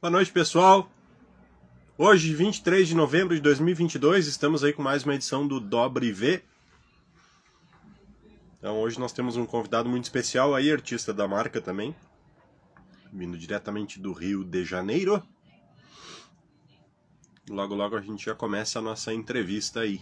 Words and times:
Boa 0.00 0.12
noite, 0.12 0.30
pessoal. 0.30 0.88
Hoje, 1.98 2.32
23 2.32 2.86
de 2.86 2.94
novembro 2.94 3.34
de 3.34 3.40
2022, 3.40 4.28
estamos 4.28 4.62
aí 4.62 4.72
com 4.72 4.80
mais 4.80 5.02
uma 5.02 5.16
edição 5.16 5.44
do 5.44 5.58
Dobre 5.58 6.12
V. 6.12 6.40
Então, 8.56 8.78
hoje 8.78 8.96
nós 9.00 9.10
temos 9.10 9.36
um 9.36 9.44
convidado 9.44 9.88
muito 9.88 10.04
especial 10.04 10.54
aí, 10.54 10.70
artista 10.70 11.12
da 11.12 11.26
marca 11.26 11.60
também, 11.60 11.96
vindo 13.12 13.36
diretamente 13.36 13.98
do 13.98 14.12
Rio 14.12 14.44
de 14.44 14.64
Janeiro. 14.64 15.20
Logo, 17.50 17.74
logo 17.74 17.96
a 17.96 18.00
gente 18.00 18.24
já 18.24 18.36
começa 18.36 18.78
a 18.78 18.82
nossa 18.82 19.12
entrevista 19.12 19.80
aí. 19.80 20.00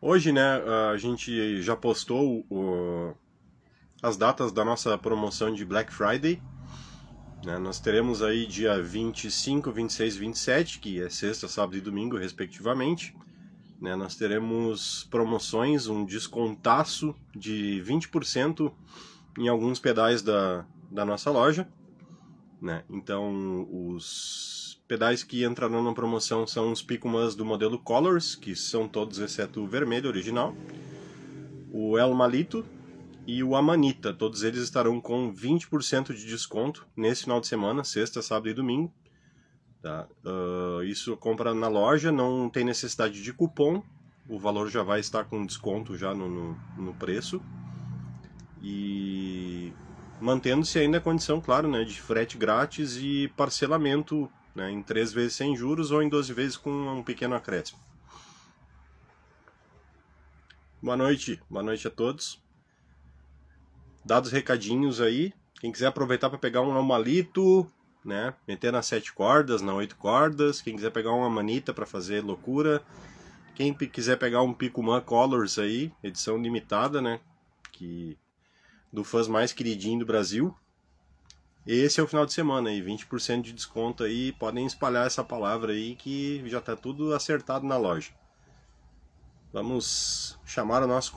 Hoje, 0.00 0.32
né, 0.32 0.60
a 0.92 0.96
gente 0.96 1.62
já 1.62 1.76
postou 1.76 2.44
o, 2.50 3.14
as 4.04 4.18
datas 4.18 4.52
da 4.52 4.62
nossa 4.62 4.98
promoção 4.98 5.50
de 5.50 5.64
Black 5.64 5.90
Friday. 5.90 6.38
Né? 7.42 7.56
Nós 7.56 7.80
teremos 7.80 8.22
aí 8.22 8.44
dia 8.44 8.82
25, 8.82 9.72
26 9.72 10.16
e 10.16 10.18
27, 10.18 10.78
que 10.78 11.00
é 11.00 11.08
sexta, 11.08 11.48
sábado 11.48 11.78
e 11.78 11.80
domingo, 11.80 12.18
respectivamente. 12.18 13.16
Né? 13.80 13.96
Nós 13.96 14.14
teremos 14.14 15.08
promoções, 15.10 15.86
um 15.86 16.04
descontaço 16.04 17.14
de 17.34 17.82
20% 17.82 18.70
em 19.38 19.48
alguns 19.48 19.80
pedais 19.80 20.20
da, 20.20 20.66
da 20.90 21.06
nossa 21.06 21.30
loja. 21.30 21.66
Né? 22.60 22.84
Então, 22.90 23.66
os 23.72 24.78
pedais 24.86 25.24
que 25.24 25.46
entrarão 25.46 25.82
na 25.82 25.94
promoção 25.94 26.46
são 26.46 26.70
os 26.70 26.82
Picumas 26.82 27.34
do 27.34 27.42
modelo 27.42 27.78
Colors, 27.78 28.34
que 28.34 28.54
são 28.54 28.86
todos 28.86 29.18
exceto 29.18 29.62
o 29.62 29.66
vermelho 29.66 30.10
original. 30.10 30.54
O 31.72 31.96
El 31.96 32.12
Malito, 32.12 32.66
e 33.26 33.42
o 33.42 33.56
Amanita. 33.56 34.12
Todos 34.12 34.42
eles 34.42 34.62
estarão 34.62 35.00
com 35.00 35.32
20% 35.32 36.14
de 36.14 36.26
desconto 36.26 36.86
nesse 36.96 37.24
final 37.24 37.40
de 37.40 37.46
semana, 37.46 37.84
sexta, 37.84 38.22
sábado 38.22 38.48
e 38.48 38.54
domingo. 38.54 38.92
Tá? 39.82 40.06
Uh, 40.24 40.82
isso 40.84 41.16
compra 41.16 41.54
na 41.54 41.68
loja, 41.68 42.10
não 42.10 42.48
tem 42.48 42.64
necessidade 42.64 43.22
de 43.22 43.32
cupom, 43.32 43.82
o 44.28 44.38
valor 44.38 44.70
já 44.70 44.82
vai 44.82 45.00
estar 45.00 45.24
com 45.24 45.44
desconto 45.44 45.96
já 45.96 46.14
no, 46.14 46.28
no, 46.28 46.58
no 46.78 46.94
preço. 46.94 47.42
E 48.62 49.72
mantendo-se 50.20 50.78
ainda 50.78 50.96
a 50.96 51.00
condição, 51.00 51.40
claro, 51.40 51.68
né, 51.68 51.84
de 51.84 52.00
frete 52.00 52.38
grátis 52.38 52.96
e 52.96 53.28
parcelamento 53.36 54.30
né, 54.54 54.70
em 54.70 54.82
3 54.82 55.12
vezes 55.12 55.34
sem 55.34 55.54
juros 55.54 55.90
ou 55.90 56.02
em 56.02 56.08
12 56.08 56.32
vezes 56.32 56.56
com 56.56 56.70
um 56.70 57.02
pequeno 57.02 57.34
acréscimo. 57.34 57.78
Boa 60.82 60.96
noite, 60.96 61.40
boa 61.50 61.62
noite 61.62 61.86
a 61.86 61.90
todos 61.90 62.43
dados 64.04 64.30
recadinhos 64.30 65.00
aí. 65.00 65.32
Quem 65.60 65.72
quiser 65.72 65.86
aproveitar 65.86 66.28
para 66.28 66.38
pegar 66.38 66.60
um 66.60 66.76
amalito, 66.76 67.66
né? 68.04 68.34
Meter 68.46 68.72
nas 68.72 68.86
sete 68.86 69.12
cordas, 69.12 69.62
nas 69.62 69.74
oito 69.74 69.96
cordas. 69.96 70.60
Quem 70.60 70.76
quiser 70.76 70.90
pegar 70.90 71.12
uma 71.12 71.30
manita 71.30 71.72
para 71.72 71.86
fazer 71.86 72.22
loucura. 72.22 72.82
Quem 73.54 73.72
quiser 73.72 74.18
pegar 74.18 74.42
um 74.42 74.52
Picumã 74.52 75.00
Colors 75.00 75.58
aí, 75.58 75.92
edição 76.02 76.36
limitada, 76.36 77.00
né? 77.00 77.20
Que 77.72 78.18
do 78.92 79.04
fãs 79.04 79.26
mais 79.26 79.52
queridinho 79.52 80.00
do 80.00 80.06
Brasil. 80.06 80.54
Esse 81.66 81.98
é 81.98 82.02
o 82.02 82.06
final 82.06 82.26
de 82.26 82.32
semana 82.34 82.68
aí, 82.68 82.82
20% 82.82 83.40
de 83.40 83.52
desconto 83.52 84.04
aí. 84.04 84.32
Podem 84.32 84.66
espalhar 84.66 85.06
essa 85.06 85.24
palavra 85.24 85.72
aí 85.72 85.94
que 85.96 86.42
já 86.46 86.58
está 86.58 86.76
tudo 86.76 87.14
acertado 87.14 87.66
na 87.66 87.78
loja. 87.78 88.10
Vamos 89.52 90.38
chamar 90.44 90.82
o 90.82 90.86
nosso 90.86 91.12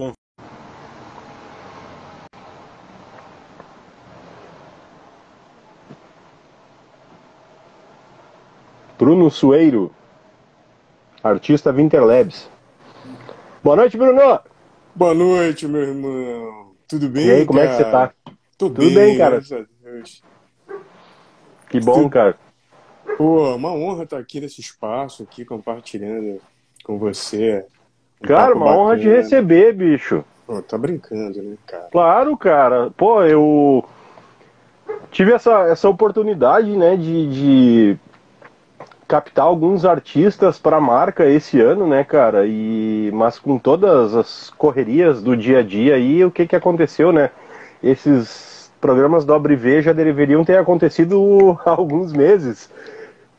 Bruno 8.98 9.30
Sueiro, 9.30 9.92
artista 11.24 11.72
Winterlabs. 11.72 12.50
Boa 13.64 13.76
noite, 13.76 13.96
Bruno! 13.96 14.40
Boa 14.96 15.14
noite, 15.14 15.68
meu 15.68 15.84
irmão. 15.84 16.72
Tudo 16.88 17.08
bem? 17.08 17.28
E 17.28 17.32
aí, 17.32 17.46
como 17.46 17.60
cara? 17.60 17.70
é 17.70 17.78
que 17.78 17.84
você 17.84 17.92
tá? 17.92 18.12
Tudo, 18.58 18.74
Tudo 18.82 18.96
bem, 18.96 18.96
bem 18.96 19.18
cara. 19.20 19.40
Que 21.70 21.80
bom, 21.80 21.94
Tudo... 21.94 22.10
cara. 22.10 22.36
Pô, 23.20 23.56
uma 23.56 23.72
honra 23.72 24.04
estar 24.04 24.18
aqui 24.18 24.42
nesse 24.42 24.62
espaço, 24.62 25.22
aqui 25.22 25.46
compartilhando 25.46 26.42
com 26.84 26.98
você. 26.98 27.68
Um 28.20 28.28
cara, 28.28 28.56
uma 28.56 28.66
bacana. 28.66 28.82
honra 28.82 28.98
de 28.98 29.10
receber, 29.10 29.74
bicho. 29.74 30.26
Pô, 30.48 30.60
tá 30.64 30.76
brincando, 30.76 31.40
né, 31.44 31.56
cara? 31.68 31.88
Claro, 31.92 32.36
cara. 32.36 32.90
Pô, 32.98 33.24
eu 33.24 33.86
tive 35.12 35.34
essa, 35.34 35.68
essa 35.68 35.88
oportunidade, 35.88 36.76
né, 36.76 36.98
de, 36.98 37.28
de 37.28 38.00
captar 39.08 39.46
alguns 39.46 39.86
artistas 39.86 40.60
para 40.60 40.78
a 40.78 40.82
marca 40.82 41.26
esse 41.26 41.60
ano, 41.62 41.88
né, 41.88 42.04
cara? 42.04 42.46
E 42.46 43.10
mas 43.14 43.40
com 43.40 43.58
todas 43.58 44.14
as 44.16 44.50
correrias 44.52 45.22
do 45.24 45.36
dia 45.36 45.60
a 45.60 45.64
dia 45.64 45.96
aí, 45.96 46.24
o 46.26 46.32
que 46.32 46.46
que 46.46 46.56
aconteceu, 46.56 47.12
né? 47.12 47.32
Esses 47.82 48.72
programas 48.82 49.26
do 49.26 49.40
V 49.40 49.82
já 49.82 49.94
deveriam 49.94 50.44
ter 50.44 50.58
acontecido 50.58 51.58
há 51.66 51.72
alguns 51.72 52.12
meses. 52.12 52.70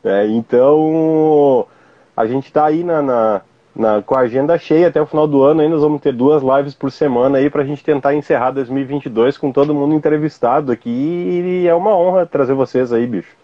Né? 0.03 0.27
Então 0.27 1.67
a 2.15 2.25
gente 2.25 2.47
está 2.47 2.65
aí 2.65 2.83
na, 2.83 3.01
na, 3.01 3.41
na, 3.75 4.01
com 4.01 4.15
a 4.15 4.21
agenda 4.21 4.57
cheia 4.57 4.87
até 4.87 5.01
o 5.01 5.05
final 5.05 5.27
do 5.27 5.43
ano. 5.43 5.61
Aí 5.61 5.69
nós 5.69 5.81
vamos 5.81 6.01
ter 6.01 6.13
duas 6.13 6.41
lives 6.43 6.73
por 6.73 6.91
semana 6.91 7.37
aí 7.37 7.49
para 7.49 7.61
a 7.61 7.65
gente 7.65 7.83
tentar 7.83 8.15
encerrar 8.15 8.51
2022 8.51 9.37
com 9.37 9.51
todo 9.51 9.73
mundo 9.73 9.93
entrevistado 9.93 10.71
aqui. 10.71 10.89
E 10.89 11.67
é 11.67 11.75
uma 11.75 11.95
honra 11.95 12.25
trazer 12.25 12.53
vocês 12.53 12.91
aí, 12.91 13.05
bicho. 13.05 13.38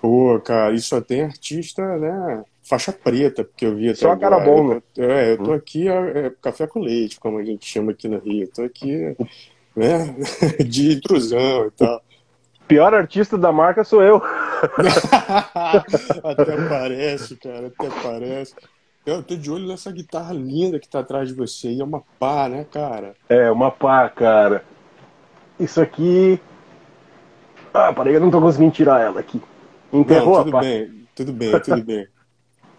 Pô, 0.00 0.40
cara, 0.40 0.74
e 0.74 0.80
só 0.80 1.00
tem 1.00 1.22
artista, 1.22 1.82
né? 1.98 2.42
Faixa 2.62 2.92
preta, 2.92 3.44
porque 3.44 3.66
eu 3.66 3.76
vi 3.76 3.90
até 3.90 3.98
Só 3.98 4.16
cara 4.16 4.40
bom, 4.40 4.74
né? 4.74 4.82
É, 4.96 5.32
eu 5.32 5.38
tô 5.38 5.52
aqui, 5.52 5.88
é, 5.88 6.26
é, 6.26 6.32
café 6.40 6.66
com 6.66 6.80
leite, 6.80 7.20
como 7.20 7.38
a 7.38 7.44
gente 7.44 7.66
chama 7.66 7.92
aqui 7.92 8.08
no 8.08 8.18
Rio. 8.18 8.44
Eu 8.44 8.52
tô 8.52 8.62
aqui, 8.62 9.14
né? 9.76 10.16
De 10.64 10.94
intrusão 10.94 11.66
e 11.66 11.70
tal. 11.72 12.02
Pior 12.66 12.94
artista 12.94 13.36
da 13.36 13.52
marca 13.52 13.84
sou 13.84 14.02
eu. 14.02 14.22
até 16.22 16.68
parece, 16.68 17.36
cara, 17.36 17.66
até 17.66 17.88
parece. 18.02 18.54
Eu 19.04 19.22
tô 19.22 19.34
de 19.34 19.50
olho 19.50 19.66
nessa 19.66 19.90
guitarra 19.90 20.32
linda 20.32 20.78
que 20.78 20.88
tá 20.88 21.00
atrás 21.00 21.28
de 21.28 21.34
você. 21.34 21.70
E 21.70 21.80
é 21.80 21.84
uma 21.84 22.02
pá, 22.18 22.48
né, 22.48 22.64
cara? 22.70 23.14
É, 23.28 23.50
uma 23.50 23.70
pá, 23.70 24.08
cara. 24.08 24.64
Isso 25.58 25.80
aqui. 25.80 26.40
Ah, 27.74 27.92
peraí, 27.92 28.14
eu 28.14 28.20
não 28.20 28.30
tô 28.30 28.40
conseguindo 28.40 28.72
tirar 28.72 29.00
ela 29.00 29.20
aqui. 29.20 29.40
Enterrou 29.92 30.36
não, 30.36 30.44
tudo 30.44 30.56
a 30.56 30.60
bem, 30.60 31.06
tudo 31.14 31.32
bem, 31.32 31.60
tudo 31.60 31.84
bem. 31.84 32.06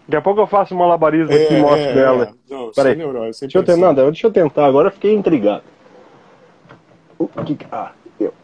Daqui 0.08 0.16
a 0.16 0.22
pouco 0.22 0.40
eu 0.40 0.46
faço 0.46 0.74
uma 0.74 0.84
malabarismo 0.84 1.32
é, 1.32 1.44
aqui 1.44 1.54
e 1.54 1.60
mostro 1.60 1.80
é, 1.80 1.94
dela. 1.94 2.24
É. 2.24 2.54
Não, 2.54 2.72
Peraí. 2.72 2.96
Neurose, 2.96 3.40
deixa, 3.40 3.58
eu 3.58 3.64
tentar, 3.64 3.92
não, 3.92 4.10
deixa 4.10 4.26
eu 4.26 4.32
tentar, 4.32 4.66
agora 4.66 4.88
eu 4.88 4.92
fiquei 4.92 5.14
intrigado. 5.14 5.62
O 7.18 7.28
que 7.28 7.56
Ah, 7.70 7.92
eu. 8.18 8.34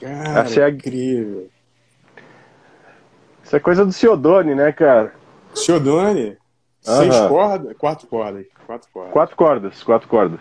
Cara, 0.00 0.40
Essa 0.40 0.60
é 0.60 0.64
a... 0.64 0.70
incrível. 0.70 1.48
Isso 3.42 3.56
é 3.56 3.60
coisa 3.60 3.84
do 3.84 3.92
Ciodone, 3.92 4.54
né, 4.54 4.70
cara? 4.70 5.12
Ciodone? 5.54 6.38
Seis 6.80 7.20
cordas? 7.28 7.76
Quatro 7.76 8.06
cordas. 8.06 8.46
Quatro 8.64 8.88
cordas. 8.92 9.12
Quatro 9.12 9.36
cordas, 9.36 9.82
quatro 9.82 10.08
cordas. 10.08 10.40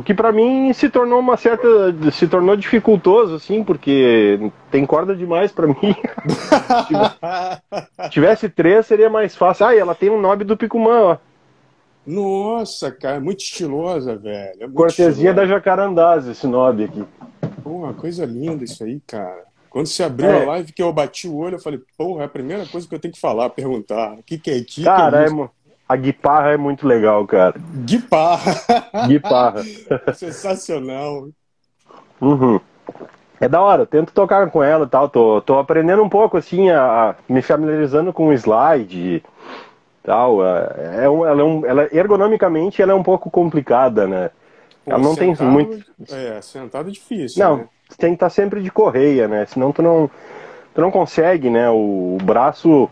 O 0.00 0.02
que 0.02 0.14
para 0.14 0.32
mim 0.32 0.72
se 0.72 0.88
tornou 0.88 1.20
uma 1.20 1.36
certa. 1.36 1.68
se 2.10 2.26
tornou 2.26 2.56
dificultoso, 2.56 3.34
assim, 3.34 3.62
porque 3.62 4.50
tem 4.70 4.86
corda 4.86 5.14
demais 5.14 5.52
para 5.52 5.66
mim. 5.68 5.94
Se 8.02 8.08
tivesse 8.08 8.48
três, 8.48 8.86
seria 8.86 9.10
mais 9.10 9.36
fácil. 9.36 9.66
Ah, 9.66 9.74
e 9.74 9.78
ela 9.78 9.94
tem 9.94 10.08
um 10.08 10.18
nome 10.18 10.42
do 10.42 10.56
Picumã, 10.56 11.00
ó. 11.02 11.16
Nossa, 12.06 12.90
cara, 12.90 13.16
é 13.16 13.20
muito 13.20 13.40
estilosa, 13.40 14.16
velho. 14.16 14.54
É 14.58 14.64
muito 14.64 14.74
Cortesia 14.74 15.10
estilosa. 15.10 15.34
da 15.34 15.46
Jacarandás, 15.46 16.26
esse 16.26 16.46
nome 16.46 16.84
aqui. 16.84 17.04
Pô, 17.62 17.92
coisa 17.92 18.24
linda 18.24 18.64
isso 18.64 18.82
aí, 18.82 19.02
cara. 19.06 19.44
Quando 19.68 19.86
você 19.86 20.02
abriu 20.02 20.30
é. 20.30 20.42
a 20.42 20.46
live 20.46 20.72
que 20.72 20.82
eu 20.82 20.90
bati 20.94 21.28
o 21.28 21.36
olho, 21.36 21.56
eu 21.56 21.60
falei, 21.60 21.78
porra, 21.98 22.22
é 22.22 22.24
a 22.24 22.28
primeira 22.28 22.64
coisa 22.64 22.88
que 22.88 22.94
eu 22.94 22.98
tenho 22.98 23.12
que 23.12 23.20
falar, 23.20 23.50
perguntar. 23.50 24.14
O 24.14 24.22
que, 24.22 24.38
que 24.38 24.50
é 24.50 24.60
que 24.62 24.82
Cara, 24.82 25.24
é, 25.24 25.28
é, 25.28 25.48
a 25.90 25.96
guitarra 25.96 26.52
é 26.52 26.56
muito 26.56 26.86
legal, 26.86 27.26
cara. 27.26 27.56
Guitarra. 27.84 28.54
Guitarra. 29.08 29.64
Sensacional. 30.14 31.30
Uhum. 32.20 32.60
É 33.40 33.48
da 33.48 33.60
hora, 33.60 33.84
tento 33.84 34.12
tocar 34.12 34.48
com 34.52 34.62
ela 34.62 34.84
e 34.84 34.88
tal. 34.88 35.08
Tô, 35.08 35.42
tô 35.42 35.58
aprendendo 35.58 36.00
um 36.00 36.08
pouco, 36.08 36.36
assim, 36.36 36.70
a, 36.70 37.10
a 37.10 37.14
me 37.28 37.42
familiarizando 37.42 38.12
com 38.12 38.28
o 38.28 38.32
slide 38.32 39.20
tal. 40.04 40.46
É, 40.46 41.06
é 41.06 41.10
um, 41.10 41.26
ela 41.26 41.40
é 41.40 41.44
um, 41.44 41.66
ela, 41.66 41.88
ergonomicamente, 41.90 42.80
ela 42.80 42.92
é 42.92 42.94
um 42.94 43.02
pouco 43.02 43.28
complicada, 43.28 44.06
né? 44.06 44.30
Pô, 44.84 44.92
ela 44.92 45.02
não 45.02 45.16
sentado, 45.16 45.38
tem 45.38 45.48
muito. 45.48 45.84
É, 46.08 46.40
sentado 46.40 46.88
é 46.88 46.92
difícil. 46.92 47.44
Não, 47.44 47.56
né? 47.56 47.68
tem 47.98 48.10
que 48.10 48.14
estar 48.14 48.26
tá 48.26 48.30
sempre 48.30 48.62
de 48.62 48.70
correia, 48.70 49.26
né? 49.26 49.44
Senão 49.46 49.72
tu 49.72 49.82
não, 49.82 50.08
tu 50.72 50.80
não 50.80 50.92
consegue, 50.92 51.50
né? 51.50 51.68
O, 51.68 52.16
o 52.20 52.24
braço 52.24 52.88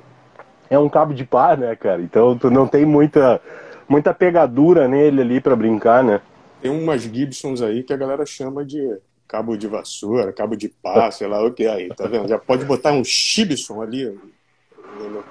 é 0.71 0.79
um 0.79 0.89
cabo 0.89 1.15
de 1.15 1.25
pá, 1.25 1.57
né, 1.57 1.75
cara? 1.77 2.03
Então 2.03 2.37
tu 2.37 2.51
não 2.51 2.67
tem 2.67 2.85
muita 2.85 3.41
muita 3.89 4.13
pegadura 4.13 4.87
nele 4.87 5.23
ali 5.23 5.41
para 5.41 5.57
brincar, 5.57 6.05
né? 6.05 6.21
Tem 6.61 6.71
umas 6.71 7.03
Gibsons 7.03 7.63
aí 7.63 7.83
que 7.83 7.93
a 7.93 7.97
galera 7.97 8.27
chama 8.27 8.65
de 8.65 8.99
cabo 9.27 9.57
de 9.57 9.69
vassoura, 9.69 10.33
cabo 10.33 10.57
de 10.57 10.69
pá, 10.69 11.11
sei 11.13 11.27
lá 11.27 11.45
o 11.45 11.53
que 11.53 11.67
aí, 11.67 11.89
tá 11.89 12.07
vendo? 12.07 12.29
Já 12.29 12.39
pode 12.39 12.65
botar 12.65 12.93
um 12.93 13.05
Chibson 13.05 13.83
ali 13.83 14.19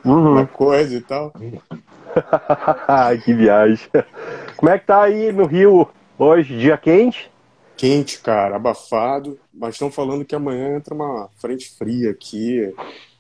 uhum. 0.06 0.36
na 0.36 0.46
coisa 0.46 0.96
e 0.96 1.02
tal. 1.02 1.34
que 3.24 3.34
viagem. 3.34 3.88
Como 4.56 4.72
é 4.72 4.80
que 4.80 4.86
tá 4.86 5.04
aí 5.04 5.32
no 5.32 5.46
Rio 5.46 5.90
hoje? 6.18 6.58
Dia 6.58 6.78
quente? 6.78 7.30
Quente, 7.76 8.20
cara, 8.22 8.56
abafado, 8.56 9.38
mas 9.54 9.76
estão 9.76 9.92
falando 9.92 10.26
que 10.26 10.36
amanhã 10.36 10.76
entra 10.76 10.96
uma 10.96 11.30
frente 11.40 11.70
fria 11.78 12.10
aqui. 12.10 12.74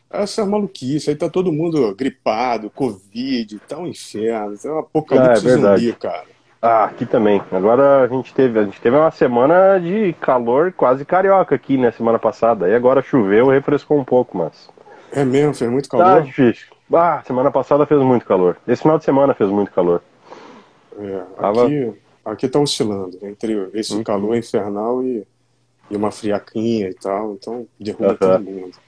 Essa 0.09 0.45
maluquice, 0.45 1.09
aí 1.09 1.15
tá 1.15 1.29
todo 1.29 1.51
mundo 1.51 1.93
gripado, 1.93 2.69
Covid, 2.69 3.59
tá 3.67 3.77
um 3.77 3.87
inferno, 3.87 4.57
tá 4.57 4.73
um 4.73 4.79
apocalipse 4.79 5.47
é, 5.47 5.51
é 5.51 5.57
zumbi, 5.57 5.93
cara. 5.93 6.25
Ah, 6.61 6.85
aqui 6.85 7.05
também. 7.05 7.41
Agora 7.51 8.03
a 8.03 8.07
gente 8.07 8.33
teve, 8.33 8.57
a 8.59 8.63
gente 8.63 8.81
teve 8.81 8.95
uma 8.95 9.11
semana 9.11 9.79
de 9.79 10.13
calor 10.13 10.73
quase 10.73 11.05
carioca 11.05 11.53
aqui, 11.53 11.77
né, 11.77 11.91
semana 11.91 12.17
passada. 12.17 12.67
E 12.67 12.73
agora 12.75 13.01
choveu, 13.01 13.47
refrescou 13.47 13.99
um 13.99 14.03
pouco, 14.03 14.37
mas. 14.37 14.69
É 15.11 15.23
mesmo, 15.23 15.53
fez 15.53 15.69
muito 15.69 15.89
calor. 15.89 16.05
Tá 16.05 16.19
difícil. 16.21 16.67
Ah, 16.91 17.21
semana 17.25 17.51
passada 17.51 17.85
fez 17.85 18.01
muito 18.01 18.25
calor. 18.25 18.57
Esse 18.67 18.81
final 18.81 18.97
de 18.97 19.03
semana 19.03 19.33
fez 19.33 19.49
muito 19.49 19.71
calor. 19.71 20.01
É, 20.97 21.21
aqui, 21.37 21.93
aqui 22.25 22.47
tá 22.47 22.59
oscilando 22.59 23.19
entre 23.21 23.69
esse 23.73 23.93
hum. 23.93 24.03
calor 24.03 24.35
infernal 24.35 25.03
e, 25.03 25.27
e 25.91 25.95
uma 25.95 26.11
friaquinha 26.11 26.89
e 26.89 26.93
tal, 26.93 27.33
então 27.33 27.67
derruba 27.79 28.09
uhum. 28.09 28.15
todo 28.15 28.43
mundo. 28.43 28.86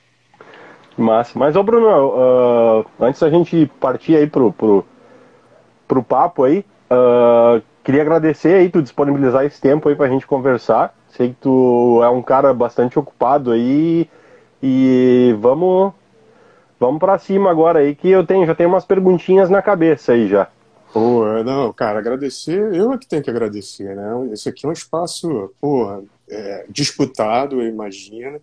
Massa. 1.02 1.38
Mas, 1.38 1.56
ô 1.56 1.64
Bruno, 1.64 1.88
uh, 1.88 2.86
antes 3.00 3.20
da 3.22 3.30
gente 3.30 3.70
partir 3.80 4.16
aí 4.16 4.28
pro, 4.28 4.52
pro, 4.52 4.86
pro 5.88 6.04
papo 6.04 6.44
aí, 6.44 6.66
uh, 6.92 7.62
queria 7.84 8.02
agradecer 8.02 8.56
aí 8.56 8.70
tu 8.70 8.82
disponibilizar 8.82 9.46
esse 9.46 9.60
tempo 9.60 9.90
aí 9.90 9.96
pra 9.96 10.10
gente 10.10 10.28
conversar. 10.28 10.94
Sei 11.10 11.30
que 11.30 11.38
tu 11.42 12.02
é 12.04 12.10
um 12.10 12.22
cara 12.22 12.54
bastante 12.54 13.00
ocupado 13.00 13.52
aí 13.52 14.10
e 14.62 15.36
vamos 15.40 15.94
vamos 16.80 17.00
para 17.00 17.18
cima 17.18 17.50
agora 17.50 17.80
aí 17.80 17.96
que 17.96 18.10
eu 18.10 18.26
tenho 18.26 18.46
já 18.46 18.54
tenho 18.54 18.70
umas 18.70 18.86
perguntinhas 18.86 19.50
na 19.50 19.62
cabeça 19.62 20.14
aí 20.14 20.28
já. 20.28 20.48
Pô, 20.94 21.26
não, 21.44 21.72
cara, 21.72 22.00
agradecer, 22.00 22.74
eu 22.74 22.94
é 22.94 22.98
que 22.98 23.08
tenho 23.08 23.22
que 23.22 23.30
agradecer, 23.30 23.96
né? 23.96 24.30
Esse 24.32 24.50
aqui 24.50 24.66
é 24.66 24.70
um 24.70 24.74
espaço, 24.74 25.52
porra, 25.62 26.02
é, 26.28 26.66
disputado, 26.70 27.62
eu 27.62 27.68
imagino. 27.68 28.42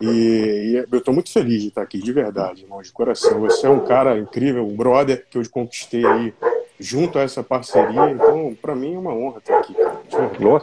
E, 0.00 0.06
e, 0.06 0.86
eu 0.90 0.98
estou 0.98 1.14
muito 1.14 1.32
feliz 1.32 1.62
de 1.62 1.68
estar 1.68 1.82
aqui, 1.82 1.98
de 1.98 2.12
verdade, 2.12 2.62
irmão, 2.62 2.82
de 2.82 2.92
coração. 2.92 3.40
Você 3.40 3.66
é 3.66 3.70
um 3.70 3.80
cara 3.80 4.18
incrível, 4.18 4.66
um 4.66 4.76
brother 4.76 5.24
que 5.30 5.38
eu 5.38 5.42
conquistei 5.50 6.04
aí 6.04 6.34
junto 6.78 7.18
a 7.18 7.22
essa 7.22 7.42
parceria. 7.42 8.10
Então, 8.10 8.54
para 8.60 8.74
mim 8.74 8.94
é 8.94 8.98
uma 8.98 9.14
honra 9.14 9.38
estar 9.38 9.58
aqui, 9.58 9.74
cara. 9.74 10.00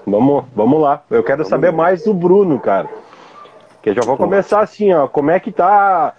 vamos, 0.05 0.45
vamos 0.55 0.81
lá. 0.81 1.03
Eu 1.09 1.23
quero 1.23 1.37
vamos 1.37 1.49
saber 1.49 1.71
lá. 1.71 1.73
mais 1.73 2.03
do 2.03 2.13
Bruno, 2.13 2.59
cara. 2.59 2.89
Que 3.81 3.93
já 3.93 4.01
vou 4.01 4.15
começar 4.17 4.61
assim, 4.61 4.93
ó. 4.93 5.07
Como 5.07 5.31
é 5.31 5.39
que 5.39 5.51
tá 5.51 6.13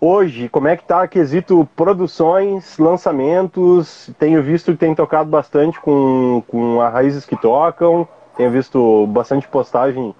hoje? 0.00 0.48
Como 0.48 0.68
é 0.68 0.76
que 0.76 0.84
tá 0.84 1.08
quesito 1.08 1.68
produções, 1.74 2.78
lançamentos? 2.78 4.10
Tenho 4.18 4.42
visto 4.42 4.72
que 4.72 4.78
tem 4.78 4.94
tocado 4.94 5.28
bastante 5.30 5.80
com, 5.80 6.42
com 6.46 6.80
as 6.80 6.92
raízes 6.92 7.24
que 7.24 7.36
tocam. 7.36 8.06
Tenho 8.36 8.50
visto 8.50 9.06
bastante 9.08 9.48
postagem 9.48 10.14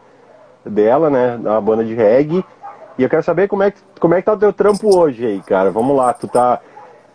dela, 0.69 1.11
né? 1.11 1.39
Da 1.39 1.61
banda 1.61 1.85
de 1.85 1.95
reggae. 1.95 2.45
E 2.99 3.03
eu 3.03 3.09
quero 3.09 3.23
saber 3.23 3.47
como 3.47 3.63
é 3.63 3.71
que, 3.71 3.81
como 4.01 4.15
é 4.15 4.21
que 4.21 4.27
tá 4.27 4.33
o 4.33 4.39
teu 4.39 4.53
trampo 4.53 4.97
hoje 4.97 5.25
aí, 5.25 5.41
cara. 5.41 5.71
Vamos 5.71 5.97
lá, 5.97 6.13
tu 6.13 6.27
tá. 6.27 6.61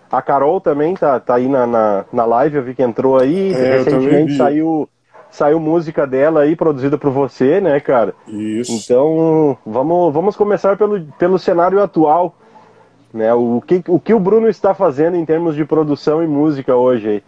A 0.10 0.22
Carol 0.22 0.62
também 0.62 0.94
tá, 0.94 1.20
tá 1.20 1.36
aí 1.36 1.48
na, 1.48 1.66
na, 1.66 2.06
na 2.14 2.26
live, 2.26 2.58
eu 2.58 2.64
vi 2.64 2.76
que 2.76 2.84
entrou 2.84 3.18
aí. 3.18 3.52
É, 3.54 3.78
recentemente 3.78 4.38
saiu, 4.38 4.88
saiu 5.30 5.60
música 5.60 6.06
dela 6.06 6.42
aí, 6.42 6.56
produzida 6.56 6.98
por 6.98 7.12
você, 7.12 7.60
né, 7.60 7.80
cara? 7.80 8.14
Isso. 8.28 8.72
Então, 8.72 9.58
vamos, 9.66 10.14
vamos 10.14 10.36
começar 10.36 10.78
pelo, 10.78 11.04
pelo 11.18 11.40
cenário 11.40 11.82
atual. 11.82 12.36
Né? 13.12 13.34
O, 13.34 13.62
que, 13.62 13.84
o 13.88 14.00
que 14.00 14.14
o 14.14 14.20
Bruno 14.20 14.48
está 14.48 14.74
fazendo 14.74 15.18
em 15.18 15.26
termos 15.26 15.56
de 15.56 15.66
produção 15.66 16.24
e 16.24 16.28
música 16.28 16.76
hoje 16.76 17.10
aí? 17.10 17.24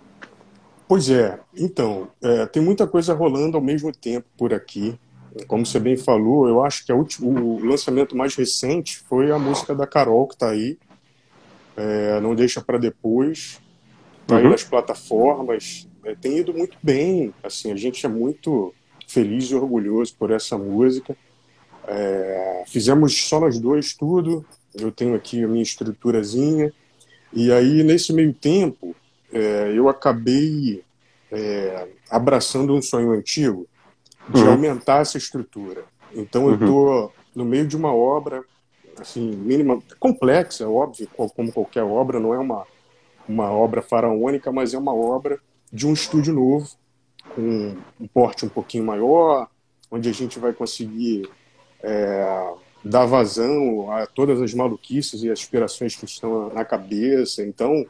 Pois 0.87 1.09
é, 1.09 1.39
então, 1.57 2.07
é, 2.23 2.45
tem 2.45 2.61
muita 2.61 2.85
coisa 2.85 3.13
rolando 3.13 3.57
ao 3.57 3.63
mesmo 3.63 3.91
tempo 3.91 4.27
por 4.37 4.53
aqui. 4.53 4.99
Como 5.47 5.65
você 5.65 5.79
bem 5.79 5.97
falou, 5.97 6.47
eu 6.47 6.63
acho 6.63 6.85
que 6.85 6.93
o 6.93 7.59
lançamento 7.65 8.15
mais 8.15 8.35
recente 8.35 8.99
foi 8.99 9.31
a 9.31 9.37
música 9.37 9.75
da 9.75 9.85
Carol, 9.85 10.27
que 10.27 10.35
está 10.35 10.49
aí. 10.49 10.77
É, 11.75 12.21
não 12.21 12.33
deixa 12.33 12.61
para 12.61 12.77
depois. 12.77 13.59
Está 14.21 14.35
uhum. 14.35 14.41
aí 14.41 14.49
nas 14.49 14.63
plataformas. 14.63 15.87
É, 16.05 16.15
tem 16.15 16.37
ido 16.37 16.53
muito 16.53 16.77
bem. 16.81 17.33
Assim, 17.43 17.71
a 17.71 17.75
gente 17.75 18.05
é 18.05 18.09
muito 18.09 18.73
feliz 19.07 19.45
e 19.51 19.55
orgulhoso 19.55 20.15
por 20.17 20.31
essa 20.31 20.57
música. 20.57 21.17
É, 21.85 22.63
fizemos 22.67 23.27
só 23.27 23.39
nós 23.41 23.59
dois 23.59 23.93
tudo. 23.93 24.45
Eu 24.73 24.89
tenho 24.89 25.15
aqui 25.15 25.43
a 25.43 25.47
minha 25.47 25.63
estruturazinha. 25.63 26.71
E 27.33 27.51
aí, 27.51 27.83
nesse 27.83 28.13
meio 28.13 28.33
tempo, 28.33 28.95
é, 29.33 29.73
eu 29.75 29.89
acabei 29.89 30.81
é, 31.29 31.89
abraçando 32.09 32.73
um 32.73 32.81
sonho 32.81 33.11
antigo 33.11 33.67
de 34.29 34.41
uhum. 34.41 34.51
aumentar 34.51 35.01
essa 35.01 35.17
estrutura. 35.17 35.83
Então 36.13 36.47
eu 36.47 36.55
estou 36.55 36.87
uhum. 36.87 37.09
no 37.35 37.45
meio 37.45 37.67
de 37.67 37.75
uma 37.75 37.93
obra 37.93 38.43
assim 38.99 39.31
mínima 39.35 39.79
complexa, 39.99 40.69
óbvio, 40.69 41.07
como 41.35 41.51
qualquer 41.51 41.83
obra, 41.83 42.19
não 42.19 42.33
é 42.33 42.39
uma 42.39 42.65
uma 43.27 43.51
obra 43.51 43.81
faraônica, 43.81 44.51
mas 44.51 44.73
é 44.73 44.77
uma 44.77 44.93
obra 44.93 45.39
de 45.71 45.87
um 45.87 45.93
estúdio 45.93 46.33
novo 46.33 46.69
com 47.33 47.75
um 47.99 48.07
porte 48.07 48.45
um 48.45 48.49
pouquinho 48.49 48.85
maior, 48.85 49.47
onde 49.89 50.09
a 50.09 50.13
gente 50.13 50.39
vai 50.39 50.53
conseguir 50.53 51.27
é, 51.81 52.53
dar 52.83 53.05
vazão 53.05 53.91
a 53.91 54.05
todas 54.05 54.41
as 54.41 54.53
maluquices 54.53 55.23
e 55.23 55.29
aspirações 55.29 55.95
que 55.95 56.05
estão 56.05 56.53
na 56.53 56.63
cabeça. 56.63 57.43
Então, 57.43 57.85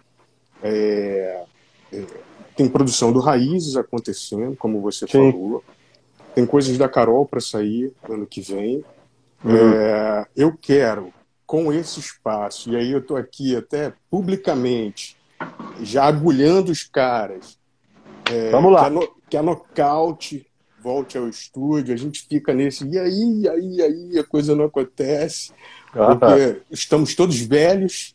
é, 0.63 1.43
é, 1.91 2.03
tem 2.55 2.69
produção 2.69 3.12
do 3.12 3.19
Raízes 3.19 3.75
acontecendo, 3.75 4.55
como 4.55 4.81
você 4.81 5.05
Sim. 5.05 5.31
falou. 5.31 5.63
Tem 6.35 6.45
coisas 6.45 6.77
da 6.77 6.89
Carol 6.89 7.25
para 7.25 7.39
sair 7.39 7.93
ano 8.07 8.27
que 8.27 8.41
vem. 8.41 8.83
Uhum. 9.43 9.55
É, 9.55 10.25
eu 10.35 10.55
quero, 10.59 11.13
com 11.45 11.71
esse 11.71 11.99
espaço, 11.99 12.71
e 12.71 12.75
aí 12.75 12.91
eu 12.91 12.99
estou 12.99 13.15
aqui 13.15 13.55
até 13.55 13.93
publicamente, 14.09 15.15
já 15.81 16.03
agulhando 16.03 16.71
os 16.71 16.83
caras. 16.83 17.57
É, 18.29 18.49
Vamos 18.51 18.73
lá. 18.73 18.81
Que 18.81 18.87
a, 18.87 18.89
no, 18.89 19.15
que 19.29 19.37
a 19.37 19.43
nocaute 19.43 20.47
volte 20.81 21.17
ao 21.17 21.27
estúdio, 21.27 21.93
a 21.93 21.97
gente 21.97 22.27
fica 22.27 22.53
nesse, 22.53 22.87
e 22.87 22.99
aí, 22.99 23.41
e 23.41 23.49
aí, 23.49 23.75
e 23.75 23.81
aí, 23.81 24.19
a 24.19 24.23
coisa 24.23 24.55
não 24.55 24.65
acontece, 24.65 25.51
ah, 25.93 26.15
porque 26.15 26.53
tá. 26.53 26.61
estamos 26.69 27.15
todos 27.15 27.39
velhos, 27.39 28.14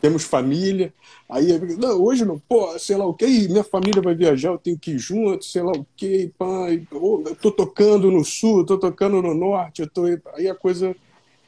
temos 0.00 0.24
família, 0.24 0.92
Aí, 1.30 1.46
não, 1.78 2.02
hoje 2.02 2.24
não, 2.24 2.40
pô, 2.40 2.76
sei 2.76 2.96
lá 2.96 3.06
o 3.06 3.14
que, 3.14 3.48
minha 3.48 3.62
família 3.62 4.02
vai 4.02 4.16
viajar, 4.16 4.48
eu 4.48 4.58
tenho 4.58 4.76
que 4.76 4.92
ir 4.92 4.98
junto, 4.98 5.44
sei 5.44 5.62
lá 5.62 5.70
o 5.70 5.86
que, 5.96 6.32
pai, 6.36 6.84
eu 6.90 7.36
tô 7.40 7.52
tocando 7.52 8.10
no 8.10 8.24
sul, 8.24 8.66
tô 8.66 8.76
tocando 8.76 9.22
no 9.22 9.32
norte, 9.32 9.82
eu 9.82 9.88
tô... 9.88 10.06
aí 10.34 10.48
a 10.48 10.54
coisa 10.56 10.94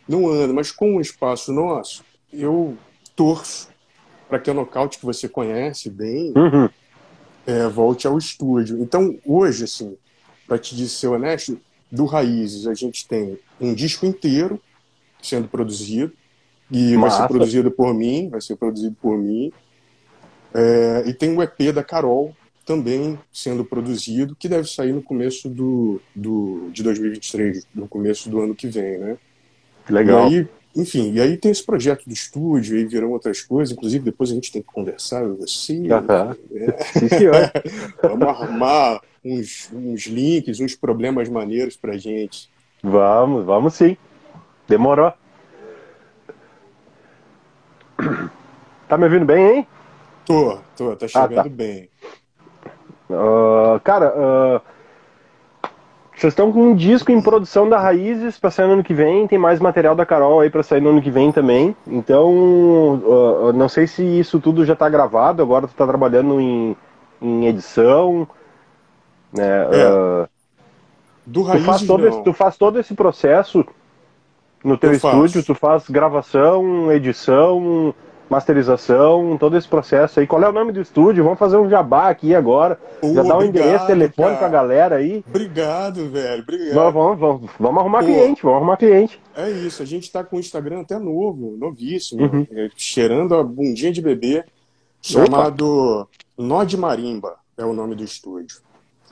não 0.09 0.31
anda. 0.31 0.53
Mas 0.53 0.71
com 0.71 0.97
o 0.97 1.01
espaço 1.01 1.53
nosso, 1.53 2.05
eu 2.33 2.77
torço 3.17 3.71
para 4.29 4.39
que 4.39 4.51
a 4.51 4.55
nocaute 4.55 4.99
que 4.99 5.05
você 5.05 5.29
conhece 5.29 5.91
bem 5.91 6.33
uhum. 6.37 6.69
é, 7.45 7.67
volte 7.67 8.07
ao 8.07 8.17
estúdio. 8.17 8.81
Então, 8.81 9.19
hoje, 9.27 9.65
assim, 9.65 9.97
para 10.47 10.59
te 10.59 10.89
ser 10.89 11.09
honesto, 11.09 11.61
do 11.91 12.05
Raízes 12.05 12.69
a 12.69 12.75
gente 12.75 13.07
tem 13.07 13.37
um 13.61 13.75
disco 13.75 14.07
inteiro 14.07 14.61
sendo 15.21 15.49
produzido, 15.49 16.13
e 16.73 16.97
Massa. 16.97 17.19
vai 17.19 17.26
ser 17.26 17.29
produzido 17.29 17.71
por 17.71 17.95
mim, 17.95 18.29
vai 18.31 18.41
ser 18.41 18.57
produzido 18.57 18.97
por 19.00 19.19
mim. 19.19 19.52
É, 20.55 21.05
e 21.07 21.14
tem 21.14 21.37
o 21.37 21.43
EP 21.43 21.73
da 21.73 21.85
Carol 21.85 22.35
também 22.64 23.19
sendo 23.33 23.64
produzido, 23.64 24.37
que 24.37 24.49
deve 24.49 24.69
sair 24.69 24.93
no 24.93 25.02
começo 25.02 25.49
do, 25.49 26.00
do, 26.14 26.71
de 26.73 26.83
2023, 26.83 27.67
no 27.75 27.88
começo 27.88 28.31
do 28.31 28.41
ano 28.41 28.55
que 28.55 28.69
vem, 28.69 28.99
né? 28.99 29.17
Legal. 29.91 30.31
E 30.31 30.38
aí, 30.38 30.49
enfim, 30.75 31.12
e 31.12 31.21
aí 31.21 31.37
tem 31.37 31.50
esse 31.50 31.64
projeto 31.64 32.05
do 32.07 32.12
estúdio, 32.12 32.76
aí 32.76 32.85
virão 32.85 33.11
outras 33.11 33.43
coisas, 33.43 33.76
inclusive 33.76 34.05
depois 34.05 34.31
a 34.31 34.35
gente 34.35 34.50
tem 34.50 34.62
que 34.62 34.69
conversar, 34.73 35.26
você. 35.29 35.75
Uhum. 35.75 35.87
É. 36.57 36.83
Sim, 37.09 37.26
Vamos 38.02 38.29
arrumar 38.29 39.00
uns, 39.25 39.71
uns 39.73 40.07
links, 40.07 40.61
uns 40.61 40.75
problemas 40.75 41.29
maneiros 41.29 41.76
pra 41.76 41.97
gente. 41.97 42.49
Vamos, 42.83 43.45
vamos 43.45 43.75
sim. 43.75 43.97
Demorou. 44.67 45.12
Tá 48.89 48.99
me 48.99 49.05
ouvindo 49.05 49.25
bem, 49.25 49.57
hein? 49.57 49.67
Tô, 50.27 50.59
tô, 50.77 50.95
tá 50.95 51.09
chegando 51.09 51.39
ah, 51.39 51.43
tá. 51.45 51.49
bem. 51.49 51.89
Uh, 53.09 53.81
cara, 53.83 54.13
uh, 54.15 54.61
vocês 56.15 56.33
estão 56.33 56.53
com 56.53 56.63
um 56.63 56.75
disco 56.75 57.11
em 57.11 57.23
produção 57.23 57.69
da 57.69 57.79
Raízes 57.79 58.39
para 58.39 58.51
sair 58.51 58.67
no 58.67 58.75
ano 58.75 58.85
que 58.85 58.93
vem, 58.93 59.27
tem 59.27 59.39
mais 59.39 59.61
material 59.61 59.95
da 59.95 60.05
Carol 60.05 60.41
aí 60.41 60.51
para 60.51 60.63
sair 60.63 60.83
no 60.83 60.91
ano 60.91 61.01
que 61.01 61.11
vem 61.11 61.33
também. 61.33 61.75
Então, 61.87 62.31
uh, 63.03 63.53
não 63.55 63.69
sei 63.69 63.87
se 63.87 64.03
isso 64.03 64.39
tudo 64.39 64.65
já 64.65 64.77
tá 64.77 64.91
gravado, 64.91 65.43
agora 65.43 65.67
tu 65.67 65.75
tá 65.75 65.87
trabalhando 65.87 66.39
em, 66.39 66.77
em 67.21 67.47
edição? 67.47 68.29
Né? 69.33 69.63
É. 69.73 70.29
Do 71.25 71.43
Raízes, 71.43 71.65
tu, 71.65 71.67
faz 71.67 71.87
todo 71.87 72.09
esse, 72.09 72.23
tu 72.25 72.33
faz 72.35 72.57
todo 72.59 72.79
esse 72.79 72.95
processo 72.95 73.67
no 74.64 74.76
teu 74.76 74.90
Eu 74.90 74.97
estúdio, 74.97 75.42
faço. 75.42 75.47
tu 75.47 75.54
faz 75.54 75.88
gravação, 75.88 76.92
edição, 76.92 77.95
masterização, 78.33 79.37
todo 79.38 79.59
esse 79.59 79.69
processo 79.69 80.19
aí. 80.19 80.26
Qual 80.26 80.42
é 80.42 80.49
o 80.49 80.52
nome 80.52 80.73
do 80.73 80.81
estúdio? 80.81 81.23
Vamos 81.23 81.38
fazer 81.38 81.59
um 81.59 81.69
jabá 81.69 82.09
aqui 82.09 82.35
agora. 82.35 82.78
Pô, 83.00 83.12
Já 83.12 83.23
dá 83.23 83.37
um 83.37 83.42
endereço, 83.42 83.87
telefone 83.87 84.28
cara. 84.28 84.38
pra 84.38 84.49
galera 84.49 84.97
aí. 84.97 85.23
Obrigado, 85.28 86.09
velho. 86.09 86.42
Obrigado. 86.42 86.75
Vamos, 86.75 86.95
vamos, 86.95 87.21
vamos, 87.21 87.50
vamos 87.61 87.81
arrumar 87.81 87.99
Pô, 87.99 88.07
cliente, 88.07 88.42
vamos 88.42 88.57
arrumar 88.57 88.76
cliente. 88.78 89.21
É 89.37 89.50
isso, 89.50 89.83
a 89.83 89.87
gente 89.87 90.11
tá 90.11 90.25
com 90.25 90.37
o 90.37 90.40
Instagram 90.40 90.81
até 90.81 90.99
novo, 90.99 91.57
novíssimo, 91.59 92.23
uhum. 92.23 92.47
É, 92.50 92.71
cheirando 92.76 93.35
a 93.35 93.42
bundinha 93.45 93.92
de 93.92 94.00
bebê, 94.00 94.45
chamado 95.00 96.09
Nó 96.38 96.64
de 96.64 96.76
Marimba, 96.76 97.37
é 97.57 97.64
o 97.64 97.75
nome 97.75 97.95
do 97.95 98.04
estúdio. 98.04 98.59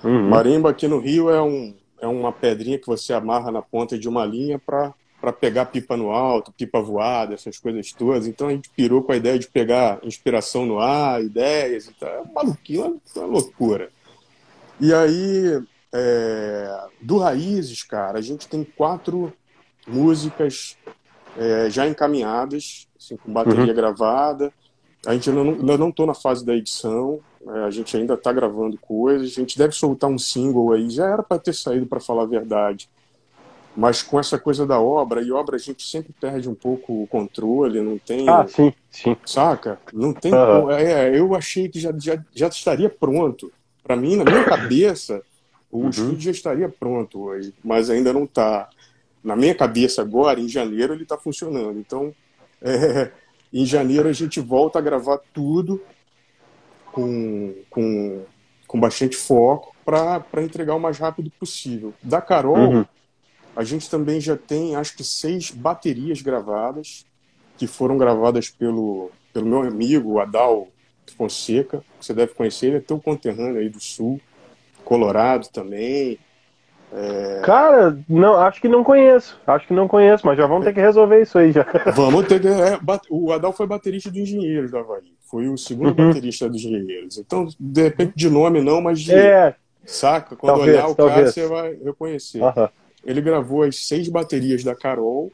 Uhum. 0.02 0.30
Marimba 0.30 0.70
aqui 0.70 0.88
no 0.88 0.98
Rio 0.98 1.28
é, 1.28 1.42
um, 1.42 1.74
é 2.00 2.06
uma 2.06 2.32
pedrinha 2.32 2.78
que 2.78 2.86
você 2.86 3.12
amarra 3.12 3.50
na 3.50 3.60
ponta 3.60 3.98
de 3.98 4.08
uma 4.08 4.24
linha 4.24 4.58
para 4.58 4.94
para 5.20 5.32
pegar 5.32 5.66
pipa 5.66 5.96
no 5.96 6.10
alto, 6.10 6.52
pipa 6.52 6.80
voada, 6.80 7.34
essas 7.34 7.58
coisas 7.58 7.92
todas. 7.92 8.26
Então 8.26 8.48
a 8.48 8.52
gente 8.52 8.70
pirou 8.70 9.02
com 9.02 9.12
a 9.12 9.16
ideia 9.16 9.38
de 9.38 9.46
pegar 9.46 9.98
inspiração 10.02 10.64
no 10.64 10.78
ar, 10.78 11.22
ideias 11.22 11.86
e 11.86 11.92
tal. 11.92 12.08
É 12.08 12.32
maluquinho, 12.32 13.00
é 13.14 13.18
uma 13.18 13.26
loucura. 13.26 13.90
E 14.80 14.94
aí, 14.94 15.62
é, 15.92 16.84
do 17.02 17.18
Raízes, 17.18 17.82
cara, 17.82 18.18
a 18.18 18.22
gente 18.22 18.48
tem 18.48 18.64
quatro 18.64 19.30
músicas 19.86 20.78
é, 21.36 21.68
já 21.68 21.86
encaminhadas, 21.86 22.88
assim, 22.98 23.16
com 23.16 23.30
bateria 23.30 23.66
uhum. 23.66 23.74
gravada. 23.74 24.50
A 25.06 25.12
gente 25.12 25.28
ainda 25.28 25.44
não, 25.44 25.52
ainda 25.52 25.78
não 25.78 25.92
tô 25.92 26.06
na 26.06 26.14
fase 26.14 26.44
da 26.44 26.54
edição, 26.54 27.20
é, 27.46 27.64
a 27.64 27.70
gente 27.70 27.94
ainda 27.94 28.14
está 28.14 28.32
gravando 28.32 28.78
coisas. 28.78 29.32
A 29.32 29.40
gente 29.40 29.58
deve 29.58 29.74
soltar 29.74 30.08
um 30.08 30.18
single 30.18 30.72
aí, 30.72 30.88
já 30.88 31.06
era 31.06 31.22
para 31.22 31.38
ter 31.38 31.52
saído, 31.52 31.84
para 31.84 32.00
falar 32.00 32.22
a 32.22 32.26
verdade 32.26 32.88
mas 33.76 34.02
com 34.02 34.18
essa 34.18 34.38
coisa 34.38 34.66
da 34.66 34.80
obra, 34.80 35.22
e 35.22 35.30
obra 35.30 35.56
a 35.56 35.58
gente 35.58 35.86
sempre 35.86 36.12
perde 36.20 36.48
um 36.48 36.54
pouco 36.54 37.02
o 37.02 37.06
controle, 37.06 37.80
não 37.80 37.98
tem. 37.98 38.28
Ah, 38.28 38.46
sim, 38.46 38.72
sim. 38.90 39.16
Saca? 39.24 39.78
Não 39.92 40.12
tem. 40.12 40.32
Uhum. 40.34 40.70
É, 40.70 41.16
eu 41.16 41.34
achei 41.34 41.68
que 41.68 41.78
já, 41.78 41.92
já, 41.96 42.22
já 42.34 42.48
estaria 42.48 42.90
pronto. 42.90 43.52
Para 43.82 43.96
mim, 43.96 44.16
na 44.16 44.24
minha 44.24 44.44
cabeça, 44.44 45.22
o 45.70 45.82
uhum. 45.82 45.90
estúdio 45.90 46.20
já 46.20 46.30
estaria 46.30 46.68
pronto 46.68 47.20
hoje, 47.20 47.54
mas 47.62 47.90
ainda 47.90 48.12
não 48.12 48.24
está. 48.24 48.68
Na 49.22 49.36
minha 49.36 49.54
cabeça 49.54 50.02
agora, 50.02 50.40
em 50.40 50.48
janeiro, 50.48 50.94
ele 50.94 51.04
está 51.04 51.16
funcionando. 51.16 51.78
Então, 51.78 52.12
é, 52.60 53.10
em 53.52 53.64
janeiro 53.64 54.08
a 54.08 54.12
gente 54.12 54.40
volta 54.40 54.78
a 54.78 54.82
gravar 54.82 55.18
tudo 55.32 55.80
com, 56.90 57.54
com, 57.68 58.22
com 58.66 58.80
bastante 58.80 59.16
foco 59.16 59.76
para 59.84 60.24
entregar 60.42 60.74
o 60.74 60.80
mais 60.80 60.98
rápido 60.98 61.30
possível. 61.38 61.94
Da 62.02 62.20
Carol. 62.20 62.56
Uhum 62.56 62.84
a 63.60 63.64
gente 63.64 63.90
também 63.90 64.18
já 64.18 64.38
tem, 64.38 64.74
acho 64.74 64.96
que, 64.96 65.04
seis 65.04 65.50
baterias 65.50 66.22
gravadas, 66.22 67.04
que 67.58 67.66
foram 67.66 67.98
gravadas 67.98 68.48
pelo, 68.48 69.10
pelo 69.34 69.44
meu 69.44 69.60
amigo 69.60 70.18
Adal 70.18 70.68
Fonseca, 71.14 71.84
que 71.98 72.06
você 72.06 72.14
deve 72.14 72.32
conhecer, 72.32 72.68
ele 72.68 72.76
é 72.76 72.80
teu 72.80 72.98
conterrâneo 72.98 73.58
aí 73.58 73.68
do 73.68 73.78
Sul, 73.78 74.18
Colorado 74.82 75.46
também. 75.52 76.18
É... 76.90 77.42
Cara, 77.44 77.98
não, 78.08 78.34
acho 78.36 78.62
que 78.62 78.66
não 78.66 78.82
conheço. 78.82 79.38
Acho 79.46 79.66
que 79.66 79.74
não 79.74 79.86
conheço, 79.86 80.24
mas 80.24 80.38
já 80.38 80.46
vamos 80.46 80.64
ter 80.64 80.72
que 80.72 80.80
resolver 80.80 81.20
isso 81.20 81.38
aí 81.38 81.52
já. 81.52 81.66
Vamos 81.94 82.26
ter 82.26 82.40
que. 82.40 82.48
É, 82.48 82.78
o 83.10 83.30
Adal 83.30 83.52
foi 83.52 83.66
baterista 83.66 84.10
do 84.10 84.18
Engenheiros 84.18 84.70
da 84.70 84.80
Havaí. 84.80 85.12
Foi 85.30 85.46
o 85.48 85.58
segundo 85.58 86.00
uhum. 86.00 86.08
baterista 86.08 86.48
dos 86.48 86.64
Engenheiros. 86.64 87.18
Então, 87.18 87.46
de 87.60 87.82
repente, 87.82 88.14
de 88.16 88.30
nome 88.30 88.62
não, 88.62 88.80
mas 88.80 89.00
de. 89.00 89.14
É. 89.14 89.54
Saca? 89.84 90.34
Quando 90.34 90.56
talvez, 90.56 90.76
olhar 90.76 90.88
o 90.88 90.94
talvez. 90.94 91.18
cara, 91.18 91.32
você 91.32 91.46
vai 91.46 91.74
reconhecer. 91.74 92.42
Uhum. 92.42 92.68
Ele 93.04 93.20
gravou 93.20 93.62
as 93.62 93.86
seis 93.86 94.08
baterias 94.08 94.62
da 94.62 94.74
Carol. 94.74 95.32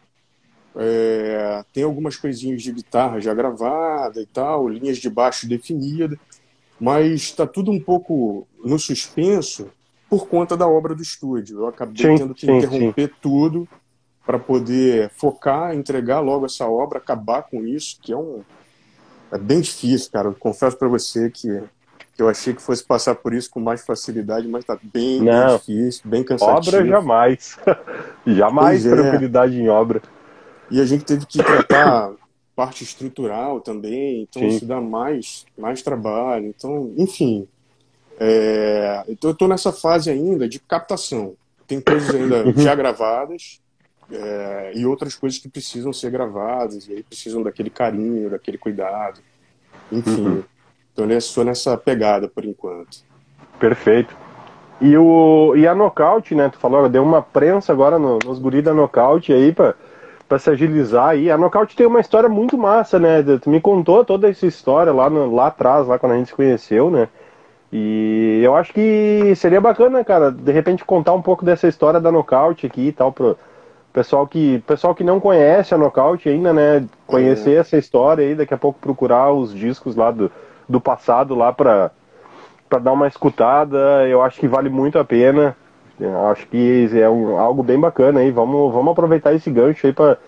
É, 0.74 1.64
tem 1.72 1.84
algumas 1.84 2.16
coisinhas 2.16 2.62
de 2.62 2.72
guitarra 2.72 3.20
já 3.20 3.32
gravada 3.32 4.20
e 4.20 4.26
tal, 4.26 4.68
linhas 4.68 4.98
de 4.98 5.08
baixo 5.08 5.48
definidas, 5.48 6.18
mas 6.78 7.22
está 7.22 7.46
tudo 7.46 7.70
um 7.70 7.80
pouco 7.80 8.46
no 8.62 8.78
suspenso 8.78 9.70
por 10.08 10.28
conta 10.28 10.56
da 10.56 10.68
obra 10.68 10.94
do 10.94 11.02
estúdio. 11.02 11.60
Eu 11.60 11.66
acabei 11.66 11.96
sim, 11.96 12.16
tendo 12.16 12.34
que 12.34 12.46
sim, 12.46 12.58
interromper 12.58 13.08
sim. 13.08 13.14
tudo 13.22 13.66
para 14.24 14.38
poder 14.38 15.10
focar, 15.10 15.74
entregar 15.74 16.20
logo 16.20 16.44
essa 16.44 16.66
obra, 16.66 16.98
acabar 16.98 17.42
com 17.42 17.64
isso, 17.64 17.98
que 18.02 18.12
é 18.12 18.16
um 18.16 18.42
é 19.30 19.38
bem 19.38 19.60
difícil, 19.60 20.10
cara. 20.10 20.28
Eu 20.28 20.34
confesso 20.34 20.76
para 20.76 20.88
você 20.88 21.30
que 21.30 21.62
eu 22.18 22.28
achei 22.28 22.54
que 22.54 22.62
fosse 22.62 22.82
passar 22.82 23.14
por 23.14 23.34
isso 23.34 23.50
com 23.50 23.60
mais 23.60 23.84
facilidade, 23.84 24.48
mas 24.48 24.62
está 24.62 24.78
bem, 24.82 25.24
bem, 25.24 25.56
difícil, 25.56 26.02
bem 26.04 26.24
cansativo. 26.24 26.76
Obra 26.76 26.86
jamais. 26.86 27.58
jamais 28.26 28.86
é. 28.86 28.90
tranquilidade 28.90 29.60
em 29.60 29.68
obra. 29.68 30.02
E 30.70 30.80
a 30.80 30.84
gente 30.84 31.04
teve 31.04 31.26
que 31.26 31.38
tratar 31.38 32.12
parte 32.56 32.82
estrutural 32.82 33.60
também, 33.60 34.22
então 34.22 34.42
Sim. 34.42 34.48
isso 34.48 34.64
dá 34.64 34.80
mais, 34.80 35.44
mais 35.56 35.82
trabalho. 35.82 36.46
Então, 36.46 36.92
enfim, 36.96 37.46
é, 38.18 39.04
então 39.08 39.30
eu 39.30 39.32
estou 39.32 39.46
nessa 39.46 39.70
fase 39.72 40.10
ainda 40.10 40.48
de 40.48 40.58
captação. 40.58 41.34
Tem 41.66 41.80
coisas 41.80 42.14
ainda 42.14 42.46
uhum. 42.46 42.56
já 42.56 42.74
gravadas 42.74 43.60
é, 44.10 44.72
e 44.74 44.86
outras 44.86 45.14
coisas 45.14 45.38
que 45.38 45.48
precisam 45.48 45.92
ser 45.92 46.10
gravadas, 46.10 46.88
e 46.88 46.94
aí 46.94 47.02
precisam 47.02 47.42
daquele 47.42 47.70
carinho, 47.70 48.30
daquele 48.30 48.56
cuidado. 48.56 49.20
Enfim, 49.92 50.26
uhum. 50.26 50.44
Então 50.96 51.10
estou 51.10 51.44
nessa 51.44 51.76
pegada 51.76 52.26
por 52.26 52.42
enquanto. 52.42 53.04
Perfeito. 53.60 54.16
E, 54.80 54.96
o, 54.96 55.54
e 55.54 55.68
a 55.68 55.74
nocaute, 55.74 56.34
né? 56.34 56.48
Tu 56.48 56.58
falou, 56.58 56.88
deu 56.88 57.02
uma 57.02 57.20
prensa 57.20 57.70
agora 57.70 57.98
no, 57.98 58.18
nos 58.24 58.38
guris 58.38 58.64
da 58.64 58.72
nocaute 58.72 59.30
aí 59.30 59.52
pra, 59.52 59.74
pra 60.26 60.38
se 60.38 60.48
agilizar 60.48 61.08
aí. 61.10 61.30
A 61.30 61.36
nocaute 61.36 61.76
tem 61.76 61.86
uma 61.86 62.00
história 62.00 62.30
muito 62.30 62.56
massa, 62.56 62.98
né? 62.98 63.22
Tu 63.42 63.50
me 63.50 63.60
contou 63.60 64.06
toda 64.06 64.30
essa 64.30 64.46
história 64.46 64.90
lá, 64.90 65.10
no, 65.10 65.34
lá 65.34 65.48
atrás, 65.48 65.86
lá 65.86 65.98
quando 65.98 66.12
a 66.12 66.16
gente 66.16 66.28
se 66.28 66.34
conheceu, 66.34 66.90
né? 66.90 67.08
E 67.70 68.40
eu 68.42 68.54
acho 68.54 68.72
que 68.72 69.34
seria 69.36 69.60
bacana, 69.60 70.02
cara, 70.02 70.30
de 70.30 70.52
repente 70.52 70.82
contar 70.82 71.12
um 71.12 71.20
pouco 71.20 71.44
dessa 71.44 71.68
história 71.68 72.00
da 72.00 72.10
nocaute 72.10 72.64
aqui 72.64 72.88
e 72.88 72.92
tal, 72.92 73.12
pro 73.12 73.36
pessoal 73.92 74.26
que, 74.26 74.60
pessoal 74.60 74.94
que 74.94 75.04
não 75.04 75.20
conhece 75.20 75.74
a 75.74 75.78
nocaute 75.78 76.28
ainda, 76.28 76.54
né? 76.54 76.86
Conhecer 77.06 77.52
é. 77.52 77.56
essa 77.56 77.76
história 77.76 78.26
aí, 78.26 78.34
daqui 78.34 78.54
a 78.54 78.58
pouco 78.58 78.78
procurar 78.78 79.30
os 79.32 79.54
discos 79.54 79.96
lá 79.96 80.10
do, 80.10 80.30
do 80.68 80.80
passado 80.80 81.34
lá 81.34 81.52
para 81.52 81.90
dar 82.80 82.92
uma 82.92 83.08
escutada. 83.08 84.06
Eu 84.08 84.22
acho 84.22 84.40
que 84.40 84.48
vale 84.48 84.68
muito 84.68 84.98
a 84.98 85.04
pena. 85.04 85.56
Eu 85.98 86.26
acho 86.26 86.46
que 86.48 86.88
é 86.94 87.08
um, 87.08 87.38
algo 87.38 87.62
bem 87.62 87.78
bacana 87.78 88.20
aí. 88.20 88.30
Vamos, 88.30 88.72
vamos 88.72 88.92
aproveitar 88.92 89.34
esse 89.34 89.50
gancho 89.50 89.86
aí 89.86 89.92
para 89.92 90.18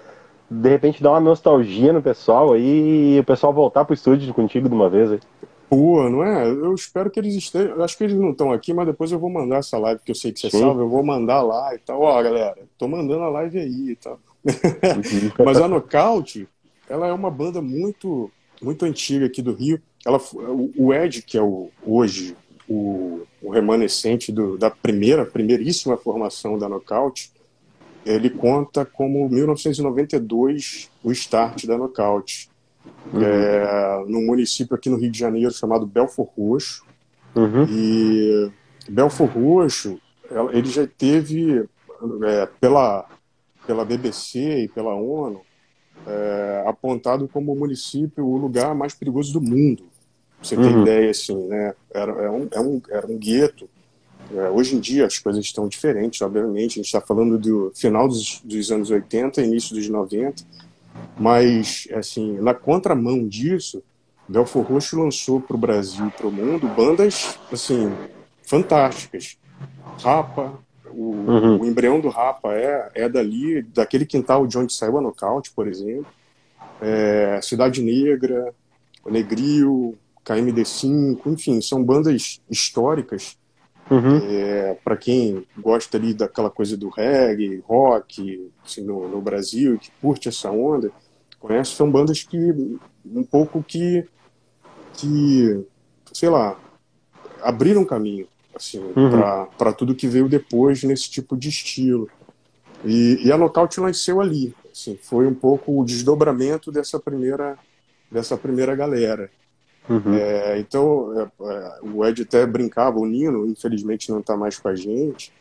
de 0.51 0.69
repente 0.69 1.03
dar 1.03 1.11
uma 1.11 1.21
nostalgia 1.21 1.93
no 1.93 2.01
pessoal 2.01 2.55
aí 2.55 3.17
e 3.17 3.21
o 3.21 3.25
pessoal 3.25 3.53
voltar 3.53 3.85
pro 3.85 3.93
estúdio 3.93 4.33
contigo 4.33 4.69
de 4.69 4.75
uma 4.75 4.89
vez 4.89 5.13
aí. 5.13 5.21
Pô, 5.69 6.09
não 6.09 6.25
é? 6.25 6.49
Eu 6.49 6.75
espero 6.75 7.11
que 7.11 7.21
eles 7.21 7.35
estejam. 7.35 7.83
Acho 7.83 7.99
que 7.99 8.05
eles 8.05 8.17
não 8.17 8.31
estão 8.31 8.51
aqui, 8.53 8.73
mas 8.73 8.87
depois 8.87 9.13
eu 9.13 9.19
vou 9.19 9.29
mandar 9.29 9.59
essa 9.59 9.77
live, 9.77 10.01
que 10.03 10.11
eu 10.11 10.15
sei 10.15 10.33
que 10.33 10.41
você 10.41 10.49
Sim. 10.49 10.61
salva, 10.61 10.81
eu 10.81 10.89
vou 10.89 11.05
mandar 11.05 11.43
lá 11.43 11.75
e 11.75 11.79
tal. 11.79 12.01
Ó, 12.01 12.23
galera, 12.23 12.57
tô 12.79 12.89
mandando 12.89 13.25
a 13.25 13.29
live 13.29 13.59
aí 13.59 13.91
e 13.91 13.97
tal. 13.97 14.19
Uhum. 14.45 15.31
mas 15.45 15.61
a 15.61 15.69
Nocaute, 15.69 16.49
ela 16.89 17.07
é 17.07 17.13
uma 17.13 17.31
banda 17.31 17.61
muito, 17.61 18.31
muito 18.63 18.87
antiga 18.87 19.27
aqui 19.27 19.43
do 19.43 19.53
Rio 19.53 19.79
ela, 20.05 20.21
o 20.77 20.93
Ed, 20.95 21.23
que 21.23 21.37
é 21.37 21.43
o, 21.43 21.71
hoje 21.85 22.37
o, 22.69 23.23
o 23.43 23.51
remanescente 23.51 24.31
do, 24.31 24.57
da 24.57 24.71
primeira, 24.71 25.25
primeiríssima 25.25 25.97
formação 25.97 26.59
da 26.59 26.69
Knockout, 26.69 27.33
ele 28.05 28.31
conta 28.31 28.85
como 28.85 29.29
1992 29.29 30.91
o 31.03 31.11
start 31.13 31.67
da 31.67 31.77
Knockout. 31.77 32.49
Uhum. 33.13 33.23
É, 33.23 34.05
num 34.07 34.27
município 34.27 34.75
aqui 34.75 34.89
no 34.89 34.97
Rio 34.97 35.11
de 35.11 35.19
Janeiro 35.19 35.53
chamado 35.53 35.87
Belfor 35.87 36.29
Roxo. 36.37 36.85
Uhum. 37.35 37.67
E 37.69 38.51
Belfor 38.89 39.29
Roxo, 39.29 40.01
ele 40.53 40.69
já 40.69 40.87
teve, 40.87 41.69
é, 42.25 42.47
pela, 42.61 43.07
pela 43.67 43.85
BBC 43.85 44.65
e 44.65 44.69
pela 44.69 44.95
ONU, 44.95 45.43
é, 46.09 46.65
apontado 46.67 47.29
como 47.29 47.53
o 47.53 47.59
município, 47.59 48.25
o 48.25 48.37
lugar 48.37 48.75
mais 48.75 48.95
perigoso 48.95 49.33
do 49.33 49.41
mundo. 49.41 49.85
Pra 50.39 50.49
você 50.49 50.57
uhum. 50.57 50.83
ideia, 50.83 51.11
assim, 51.11 51.37
né? 51.47 51.75
Era, 51.93 52.13
era, 52.13 52.33
um, 52.33 52.49
era, 52.51 52.63
um, 52.63 52.83
era 52.91 53.07
um 53.07 53.19
gueto. 53.19 53.69
É, 54.35 54.51
hoje 54.51 54.77
em 54.77 54.81
dia 54.81 55.07
as 55.07 55.19
coisas 55.19 55.45
estão 55.45 55.69
diferentes, 55.69 56.21
obviamente. 56.23 56.73
A 56.73 56.83
gente 56.83 56.87
está 56.87 57.01
falando 57.01 57.39
do 57.39 57.73
final 57.75 58.09
dos, 58.09 58.41
dos 58.43 58.71
anos 58.71 58.91
80, 58.91 59.43
início 59.43 59.75
dos 59.75 59.89
90. 59.89 60.45
Mas, 61.19 61.87
assim, 61.93 62.39
na 62.41 62.55
contramão 62.55 63.27
disso, 63.27 63.83
Belfor 64.29 64.65
Roxo 64.65 64.99
lançou 64.99 65.41
para 65.41 65.57
o 65.57 65.59
Brasil 65.59 66.07
e 66.07 66.11
para 66.11 66.27
o 66.27 66.33
mundo 66.33 66.69
bandas, 66.69 67.39
assim, 67.53 67.93
fantásticas. 68.43 69.37
Rapa, 70.03 70.59
o, 70.99 71.11
uhum. 71.11 71.61
o, 71.61 71.65
embrião 71.65 72.01
do 72.01 72.09
Rapa 72.09 72.53
é, 72.55 72.91
é 72.93 73.09
dali, 73.09 73.63
daquele 73.63 74.05
quintal 74.05 74.49
de 74.49 74.59
onde 74.59 74.73
saiu 74.73 74.99
a 74.99 75.01
Nocaute, 75.01 75.53
por 75.53 75.69
exemplo. 75.69 76.09
É, 76.81 77.39
Cidade 77.41 77.81
Negra, 77.81 78.53
o 79.05 79.11
Negril, 79.11 79.97
KMD5, 80.27 81.21
enfim, 81.27 81.61
são 81.61 81.85
bandas 81.85 82.41
históricas. 82.51 83.39
Uhum. 83.89 84.19
É, 84.29 84.77
para 84.83 84.97
quem 84.97 85.47
gosta 85.57 85.97
ali 85.97 86.13
daquela 86.13 86.51
coisa 86.51 86.77
do 86.77 86.89
reggae, 86.89 87.63
rock, 87.65 88.51
assim, 88.67 88.83
no, 88.83 89.09
no 89.09 89.21
Brasil, 89.21 89.79
que 89.79 89.93
curte 90.03 90.29
essa 90.29 90.51
onda, 90.51 90.91
conhece, 91.39 91.77
são 91.77 91.89
bandas 91.89 92.25
que 92.25 92.37
um 93.07 93.23
pouco 93.23 93.63
que, 93.63 94.05
que 94.95 95.65
sei 96.13 96.29
lá, 96.29 96.59
abriram 97.41 97.85
caminho 97.85 98.27
assim, 98.59 98.79
Uhum. 98.97 99.47
para 99.57 99.73
tudo 99.73 99.95
que 99.95 100.07
veio 100.07 100.29
depois 100.29 100.83
nesse 100.83 101.09
tipo 101.11 101.37
de 101.37 101.49
estilo. 101.49 102.09
E, 102.85 103.21
e 103.25 103.33
a 103.33 103.39
Nocaute 103.39 103.81
nasceu 103.81 104.21
ali. 104.21 104.55
Assim, 104.71 104.99
foi 105.01 105.27
um 105.27 105.35
pouco 105.35 105.81
o 105.81 105.85
desdobramento 105.85 106.71
dessa 106.71 106.99
primeira, 107.01 107.59
dessa 108.11 108.37
primeira 108.37 108.75
galera. 108.77 109.31
Uhum. 109.89 110.15
É, 110.15 110.59
então, 110.59 111.19
é, 111.19 111.23
é, 111.41 111.79
o 111.83 112.05
Ed 112.05 112.23
até 112.23 112.45
brincava, 112.47 112.99
o 112.99 113.07
Nino, 113.07 113.47
infelizmente 113.47 114.11
não 114.11 114.21
está 114.21 114.37
mais 114.37 114.59
com 114.59 114.69
a 114.69 114.77
gente. 114.77 115.33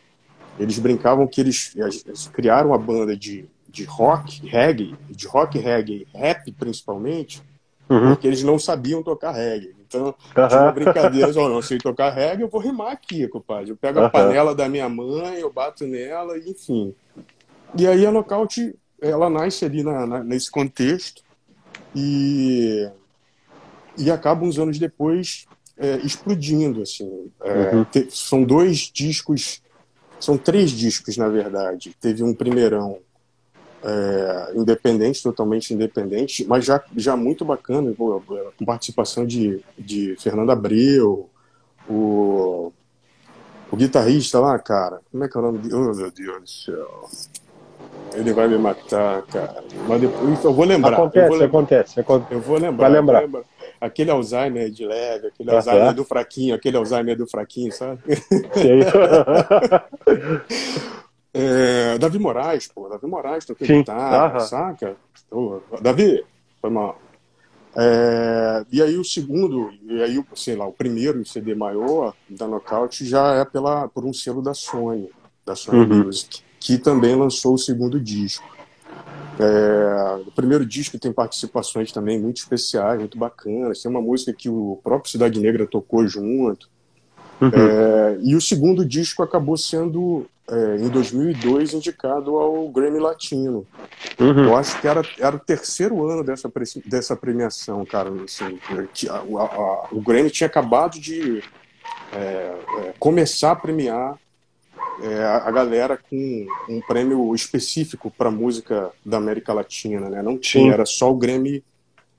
Eles 0.59 0.79
brincavam 0.79 1.27
que 1.27 1.41
eles, 1.41 1.75
eles 1.75 2.27
criaram 2.33 2.73
a 2.73 2.77
banda 2.77 3.15
de, 3.15 3.45
de 3.69 3.83
rock, 3.83 4.47
reggae, 4.47 4.95
de 5.09 5.27
rock, 5.27 5.59
reggae, 5.59 6.07
rap 6.13 6.51
principalmente, 6.53 7.43
Uhum. 7.89 8.13
porque 8.13 8.27
eles 8.27 8.43
não 8.43 8.59
sabiam 8.59 9.01
tocar 9.01 9.31
reggae. 9.31 9.73
Então, 9.87 10.13
tinha 10.33 10.61
uma 10.61 10.71
brincadeira, 10.71 11.31
ó, 11.37 11.47
não 11.49 11.61
sei 11.61 11.77
tocar 11.77 12.09
reggae, 12.09 12.41
eu 12.43 12.49
vou 12.49 12.59
rimar 12.59 12.91
aqui, 12.91 13.27
compadre. 13.27 13.71
Eu 13.71 13.77
pego 13.77 13.99
a 13.99 14.01
Aham. 14.03 14.09
panela 14.11 14.53
da 14.55 14.67
minha 14.67 14.89
mãe, 14.89 15.39
eu 15.39 15.51
bato 15.51 15.87
nela, 15.87 16.37
enfim. 16.37 16.93
E 17.77 17.87
aí 17.87 18.05
a 18.05 18.11
Nocaute, 18.11 18.75
ela 19.01 19.29
nasce 19.29 19.63
ali 19.63 19.83
na, 19.83 20.05
na- 20.05 20.23
nesse 20.23 20.49
contexto 20.51 21.21
e, 21.95 22.89
e 23.97 24.11
acaba 24.11 24.43
uns 24.45 24.59
anos 24.59 24.77
depois 24.77 25.47
é, 25.77 25.97
explodindo, 25.97 26.81
assim. 26.81 27.31
É, 27.43 27.71
Uhum. 27.75 27.85
te- 27.85 28.07
são 28.11 28.43
dois 28.43 28.91
discos, 28.93 29.61
são 30.19 30.37
três 30.37 30.71
discos, 30.71 31.17
na 31.17 31.29
verdade. 31.29 31.95
Teve 31.99 32.23
um 32.23 32.33
primeirão 32.33 32.99
é, 33.87 34.51
independente, 34.53 35.23
totalmente 35.23 35.73
independente, 35.73 36.45
mas 36.45 36.65
já, 36.65 36.83
já 36.95 37.15
muito 37.15 37.45
bacana, 37.45 37.93
com 37.95 38.65
participação 38.65 39.25
de, 39.25 39.61
de 39.79 40.15
Fernando 40.19 40.51
Abreu, 40.51 41.29
o, 41.87 42.73
o 43.71 43.77
guitarrista 43.77 44.41
lá, 44.41 44.59
cara, 44.59 44.99
como 45.09 45.23
é 45.23 45.29
que 45.29 45.37
é 45.37 45.39
o 45.39 45.43
nome 45.43 45.59
dele? 45.59 45.73
Oh, 45.73 45.95
meu 45.95 46.11
Deus 46.11 46.41
do 46.41 46.49
céu. 46.49 47.09
Ele 48.13 48.33
vai 48.33 48.47
me 48.47 48.57
matar, 48.57 49.21
cara. 49.23 49.63
Mas 49.87 50.01
depois 50.01 50.43
eu 50.43 50.53
vou 50.53 50.65
lembrar. 50.65 50.91
eu, 50.91 50.97
Acontece, 50.97 51.27
vou 51.27 51.37
lembrar 51.37 51.59
acontece, 51.59 51.99
acontece. 51.99 52.33
eu 52.33 52.41
vou 52.41 52.57
lembrar. 52.57 52.89
Vai 52.89 52.99
lembrar. 52.99 53.23
eu. 53.23 53.45
Aquele 53.79 54.11
Alzheimer 54.11 54.69
de 54.69 54.85
leve, 54.85 55.27
aquele 55.27 55.49
Aham. 55.49 55.57
Alzheimer 55.57 55.93
do 55.93 56.03
fraquinho, 56.03 56.55
aquele 56.55 56.77
Alzheimer 56.77 57.15
do 57.15 57.27
fraquinho, 57.27 57.71
sabe? 57.71 58.01
Sei. 58.53 58.81
É, 61.33 61.97
Davi 61.97 62.19
Moraes, 62.19 62.67
pô, 62.67 62.87
Davi 62.89 63.05
Moraes 63.05 63.45
tocou 63.45 63.67
Sim, 63.67 63.79
guitarra, 63.79 64.27
aham. 64.27 64.39
saca? 64.39 64.97
Ô, 65.31 65.59
Davi, 65.81 66.23
foi 66.61 66.69
mal. 66.69 66.99
É, 67.75 68.65
e 68.71 68.81
aí 68.81 68.97
o 68.97 69.03
segundo, 69.03 69.71
e 69.83 70.01
aí, 70.01 70.23
sei 70.35 70.55
lá, 70.55 70.65
o 70.65 70.73
primeiro 70.73 71.23
CD 71.25 71.53
maior 71.53 72.15
da 72.27 72.47
Knockout 72.47 73.05
já 73.05 73.35
é 73.35 73.45
pela, 73.45 73.87
por 73.87 74.03
um 74.03 74.13
selo 74.13 74.41
da 74.41 74.53
Sony, 74.53 75.09
da 75.45 75.55
Sony 75.55 75.85
Uhum. 75.85 76.05
Music, 76.05 76.41
que 76.59 76.79
também 76.79 77.15
lançou 77.15 77.53
o 77.53 77.57
segundo 77.57 77.99
disco. 77.99 78.57
É, 79.39 80.15
o 80.27 80.31
primeiro 80.31 80.65
disco 80.65 80.97
tem 80.97 81.13
participações 81.13 81.91
também 81.91 82.19
muito 82.19 82.37
especiais, 82.37 82.99
muito 82.99 83.17
bacanas. 83.17 83.81
Tem 83.81 83.91
uma 83.91 84.01
música 84.01 84.33
que 84.33 84.49
o 84.49 84.79
próprio 84.83 85.11
Cidade 85.11 85.39
Negra 85.39 85.67
tocou 85.67 86.07
junto. 86.07 86.67
Uhum. 87.39 87.51
É, 87.53 88.17
e 88.23 88.35
o 88.35 88.41
segundo 88.41 88.83
disco 88.83 89.21
acabou 89.21 89.55
sendo, 89.55 90.25
é, 90.49 90.77
em 90.77 90.87
2002, 90.89 91.73
indicado 91.73 92.37
ao 92.37 92.69
Grammy 92.69 92.99
Latino. 92.99 93.65
Uhum. 94.19 94.45
Eu 94.45 94.55
acho 94.55 94.79
que 94.79 94.87
era, 94.87 95.01
era 95.19 95.35
o 95.35 95.39
terceiro 95.39 96.07
ano 96.09 96.23
dessa, 96.23 96.49
dessa 96.85 97.15
premiação, 97.15 97.85
cara. 97.85 98.09
Assim, 98.23 98.57
que 98.93 99.09
a- 99.09 99.15
a- 99.15 99.19
a- 99.21 99.87
o 99.91 99.99
Grammy 100.01 100.29
tinha 100.29 100.47
acabado 100.47 100.99
de 100.99 101.43
é, 102.13 102.17
é, 102.17 102.93
começar 102.97 103.51
a 103.51 103.55
premiar 103.55 104.17
é, 105.03 105.23
a, 105.23 105.51
galera 105.51 105.97
com 105.97 106.47
um 106.69 106.81
prêmio 106.87 107.35
específico 107.35 108.09
para 108.09 108.31
música 108.31 108.89
da 109.05 109.17
América 109.17 109.53
Latina, 109.53 110.09
né? 110.09 110.21
Não 110.23 110.37
tinha, 110.37 110.63
Sim. 110.63 110.71
era 110.71 110.85
só 110.85 111.11
o 111.11 111.15
Grammy 111.17 111.63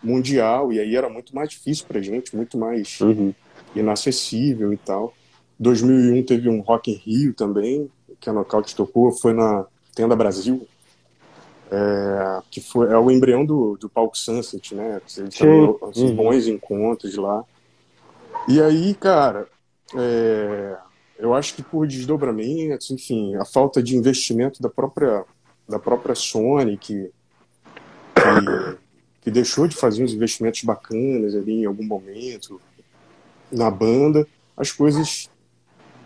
mundial 0.03 0.73
e 0.73 0.79
aí 0.79 0.95
era 0.95 1.09
muito 1.09 1.35
mais 1.35 1.49
difícil 1.49 1.87
pra 1.89 2.01
gente, 2.01 2.37
muito 2.37 2.57
mais 2.57 3.01
Uhum. 3.01 3.35
inacessível 3.75 4.73
e 4.73 4.77
tal. 4.77 5.13
2001 5.59 6.23
teve 6.23 6.49
um 6.49 6.61
Rock 6.61 6.91
in 6.93 6.95
Rio 6.95 7.35
também, 7.35 7.91
que 8.21 8.29
a 8.29 8.33
Knockout 8.33 8.75
tocou, 8.75 9.13
foi 9.13 9.33
na 9.33 9.65
Tenda 9.95 10.17
Brasil, 10.17 10.67
é, 11.71 12.41
que 12.51 12.61
foi, 12.61 12.91
é 12.91 12.97
o 12.97 13.11
embrião 13.11 13.45
do, 13.45 13.77
do 13.77 13.89
Palco 13.89 14.17
Sunset, 14.17 14.75
né? 14.75 15.01
Também 15.15 15.31
assim, 15.91 16.07
Uhum. 16.07 16.17
bons 16.17 16.47
encontros 16.47 17.15
lá. 17.17 17.45
E 18.49 18.61
aí, 18.63 18.95
cara, 18.95 19.47
é, 19.95 20.77
eu 21.19 21.35
acho 21.35 21.55
que 21.55 21.63
por 21.63 21.87
desdobramentos, 21.87 22.91
enfim, 22.91 23.35
a 23.37 23.45
falta 23.45 23.83
de 23.83 23.97
investimento 23.97 24.63
da 24.63 24.69
própria, 24.69 25.25
da 25.69 25.79
própria 25.79 26.15
Sony, 26.15 26.79
que, 26.79 27.11
que, 28.15 28.79
que 29.23 29.31
deixou 29.31 29.67
de 29.67 29.77
fazer 29.77 30.03
uns 30.03 30.13
investimentos 30.15 30.63
bacanas 30.63 31.35
ali 31.35 31.63
em 31.63 31.67
algum 31.67 31.85
momento 31.85 32.61
na 33.51 33.71
banda, 33.71 34.27
as 34.57 34.73
coisas 34.73 35.29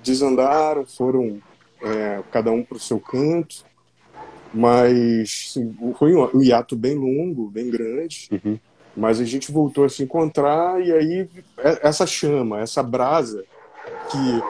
desandaram, 0.03 0.85
foram 0.87 1.40
é, 1.83 2.23
cada 2.31 2.51
um 2.51 2.62
para 2.64 2.77
o 2.77 2.81
seu 2.81 3.01
canto, 3.01 3.64
mas 4.55 5.51
sim, 5.53 5.75
foi 5.99 6.14
um, 6.14 6.37
um 6.37 6.42
hiato 6.42 6.77
bem 6.77 6.95
longo, 6.97 7.51
bem 7.51 7.71
grande, 7.71 8.29
Uhum. 8.33 8.59
mas 8.97 9.21
a 9.21 9.25
gente 9.25 9.51
voltou 9.51 9.85
a 9.85 9.88
se 9.88 10.03
encontrar 10.03 10.81
e 10.81 10.92
aí 10.92 11.29
é- 11.59 11.88
essa 11.88 12.07
chama, 12.07 12.61
essa 12.61 12.83
brasa 12.83 13.45
que, 14.11 14.42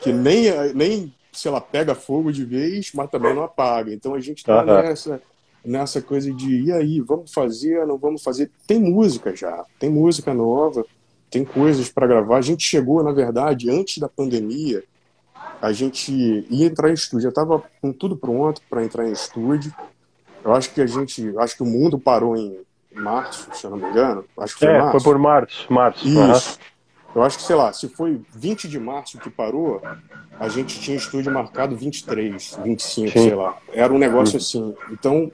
que 0.00 0.12
nem, 0.12 0.44
nem, 0.74 1.12
sei 1.32 1.50
lá, 1.50 1.60
pega 1.60 1.94
fogo 1.94 2.32
de 2.32 2.44
vez, 2.44 2.92
mas 2.94 3.10
também 3.10 3.34
não 3.34 3.42
apaga. 3.42 3.92
Então 3.92 4.14
a 4.14 4.20
gente 4.20 4.44
tá 4.44 4.62
Aham. 4.62 4.82
nessa, 4.82 5.22
nessa 5.64 6.00
coisa 6.00 6.32
de, 6.32 6.62
e 6.64 6.72
aí, 6.72 7.00
vamos 7.00 7.32
fazer, 7.32 7.86
não 7.86 7.98
vamos 7.98 8.22
fazer? 8.22 8.50
Tem 8.66 8.78
música 8.78 9.34
já, 9.34 9.64
tem 9.78 9.90
música 9.90 10.32
nova, 10.32 10.84
tem 11.30 11.44
coisas 11.44 11.88
para 11.90 12.06
gravar. 12.06 12.38
A 12.38 12.42
gente 12.42 12.64
chegou, 12.64 13.02
na 13.02 13.12
verdade, 13.12 13.70
antes 13.70 13.98
da 13.98 14.08
pandemia, 14.08 14.82
a 15.60 15.72
gente 15.72 16.12
ia 16.48 16.66
entrar 16.66 16.90
em 16.90 16.94
estúdio, 16.94 17.24
já 17.24 17.28
estava 17.28 17.62
com 17.80 17.92
tudo 17.92 18.16
pronto 18.16 18.62
para 18.68 18.84
entrar 18.84 19.06
em 19.06 19.12
estúdio. 19.12 19.74
Eu 20.44 20.54
acho 20.54 20.72
que 20.72 20.80
a 20.80 20.86
gente, 20.86 21.34
acho 21.38 21.56
que 21.56 21.62
o 21.62 21.66
mundo 21.66 21.98
parou 21.98 22.36
em 22.36 22.60
março, 22.94 23.48
se 23.52 23.64
eu 23.64 23.70
não 23.70 23.76
me 23.78 23.88
engano. 23.90 24.24
Acho 24.38 24.54
que 24.54 24.60
foi 24.60 24.68
É, 24.74 24.78
março. 24.78 24.92
foi 24.92 25.12
por 25.12 25.18
março. 25.18 25.72
Março. 25.72 26.08
Isso. 26.08 26.58
Eu 27.14 27.22
acho 27.22 27.38
que, 27.38 27.42
sei 27.44 27.56
lá, 27.56 27.72
se 27.72 27.88
foi 27.88 28.20
20 28.34 28.68
de 28.68 28.78
março 28.78 29.18
que 29.18 29.28
parou, 29.28 29.82
a 30.38 30.48
gente 30.48 30.80
tinha 30.80 30.96
estúdio 30.96 31.32
marcado 31.32 31.76
23, 31.76 32.58
25, 32.64 33.08
Sim. 33.08 33.08
sei 33.08 33.34
lá. 33.34 33.56
Era 33.72 33.92
um 33.92 33.98
negócio 33.98 34.36
assim. 34.36 34.74
Então, 34.90 35.30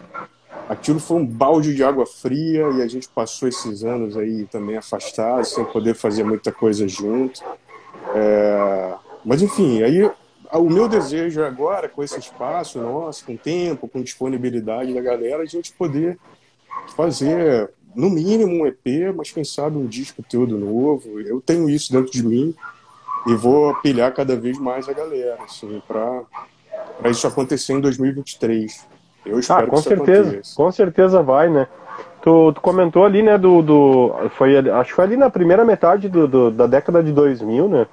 aquilo 0.68 0.98
foi 0.98 1.18
um 1.18 1.26
balde 1.26 1.74
de 1.74 1.84
água 1.84 2.06
fria 2.06 2.68
e 2.70 2.82
a 2.82 2.88
gente 2.88 3.08
passou 3.08 3.46
esses 3.46 3.84
anos 3.84 4.16
aí 4.16 4.46
também 4.46 4.76
afastado, 4.76 5.44
sem 5.44 5.64
poder 5.66 5.94
fazer 5.94 6.24
muita 6.24 6.50
coisa 6.50 6.88
junto. 6.88 7.42
É, 8.14 8.94
Mas, 9.26 9.42
enfim, 9.42 9.82
aí 9.82 10.08
o 10.52 10.70
meu 10.70 10.88
desejo 10.88 11.40
é 11.42 11.46
agora, 11.46 11.88
com 11.88 12.00
esse 12.02 12.16
espaço 12.18 12.80
nosso, 12.80 13.26
com 13.26 13.36
tempo, 13.36 13.88
com 13.88 14.00
disponibilidade 14.00 14.94
da 14.94 15.00
galera, 15.00 15.42
a 15.42 15.46
gente 15.46 15.72
poder 15.72 16.16
fazer 16.96 17.70
no 17.94 18.08
mínimo 18.08 18.62
um 18.62 18.66
EP, 18.66 19.12
mas 19.16 19.32
quem 19.32 19.42
sabe 19.44 19.76
um 19.76 19.86
disco 19.86 20.22
todo 20.22 20.56
novo. 20.56 21.20
Eu 21.20 21.40
tenho 21.40 21.68
isso 21.68 21.92
dentro 21.92 22.12
de 22.12 22.24
mim 22.24 22.54
e 23.26 23.34
vou 23.34 23.74
pilhar 23.76 24.12
cada 24.14 24.36
vez 24.36 24.58
mais 24.58 24.88
a 24.88 24.92
galera, 24.92 25.38
assim, 25.44 25.82
para 25.88 26.22
isso 27.10 27.26
acontecer 27.26 27.72
em 27.72 27.80
2023. 27.80 28.86
Eu 29.24 29.40
espero 29.40 29.62
Ah, 29.62 29.66
com 29.66 29.72
que 29.74 29.80
isso 29.80 29.88
certeza, 29.88 30.28
aconteça. 30.30 30.54
com 30.56 30.70
certeza 30.72 31.22
vai, 31.22 31.50
né? 31.50 31.66
Tu, 32.22 32.52
tu 32.52 32.60
comentou 32.60 33.04
ali, 33.04 33.22
né, 33.22 33.36
do, 33.38 33.62
do 33.62 34.12
foi, 34.36 34.56
acho 34.56 34.90
que 34.90 34.94
foi 34.94 35.04
ali 35.04 35.16
na 35.16 35.30
primeira 35.30 35.64
metade 35.64 36.08
do, 36.08 36.28
do- 36.28 36.50
da 36.50 36.66
década 36.66 37.02
de 37.02 37.10
2000, 37.12 37.68
né, 37.68 37.86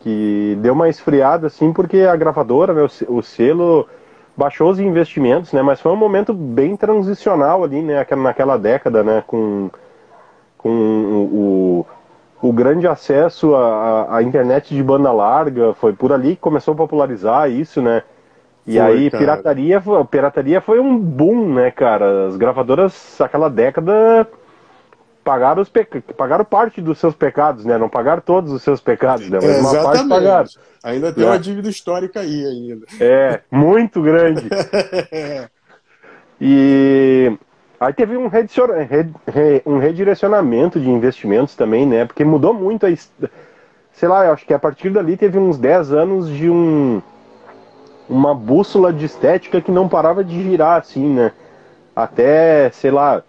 que 0.00 0.56
deu 0.60 0.72
uma 0.74 0.88
esfriada, 0.88 1.46
assim, 1.48 1.72
porque 1.72 1.98
a 2.02 2.16
gravadora, 2.16 2.72
né, 2.74 2.82
o, 2.82 2.88
se- 2.88 3.06
o 3.08 3.22
selo 3.22 3.86
baixou 4.36 4.70
os 4.70 4.80
investimentos, 4.80 5.52
né, 5.52 5.62
mas 5.62 5.80
foi 5.80 5.92
um 5.92 5.96
momento 5.96 6.32
bem 6.34 6.76
transicional 6.76 7.64
ali, 7.64 7.82
né, 7.82 8.00
aquela- 8.00 8.22
naquela 8.22 8.58
década, 8.58 9.02
né, 9.04 9.22
com, 9.26 9.70
com 10.58 10.70
o, 10.70 11.86
o, 12.42 12.52
grande 12.52 12.86
acesso 12.86 13.54
à, 13.54 14.22
internet 14.22 14.74
de 14.74 14.82
banda 14.82 15.12
larga, 15.12 15.74
foi 15.74 15.92
por 15.92 16.12
ali 16.12 16.36
que 16.36 16.42
começou 16.42 16.74
a 16.74 16.76
popularizar 16.76 17.50
isso, 17.50 17.82
né, 17.82 18.02
e 18.66 18.78
Foi, 18.78 18.80
aí, 18.80 19.10
cara. 19.10 19.18
pirataria, 19.18 19.82
pirataria 20.10 20.60
foi 20.60 20.80
um 20.80 20.98
boom, 20.98 21.54
né, 21.54 21.70
cara? 21.70 22.28
As 22.28 22.36
gravadoras, 22.36 23.20
aquela 23.20 23.48
década, 23.50 24.28
pagaram, 25.24 25.62
os 25.62 25.68
peca... 25.68 26.02
pagaram 26.16 26.44
parte 26.44 26.80
dos 26.80 26.98
seus 26.98 27.14
pecados, 27.14 27.64
né? 27.64 27.76
Não 27.78 27.88
pagaram 27.88 28.20
todos 28.20 28.52
os 28.52 28.62
seus 28.62 28.80
pecados, 28.80 29.28
né? 29.28 29.38
Mas 29.42 29.56
É, 29.56 29.60
uma 29.60 29.82
parte 29.82 30.08
pagaram. 30.08 30.48
Ainda 30.82 31.12
tem 31.12 31.24
É. 31.24 31.26
uma 31.26 31.38
dívida 31.38 31.68
histórica 31.68 32.20
aí 32.20 32.44
ainda. 32.46 32.86
É, 33.00 33.40
muito 33.50 34.00
grande. 34.02 34.48
E 36.40 37.36
aí 37.78 37.92
teve 37.92 38.16
um, 38.16 38.26
rediciona- 38.26 38.74
um 39.66 39.78
redirecionamento 39.78 40.80
de 40.80 40.88
investimentos 40.88 41.54
também, 41.54 41.84
né? 41.86 42.04
Porque 42.06 42.24
mudou 42.24 42.54
muito 42.54 42.86
a. 42.86 42.88
Sei 43.92 44.08
lá, 44.08 44.24
eu 44.24 44.32
acho 44.32 44.46
que 44.46 44.54
a 44.54 44.58
partir 44.58 44.88
dali 44.90 45.16
teve 45.18 45.38
uns 45.38 45.58
10 45.58 45.92
anos 45.92 46.28
de 46.30 46.48
um. 46.48 47.02
Uma 48.08 48.34
bússola 48.34 48.92
de 48.92 49.04
estética 49.04 49.60
que 49.60 49.70
não 49.70 49.88
parava 49.88 50.24
de 50.24 50.42
girar, 50.42 50.80
assim, 50.80 51.06
né? 51.14 51.30
Até, 51.94 52.70
sei 52.70 52.90
lá, 52.90 53.22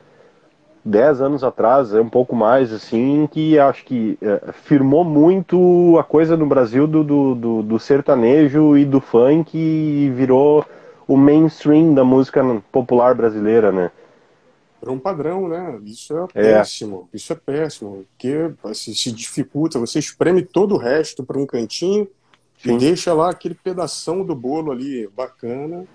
10 0.83 1.21
anos 1.21 1.43
atrás, 1.43 1.93
é 1.93 2.01
um 2.01 2.09
pouco 2.09 2.35
mais, 2.35 2.73
assim, 2.73 3.27
que 3.31 3.57
acho 3.59 3.85
que 3.85 4.17
eh, 4.21 4.51
firmou 4.63 5.03
muito 5.03 5.97
a 5.99 6.03
coisa 6.03 6.35
no 6.35 6.45
Brasil 6.47 6.87
do, 6.87 7.03
do, 7.03 7.35
do, 7.35 7.63
do 7.63 7.79
sertanejo 7.79 8.75
e 8.75 8.83
do 8.83 8.99
funk 8.99 9.55
e 9.57 10.09
virou 10.09 10.65
o 11.07 11.15
mainstream 11.15 11.93
da 11.93 12.03
música 12.03 12.41
popular 12.71 13.13
brasileira, 13.13 13.71
né? 13.71 13.91
Para 14.79 14.91
um 14.91 14.97
padrão, 14.97 15.47
né? 15.47 15.79
Isso 15.83 16.17
é 16.17 16.23
É. 16.33 16.53
péssimo. 16.57 17.07
Isso 17.13 17.31
é 17.31 17.35
péssimo. 17.35 18.03
Porque 18.11 18.51
assim, 18.63 18.93
se 18.95 19.11
dificulta, 19.11 19.77
você 19.77 19.99
espreme 19.99 20.41
todo 20.41 20.73
o 20.73 20.77
resto 20.79 21.23
para 21.23 21.37
um 21.37 21.45
cantinho 21.45 22.07
Sim. 22.57 22.75
e 22.75 22.79
deixa 22.79 23.13
lá 23.13 23.29
aquele 23.29 23.53
pedação 23.53 24.25
do 24.25 24.33
bolo 24.33 24.71
ali 24.71 25.07
bacana 25.15 25.85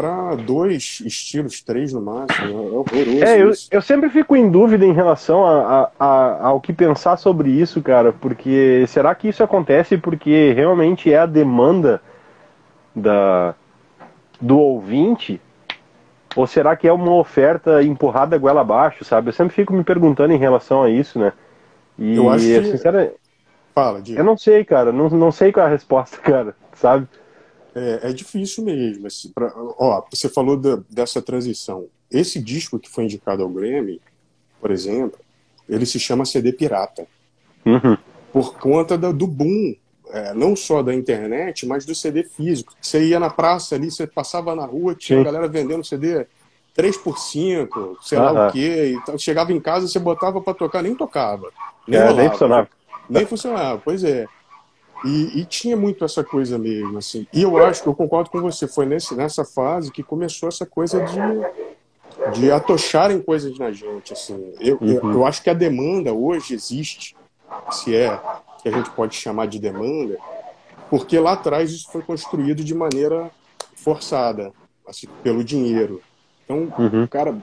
para 0.00 0.34
dois 0.36 1.02
estilos, 1.04 1.60
três 1.62 1.92
no 1.92 2.00
máximo. 2.00 2.48
É 2.48 2.54
horroroso 2.54 3.24
É, 3.24 3.42
eu, 3.42 3.52
eu 3.70 3.82
sempre 3.82 4.08
fico 4.08 4.34
em 4.34 4.50
dúvida 4.50 4.84
em 4.86 4.92
relação 4.92 5.44
a, 5.44 5.82
a- 5.82 5.90
a- 5.98 6.46
ao 6.48 6.60
que 6.60 6.72
pensar 6.72 7.16
sobre 7.18 7.50
isso, 7.50 7.82
cara, 7.82 8.12
porque 8.12 8.84
será 8.88 9.14
que 9.14 9.28
isso 9.28 9.42
acontece 9.44 9.98
porque 9.98 10.52
realmente 10.52 11.12
é 11.12 11.18
a 11.18 11.26
demanda 11.26 12.00
da, 12.96 13.54
do 14.40 14.58
ouvinte? 14.58 15.40
Ou 16.36 16.46
será 16.46 16.76
que 16.76 16.86
é 16.88 16.92
uma 16.92 17.12
oferta 17.14 17.82
empurrada 17.82 18.38
goela 18.38 18.60
abaixo, 18.60 19.04
sabe? 19.04 19.28
Eu 19.28 19.32
sempre 19.32 19.54
fico 19.54 19.72
me 19.72 19.82
perguntando 19.84 20.32
em 20.32 20.38
relação 20.38 20.82
a 20.82 20.88
isso, 20.88 21.18
né? 21.18 21.32
E, 21.98 22.16
Eu 22.16 22.30
acho 22.30 22.44
que- 22.46 23.12
Fala, 23.74 24.00
Diego. 24.00 24.20
eu 24.20 24.24
não 24.24 24.36
sei, 24.36 24.64
cara, 24.64 24.92
não, 24.92 25.08
não 25.10 25.30
sei 25.30 25.52
qual 25.52 25.64
é 25.66 25.68
a 25.68 25.72
resposta, 25.72 26.16
cara, 26.22 26.54
sabe? 26.72 27.06
É, 27.74 28.10
é 28.10 28.12
difícil 28.12 28.64
mesmo. 28.64 29.06
assim, 29.06 29.30
pra- 29.30 29.52
ó, 29.56 30.02
você 30.10 30.28
falou 30.28 30.56
da- 30.56 30.80
dessa 30.88 31.20
transição. 31.22 31.86
Esse 32.10 32.40
disco 32.42 32.78
que 32.78 32.90
foi 32.90 33.04
indicado 33.04 33.42
ao 33.42 33.48
Grammy, 33.48 34.00
por 34.60 34.70
exemplo, 34.70 35.18
ele 35.68 35.86
se 35.86 35.98
chama 36.00 36.24
CD 36.24 36.52
Pirata. 36.52 37.06
Uhum. 37.64 37.96
por 38.32 38.56
conta 38.58 38.96
da- 38.96 39.12
do 39.12 39.26
boom, 39.26 39.74
é, 40.10 40.32
não 40.34 40.54
só 40.56 40.82
da 40.82 40.94
internet, 40.94 41.66
mas 41.66 41.84
do 41.84 41.94
CD 41.94 42.22
físico. 42.24 42.72
Você 42.80 43.04
ia 43.04 43.18
na 43.20 43.28
praça 43.28 43.74
ali, 43.74 43.90
você 43.90 44.06
passava 44.06 44.54
na 44.54 44.64
rua, 44.64 44.94
tinha 44.94 45.18
Sim. 45.18 45.20
a 45.20 45.24
galera 45.24 45.48
vendendo 45.48 45.84
CD 45.84 46.26
3 46.74 46.96
por 46.96 47.18
5, 47.18 47.98
sei 48.00 48.18
lá 48.18 48.30
Aham. 48.30 48.48
o 48.48 48.52
quê. 48.52 48.96
E. 49.14 49.18
Chegava 49.18 49.52
em 49.52 49.60
casa, 49.60 49.86
você 49.88 49.98
botava 49.98 50.40
para 50.40 50.54
tocar, 50.54 50.80
nem 50.82 50.94
tocava. 50.94 51.50
Nem, 51.86 51.98
É, 51.98 52.02
rolava. 52.04 52.20
nem 52.22 52.30
funcionava. 52.30 52.68
Nem 53.10 53.26
funcionava, 53.26 53.82
pois 53.84 54.04
é. 54.04 54.26
E, 55.04 55.40
e 55.40 55.44
tinha 55.46 55.76
muito 55.76 56.04
essa 56.04 56.22
coisa 56.22 56.58
mesmo, 56.58 56.98
assim. 56.98 57.26
E 57.32 57.42
eu 57.42 57.56
acho 57.64 57.82
que 57.82 57.88
eu 57.88 57.94
concordo 57.94 58.30
com 58.30 58.40
você, 58.40 58.66
foi 58.68 58.84
nesse, 58.86 59.14
nessa 59.14 59.44
fase 59.44 59.90
que 59.90 60.02
começou 60.02 60.48
essa 60.48 60.66
coisa 60.66 61.00
de, 61.04 62.38
de 62.38 62.50
atocharem 62.50 63.20
coisas 63.20 63.58
na 63.58 63.72
gente, 63.72 64.12
assim. 64.12 64.52
Eu, 64.60 64.78
eu, 64.82 65.02
Uhum. 65.02 65.12
eu 65.12 65.26
acho 65.26 65.42
que 65.42 65.48
a 65.50 65.54
demanda 65.54 66.12
hoje 66.12 66.54
existe, 66.54 67.16
se 67.70 67.94
é 67.94 68.20
que 68.62 68.68
a 68.68 68.72
gente 68.72 68.90
pode 68.90 69.14
chamar 69.16 69.46
de 69.46 69.58
demanda, 69.58 70.18
porque 70.90 71.18
lá 71.18 71.32
atrás 71.32 71.70
isso 71.72 71.90
foi 71.90 72.02
construído 72.02 72.62
de 72.62 72.74
maneira 72.74 73.30
forçada, 73.76 74.52
assim, 74.86 75.06
pelo 75.22 75.42
dinheiro. 75.42 76.02
Então, 76.44 76.70
Uhum. 76.78 77.04
o 77.04 77.08
cara 77.08 77.36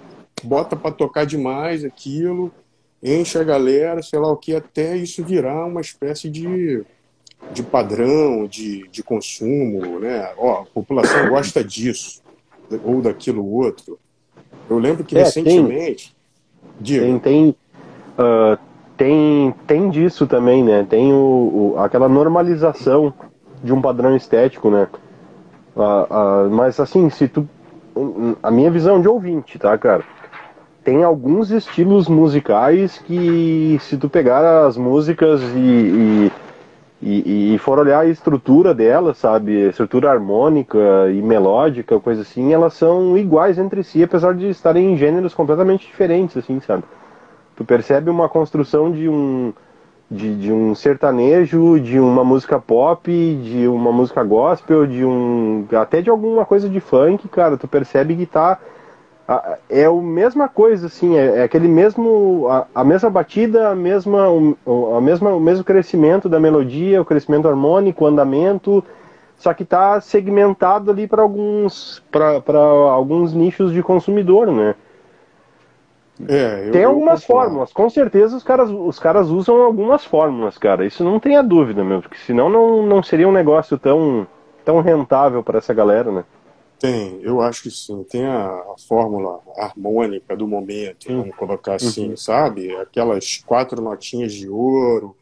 bota 0.44 0.76
para 0.76 0.92
tocar 0.92 1.26
demais 1.26 1.84
aquilo, 1.84 2.52
enche 3.02 3.38
a 3.40 3.44
galera, 3.44 4.04
sei 4.04 4.20
lá 4.20 4.32
o 4.32 4.38
que, 4.38 4.54
até 4.54 4.96
isso 4.96 5.24
virar 5.24 5.66
uma 5.66 5.82
espécie 5.82 6.30
de, 6.30 6.84
de 7.52 7.64
padrão 7.64 8.46
de, 8.48 8.88
de 8.90 9.04
consumo, 9.04 10.00
né? 10.00 10.30
Ó, 10.38 10.62
a 10.62 10.66
população 10.66 11.28
gosta 11.30 11.64
disso, 11.64 12.22
ou 12.84 13.02
daquilo 13.02 13.46
outro. 13.50 14.00
Eu 14.70 14.78
lembro 14.80 15.04
que 15.04 15.18
É, 15.18 15.24
recentemente. 15.24 16.16
Diga. 16.80 17.06
Tem, 17.06 17.20
tem, 17.20 17.56
ah, 18.18 18.58
tem, 18.98 19.54
tem 19.66 19.90
disso 19.90 20.28
também, 20.28 20.64
né? 20.64 20.86
Tem 20.90 21.14
o, 21.14 21.74
o- 21.76 21.80
aquela 21.80 22.10
normalização 22.10 23.14
de 23.64 23.74
um 23.74 23.82
padrão 23.82 24.16
estético, 24.16 24.70
né? 24.70 24.88
Ah, 25.76 26.08
ah, 26.10 26.50
mas 26.52 26.80
assim, 26.80 27.10
se 27.10 27.28
tu. 27.28 27.48
A 28.44 28.52
minha 28.52 28.70
visão 28.70 29.02
de 29.02 29.08
ouvinte, 29.08 29.58
tá, 29.58 29.76
cara? 29.78 30.04
Tem 30.84 31.04
alguns 31.04 31.50
estilos 31.50 32.08
musicais 32.08 33.00
que, 33.00 33.78
se 33.82 33.98
tu 33.98 34.08
pegar 34.08 34.68
as 34.68 34.78
músicas 34.78 35.42
e, 35.56 35.60
e, 35.60 36.32
e, 37.02 37.54
e 37.54 37.58
for 37.60 37.78
olhar 37.80 38.00
a 38.00 38.08
estrutura 38.08 38.74
delas, 38.74 39.18
sabe? 39.18 39.70
Estrutura 39.70 40.10
harmônica 40.10 40.78
e 41.12 41.22
melódica, 41.22 42.00
coisa 42.00 42.22
assim, 42.22 42.54
elas 42.54 42.74
são 42.74 43.18
iguais 43.18 43.60
entre 43.60 43.84
si, 43.84 44.04
apesar 44.04 44.34
de 44.34 44.50
estarem 44.50 44.94
em 44.94 44.98
gêneros 44.98 45.34
completamente 45.34 45.86
diferentes, 45.86 46.36
assim, 46.38 46.60
sabe? 46.60 46.84
Tu 47.56 47.64
percebe 47.64 48.10
uma 48.10 48.28
construção 48.28 48.92
de 48.92 49.08
um 49.08 49.54
de, 50.10 50.36
de 50.36 50.52
um 50.52 50.74
sertanejo, 50.74 51.80
de 51.80 52.00
uma 52.00 52.24
música 52.24 52.60
pop, 52.60 53.12
de 53.12 53.68
uma 53.68 53.92
música 53.92 54.24
gospel, 54.24 54.88
de 54.88 55.04
um 55.04 55.68
até 55.74 56.02
de 56.02 56.10
alguma 56.10 56.46
coisa 56.46 56.70
de 56.70 56.80
funk, 56.80 57.28
cara. 57.28 57.58
Tu 57.58 57.68
percebe 57.68 58.16
que 58.16 58.26
tá 58.26 58.58
é 59.70 59.86
a 59.86 59.92
mesma 59.92 60.48
coisa, 60.48 60.88
assim, 60.88 61.18
é, 61.18 61.40
é 61.40 61.44
aquele 61.44 61.68
mesmo 61.68 62.48
a, 62.50 62.66
a 62.76 62.84
mesma 62.84 63.10
batida, 63.10 63.70
a 63.70 63.76
mesma 63.76 64.30
o, 64.30 64.96
a 64.96 65.02
mesma 65.02 65.32
o 65.34 65.40
mesmo 65.40 65.64
crescimento 65.64 66.30
da 66.30 66.40
melodia, 66.40 67.02
o 67.02 67.06
crescimento 67.06 67.48
harmônico, 67.48 68.04
o 68.06 68.08
andamento, 68.08 68.84
só 69.38 69.54
que 69.54 69.66
tá 69.66 70.00
segmentado 70.02 70.92
ali 70.92 71.08
para 71.08 71.22
alguns 71.22 72.04
para 72.12 72.60
alguns 72.60 73.34
nichos 73.34 73.74
de 73.74 73.84
consumidor, 73.84 74.48
né? 74.52 74.76
É, 76.28 76.70
eu- 76.70 76.72
Tem 76.72 76.84
algumas 76.84 77.24
fórmulas, 77.24 77.72
com 77.72 77.90
certeza 77.90 78.36
os 78.38 78.44
caras, 78.44 78.70
os 78.70 78.98
caras 79.00 79.30
usam 79.30 79.62
algumas 79.62 80.04
fórmulas, 80.06 80.58
cara. 80.58 80.86
Isso 80.86 81.04
não 81.04 81.20
tenha 81.20 81.44
dúvida, 81.44 81.84
meu, 81.84 82.02
porque 82.02 82.18
senão 82.18 82.50
não, 82.50 82.84
não 82.84 83.04
seria 83.04 83.28
um 83.28 83.32
negócio 83.32 83.78
tão, 83.78 84.28
tão 84.66 84.82
rentável 84.82 85.44
para 85.44 85.60
essa 85.60 85.74
galera, 85.74 86.12
né? 86.12 86.24
Tem, 86.80 87.20
eu 87.22 87.42
acho 87.42 87.64
que 87.64 87.72
sim. 87.72 88.04
Tem 88.04 88.26
a, 88.26 88.46
a 88.50 88.76
fórmula 88.88 89.42
harmônica 89.58 90.36
do 90.36 90.48
momento, 90.48 91.12
Hum. 91.12 91.20
vamos 91.22 91.36
colocar 91.36 91.76
assim, 91.76 92.10
Uhum. 92.10 92.18
sabe? 92.18 92.76
Aquelas 92.78 93.38
quatro 93.46 93.82
notinhas 93.82 94.34
de 94.34 94.48
ouro, 94.48 95.16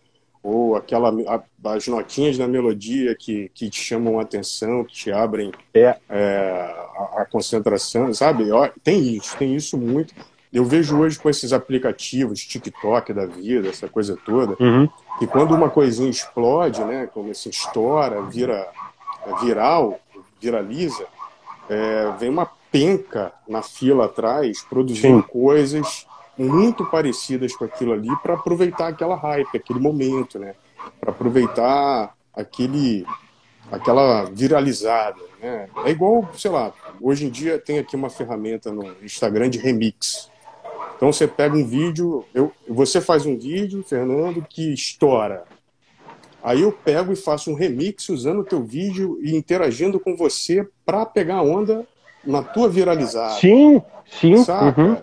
ou 0.43 0.75
aquela, 0.75 1.09
a- 1.27 1.43
as 1.73 1.87
notinhas 1.87 2.37
da 2.37 2.47
melodia 2.47 3.15
que, 3.15 3.49
que 3.53 3.69
te 3.69 3.79
chamam 3.81 4.19
a 4.19 4.23
atenção, 4.23 4.83
que 4.83 4.93
te 4.93 5.11
abrem 5.11 5.51
É. 5.73 5.97
é, 6.09 6.75
a, 6.97 7.21
a 7.21 7.25
concentração, 7.25 8.13
sabe? 8.13 8.45
Tem 8.83 9.01
isso, 9.15 9.35
tem 9.37 9.55
isso 9.55 9.77
muito. 9.77 10.13
Eu 10.53 10.63
vejo 10.63 10.97
hoje 10.99 11.17
com 11.19 11.29
esses 11.29 11.51
aplicativos, 11.51 12.41
TikTok 12.41 13.11
da 13.13 13.25
vida, 13.25 13.69
essa 13.69 13.87
coisa 13.87 14.17
toda, 14.25 14.55
Uhum. 14.59 14.87
que 15.19 15.25
quando 15.27 15.53
uma 15.55 15.69
coisinha 15.69 16.09
explode, 16.09 16.83
né, 16.83 17.07
como 17.07 17.31
assim, 17.31 17.49
estoura, 17.49 18.21
vira 18.21 18.67
é 19.25 19.33
viral, 19.43 19.99
viraliza, 20.39 21.07
é, 21.69 22.11
vem 22.19 22.29
uma 22.29 22.49
penca 22.71 23.31
na 23.47 23.61
fila 23.61 24.05
atrás 24.05 24.63
produzindo 24.63 25.21
Sim. 25.21 25.27
coisas 25.27 26.05
muito 26.37 26.85
parecidas 26.85 27.55
com 27.55 27.63
aquilo 27.65 27.93
ali 27.93 28.13
para 28.17 28.33
aproveitar 28.33 28.89
aquela 28.89 29.15
hype, 29.15 29.55
aquele 29.55 29.79
momento, 29.79 30.37
né? 30.37 30.55
Para 30.99 31.11
aproveitar 31.11 32.13
aquele 32.33 33.05
aquela 33.71 34.25
viralizada, 34.25 35.19
né? 35.41 35.69
É 35.85 35.89
igual, 35.89 36.29
sei 36.37 36.51
lá, 36.51 36.73
hoje 37.01 37.25
em 37.25 37.29
dia 37.29 37.57
tem 37.57 37.79
aqui 37.79 37.95
uma 37.95 38.09
ferramenta 38.09 38.71
no 38.71 38.95
Instagram 39.01 39.49
de 39.49 39.57
remix. 39.57 40.29
Então 40.95 41.11
você 41.11 41.27
pega 41.27 41.55
um 41.55 41.65
vídeo, 41.65 42.25
eu, 42.33 42.51
você 42.67 43.01
faz 43.01 43.25
um 43.25 43.37
vídeo, 43.37 43.83
Fernando, 43.83 44.45
que 44.47 44.73
estoura. 44.73 45.43
Aí 46.45 46.61
eu 46.61 46.71
pego 46.71 47.11
e 47.11 47.15
faço 47.15 47.49
um 47.49 47.55
remix 47.55 48.07
usando 48.07 48.41
o 48.41 48.43
teu 48.43 48.63
vídeo 48.63 49.17
e 49.19 49.35
interagindo 49.35 49.99
com 49.99 50.15
você 50.15 50.63
para 50.85 51.03
pegar 51.03 51.37
a 51.37 51.41
onda 51.41 51.87
na 52.23 52.43
tua 52.43 52.69
viralizada. 52.69 53.33
Sim, 53.39 53.81
sim. 54.05 54.37
Saca? 54.43 54.79
Uhum. 54.79 54.97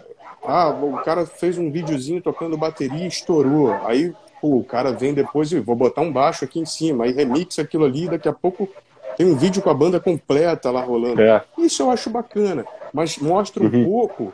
Ah, 0.45 0.69
o 0.71 1.03
cara 1.03 1.27
fez 1.27 1.59
um 1.59 1.69
videozinho 1.69 2.23
tocando 2.23 2.57
bateria 2.57 3.05
e 3.05 3.09
estourou. 3.09 3.73
Aí 3.85 4.13
pô, 4.41 4.59
o 4.59 4.65
cara 4.65 4.93
vem 4.93 5.13
depois 5.13 5.51
e 5.51 5.59
vou 5.59 5.75
botar 5.75 6.03
um 6.03 6.13
baixo 6.13 6.45
aqui 6.45 6.61
em 6.61 6.65
cima. 6.65 7.05
Aí 7.05 7.13
remixa 7.13 7.63
aquilo 7.63 7.85
ali, 7.85 8.09
daqui 8.09 8.29
a 8.29 8.33
pouco 8.33 8.69
tem 9.17 9.27
um 9.27 9.35
vídeo 9.35 9.61
com 9.61 9.71
a 9.71 9.75
banda 9.75 9.99
completa 9.99 10.71
lá 10.71 10.83
rolando. 10.83 11.21
É. 11.21 11.43
Isso 11.59 11.83
eu 11.83 11.91
acho 11.91 12.09
bacana, 12.09 12.65
mas 12.93 13.19
mostra 13.19 13.65
um 13.65 13.67
Uhum. 13.67 13.85
pouco 13.85 14.33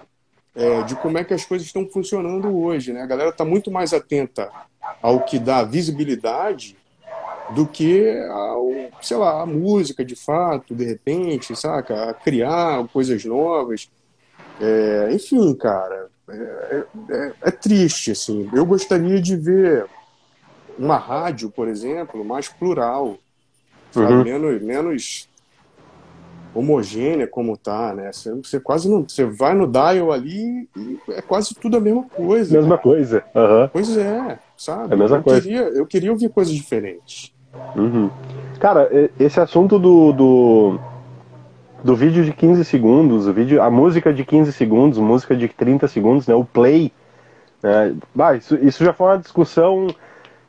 é, 0.55 0.83
de 0.83 0.95
como 0.97 1.17
é 1.17 1.25
que 1.25 1.33
as 1.33 1.47
coisas 1.47 1.67
estão 1.67 1.87
funcionando 1.89 2.55
hoje. 2.55 2.93
Né? 2.93 3.01
A 3.01 3.07
galera 3.07 3.31
está 3.31 3.47
muito 3.47 3.71
mais 3.71 3.95
atenta 3.95 4.51
ao 5.03 5.21
que 5.21 5.39
dá 5.39 5.63
visibilidade 5.63 6.77
do 7.55 7.67
que 7.67 8.19
ao, 8.31 8.71
sei 9.01 9.17
lá, 9.17 9.43
a 9.43 9.47
música 9.47 10.05
de 10.05 10.15
fato, 10.15 10.75
de 10.75 10.85
repente, 10.85 11.57
saca? 11.57 12.11
A 12.11 12.15
criar 12.15 12.87
coisas 12.89 13.25
novas. 13.25 13.91
É, 14.61 15.09
enfim, 15.13 15.55
cara, 15.55 16.09
é, 16.29 16.85
é, 17.11 17.33
é, 17.43 17.51
triste, 17.51 18.11
assim. 18.11 18.49
Eu 18.53 18.67
gostaria 18.67 19.21
de 19.21 19.37
ver 19.37 19.87
uma 20.79 20.97
rádio, 20.97 21.51
por 21.51 21.69
exemplo, 21.69 22.25
mais 22.25 22.49
plural, 22.49 23.19
uhum. 23.97 24.25
menos, 24.25 24.63
menos 24.63 25.29
homogênea 26.55 27.27
como 27.27 27.57
tá, 27.57 27.95
né? 27.95 28.13
Você, 28.13 28.33
você, 28.35 28.61
quase 28.61 28.91
não. 28.91 29.09
Você 29.09 29.25
vai 29.25 29.55
no 29.55 29.67
dial 29.67 30.13
ali 30.13 30.69
e 30.77 30.99
é 31.11 31.23
quase 31.23 31.55
tudo 31.55 31.77
a 31.77 31.81
mesma 31.81 32.05
coisa. 32.05 32.57
Mesma 32.57 32.77
né? 32.77 32.83
coisa. 32.83 33.25
Uhum. 33.35 33.69
Pois 33.73 33.97
é, 33.97 34.39
sabe? 34.57 34.93
É 34.93 34.95
a 34.95 34.99
mesma 34.99 35.19
eu 35.19 35.23
coisa. 35.23 35.41
Queria, 35.41 35.63
eu 35.63 35.87
queria 35.87 36.13
ouvir 36.13 36.29
coisas 36.31 36.55
diferentes. 36.55 37.33
Uhum. 37.77 38.11
Cara, 38.59 38.89
esse 39.19 39.41
assunto 39.41 39.79
do, 39.79 40.13
do, 40.13 40.79
do 41.83 41.95
vídeo 41.95 42.25
de 42.25 42.33
15 42.33 42.65
segundos, 42.65 43.27
o 43.27 43.33
vídeo, 43.33 43.63
a 43.63 43.71
música 43.71 44.13
de 44.13 44.25
15 44.25 44.53
segundos, 44.53 44.99
música 44.99 45.37
de 45.37 45.49
30 45.49 45.87
segundos, 45.89 46.27
né? 46.27 46.35
O 46.35 46.45
play. 46.45 46.93
Né? 47.63 47.95
Isso, 48.37 48.57
isso 48.57 48.85
já 48.85 48.93
foi 48.93 49.09
uma 49.09 49.19
discussão 49.19 49.87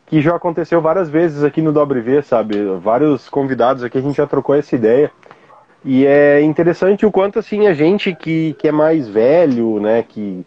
que 0.08 0.22
já 0.22 0.36
aconteceu 0.36 0.82
várias 0.82 1.10
vezes 1.10 1.44
aqui 1.44 1.62
no 1.62 1.72
W, 1.72 2.24
sabe? 2.24 2.56
Vários 2.82 3.30
convidados 3.30 3.84
aqui 3.84 3.98
a 3.98 4.02
gente 4.02 4.18
já 4.18 4.26
trocou 4.26 4.56
essa 4.56 4.76
ideia. 4.76 5.12
E 5.86 6.06
é 6.06 6.42
interessante 6.42 7.06
o 7.06 7.12
quanto 7.12 7.40
assim 7.40 7.68
a 7.68 7.74
gente 7.74 8.14
que, 8.14 8.54
que 8.60 8.68
é 8.68 8.72
mais 8.72 9.08
velho, 9.08 9.80
né, 9.80 10.04
que 10.04 10.46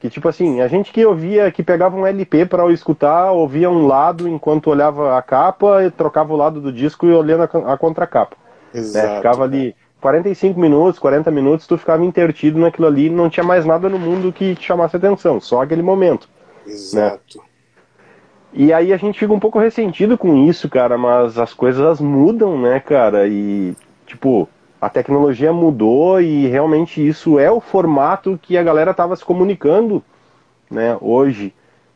que 0.00 0.08
tipo 0.08 0.28
assim, 0.28 0.60
a 0.60 0.68
gente 0.68 0.92
que 0.92 1.04
ouvia, 1.04 1.50
que 1.50 1.62
pegava 1.62 1.96
um 1.96 2.06
LP 2.06 2.46
para 2.46 2.70
escutar, 2.72 3.32
ouvia 3.32 3.68
um 3.68 3.86
lado 3.86 4.28
enquanto 4.28 4.70
olhava 4.70 5.18
a 5.18 5.22
capa, 5.22 5.84
e 5.84 5.90
trocava 5.90 6.32
o 6.32 6.36
lado 6.36 6.60
do 6.60 6.72
disco 6.72 7.06
e 7.06 7.12
olhando 7.12 7.42
a, 7.42 7.72
a 7.72 7.76
contracapa. 7.76 8.36
Né? 8.72 8.80
Exato. 8.80 9.06
Né? 9.08 9.16
Ficava 9.16 9.44
ali 9.44 9.74
45 10.00 10.60
minutos, 10.60 11.00
40 11.00 11.30
minutos, 11.30 11.66
tu 11.66 11.76
ficava 11.76 12.04
intertido 12.04 12.60
naquilo 12.60 12.86
ali, 12.86 13.10
não 13.10 13.28
tinha 13.28 13.44
mais 13.44 13.64
nada 13.64 13.88
no 13.88 13.98
mundo 13.98 14.32
que 14.32 14.54
te 14.54 14.64
chamasse 14.64 14.96
atenção, 14.96 15.40
só 15.40 15.62
aquele 15.62 15.82
momento. 15.82 16.28
Né? 16.64 16.72
Exato. 16.72 17.38
Né? 17.38 17.44
E 18.52 18.72
aí 18.72 18.92
a 18.92 18.96
gente 18.96 19.18
fica 19.18 19.32
um 19.32 19.40
pouco 19.40 19.58
ressentido 19.58 20.16
com 20.16 20.48
isso, 20.48 20.68
cara, 20.68 20.96
mas 20.96 21.38
as 21.38 21.52
coisas 21.52 22.00
mudam, 22.00 22.58
né, 22.58 22.80
cara? 22.80 23.28
E, 23.28 23.76
tipo, 24.06 24.48
a 24.80 24.88
tecnologia 24.88 25.52
mudou 25.52 26.20
e 26.20 26.46
realmente 26.46 27.06
isso 27.06 27.38
é 27.38 27.50
o 27.50 27.60
formato 27.60 28.38
que 28.40 28.56
a 28.56 28.62
galera 28.62 28.94
tava 28.94 29.16
se 29.16 29.24
comunicando, 29.24 30.02
né, 30.70 30.96
hoje. 31.00 31.52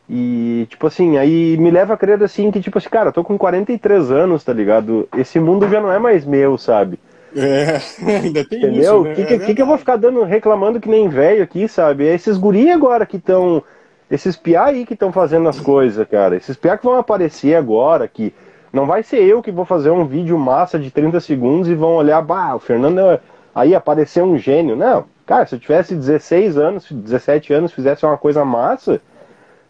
E, 0.09 0.67
tipo 0.69 0.85
assim, 0.87 1.17
aí 1.17 1.57
me 1.57 1.71
leva 1.71 1.93
a 1.93 1.97
crer 1.97 2.21
assim 2.21 2.51
que, 2.51 2.59
tipo 2.59 2.77
assim, 2.77 2.89
cara, 2.89 3.09
eu 3.09 3.13
tô 3.13 3.23
com 3.23 3.37
43 3.37 4.11
anos, 4.11 4.43
tá 4.43 4.51
ligado? 4.51 5.07
Esse 5.17 5.39
mundo 5.39 5.67
já 5.69 5.79
não 5.79 5.91
é 5.91 5.97
mais 5.97 6.25
meu, 6.25 6.57
sabe? 6.57 6.99
É, 7.35 7.79
ainda 8.05 8.45
tem 8.45 8.59
Entendeu? 8.59 8.81
isso. 8.81 8.97
O 8.99 9.03
né? 9.03 9.15
que, 9.15 9.25
que, 9.25 9.33
é 9.33 9.55
que, 9.55 9.61
eu 9.61 9.65
vou 9.65 9.77
ficar 9.77 9.95
dando, 9.95 10.23
reclamando 10.23 10.79
que 10.79 10.89
nem 10.89 11.07
velho 11.07 11.43
aqui, 11.43 11.67
sabe? 11.67 12.07
É 12.07 12.13
esses 12.13 12.37
guri 12.37 12.69
agora 12.69 13.05
que 13.05 13.17
estão. 13.17 13.63
Esses 14.11 14.35
piá 14.35 14.65
aí 14.65 14.85
que 14.85 14.93
estão 14.93 15.11
fazendo 15.11 15.47
as 15.49 15.59
coisas, 15.59 16.07
cara. 16.07 16.35
Esses 16.35 16.55
piá 16.55 16.77
que 16.77 16.83
vão 16.83 16.97
aparecer 16.97 17.55
agora, 17.55 18.07
que 18.07 18.33
não 18.73 18.87
vai 18.87 19.03
ser 19.03 19.21
eu 19.23 19.43
que 19.43 19.51
vou 19.51 19.65
fazer 19.65 19.91
um 19.91 20.03
vídeo 20.03 20.37
massa 20.37 20.79
de 20.79 20.89
30 20.89 21.19
segundos 21.19 21.69
e 21.69 21.75
vão 21.75 21.95
olhar, 21.95 22.19
bah, 22.23 22.55
o 22.55 22.59
Fernando 22.59 22.99
é... 22.99 23.19
aí 23.53 23.75
apareceu 23.75 24.25
um 24.25 24.35
gênio. 24.35 24.75
Não, 24.75 25.05
cara, 25.27 25.45
se 25.45 25.53
eu 25.53 25.59
tivesse 25.59 25.93
16 25.95 26.57
anos, 26.57 26.91
17 26.91 27.53
anos, 27.53 27.71
fizesse 27.71 28.03
uma 28.03 28.17
coisa 28.17 28.43
massa, 28.43 28.99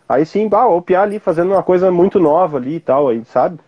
aí 0.07 0.25
sim, 0.25 0.47
bah, 0.47 0.67
o 0.67 0.81
Piá 0.81 1.01
ali 1.01 1.19
fazendo 1.19 1.51
uma 1.51 1.61
coisa 1.61 1.91
muito 1.91 2.17
nova 2.17 2.57
ali 2.57 2.75
e 2.75 2.79
tal, 2.79 3.09
aí, 3.09 3.21
sabe? 3.25 3.59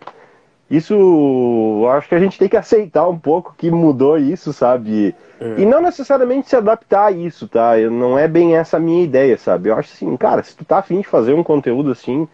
Isso, 0.71 1.85
acho 1.91 2.07
que 2.09 2.15
a 2.15 2.19
gente 2.19 2.39
tem 2.39 2.49
que 2.49 2.57
aceitar 2.57 3.07
um 3.07 3.19
pouco 3.19 3.53
que 3.55 3.69
mudou 3.69 4.17
isso, 4.17 4.51
sabe? 4.53 5.13
É. 5.39 5.59
E 5.59 5.65
não 5.65 5.81
necessariamente 5.81 6.49
se 6.49 6.55
adaptar 6.55 7.07
a 7.07 7.11
isso, 7.11 7.47
tá? 7.47 7.77
Não 7.91 8.17
é 8.17 8.27
bem 8.27 8.55
essa 8.55 8.77
a 8.77 8.79
minha 8.79 9.03
ideia, 9.03 9.37
sabe? 9.37 9.69
Eu 9.69 9.77
acho 9.77 9.93
assim, 9.93 10.17
cara, 10.17 10.41
se 10.41 10.55
tu 10.55 10.65
tá 10.65 10.79
afim 10.79 11.01
de 11.01 11.07
fazer 11.07 11.33
um 11.33 11.43
conteúdo 11.43 11.91
assim, 11.91 12.27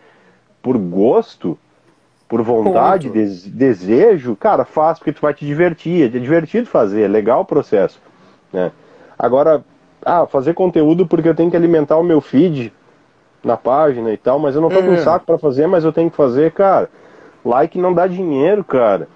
por 0.61 0.77
gosto, 0.77 1.57
por 2.31 2.41
vontade, 2.43 3.09
des, 3.09 3.43
desejo, 3.43 4.37
cara, 4.37 4.63
faz 4.63 4.97
porque 4.97 5.11
tu 5.11 5.19
vai 5.19 5.33
te 5.33 5.45
divertir, 5.45 6.05
é 6.05 6.07
divertido 6.07 6.65
fazer, 6.65 7.01
é 7.01 7.07
legal 7.09 7.41
o 7.41 7.45
processo, 7.45 7.99
né? 8.53 8.71
Agora, 9.19 9.61
ah, 10.05 10.25
fazer 10.25 10.53
conteúdo 10.53 11.05
porque 11.05 11.27
eu 11.27 11.35
tenho 11.35 11.51
que 11.51 11.57
alimentar 11.57 11.97
o 11.97 12.03
meu 12.03 12.21
feed 12.21 12.71
na 13.43 13.57
página 13.57 14.13
e 14.13 14.17
tal, 14.17 14.39
mas 14.39 14.55
eu 14.55 14.61
não 14.61 14.69
tô 14.69 14.79
é. 14.79 14.81
com 14.81 14.97
saco 14.99 15.25
para 15.25 15.37
fazer, 15.37 15.67
mas 15.67 15.83
eu 15.83 15.91
tenho 15.91 16.09
que 16.09 16.15
fazer, 16.15 16.53
cara. 16.53 16.89
Like 17.43 17.77
não 17.77 17.93
dá 17.93 18.07
dinheiro, 18.07 18.63
cara. 18.63 19.09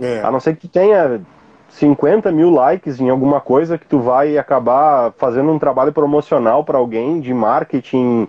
É. 0.00 0.22
A 0.22 0.30
não 0.30 0.40
ser 0.40 0.54
que 0.54 0.66
tu 0.66 0.68
tenha 0.68 1.20
50 1.68 2.32
mil 2.32 2.48
likes 2.48 2.98
em 2.98 3.10
alguma 3.10 3.42
coisa 3.42 3.76
que 3.76 3.86
tu 3.86 4.00
vai 4.00 4.38
acabar 4.38 5.12
fazendo 5.18 5.52
um 5.52 5.58
trabalho 5.58 5.92
promocional 5.92 6.64
para 6.64 6.78
alguém 6.78 7.20
de 7.20 7.34
marketing 7.34 8.26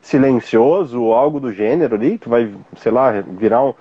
silencioso 0.00 1.02
ou 1.02 1.14
algo 1.14 1.40
do 1.40 1.52
gênero 1.52 1.94
ali, 1.94 2.18
tu 2.18 2.30
vai, 2.30 2.52
sei 2.76 2.92
lá, 2.92 3.20
virar 3.20 3.64
um. 3.64 3.74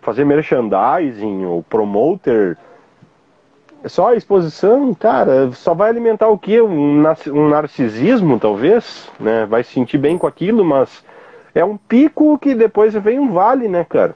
fazer 0.00 0.24
merchandising 0.24 1.44
ou 1.44 1.62
promoter. 1.62 2.56
Só 3.84 4.08
a 4.08 4.16
exposição, 4.16 4.92
cara, 4.94 5.52
só 5.52 5.74
vai 5.74 5.90
alimentar 5.90 6.28
o 6.28 6.38
quê? 6.38 6.60
Um, 6.60 7.04
um 7.32 7.48
narcisismo, 7.48 8.40
talvez, 8.40 9.08
né? 9.20 9.46
Vai 9.46 9.62
se 9.62 9.72
sentir 9.72 9.98
bem 9.98 10.18
com 10.18 10.26
aquilo, 10.26 10.64
mas 10.64 11.04
é 11.54 11.64
um 11.64 11.76
pico 11.76 12.38
que 12.38 12.54
depois 12.54 12.94
vem 12.94 13.18
um 13.18 13.32
vale, 13.32 13.68
né, 13.68 13.84
cara? 13.84 14.14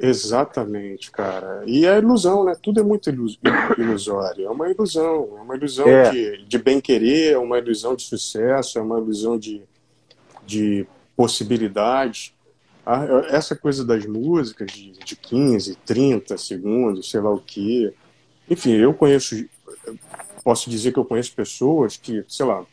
Exatamente, 0.00 1.10
cara. 1.10 1.62
E 1.66 1.84
é 1.84 1.98
ilusão, 1.98 2.44
né? 2.44 2.56
Tudo 2.60 2.80
é 2.80 2.82
muito 2.82 3.10
ilusório. 3.10 4.46
É 4.46 4.50
uma 4.50 4.70
ilusão. 4.70 5.28
É 5.36 5.42
uma 5.42 5.56
ilusão 5.56 5.86
é. 5.86 6.10
De, 6.10 6.44
de 6.46 6.58
bem-querer, 6.58 7.34
é 7.34 7.38
uma 7.38 7.58
ilusão 7.58 7.94
de 7.94 8.04
sucesso, 8.04 8.78
é 8.78 8.82
uma 8.82 8.98
ilusão 8.98 9.38
de, 9.38 9.62
de 10.50 10.86
possibilidades. 11.16 12.34
Essa 13.28 13.54
coisa 13.54 13.84
das 13.84 14.04
músicas 14.04 14.72
de, 14.72 14.92
de 14.92 15.14
15, 15.14 15.76
30 15.86 16.36
segundos, 16.36 17.10
sei 17.10 17.20
lá 17.20 17.30
o 17.30 17.40
quê. 17.40 17.94
Enfim, 18.48 18.72
eu 18.72 18.92
conheço, 18.92 19.44
posso 20.42 20.68
dizer 20.68 20.92
que 20.92 20.98
eu 20.98 21.04
conheço 21.04 21.32
pessoas 21.34 21.96
que, 21.96 22.24
sei 22.26 22.46
lá, 22.46 22.64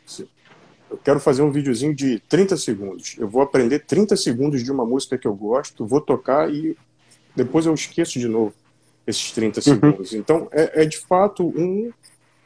eu 0.90 0.98
quero 1.04 1.20
fazer 1.20 1.42
um 1.42 1.52
videozinho 1.52 1.94
de 1.94 2.18
30 2.20 2.56
segundos. 2.56 3.16
Eu 3.18 3.28
vou 3.28 3.42
aprender 3.42 3.80
30 3.80 4.16
segundos 4.16 4.64
de 4.64 4.72
uma 4.72 4.84
música 4.84 5.16
que 5.16 5.28
eu 5.28 5.34
gosto, 5.34 5.86
vou 5.86 6.00
tocar 6.00 6.52
e 6.52 6.76
depois 7.36 7.66
eu 7.66 7.74
esqueço 7.74 8.18
de 8.18 8.26
novo 8.26 8.54
esses 9.06 9.30
30 9.30 9.60
uhum. 9.60 9.62
segundos. 9.62 10.12
Então, 10.12 10.48
é, 10.50 10.82
é, 10.82 10.84
de 10.84 10.98
fato 10.98 11.46
um, 11.46 11.92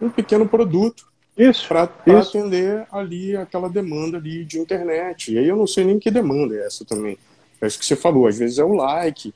um 0.01 0.11
pequeno 0.11 0.47
produto 0.47 1.12
isso. 1.37 1.67
Para 1.69 1.91
atender 2.19 2.87
ali 2.93 3.37
aquela 3.37 3.69
demanda 3.69 4.19
ali 4.19 4.45
de 4.45 4.59
internet. 4.59 5.33
E 5.33 5.39
aí 5.39 5.49
eu 5.49 5.57
não 5.57 5.67
sei 5.67 5.85
nem 5.85 5.99
que 5.99 6.11
demanda 6.11 6.55
é 6.55 6.67
essa 6.67 6.85
também. 6.85 7.19
É 7.61 7.67
isso 7.67 7.79
que 7.79 7.87
você 7.87 7.97
falou, 7.97 8.27
às 8.27 8.37
vezes 8.37 8.59
é 8.59 8.65
o 8.65 8.75
like, 8.75 9.33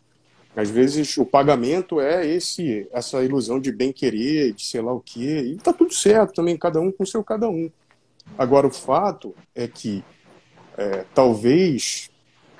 às 0.57 0.69
vezes 0.69 1.17
o 1.17 1.25
pagamento 1.25 2.01
é 2.01 2.27
esse 2.27 2.89
essa 2.93 3.23
ilusão 3.23 3.61
de 3.61 3.71
bem 3.71 3.93
querer, 3.93 4.53
de 4.53 4.67
sei 4.67 4.81
lá 4.81 4.93
o 4.93 5.01
quê. 5.01 5.53
E 5.53 5.57
tá 5.57 5.73
tudo 5.73 5.95
certo 5.95 6.35
também, 6.35 6.57
cada 6.57 6.81
um 6.81 6.91
com 6.91 7.07
seu 7.07 7.23
cada 7.23 7.49
um. 7.49 7.71
Agora 8.37 8.67
o 8.67 8.71
fato 8.71 9.35
é 9.55 9.69
que 9.69 10.03
é, 10.77 11.05
talvez 11.15 12.11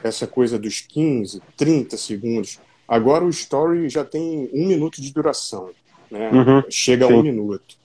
essa 0.03 0.27
coisa 0.27 0.59
dos 0.59 0.81
15, 0.81 1.43
30 1.57 1.97
segundos. 1.97 2.61
Agora 2.87 3.25
o 3.25 3.31
story 3.31 3.89
já 3.89 4.05
tem 4.05 4.49
um 4.53 4.67
minuto 4.69 5.01
de 5.01 5.13
duração. 5.13 5.71
Né? 6.11 6.31
Uhum, 6.31 6.63
Chega 6.71 7.07
a 7.07 7.09
um 7.09 7.23
minuto. 7.23 7.77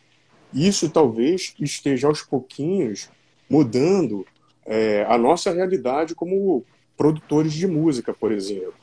Isso 0.53 0.89
talvez 0.89 1.53
esteja 1.59 2.07
aos 2.07 2.21
pouquinhos 2.21 3.09
mudando 3.49 4.25
é, 4.65 5.05
a 5.07 5.17
nossa 5.17 5.51
realidade 5.51 6.15
como 6.15 6.63
produtores 6.97 7.53
de 7.53 7.67
música, 7.67 8.13
por 8.13 8.31
exemplo. 8.31 8.73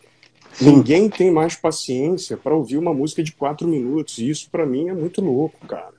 Sim. 0.52 0.72
Ninguém 0.72 1.08
tem 1.08 1.30
mais 1.30 1.54
paciência 1.54 2.36
para 2.36 2.54
ouvir 2.54 2.78
uma 2.78 2.92
música 2.92 3.22
de 3.22 3.32
quatro 3.32 3.68
minutos. 3.68 4.18
E 4.18 4.28
isso 4.28 4.50
para 4.50 4.66
mim 4.66 4.88
é 4.88 4.94
muito 4.94 5.20
louco, 5.20 5.66
cara. 5.66 5.94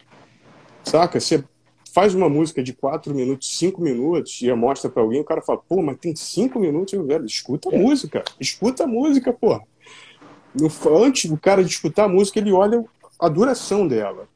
Saca? 0.84 1.20
Você 1.20 1.44
faz 1.94 2.14
uma 2.14 2.30
música 2.30 2.62
de 2.62 2.74
quatro 2.74 3.14
minutos, 3.14 3.58
cinco 3.58 3.82
minutos 3.82 4.42
e 4.42 4.54
mostra 4.54 4.90
para 4.90 5.02
alguém, 5.02 5.22
o 5.22 5.26
cara 5.26 5.42
fala, 5.42 5.60
pô, 5.60 5.82
mas 5.82 5.98
tem 5.98 6.16
cinco 6.16 6.60
minutos, 6.60 6.94
eu, 6.94 7.06
velho, 7.06 7.26
escuta 7.26 7.70
a 7.70 7.74
é. 7.74 7.78
música, 7.78 8.24
escuta 8.40 8.84
a 8.84 8.88
música, 8.88 9.34
pô. 9.34 9.60
Antes 11.04 11.30
do 11.30 11.38
cara 11.38 11.64
de 11.64 11.70
escutar 11.70 12.06
a 12.06 12.10
música, 12.10 12.40
ele 12.40 12.52
olha 12.52 12.84
a 13.20 13.30
duração 13.30 13.88
dela. 13.88 14.28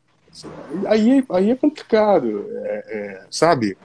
Aí, 0.88 1.24
aí 1.30 1.52
é 1.52 1.56
complicado, 1.56 2.46
é, 2.50 2.84
é, 2.88 3.26
sabe? 3.30 3.78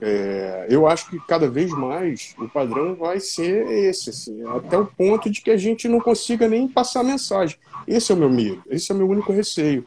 É, 0.00 0.66
eu 0.68 0.86
acho 0.86 1.08
que 1.08 1.18
cada 1.26 1.48
vez 1.48 1.70
mais 1.70 2.34
o 2.38 2.48
padrão 2.48 2.94
vai 2.94 3.20
ser 3.20 3.66
esse, 3.70 4.10
assim, 4.10 4.42
até 4.48 4.76
o 4.76 4.84
ponto 4.84 5.30
de 5.30 5.40
que 5.40 5.50
a 5.50 5.56
gente 5.56 5.88
não 5.88 6.00
consiga 6.00 6.48
nem 6.48 6.68
passar 6.68 7.02
mensagem. 7.02 7.58
Esse 7.86 8.12
é 8.12 8.14
o 8.14 8.18
meu 8.18 8.28
medo, 8.28 8.62
esse 8.68 8.90
é 8.90 8.94
o 8.94 8.98
meu 8.98 9.08
único 9.08 9.32
receio. 9.32 9.84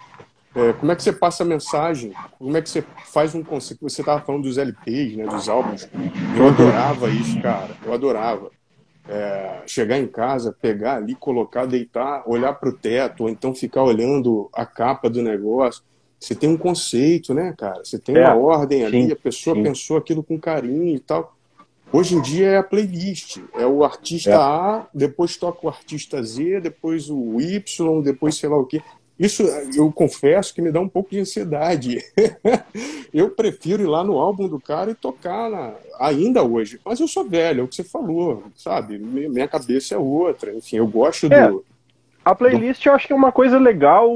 É, 0.56 0.74
como 0.74 0.92
é 0.92 0.96
que 0.96 1.04
você 1.04 1.14
passa 1.14 1.44
a 1.44 1.46
mensagem? 1.46 2.14
Como 2.40 2.58
é 2.58 2.62
que 2.64 2.70
você 2.70 2.84
faz 3.06 3.36
um 3.36 3.44
conceito? 3.44 3.82
Você 3.82 4.02
estava 4.02 4.22
falando 4.22 4.44
dos 4.44 4.58
LPs, 4.58 5.16
né, 5.16 5.28
dos 5.28 5.48
álbuns. 5.48 5.88
Eu 6.36 6.48
adorava 6.48 7.10
isso, 7.10 7.40
cara. 7.40 7.78
Eu 7.86 7.94
adorava. 7.94 8.50
É, 9.08 9.62
chegar 9.68 10.00
em 10.00 10.08
casa, 10.08 10.56
pegar 10.60 10.96
ali, 10.96 11.14
colocar, 11.14 11.66
deitar, 11.66 12.24
olhar 12.26 12.54
para 12.54 12.70
o 12.70 12.74
teto, 12.74 13.24
ou 13.24 13.30
então 13.30 13.54
ficar 13.54 13.84
olhando 13.84 14.50
a 14.52 14.66
capa 14.66 15.10
do 15.10 15.22
negócio. 15.22 15.84
Você 16.20 16.34
tem 16.34 16.50
um 16.50 16.58
conceito, 16.58 17.34
né, 17.34 17.54
cara? 17.58 17.84
Você 17.84 18.00
tem 18.00 18.16
uma 18.16 18.30
é, 18.30 18.34
ordem 18.34 18.84
ali, 18.84 19.06
sim, 19.06 19.12
a 19.12 19.16
pessoa 19.16 19.56
sim. 19.56 19.64
pensou 19.64 19.98
aquilo 19.98 20.24
com 20.24 20.40
carinho 20.40 20.96
e 20.96 21.00
tal. 21.00 21.36
Hoje 21.92 22.16
em 22.16 22.22
dia 22.22 22.48
é 22.48 22.58
a 22.58 22.64
playlist. 22.64 23.38
É 23.54 23.66
o 23.66 23.84
artista 23.84 24.32
é. 24.32 24.36
A, 24.36 24.88
depois 24.94 25.38
toca 25.38 25.66
o 25.66 25.70
artista 25.70 26.22
Z, 26.22 26.60
depois 26.62 27.10
o 27.10 27.40
Y, 27.40 28.02
depois 28.02 28.36
sei 28.36 28.50
lá 28.50 28.58
o 28.58 28.66
quê. 28.66 28.82
Isso 29.18 29.44
eu 29.76 29.92
confesso 29.92 30.54
que 30.54 30.62
me 30.62 30.72
dá 30.72 30.80
um 30.80 30.88
pouco 30.88 31.10
de 31.10 31.20
ansiedade. 31.20 31.98
eu 33.12 33.32
prefiro 33.32 33.82
ir 33.82 33.88
lá 33.88 34.04
no 34.04 34.20
álbum 34.20 34.48
do 34.48 34.60
cara 34.60 34.92
e 34.92 34.96
tocar 34.96 35.50
na... 35.50 35.74
ainda 36.00 36.44
hoje. 36.44 36.80
Mas 36.86 37.00
eu 37.00 37.08
sou 37.08 37.28
velho, 37.28 37.62
é 37.62 37.64
o 37.64 37.68
que 37.68 37.76
você 37.76 37.84
falou, 37.84 38.44
sabe? 38.56 39.00
Minha 39.00 39.48
cabeça 39.48 39.96
é 39.96 39.98
outra. 39.98 40.54
Enfim, 40.54 40.78
eu 40.78 40.88
gosto 40.88 41.32
é, 41.34 41.48
do. 41.48 41.66
A 42.24 42.36
playlist 42.36 42.84
do... 42.84 42.90
eu 42.90 42.94
acho 42.94 43.08
que 43.08 43.14
é 43.14 43.16
uma 43.16 43.32
coisa 43.32 43.58
legal, 43.58 44.08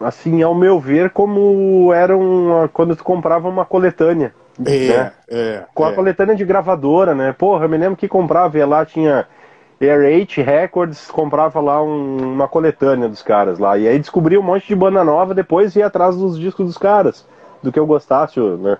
assim, 0.00 0.42
ao 0.42 0.54
meu 0.54 0.78
ver, 0.78 1.10
como 1.10 1.92
era 1.92 2.16
uma... 2.16 2.68
quando 2.68 2.96
tu 2.96 3.04
comprava 3.04 3.48
uma 3.48 3.64
coletânea. 3.64 4.34
É, 4.64 4.88
né? 4.88 5.12
é. 5.28 5.62
Com 5.74 5.84
a 5.84 5.90
é. 5.90 5.94
coletânea 5.94 6.34
de 6.34 6.44
gravadora, 6.44 7.14
né? 7.14 7.34
Porra, 7.36 7.64
eu 7.64 7.68
me 7.68 7.76
lembro 7.76 7.96
que 7.96 8.08
comprava, 8.08 8.56
ia 8.56 8.66
lá, 8.66 8.84
tinha 8.86 9.26
RH 9.80 10.42
Records, 10.42 11.10
comprava 11.10 11.60
lá 11.60 11.82
um, 11.82 12.32
uma 12.32 12.48
coletânea 12.48 13.08
dos 13.08 13.22
caras 13.22 13.58
lá. 13.58 13.76
E 13.76 13.86
aí 13.86 13.98
descobri 13.98 14.38
um 14.38 14.42
monte 14.42 14.66
de 14.66 14.74
banda 14.74 15.04
nova, 15.04 15.34
depois 15.34 15.76
ia 15.76 15.86
atrás 15.86 16.16
dos 16.16 16.38
discos 16.38 16.66
dos 16.66 16.78
caras, 16.78 17.26
do 17.62 17.70
que 17.70 17.78
eu 17.78 17.86
gostasse, 17.86 18.40
né? 18.40 18.78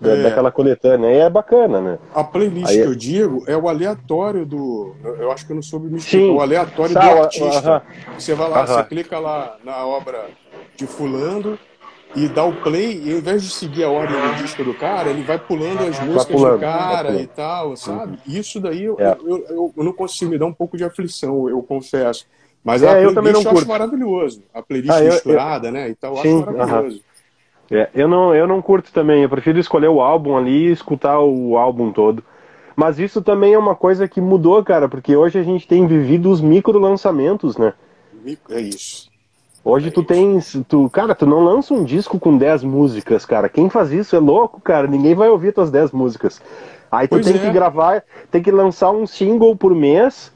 Da, 0.00 0.10
é. 0.10 0.22
Daquela 0.24 0.50
coletânea. 0.52 1.10
E 1.10 1.18
é 1.20 1.30
bacana, 1.30 1.80
né? 1.80 1.98
A 2.14 2.22
playlist 2.22 2.68
aí, 2.68 2.82
que 2.82 2.88
eu 2.88 2.94
digo 2.94 3.44
é 3.46 3.56
o 3.56 3.68
aleatório 3.68 4.44
do. 4.44 4.94
Eu 5.18 5.30
acho 5.30 5.46
que 5.46 5.52
eu 5.52 5.56
não 5.56 5.62
soube 5.62 5.88
me 5.88 5.98
explicar. 5.98 6.32
O 6.32 6.40
aleatório 6.40 6.92
do 6.92 6.98
artista. 6.98 7.76
Uh 7.76 8.10
-huh. 8.10 8.20
Você 8.20 8.34
vai 8.34 8.50
lá, 8.50 8.60
uh 8.60 8.64
-huh. 8.64 8.66
você 8.66 8.84
clica 8.84 9.18
lá 9.18 9.56
na 9.64 9.86
obra 9.86 10.26
de 10.76 10.86
Fulano 10.86 11.58
e 12.16 12.28
dá 12.28 12.44
o 12.44 12.52
play, 12.62 13.02
e 13.04 13.12
ao 13.12 13.18
invés 13.18 13.42
de 13.42 13.50
seguir 13.50 13.82
a 13.84 13.90
ordem 13.90 14.16
do 14.16 14.34
disco 14.36 14.62
do 14.62 14.72
cara, 14.72 15.10
ele 15.10 15.22
vai 15.22 15.38
pulando 15.38 15.82
as 15.82 15.98
músicas 16.00 16.36
pulando, 16.36 16.54
do 16.54 16.60
cara 16.60 17.20
e 17.20 17.26
tal, 17.26 17.76
sabe? 17.76 18.18
Isso 18.26 18.60
daí 18.60 18.84
eu, 18.84 18.96
é. 19.00 19.16
eu, 19.20 19.44
eu, 19.48 19.72
eu, 19.76 19.84
não 19.84 19.92
consigo 19.92 20.30
me 20.30 20.38
dar 20.38 20.46
um 20.46 20.52
pouco 20.52 20.76
de 20.76 20.84
aflição, 20.84 21.48
eu 21.48 21.60
confesso. 21.62 22.26
Mas 22.62 22.82
é, 22.82 22.86
a 22.86 22.92
playlist 22.92 23.10
eu, 23.10 23.14
também 23.14 23.32
não 23.32 23.42
eu 23.42 23.50
acho 23.50 23.68
maravilhoso. 23.68 24.42
A 24.54 24.62
playlist 24.62 24.96
ah, 24.96 25.00
misturada, 25.00 25.70
né? 25.72 25.88
E 25.90 25.94
tal, 25.96 26.16
eu 26.16 26.22
Sim, 26.22 26.42
acho 26.42 26.52
maravilhoso. 26.52 26.96
Uh 26.96 27.00
-huh. 27.00 27.14
É, 27.70 27.90
eu, 27.94 28.06
não, 28.06 28.34
eu 28.34 28.46
não 28.46 28.62
curto 28.62 28.92
também, 28.92 29.22
eu 29.22 29.28
prefiro 29.28 29.58
escolher 29.58 29.88
o 29.88 30.00
álbum 30.00 30.36
ali 30.36 30.68
e 30.68 30.72
escutar 30.72 31.18
o 31.20 31.56
álbum 31.56 31.90
todo. 31.90 32.22
Mas 32.76 32.98
isso 32.98 33.22
também 33.22 33.54
é 33.54 33.58
uma 33.58 33.74
coisa 33.74 34.06
que 34.06 34.20
mudou, 34.20 34.62
cara, 34.62 34.88
porque 34.88 35.16
hoje 35.16 35.38
a 35.38 35.42
gente 35.42 35.66
tem 35.66 35.86
vivido 35.86 36.30
os 36.30 36.40
micro 36.40 36.78
lançamentos, 36.78 37.56
né? 37.56 37.72
É 38.50 38.60
isso. 38.60 39.10
Hoje 39.64 39.90
tu 39.90 40.04
tens. 40.04 40.60
Tu, 40.68 40.90
cara, 40.90 41.14
tu 41.14 41.24
não 41.24 41.42
lança 41.42 41.72
um 41.72 41.84
disco 41.84 42.20
com 42.20 42.36
10 42.36 42.64
músicas, 42.64 43.24
cara. 43.24 43.48
Quem 43.48 43.70
faz 43.70 43.90
isso 43.90 44.14
é 44.14 44.18
louco, 44.18 44.60
cara. 44.60 44.86
Ninguém 44.86 45.14
vai 45.14 45.30
ouvir 45.30 45.52
tuas 45.52 45.70
10 45.70 45.90
músicas. 45.92 46.42
Aí 46.92 47.08
tu 47.08 47.12
pois 47.12 47.24
tem 47.24 47.36
é. 47.36 47.38
que 47.38 47.50
gravar, 47.50 48.02
tem 48.30 48.42
que 48.42 48.50
lançar 48.50 48.90
um 48.90 49.06
single 49.06 49.56
por 49.56 49.74
mês, 49.74 50.30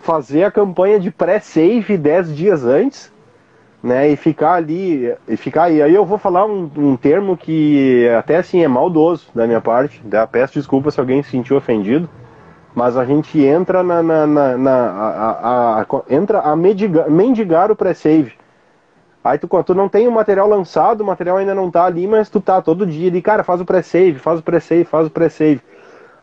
fazer 0.00 0.44
a 0.44 0.50
campanha 0.50 1.00
de 1.00 1.10
pré-save 1.10 1.96
10 1.96 2.36
dias 2.36 2.64
antes, 2.64 3.10
né? 3.82 4.10
E 4.10 4.16
ficar 4.16 4.52
ali. 4.52 5.14
E 5.26 5.36
ficar 5.38 5.64
aí. 5.64 5.80
Aí 5.80 5.94
eu 5.94 6.04
vou 6.04 6.18
falar 6.18 6.44
um, 6.44 6.70
um 6.76 6.94
termo 6.94 7.38
que 7.38 8.06
até 8.18 8.36
assim 8.36 8.62
é 8.62 8.68
maldoso 8.68 9.28
da 9.34 9.46
minha 9.46 9.62
parte. 9.62 10.02
Tá? 10.10 10.26
Peço 10.26 10.54
desculpa 10.54 10.90
se 10.90 11.00
alguém 11.00 11.22
se 11.22 11.30
sentiu 11.30 11.56
ofendido 11.56 12.08
mas 12.74 12.96
a 12.96 13.04
gente 13.04 13.40
entra 13.40 13.84
na, 13.84 14.02
na, 14.02 14.26
na, 14.26 14.58
na 14.58 14.72
a, 14.72 15.30
a, 15.30 15.80
a, 15.80 15.86
entra 16.10 16.40
a 16.40 16.56
mendigar, 16.56 17.08
mendigar 17.08 17.70
o 17.70 17.76
pré-save. 17.76 18.32
Aí 19.24 19.38
tu, 19.38 19.48
tu 19.64 19.74
não 19.74 19.88
tem 19.88 20.06
o 20.06 20.12
material 20.12 20.46
lançado, 20.46 21.00
o 21.00 21.06
material 21.06 21.38
ainda 21.38 21.54
não 21.54 21.70
tá 21.70 21.86
ali, 21.86 22.06
mas 22.06 22.28
tu 22.28 22.42
tá 22.42 22.60
todo 22.60 22.86
dia 22.86 23.08
ali, 23.08 23.22
cara, 23.22 23.42
faz 23.42 23.58
o 23.58 23.64
pré-save, 23.64 24.18
faz 24.18 24.38
o 24.38 24.42
pré-save, 24.42 24.84
faz 24.84 25.06
o 25.06 25.10
pré-save. 25.10 25.62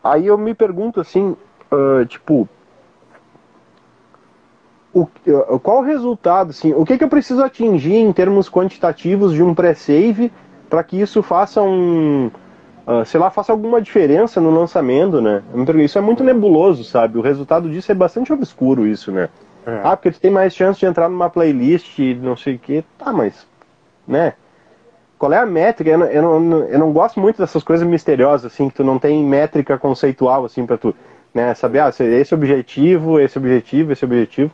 Aí 0.04 0.28
eu 0.28 0.38
me 0.38 0.54
pergunto 0.54 1.00
assim, 1.00 1.36
uh, 1.72 2.06
tipo, 2.06 2.48
o, 4.94 5.06
qual 5.58 5.78
o 5.78 5.82
resultado, 5.82 6.50
assim, 6.50 6.72
o 6.74 6.84
que, 6.84 6.96
que 6.96 7.02
eu 7.02 7.08
preciso 7.08 7.42
atingir 7.42 7.96
em 7.96 8.12
termos 8.12 8.48
quantitativos 8.48 9.32
de 9.32 9.42
um 9.42 9.52
pré-save 9.52 10.32
para 10.70 10.84
que 10.84 11.00
isso 11.00 11.24
faça 11.24 11.60
um, 11.60 12.30
uh, 12.86 13.04
sei 13.04 13.18
lá, 13.18 13.30
faça 13.30 13.50
alguma 13.50 13.82
diferença 13.82 14.40
no 14.40 14.50
lançamento, 14.50 15.20
né? 15.20 15.42
Isso 15.82 15.98
é 15.98 16.00
muito 16.00 16.22
nebuloso, 16.22 16.84
sabe? 16.84 17.18
O 17.18 17.22
resultado 17.22 17.68
disso 17.68 17.90
é 17.90 17.94
bastante 17.94 18.32
obscuro, 18.32 18.86
isso, 18.86 19.10
né? 19.10 19.28
É. 19.66 19.80
Ah, 19.84 19.96
porque 19.96 20.10
tu 20.10 20.20
tem 20.20 20.30
mais 20.30 20.54
chance 20.54 20.78
de 20.78 20.86
entrar 20.86 21.08
numa 21.08 21.30
playlist, 21.30 21.98
não 22.20 22.36
sei 22.36 22.56
o 22.56 22.58
que. 22.58 22.84
Tá, 22.98 23.12
mas. 23.12 23.46
Né? 24.06 24.34
Qual 25.18 25.32
é 25.32 25.38
a 25.38 25.46
métrica? 25.46 25.90
Eu 25.90 25.98
não, 25.98 26.06
eu, 26.06 26.40
não, 26.40 26.58
eu 26.64 26.78
não 26.78 26.92
gosto 26.92 27.20
muito 27.20 27.38
dessas 27.38 27.62
coisas 27.62 27.86
misteriosas, 27.86 28.52
assim, 28.52 28.68
que 28.68 28.74
tu 28.74 28.84
não 28.84 28.98
tem 28.98 29.24
métrica 29.24 29.78
conceitual, 29.78 30.44
assim, 30.44 30.66
pra 30.66 30.76
tu 30.76 30.94
né, 31.32 31.54
saber, 31.54 31.78
ah, 31.78 31.88
esse 31.88 32.34
objetivo, 32.34 33.20
esse 33.20 33.38
objetivo, 33.38 33.92
esse 33.92 34.04
objetivo. 34.04 34.50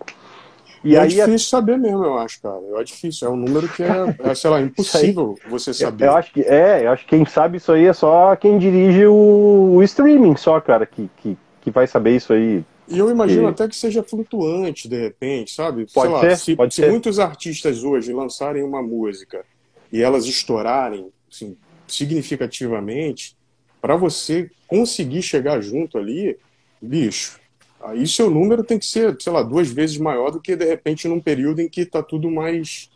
E, 0.85 0.91
e 0.91 0.97
é 0.97 1.01
aí, 1.01 1.21
é 1.21 1.25
difícil 1.25 1.49
saber 1.49 1.79
mesmo, 1.79 2.05
eu 2.05 2.19
acho, 2.19 2.41
cara. 2.43 2.59
É 2.77 2.85
difícil, 2.85 3.29
é 3.29 3.31
um 3.31 3.37
número 3.37 3.67
que 3.67 3.83
é, 3.83 4.15
é 4.31 4.35
sei 4.35 4.51
lá, 4.51 4.61
impossível 4.63 5.37
aí, 5.43 5.51
você 5.51 5.73
saber. 5.73 6.05
Eu, 6.05 6.09
eu, 6.09 6.17
acho 6.17 6.33
que 6.33 6.43
é, 6.43 6.85
eu 6.85 6.91
acho 6.91 7.05
que 7.05 7.17
quem 7.17 7.25
sabe 7.25 7.57
isso 7.57 7.73
aí 7.73 7.87
é 7.87 7.93
só 7.93 8.37
quem 8.37 8.59
dirige 8.59 9.07
o, 9.07 9.75
o 9.77 9.83
streaming, 9.83 10.37
só, 10.37 10.61
cara, 10.61 10.87
que, 10.87 11.11
que, 11.17 11.37
que 11.63 11.71
vai 11.71 11.87
saber 11.87 12.15
isso 12.15 12.33
aí 12.33 12.63
e 12.89 12.99
eu 12.99 13.11
imagino 13.11 13.45
e... 13.45 13.47
até 13.47 13.69
que 13.69 13.77
seja 13.77 14.03
flutuante, 14.03 14.89
de 14.89 14.99
repente, 14.99 15.53
sabe? 15.53 15.87
Pode 15.93 16.21
ser, 16.21 16.39
se, 16.39 16.57
pode 16.57 16.75
se 16.75 16.83
ser. 16.83 16.91
muitos 16.91 17.19
artistas 17.19 17.85
hoje 17.85 18.13
lançarem 18.13 18.63
uma 18.63 18.83
música 18.83 19.45
e 19.93 20.03
elas 20.03 20.27
estourarem 20.27 21.11
assim, 21.31 21.57
significativamente, 21.87 23.37
para 23.81 23.97
você 23.97 24.51
conseguir 24.67 25.23
chegar 25.23 25.61
junto 25.61 25.99
ali, 25.99 26.37
bicho, 26.81 27.39
aí 27.81 28.07
seu 28.07 28.31
número 28.31 28.65
tem 28.65 28.79
que 28.79 28.87
ser, 28.87 29.17
sei 29.21 29.33
lá, 29.33 29.43
duas 29.43 29.69
vezes 29.69 29.99
maior 29.99 30.31
do 30.31 30.41
que 30.41 30.57
de 30.57 30.65
repente 30.65 31.07
num 31.07 31.21
período 31.21 31.61
em 31.61 31.69
que 31.69 31.83
está 31.83 32.03
tudo 32.03 32.31
mais 32.31 32.91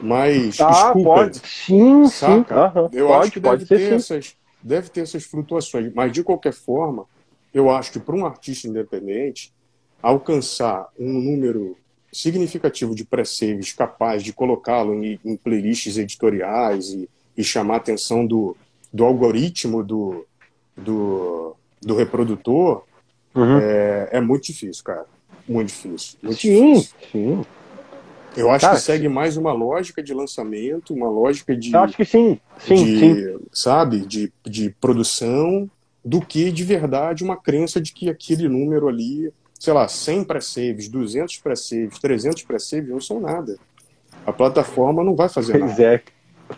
mais 0.00 0.60
ah, 0.60 0.92
pode. 0.92 1.40
Sim, 1.44 2.06
saca? 2.06 2.72
sim. 2.72 2.78
Uhum. 2.78 2.88
Eu 2.92 3.08
pode, 3.08 3.22
acho 3.22 3.32
que 3.32 3.40
deve 3.40 3.66
ter 3.66 3.92
essas 3.92 4.36
deve 4.62 4.88
ter 4.88 5.00
essas 5.02 5.24
flutuações, 5.24 5.92
mas 5.94 6.12
de 6.12 6.22
qualquer 6.22 6.52
forma, 6.52 7.06
eu 7.58 7.70
acho 7.70 7.92
que 7.92 7.98
para 7.98 8.14
um 8.14 8.24
artista 8.24 8.68
independente, 8.68 9.52
alcançar 10.02 10.88
um 10.98 11.12
número 11.20 11.76
significativo 12.12 12.94
de 12.94 13.04
pré-saves 13.04 13.72
capaz 13.72 14.22
de 14.22 14.32
colocá-lo 14.32 14.94
em, 14.94 15.18
em, 15.24 15.36
playlists 15.36 15.98
editoriais 15.98 16.90
e, 16.90 17.08
e, 17.36 17.44
chamar 17.44 17.74
a 17.74 17.76
atenção 17.78 18.24
do, 18.24 18.56
do 18.92 19.04
algoritmo 19.04 19.82
do, 19.82 20.24
do, 20.76 21.56
do 21.82 21.96
reprodutor, 21.96 22.84
uhum. 23.34 23.58
é, 23.58 24.08
é, 24.12 24.20
muito 24.20 24.44
difícil, 24.44 24.84
cara. 24.84 25.06
Muito 25.46 25.68
difícil. 25.68 26.18
Muito 26.22 26.40
sim, 26.40 26.74
difícil. 26.74 26.96
sim. 27.12 27.44
Eu 28.36 28.50
acho 28.50 28.66
cara, 28.66 28.76
que 28.76 28.82
segue 28.82 29.08
mais 29.08 29.36
uma 29.36 29.52
lógica 29.52 30.02
de 30.02 30.14
lançamento, 30.14 30.94
uma 30.94 31.08
lógica 31.08 31.56
de. 31.56 31.72
Eu 31.72 31.80
acho 31.80 31.96
que 31.96 32.04
sim, 32.04 32.38
sim, 32.58 32.84
de, 32.84 33.00
sim. 33.00 33.38
Sabe? 33.52 34.00
De, 34.00 34.32
de 34.44 34.70
produção 34.80 35.68
do 36.08 36.22
que 36.22 36.50
de 36.50 36.64
verdade 36.64 37.22
uma 37.22 37.36
crença 37.36 37.78
de 37.78 37.92
que 37.92 38.08
aquele 38.08 38.48
número 38.48 38.88
ali, 38.88 39.30
sei 39.58 39.74
lá, 39.74 39.86
100 39.86 40.24
pré-saves, 40.24 40.88
200 40.88 41.36
pré-saves, 41.36 41.98
300 41.98 42.42
pré-saves 42.44 42.88
não 42.88 43.00
são 43.00 43.20
nada. 43.20 43.58
A 44.26 44.32
plataforma 44.32 45.04
não 45.04 45.14
vai 45.14 45.28
fazer 45.28 45.58
pois 45.58 45.70
nada. 45.70 45.82
É. 45.82 46.02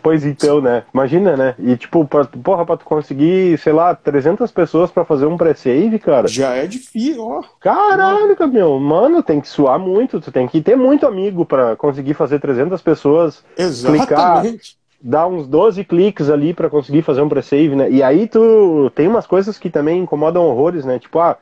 Pois 0.01 0.25
então, 0.25 0.61
né? 0.61 0.85
Imagina, 0.93 1.35
né? 1.35 1.53
E 1.59 1.75
tipo, 1.75 2.05
pra, 2.05 2.23
porra, 2.23 2.65
pra 2.65 2.77
tu 2.77 2.85
conseguir, 2.85 3.57
sei 3.59 3.73
lá, 3.73 3.93
300 3.93 4.49
pessoas 4.49 4.89
para 4.89 5.03
fazer 5.03 5.25
um 5.25 5.35
pré-save, 5.35 5.99
cara. 5.99 6.29
Já 6.29 6.55
é 6.55 6.65
difícil, 6.65 7.21
ó. 7.21 7.43
Caralho, 7.59 8.33
caminhão. 8.37 8.79
Mano, 8.79 9.21
tem 9.21 9.41
que 9.41 9.49
suar 9.49 9.77
muito. 9.77 10.21
Tu 10.21 10.31
tem 10.31 10.47
que 10.47 10.61
ter 10.61 10.77
muito 10.77 11.05
amigo 11.05 11.45
para 11.45 11.75
conseguir 11.75 12.13
fazer 12.13 12.39
300 12.39 12.81
pessoas 12.81 13.43
Exatamente. 13.57 14.07
clicar 14.07 14.45
dá 15.01 15.25
uns 15.25 15.47
12 15.47 15.83
cliques 15.83 16.29
ali 16.29 16.53
para 16.53 16.69
conseguir 16.69 17.01
fazer 17.01 17.21
um 17.21 17.29
pre-save, 17.29 17.75
né? 17.75 17.89
E 17.89 18.03
aí 18.03 18.27
tu 18.27 18.91
tem 18.93 19.07
umas 19.07 19.25
coisas 19.25 19.57
que 19.57 19.69
também 19.69 20.01
incomodam 20.01 20.45
horrores, 20.45 20.85
né? 20.85 20.99
Tipo, 20.99 21.19
ah, 21.19 21.37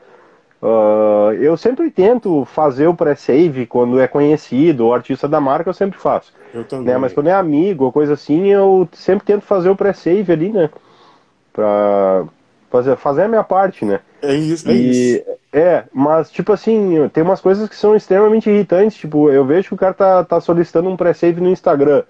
uh, 0.61 1.33
eu 1.33 1.57
sempre 1.57 1.91
tento 1.91 2.45
fazer 2.45 2.87
o 2.87 2.95
pre-save 2.95 3.65
quando 3.65 3.99
é 3.99 4.07
conhecido, 4.07 4.85
ou 4.85 4.93
artista 4.93 5.27
da 5.27 5.41
marca, 5.41 5.69
eu 5.69 5.73
sempre 5.73 5.99
faço. 5.99 6.33
Eu 6.53 6.63
também. 6.63 6.87
Né? 6.87 6.97
Mas 6.97 7.13
quando 7.13 7.27
é 7.27 7.33
amigo 7.33 7.85
ou 7.85 7.91
coisa 7.91 8.13
assim, 8.13 8.47
eu 8.47 8.87
sempre 8.93 9.25
tento 9.25 9.41
fazer 9.41 9.69
o 9.69 9.75
pre-save 9.75 10.31
ali, 10.31 10.49
né? 10.49 10.69
Pra 11.51 12.25
fazer, 12.69 12.95
fazer 12.95 13.23
a 13.23 13.27
minha 13.27 13.43
parte, 13.43 13.83
né? 13.83 13.99
É 14.21 14.33
isso, 14.33 14.69
é 14.69 14.73
e, 14.73 15.15
isso. 15.15 15.23
É, 15.51 15.83
mas 15.91 16.29
tipo 16.29 16.53
assim, 16.53 17.09
tem 17.11 17.23
umas 17.23 17.41
coisas 17.41 17.67
que 17.67 17.75
são 17.75 17.95
extremamente 17.95 18.49
irritantes, 18.49 18.97
tipo, 18.97 19.31
eu 19.31 19.43
vejo 19.43 19.69
que 19.69 19.73
o 19.73 19.77
cara 19.77 19.93
tá, 19.93 20.23
tá 20.23 20.39
solicitando 20.39 20.89
um 20.89 20.95
pre-save 20.95 21.41
no 21.41 21.49
Instagram. 21.49 22.03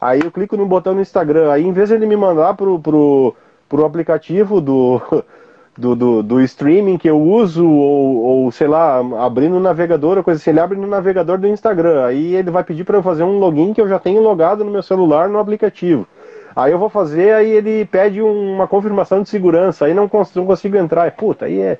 Aí 0.00 0.20
eu 0.22 0.30
clico 0.30 0.56
no 0.56 0.66
botão 0.66 0.94
no 0.94 1.00
Instagram. 1.00 1.50
Aí 1.50 1.64
em 1.64 1.72
vez 1.72 1.88
de 1.88 1.94
ele 1.94 2.06
me 2.06 2.16
mandar 2.16 2.54
pro, 2.54 2.78
pro, 2.78 3.34
pro 3.68 3.84
aplicativo 3.84 4.60
do, 4.60 5.00
do, 5.76 5.96
do, 5.96 6.22
do 6.22 6.40
streaming 6.40 6.98
que 6.98 7.08
eu 7.08 7.20
uso, 7.20 7.68
ou, 7.68 8.16
ou 8.16 8.52
sei 8.52 8.68
lá, 8.68 8.98
abrindo 9.24 9.54
no 9.54 9.60
navegador, 9.60 10.18
ou 10.18 10.24
coisa 10.24 10.40
assim, 10.40 10.50
ele 10.50 10.60
abre 10.60 10.78
no 10.78 10.86
navegador 10.86 11.38
do 11.38 11.48
Instagram. 11.48 12.04
Aí 12.04 12.34
ele 12.34 12.50
vai 12.50 12.64
pedir 12.64 12.84
para 12.84 12.98
eu 12.98 13.02
fazer 13.02 13.22
um 13.22 13.38
login 13.38 13.72
que 13.72 13.80
eu 13.80 13.88
já 13.88 13.98
tenho 13.98 14.22
logado 14.22 14.64
no 14.64 14.70
meu 14.70 14.82
celular 14.82 15.28
no 15.28 15.38
aplicativo. 15.38 16.06
Aí 16.54 16.72
eu 16.72 16.78
vou 16.78 16.88
fazer, 16.88 17.34
aí 17.34 17.50
ele 17.50 17.84
pede 17.84 18.20
uma 18.20 18.66
confirmação 18.66 19.22
de 19.22 19.28
segurança, 19.28 19.84
aí 19.84 19.94
não, 19.94 20.08
cons 20.08 20.34
não 20.34 20.44
consigo 20.44 20.76
entrar. 20.76 21.10
Puta, 21.12 21.44
aí 21.44 21.60
é. 21.60 21.78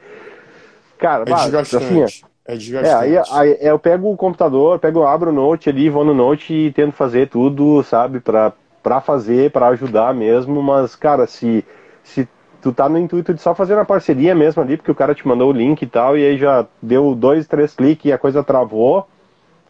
Cara, 0.99 1.25
é 1.27 1.35
desgastante. 1.35 1.85
Assim, 2.05 2.28
é, 2.49 2.55
é 2.55 2.57
desgastante. 2.57 3.15
É, 3.15 3.19
aí, 3.19 3.25
aí, 3.31 3.59
eu 3.61 3.79
pego 3.79 4.11
o 4.11 4.17
computador, 4.17 4.79
pego, 4.79 5.05
abro 5.05 5.31
o 5.31 5.35
Note 5.35 5.69
ali, 5.69 5.91
vou 5.91 6.05
no 6.05 6.15
Note 6.15 6.53
e 6.55 6.73
tento 6.73 6.93
fazer 6.93 7.29
tudo, 7.29 7.83
sabe, 7.83 8.21
pra, 8.21 8.53
pra 8.83 9.01
fazer, 9.01 9.51
pra 9.51 9.69
ajudar 9.69 10.15
mesmo, 10.15 10.63
mas, 10.63 10.97
cara, 10.97 11.27
se, 11.27 11.65
se 12.03 12.27
tu 12.63 12.73
tá 12.73 12.89
no 12.89 12.99
intuito 12.99 13.35
de 13.35 13.43
só 13.43 13.55
fazer 13.55 13.75
uma 13.75 13.85
parceria 13.85 14.35
mesmo 14.35 14.63
ali, 14.63 14.77
porque 14.77 14.91
o 14.91 14.95
cara 14.95 15.15
te 15.15 15.29
mandou 15.29 15.51
o 15.51 15.57
link 15.57 15.83
e 15.83 15.87
tal, 15.87 16.17
e 16.17 16.25
aí 16.25 16.39
já 16.39 16.67
deu 16.83 17.15
dois, 17.15 17.47
três 17.47 17.75
cliques 17.75 18.07
e 18.07 18.13
a 18.13 18.19
coisa 18.19 18.43
travou, 18.43 19.07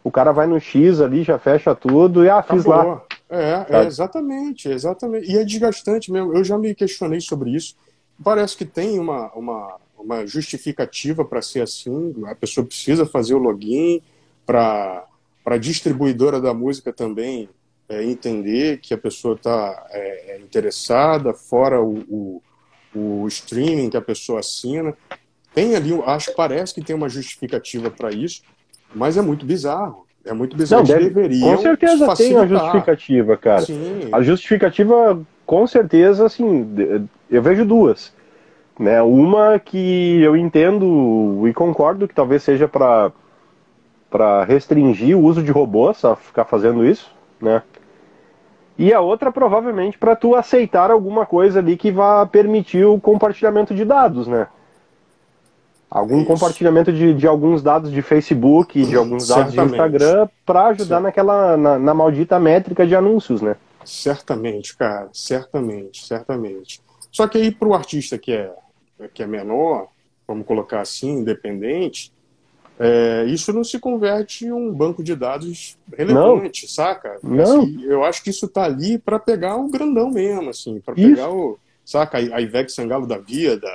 o 0.04 0.10
cara 0.10 0.32
vai 0.32 0.46
no 0.46 0.60
X 0.60 1.00
ali, 1.00 1.24
já 1.24 1.38
fecha 1.38 1.74
tudo 1.74 2.24
e 2.24 2.30
ah, 2.30 2.42
fiz 2.42 2.64
Acabou. 2.64 2.92
lá. 2.92 3.02
É, 3.30 3.66
é, 3.68 3.84
exatamente, 3.84 4.70
exatamente. 4.70 5.30
E 5.30 5.36
é 5.36 5.44
desgastante 5.44 6.10
mesmo. 6.10 6.34
Eu 6.34 6.42
já 6.42 6.56
me 6.56 6.74
questionei 6.74 7.20
sobre 7.20 7.50
isso. 7.50 7.76
Parece 8.24 8.56
que 8.56 8.64
tem 8.64 8.98
uma, 8.98 9.30
uma, 9.34 9.76
uma 9.98 10.26
justificativa 10.26 11.24
para 11.24 11.42
ser 11.42 11.62
assim. 11.62 12.14
A 12.26 12.34
pessoa 12.34 12.66
precisa 12.66 13.04
fazer 13.04 13.34
o 13.34 13.38
login 13.38 14.00
para 14.46 15.06
a 15.44 15.56
distribuidora 15.56 16.40
da 16.40 16.54
música 16.54 16.92
também 16.92 17.48
é, 17.88 18.04
entender 18.04 18.78
que 18.78 18.92
a 18.92 18.98
pessoa 18.98 19.34
está 19.34 19.86
é, 19.90 20.34
é, 20.34 20.40
interessada, 20.40 21.32
fora 21.32 21.80
o, 21.80 21.98
o, 22.08 22.42
o, 22.94 23.28
streaming 23.28 23.88
que 23.88 23.96
a 23.96 24.02
pessoa 24.02 24.40
assina. 24.40 24.94
Tem 25.54 25.74
ali, 25.74 25.92
acho 26.04 26.30
que 26.30 26.36
parece 26.36 26.74
que 26.74 26.82
tem 26.82 26.94
uma 26.94 27.08
justificativa 27.08 27.90
para 27.90 28.10
isso, 28.10 28.42
mas 28.94 29.16
é 29.16 29.22
muito 29.22 29.46
bizarro. 29.46 30.06
É 30.24 30.32
muito 30.34 30.56
bizarro. 30.56 30.86
Não, 30.86 30.98
deve, 30.98 31.40
com 31.40 31.58
certeza 31.58 32.06
facilitar. 32.06 32.46
tem 32.46 32.56
a 32.56 32.58
justificativa, 32.58 33.36
cara. 33.36 33.62
Sim. 33.62 34.08
A 34.12 34.22
justificativa, 34.22 35.26
com 35.46 35.66
certeza, 35.66 36.26
assim, 36.26 36.66
eu 37.30 37.42
vejo 37.42 37.64
duas. 37.64 38.12
Né? 38.78 39.02
Uma 39.02 39.58
que 39.58 40.20
eu 40.22 40.36
entendo 40.36 41.46
e 41.48 41.52
concordo 41.52 42.06
que 42.06 42.14
talvez 42.14 42.42
seja 42.42 42.68
para 42.68 43.12
para 44.10 44.42
restringir 44.42 45.14
o 45.18 45.22
uso 45.22 45.42
de 45.42 45.52
robôs 45.52 46.02
a 46.02 46.16
ficar 46.16 46.46
fazendo 46.46 46.82
isso, 46.82 47.12
né? 47.38 47.62
E 48.78 48.90
a 48.90 49.00
outra 49.00 49.30
provavelmente 49.30 49.98
para 49.98 50.16
tu 50.16 50.34
aceitar 50.34 50.90
alguma 50.90 51.26
coisa 51.26 51.58
ali 51.58 51.76
que 51.76 51.90
vá 51.90 52.24
permitir 52.24 52.86
o 52.86 52.98
compartilhamento 52.98 53.74
de 53.74 53.84
dados, 53.84 54.26
né? 54.26 54.46
Algum 55.90 56.18
Isso. 56.18 56.26
compartilhamento 56.26 56.92
de, 56.92 57.14
de 57.14 57.26
alguns 57.26 57.62
dados 57.62 57.90
de 57.90 58.02
Facebook, 58.02 58.84
de 58.84 58.94
alguns 58.94 59.26
dados 59.26 59.54
Certamente. 59.54 59.70
de 59.70 59.96
Instagram, 59.96 60.28
para 60.44 60.66
ajudar 60.66 61.00
naquela 61.00 61.56
na, 61.56 61.78
na, 61.78 61.94
maldita 61.94 62.38
métrica 62.38 62.86
de 62.86 62.94
anúncios, 62.94 63.40
né? 63.40 63.56
Certamente, 63.84 64.76
cara, 64.76 65.08
certamente, 65.14 66.06
certamente. 66.06 66.82
Só 67.10 67.26
que 67.26 67.38
aí 67.38 67.50
para 67.50 67.68
o 67.68 67.74
artista 67.74 68.18
que 68.18 68.32
é, 68.32 68.52
que 69.12 69.22
é 69.22 69.26
menor, 69.26 69.88
vamos 70.26 70.46
colocar 70.46 70.80
assim, 70.80 71.18
independente, 71.18 72.12
é, 72.78 73.24
isso 73.26 73.52
não 73.52 73.64
se 73.64 73.78
converte 73.78 74.46
em 74.46 74.52
um 74.52 74.72
banco 74.72 75.02
de 75.02 75.16
dados 75.16 75.76
relevante, 75.92 76.62
não. 76.62 76.68
saca? 76.70 77.18
Não. 77.22 77.62
Assim, 77.62 77.82
eu 77.84 78.04
acho 78.04 78.22
que 78.22 78.30
isso 78.30 78.46
tá 78.46 78.64
ali 78.64 78.98
para 78.98 79.18
pegar 79.18 79.56
o 79.56 79.68
grandão 79.68 80.10
mesmo, 80.10 80.50
assim, 80.50 80.80
para 80.80 80.94
pegar 80.94 81.28
o, 81.30 81.58
saca, 81.84 82.18
a 82.18 82.40
Ivete 82.40 82.70
Sangalo 82.70 83.06
da 83.06 83.18
vida, 83.18 83.68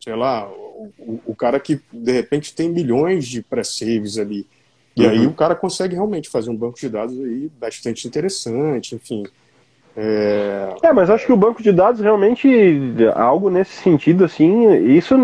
sei 0.00 0.14
lá, 0.14 0.48
o, 0.48 1.20
o, 1.26 1.34
cara 1.34 1.58
que 1.58 1.80
de 1.92 2.12
repente 2.12 2.54
tem 2.54 2.68
milhões 2.68 3.26
de 3.26 3.42
pré-saves 3.42 4.18
ali. 4.18 4.46
E 4.94 5.02
uhum. 5.02 5.10
aí 5.10 5.26
o 5.26 5.32
cara 5.32 5.56
consegue 5.56 5.96
realmente 5.96 6.28
fazer 6.28 6.50
um 6.50 6.56
banco 6.56 6.78
de 6.78 6.88
dados 6.88 7.18
aí 7.18 7.50
bastante 7.58 8.06
interessante, 8.06 8.94
enfim. 8.94 9.24
É... 9.96 10.74
é, 10.82 10.92
mas 10.92 11.08
acho 11.08 11.26
que 11.26 11.32
o 11.32 11.36
banco 11.36 11.62
de 11.62 11.70
dados 11.70 12.00
realmente, 12.00 12.48
algo 13.14 13.48
nesse 13.48 13.72
sentido, 13.72 14.24
assim, 14.24 14.72
isso 14.96 15.14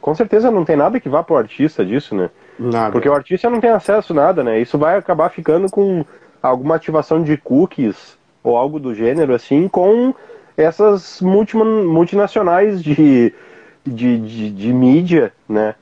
com 0.00 0.14
certeza 0.14 0.50
não 0.50 0.64
tem 0.64 0.76
nada 0.76 1.00
que 1.00 1.08
vá 1.08 1.22
para 1.22 1.34
o 1.34 1.38
artista 1.38 1.84
disso, 1.84 2.14
né? 2.14 2.30
Nada. 2.58 2.92
Porque 2.92 3.08
o 3.08 3.14
artista 3.14 3.48
não 3.48 3.60
tem 3.60 3.70
acesso 3.70 4.12
a 4.12 4.16
nada, 4.16 4.44
né? 4.44 4.60
Isso 4.60 4.76
vai 4.76 4.96
acabar 4.96 5.30
ficando 5.30 5.70
com 5.70 6.04
alguma 6.42 6.76
ativação 6.76 7.22
de 7.22 7.36
cookies 7.36 8.18
ou 8.42 8.56
algo 8.56 8.78
do 8.78 8.94
gênero, 8.94 9.34
assim, 9.34 9.68
com 9.68 10.14
essas 10.56 11.20
multi, 11.20 11.56
multinacionais 11.56 12.82
de 12.82 13.32
de, 13.88 14.18
de, 14.18 14.50
de 14.50 14.72
mídia, 14.72 15.32
né? 15.48 15.74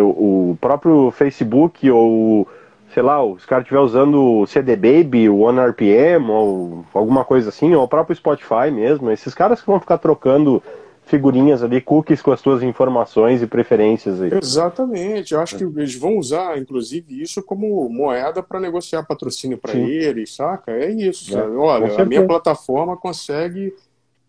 O 0.00 0.56
próprio 0.60 1.10
Facebook 1.10 1.90
ou, 1.90 2.46
sei 2.94 3.02
lá, 3.02 3.22
os 3.24 3.44
caras 3.44 3.64
estiver 3.64 3.80
usando 3.80 4.22
o 4.22 4.46
CD 4.46 4.76
Baby, 4.76 5.28
o 5.28 5.40
OneRPM 5.40 6.30
ou 6.30 6.84
alguma 6.94 7.24
coisa 7.24 7.48
assim, 7.48 7.74
ou 7.74 7.82
o 7.82 7.88
próprio 7.88 8.14
Spotify 8.14 8.70
mesmo, 8.72 9.10
esses 9.10 9.34
caras 9.34 9.60
que 9.60 9.66
vão 9.66 9.80
ficar 9.80 9.98
trocando 9.98 10.62
figurinhas 11.04 11.62
ali, 11.62 11.80
cookies 11.80 12.22
com 12.22 12.30
as 12.30 12.40
suas 12.40 12.62
informações 12.62 13.42
e 13.42 13.48
preferências 13.48 14.22
aí. 14.22 14.30
Exatamente. 14.32 15.34
Eu 15.34 15.40
acho 15.40 15.58
que 15.58 15.64
eles 15.64 15.96
vão 15.96 16.16
usar, 16.16 16.56
inclusive, 16.56 17.20
isso 17.20 17.42
como 17.42 17.88
moeda 17.90 18.42
para 18.42 18.60
negociar 18.60 19.02
patrocínio 19.02 19.58
para 19.58 19.74
eles, 19.74 20.34
saca? 20.34 20.70
É 20.70 20.90
isso. 20.90 21.36
É, 21.36 21.46
Olha, 21.46 22.00
a 22.00 22.04
minha 22.04 22.24
plataforma 22.24 22.96
consegue 22.96 23.74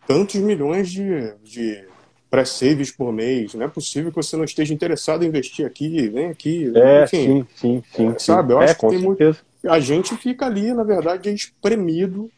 tantos 0.07 0.36
milhões 0.36 0.89
de, 0.89 1.34
de 1.43 1.86
pré-saves 2.30 2.91
por 2.91 3.11
mês. 3.11 3.53
Não 3.53 3.65
é 3.65 3.67
possível 3.67 4.11
que 4.11 4.17
você 4.17 4.36
não 4.36 4.43
esteja 4.43 4.73
interessado 4.73 5.23
em 5.23 5.28
investir 5.28 5.65
aqui, 5.65 6.09
vem 6.09 6.28
aqui. 6.28 6.71
É, 6.76 7.03
Enfim, 7.03 7.17
sim, 7.17 7.47
sim, 7.55 7.84
sim. 7.95 8.07
É, 8.09 8.19
sabe? 8.19 8.53
Eu 8.53 8.61
é, 8.61 8.65
acho 8.65 8.80
que 8.80 8.88
tem 8.88 8.99
muito. 8.99 9.38
A 9.67 9.80
gente 9.80 10.15
fica 10.17 10.45
ali, 10.45 10.73
na 10.73 10.84
verdade, 10.84 11.30
espremido 11.34 12.30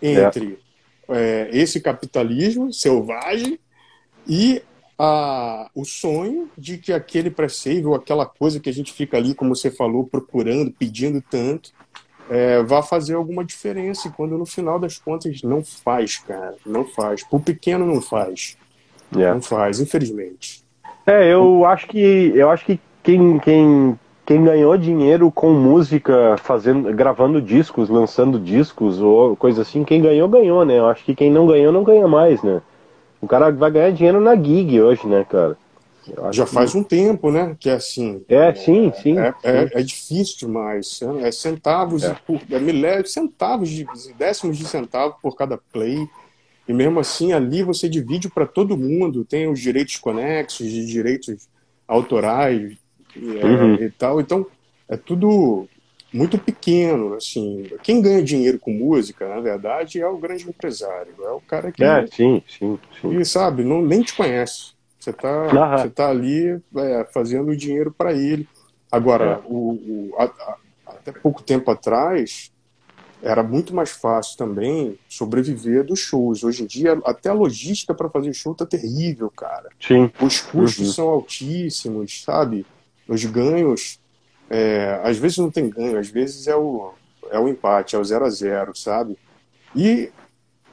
entre 0.00 0.58
é. 1.08 1.50
esse 1.52 1.80
capitalismo 1.80 2.72
selvagem 2.72 3.58
e 4.26 4.62
a, 4.98 5.68
o 5.74 5.84
sonho 5.84 6.50
de 6.56 6.78
que 6.78 6.92
aquele 6.92 7.30
pré-save 7.30 7.84
ou 7.84 7.94
aquela 7.94 8.24
coisa 8.26 8.60
que 8.60 8.70
a 8.70 8.72
gente 8.72 8.92
fica 8.92 9.16
ali, 9.16 9.34
como 9.34 9.54
você 9.54 9.70
falou, 9.70 10.04
procurando, 10.04 10.70
pedindo 10.70 11.22
tanto, 11.22 11.72
é, 12.30 12.62
vá 12.62 12.82
fazer 12.82 13.14
alguma 13.14 13.44
diferença. 13.44 14.10
Quando 14.10 14.38
no 14.38 14.46
final 14.46 14.78
das 14.78 14.98
contas 14.98 15.42
não 15.42 15.62
faz, 15.64 16.18
cara, 16.18 16.56
não 16.64 16.84
faz. 16.84 17.22
Para 17.24 17.36
o 17.36 17.40
pequeno 17.40 17.86
não 17.86 18.00
faz. 18.00 18.56
Yeah. 19.18 19.30
É. 19.30 19.34
Não 19.34 19.42
faz, 19.42 19.80
infelizmente. 19.80 20.64
É, 21.06 21.32
eu 21.32 21.64
acho 21.66 21.86
que 21.86 22.32
eu 22.34 22.50
acho 22.50 22.64
que 22.64 22.80
quem, 23.02 23.38
quem, 23.38 23.98
quem 24.24 24.42
ganhou 24.42 24.76
dinheiro 24.76 25.30
com 25.30 25.52
música, 25.52 26.36
fazendo, 26.38 26.92
gravando 26.94 27.42
discos, 27.42 27.88
lançando 27.88 28.38
discos 28.38 29.00
ou 29.00 29.36
coisa 29.36 29.62
assim, 29.62 29.84
quem 29.84 30.00
ganhou, 30.00 30.28
ganhou, 30.28 30.64
né? 30.64 30.78
Eu 30.78 30.86
acho 30.86 31.04
que 31.04 31.14
quem 31.14 31.30
não 31.30 31.46
ganhou, 31.46 31.72
não 31.72 31.84
ganha 31.84 32.08
mais, 32.08 32.42
né? 32.42 32.62
O 33.20 33.26
cara 33.26 33.50
vai 33.50 33.70
ganhar 33.70 33.90
dinheiro 33.90 34.20
na 34.20 34.34
gig 34.34 34.80
hoje, 34.80 35.06
né, 35.06 35.26
cara? 35.28 35.56
Já 36.30 36.46
faz 36.46 36.74
um 36.74 36.82
tempo, 36.82 37.30
né? 37.30 37.56
Que 37.58 37.70
é 37.70 37.74
assim. 37.74 38.22
É, 38.28 38.54
sim, 38.54 38.92
sim. 39.02 39.18
É, 39.18 39.32
sim. 39.32 39.36
é, 39.42 39.70
é 39.72 39.82
difícil 39.82 40.36
demais. 40.46 41.00
É 41.22 41.30
centavos, 41.30 42.04
é. 42.04 42.14
Por, 42.26 42.40
é 42.50 42.58
milésimos, 42.58 43.12
centavos 43.12 43.68
de 43.70 43.86
décimos 44.18 44.58
de 44.58 44.66
centavo 44.66 45.16
por 45.22 45.34
cada 45.34 45.58
play. 45.72 46.06
E 46.66 46.72
mesmo 46.72 46.98
assim, 46.98 47.32
ali 47.32 47.62
você 47.62 47.88
divide 47.88 48.28
para 48.28 48.46
todo 48.46 48.76
mundo, 48.76 49.24
tem 49.24 49.48
os 49.48 49.60
direitos 49.60 49.96
conexos, 49.96 50.66
de 50.66 50.86
direitos 50.86 51.48
autorais 51.86 52.76
e, 53.14 53.38
é, 53.38 53.44
uhum. 53.44 53.74
e, 53.74 53.90
tal. 53.90 54.20
Então, 54.20 54.46
é 54.88 54.96
tudo 54.96 55.68
muito 56.12 56.38
pequeno, 56.38 57.14
assim. 57.14 57.70
Quem 57.82 58.00
ganha 58.00 58.22
dinheiro 58.22 58.58
com 58.58 58.72
música, 58.72 59.28
na 59.28 59.40
verdade, 59.40 60.00
é 60.00 60.06
o 60.06 60.16
grande 60.16 60.48
empresário. 60.48 61.12
É 61.20 61.30
o 61.30 61.40
cara 61.40 61.70
que. 61.70 61.84
É, 61.84 62.06
sim, 62.06 62.42
sim. 62.48 62.78
sim. 63.00 63.18
E, 63.18 63.24
sabe, 63.24 63.62
não, 63.62 63.82
nem 63.82 64.02
te 64.02 64.14
conhece. 64.14 64.72
Você 64.98 65.10
está 65.10 65.42
uhum. 65.42 65.78
você 65.78 65.90
tá 65.90 66.08
ali 66.08 66.62
é, 66.76 67.06
fazendo 67.12 67.54
dinheiro 67.54 67.92
para 67.92 68.14
ele. 68.14 68.48
Agora, 68.90 69.42
é. 69.44 69.46
o, 69.46 69.72
o 69.72 70.14
a, 70.16 70.24
a, 70.24 70.56
até 70.86 71.12
pouco 71.12 71.42
tempo 71.42 71.70
atrás, 71.70 72.50
era 73.24 73.42
muito 73.42 73.74
mais 73.74 73.90
fácil 73.90 74.36
também 74.36 74.98
sobreviver 75.08 75.82
dos 75.82 75.98
shows. 75.98 76.44
Hoje 76.44 76.62
em 76.62 76.66
dia, 76.66 77.00
até 77.06 77.30
a 77.30 77.32
logística 77.32 77.94
para 77.94 78.10
fazer 78.10 78.34
show 78.34 78.54
tá 78.54 78.66
terrível, 78.66 79.30
cara. 79.30 79.70
Sim. 79.80 80.10
Os 80.20 80.40
custos 80.40 80.88
uhum. 80.88 80.92
são 80.92 81.08
altíssimos, 81.08 82.22
sabe? 82.22 82.66
Os 83.08 83.24
ganhos, 83.24 83.98
é, 84.50 85.00
às 85.02 85.16
vezes 85.16 85.38
não 85.38 85.50
tem 85.50 85.70
ganho, 85.70 85.98
às 85.98 86.08
vezes 86.08 86.46
é 86.46 86.54
o, 86.54 86.92
é 87.30 87.38
o 87.38 87.48
empate, 87.48 87.96
é 87.96 87.98
o 87.98 88.04
zero 88.04 88.26
a 88.26 88.30
zero, 88.30 88.76
sabe? 88.76 89.16
E 89.74 90.10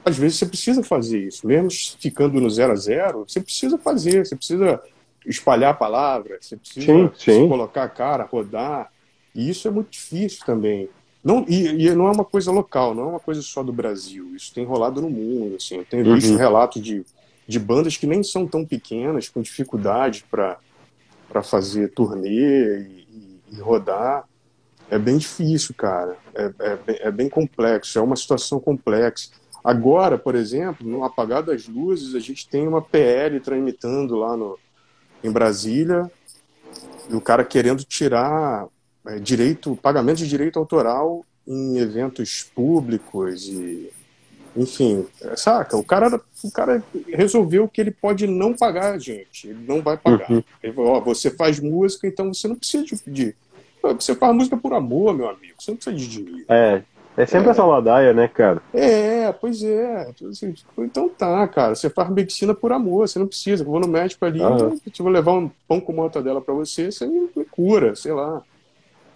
às 0.03 0.17
vezes 0.17 0.37
você 0.37 0.45
precisa 0.45 0.83
fazer 0.83 1.19
isso, 1.19 1.47
mesmo 1.47 1.69
ficando 1.99 2.41
no 2.41 2.49
zero 2.49 2.73
a 2.73 2.75
zero, 2.75 3.25
você 3.27 3.39
precisa 3.39 3.77
fazer, 3.77 4.25
você 4.25 4.35
precisa 4.35 4.81
espalhar 5.25 5.71
a 5.71 5.77
palavra, 5.77 6.37
você 6.41 6.57
precisa 6.57 6.85
sim, 6.85 7.11
sim. 7.15 7.47
colocar 7.47 7.83
a 7.83 7.89
cara, 7.89 8.25
rodar. 8.25 8.91
E 9.33 9.49
isso 9.49 9.67
é 9.69 9.71
muito 9.71 9.91
difícil 9.91 10.45
também. 10.45 10.89
Não, 11.23 11.45
e, 11.47 11.85
e, 11.85 11.95
não 11.95 12.07
é 12.07 12.11
uma 12.11 12.25
coisa 12.25 12.51
local, 12.51 12.95
não 12.95 13.03
é 13.03 13.07
uma 13.07 13.19
coisa 13.19 13.41
só 13.41 13.61
do 13.61 13.71
Brasil. 13.71 14.35
Isso 14.35 14.53
tem 14.53 14.65
rolado 14.65 15.01
no 15.01 15.09
mundo. 15.09 15.55
Assim. 15.55 15.77
Eu 15.77 15.85
tenho 15.85 16.13
visto 16.15 16.31
uhum. 16.31 16.37
relatos 16.37 16.81
de, 16.81 17.05
de 17.47 17.59
bandas 17.59 17.95
que 17.95 18.07
nem 18.07 18.23
são 18.23 18.47
tão 18.47 18.65
pequenas, 18.65 19.29
com 19.29 19.41
dificuldade 19.41 20.25
para 20.29 20.57
fazer 21.43 21.91
turnê 21.91 22.29
e, 22.29 23.05
e, 23.09 23.39
e, 23.57 23.61
rodar. 23.61 24.27
É 24.89 24.97
bem 24.97 25.17
difícil, 25.17 25.75
cara. 25.75 26.17
É, 26.33 26.51
é, 26.59 26.79
é, 27.07 27.11
bem 27.11 27.29
complexo, 27.29 27.99
é 27.99 28.01
uma 28.01 28.15
situação 28.15 28.59
complexa. 28.59 29.29
Agora, 29.63 30.17
por 30.17 30.33
exemplo, 30.33 30.87
no 30.87 31.03
apagar 31.03 31.43
das 31.43 31.67
luzes, 31.67 32.15
a 32.15 32.19
gente 32.19 32.49
tem 32.49 32.67
uma 32.67 32.81
PL 32.81 33.39
tramitando 33.39 34.15
lá 34.15 34.35
no, 34.35 34.57
em 35.23 35.31
Brasília, 35.31 36.11
e 37.07 37.15
o 37.15 37.21
cara 37.21 37.45
querendo 37.45 37.83
tirar 37.83 38.67
é, 39.05 39.19
direito, 39.19 39.75
pagamento 39.75 40.17
de 40.17 40.27
direito 40.27 40.59
autoral 40.59 41.25
em 41.47 41.77
eventos 41.77 42.43
públicos 42.53 43.47
e 43.47 43.91
enfim, 44.55 45.07
é, 45.21 45.35
saca? 45.35 45.77
O 45.77 45.83
cara, 45.83 46.19
o 46.43 46.51
cara 46.51 46.83
resolveu 47.07 47.67
que 47.67 47.79
ele 47.79 47.91
pode 47.91 48.27
não 48.27 48.53
pagar 48.53 48.93
a 48.93 48.97
gente, 48.97 49.47
ele 49.47 49.65
não 49.67 49.81
vai 49.81 49.97
pagar. 49.97 50.29
Uhum. 50.29 50.43
Ele 50.61 50.73
falou, 50.73 50.91
ó, 50.91 50.99
você 50.99 51.31
faz 51.31 51.59
música, 51.59 52.07
então 52.07 52.33
você 52.33 52.47
não 52.47 52.55
precisa 52.55 52.83
de, 52.83 53.01
de, 53.07 53.35
Você 53.81 54.13
faz 54.13 54.35
música 54.35 54.57
por 54.57 54.73
amor, 54.73 55.13
meu 55.13 55.29
amigo, 55.29 55.55
você 55.57 55.71
não 55.71 55.77
precisa 55.77 55.95
de 55.95 56.07
dinheiro. 56.07 56.45
É, 56.49 56.83
é 57.15 57.25
sempre 57.25 57.47
é, 57.47 57.51
essa 57.51 57.65
ladaia, 57.65 58.13
né, 58.13 58.27
cara? 58.27 58.61
É, 58.73 59.31
pois 59.31 59.63
é. 59.63 60.11
Assim, 60.29 60.53
então 60.79 61.07
tá, 61.07 61.47
cara, 61.47 61.73
você 61.73 61.89
faz 61.89 62.09
medicina 62.09 62.53
por 62.53 62.73
amor, 62.73 63.07
você 63.07 63.19
não 63.19 63.27
precisa. 63.27 63.63
Eu 63.63 63.67
vou 63.67 63.79
no 63.79 63.87
médico 63.87 64.25
ali, 64.25 64.41
uhum. 64.41 64.57
eu 64.57 64.81
vou 64.99 65.09
levar 65.09 65.33
um 65.33 65.49
pão 65.65 65.79
com 65.79 65.93
mortadela 65.93 66.41
para 66.41 66.53
você, 66.53 66.91
você 66.91 67.05
me 67.05 67.29
cura, 67.49 67.95
sei 67.95 68.11
lá. 68.11 68.41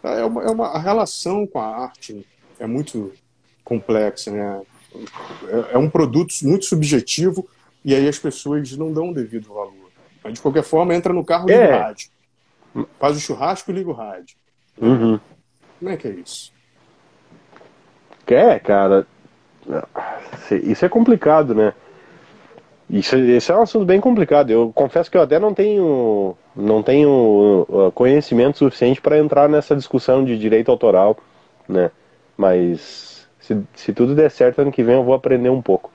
É 0.07 0.25
uma, 0.25 0.43
é 0.43 0.49
uma, 0.49 0.67
a 0.67 0.79
relação 0.79 1.45
com 1.47 1.59
a 1.59 1.83
arte 1.83 2.25
é 2.59 2.67
muito 2.67 3.11
complexa, 3.63 4.31
né? 4.31 4.61
É, 5.47 5.75
é 5.75 5.77
um 5.77 5.89
produto 5.89 6.33
muito 6.43 6.65
subjetivo 6.65 7.47
e 7.83 7.93
aí 7.93 8.07
as 8.07 8.17
pessoas 8.17 8.75
não 8.77 8.91
dão 8.91 9.09
o 9.09 9.13
devido 9.13 9.53
valor. 9.53 9.91
Mas 10.23 10.33
de 10.33 10.41
qualquer 10.41 10.63
forma, 10.63 10.95
entra 10.95 11.13
no 11.13 11.23
carro 11.23 11.49
e 11.49 11.53
liga 11.53 11.63
é. 11.63 11.77
o 11.77 11.79
rádio. 11.81 12.09
Faz 12.99 13.17
o 13.17 13.19
churrasco 13.19 13.71
e 13.71 13.73
liga 13.73 13.89
o 13.89 13.93
rádio. 13.93 14.35
Uhum. 14.81 15.19
Como 15.79 15.91
é 15.91 15.97
que 15.97 16.07
é 16.07 16.11
isso? 16.11 16.51
É, 18.27 18.59
cara. 18.59 19.05
Isso 20.63 20.85
é 20.85 20.89
complicado, 20.89 21.53
né? 21.53 21.73
Isso, 22.89 23.15
é 23.15 23.55
um 23.55 23.61
assunto 23.63 23.85
bem 23.85 23.99
complicado. 23.99 24.51
Eu 24.51 24.71
confesso 24.73 25.09
que 25.09 25.17
eu 25.17 25.21
até 25.21 25.39
não 25.39 25.53
tenho, 25.53 26.37
não 26.55 26.83
tenho 26.83 27.65
uh, 27.67 27.91
conhecimento 27.91 28.59
suficiente 28.59 29.01
para 29.01 29.17
entrar 29.17 29.49
nessa 29.49 29.75
discussão 29.75 30.23
de 30.23 30.37
direito 30.37 30.69
autoral, 30.69 31.17
né? 31.67 31.89
Mas 32.37 33.27
se, 33.39 33.59
se 33.73 33.93
tudo 33.93 34.13
der 34.13 34.29
certo, 34.29 34.59
ano 34.61 34.71
que 34.71 34.83
vem 34.83 34.95
eu 34.95 35.03
vou 35.03 35.15
aprender 35.15 35.49
um 35.49 35.61
pouco. 35.61 35.91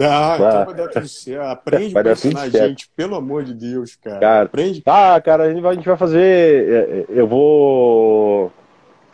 Ah, 0.00 0.34
então 0.34 0.46
ah. 0.46 0.64
vai 0.64 0.74
dar 0.74 0.88
tudo 0.88 1.08
certo. 1.08 1.42
Aprende 1.42 1.92
vai 1.94 2.02
pra 2.02 2.12
ensinar 2.12 2.42
a 2.42 2.48
gente, 2.48 2.90
pelo 2.96 3.14
amor 3.16 3.44
de 3.44 3.54
Deus, 3.54 3.94
cara. 3.96 4.20
cara. 4.20 4.46
Aprende. 4.46 4.82
Ah, 4.86 5.20
cara, 5.20 5.44
a 5.44 5.48
gente 5.50 5.60
vai, 5.60 5.72
a 5.72 5.74
gente 5.74 5.86
vai 5.86 5.96
fazer. 5.96 6.20
É, 6.20 6.76
é, 6.76 7.04
eu 7.10 7.26
vou. 7.26 8.50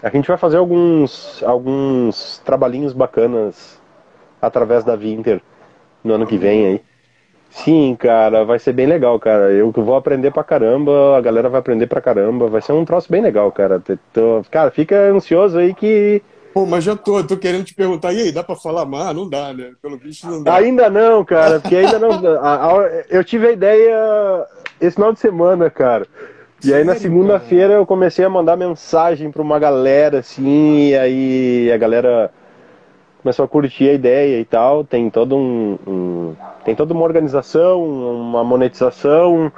A 0.03 0.09
gente 0.09 0.29
vai 0.29 0.39
fazer 0.39 0.57
alguns, 0.57 1.43
alguns 1.43 2.39
trabalhinhos 2.45 2.95
bacanas 2.95 3.79
através 4.41 4.83
da 4.83 4.97
Vinter 4.97 5.43
no 6.03 6.15
ano 6.15 6.27
que 6.27 6.39
vem 6.39 6.67
aí. 6.67 6.90
Sim, 7.51 7.97
cara, 7.99 8.45
vai 8.45 8.59
ser 8.59 8.73
bem 8.73 8.87
legal, 8.87 9.19
cara. 9.19 9.51
Eu 9.51 9.73
vou 9.73 9.97
aprender 9.97 10.31
pra 10.31 10.45
caramba, 10.45 11.17
a 11.17 11.21
galera 11.21 11.49
vai 11.49 11.59
aprender 11.59 11.87
pra 11.89 12.01
caramba, 12.01 12.49
vai 12.49 12.63
ser 12.63 12.73
um 12.73 12.85
troço 12.85 13.11
bem 13.11 13.21
legal, 13.21 13.51
cara. 13.51 13.83
Tô, 14.13 14.43
cara, 14.51 14.71
fica 14.71 14.97
ansioso 15.11 15.59
aí 15.59 15.75
que. 15.75 16.23
Pô, 16.55 16.65
mas 16.65 16.85
já 16.85 16.97
tô, 16.97 17.23
tô 17.23 17.37
querendo 17.37 17.65
te 17.65 17.75
perguntar, 17.75 18.13
e 18.13 18.23
aí, 18.23 18.33
dá 18.33 18.43
pra 18.43 18.57
falar 18.57 18.85
mais? 18.85 19.15
Não 19.15 19.29
dá, 19.29 19.53
né? 19.53 19.73
Pelo 19.83 19.97
visto 19.97 20.27
não 20.27 20.43
dá. 20.43 20.57
Ainda 20.57 20.89
não, 20.89 21.25
cara, 21.25 21.61
porque 21.61 21.77
ainda 21.77 21.99
não. 21.99 22.21
eu 23.09 23.23
tive 23.25 23.49
a 23.49 23.53
ideia 23.53 24.47
esse 24.81 24.95
final 24.95 25.13
de 25.13 25.21
semana, 25.21 25.69
cara. 25.69 26.07
E 26.65 26.75
aí 26.75 26.85
na 26.85 26.95
segunda-feira 26.95 27.75
eu 27.75 27.87
comecei 27.87 28.25
a 28.25 28.29
mandar 28.29 28.57
mensagem 28.57 29.31
pra 29.31 29.43
uma 29.43 29.59
galera, 29.59 30.19
assim, 30.19 30.91
e 30.91 30.97
aí 30.97 31.73
a 31.73 31.77
galera 31.79 32.31
começou 33.23 33.45
a 33.45 33.49
curtir 33.49 33.89
a 33.89 33.93
ideia 33.93 34.41
e 34.41 34.45
tal. 34.45 34.85
Tem 34.85 35.09
todo 35.11 35.37
um, 35.37 35.79
um 35.87 36.37
tem 36.65 36.75
toda 36.75 36.93
uma 36.93 37.03
organização, 37.03 37.83
uma 37.83 38.43
monetização, 38.43 39.53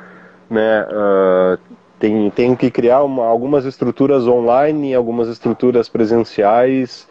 né? 0.50 0.86
Uh, 0.90 1.58
tem, 1.98 2.30
tem 2.30 2.56
que 2.56 2.70
criar 2.70 3.04
uma, 3.04 3.24
algumas 3.26 3.64
estruturas 3.64 4.26
online, 4.26 4.94
algumas 4.94 5.28
estruturas 5.28 5.88
presenciais. 5.88 7.08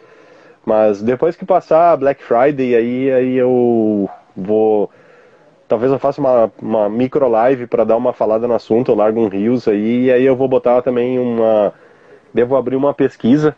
Mas 0.64 1.02
depois 1.02 1.34
que 1.34 1.44
passar 1.44 1.96
Black 1.96 2.22
Friday, 2.22 2.74
aí, 2.76 3.10
aí 3.10 3.36
eu 3.36 4.08
vou. 4.36 4.90
Talvez 5.66 5.90
eu 5.90 5.98
faça 5.98 6.20
uma, 6.20 6.52
uma 6.60 6.88
micro 6.88 7.26
live 7.28 7.66
para 7.66 7.84
dar 7.84 7.96
uma 7.96 8.12
falada 8.12 8.46
no 8.46 8.54
assunto, 8.54 8.92
eu 8.92 8.94
largo 8.94 9.18
um 9.18 9.28
rios 9.28 9.66
aí, 9.66 10.04
e 10.04 10.12
aí 10.12 10.24
eu 10.24 10.36
vou 10.36 10.46
botar 10.46 10.82
também 10.82 11.18
uma. 11.18 11.72
Devo 12.32 12.56
abrir 12.56 12.76
uma 12.76 12.94
pesquisa 12.94 13.56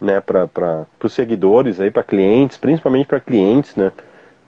né, 0.00 0.20
para 0.20 0.86
os 1.02 1.12
seguidores, 1.12 1.78
para 1.92 2.02
clientes, 2.02 2.56
principalmente 2.56 3.06
para 3.06 3.20
clientes, 3.20 3.76
né, 3.76 3.92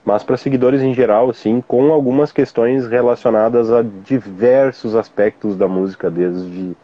mas 0.05 0.23
para 0.23 0.35
seguidores 0.35 0.81
em 0.81 0.93
geral, 0.93 1.29
assim, 1.29 1.61
com 1.65 1.93
algumas 1.93 2.31
questões 2.31 2.87
relacionadas 2.87 3.71
a 3.71 3.81
diversos 3.81 4.95
aspectos 4.95 5.55
da 5.55 5.67
música, 5.67 6.09
desde, 6.09 6.75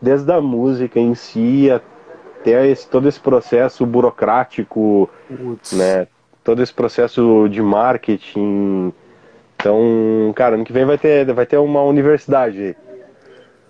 desde 0.00 0.32
a 0.32 0.40
música 0.40 0.98
em 1.00 1.14
si 1.14 1.70
até 1.70 2.66
esse, 2.66 2.88
todo 2.88 3.08
esse 3.08 3.20
processo 3.20 3.86
burocrático, 3.86 5.08
né, 5.72 6.06
todo 6.44 6.62
esse 6.62 6.74
processo 6.74 7.48
de 7.48 7.62
marketing. 7.62 8.92
Então, 9.56 10.32
cara, 10.34 10.56
ano 10.56 10.64
que 10.64 10.72
vem 10.72 10.84
vai 10.84 10.98
ter, 10.98 11.32
vai 11.32 11.46
ter 11.46 11.56
uma 11.56 11.82
universidade 11.82 12.60
aí. 12.60 12.76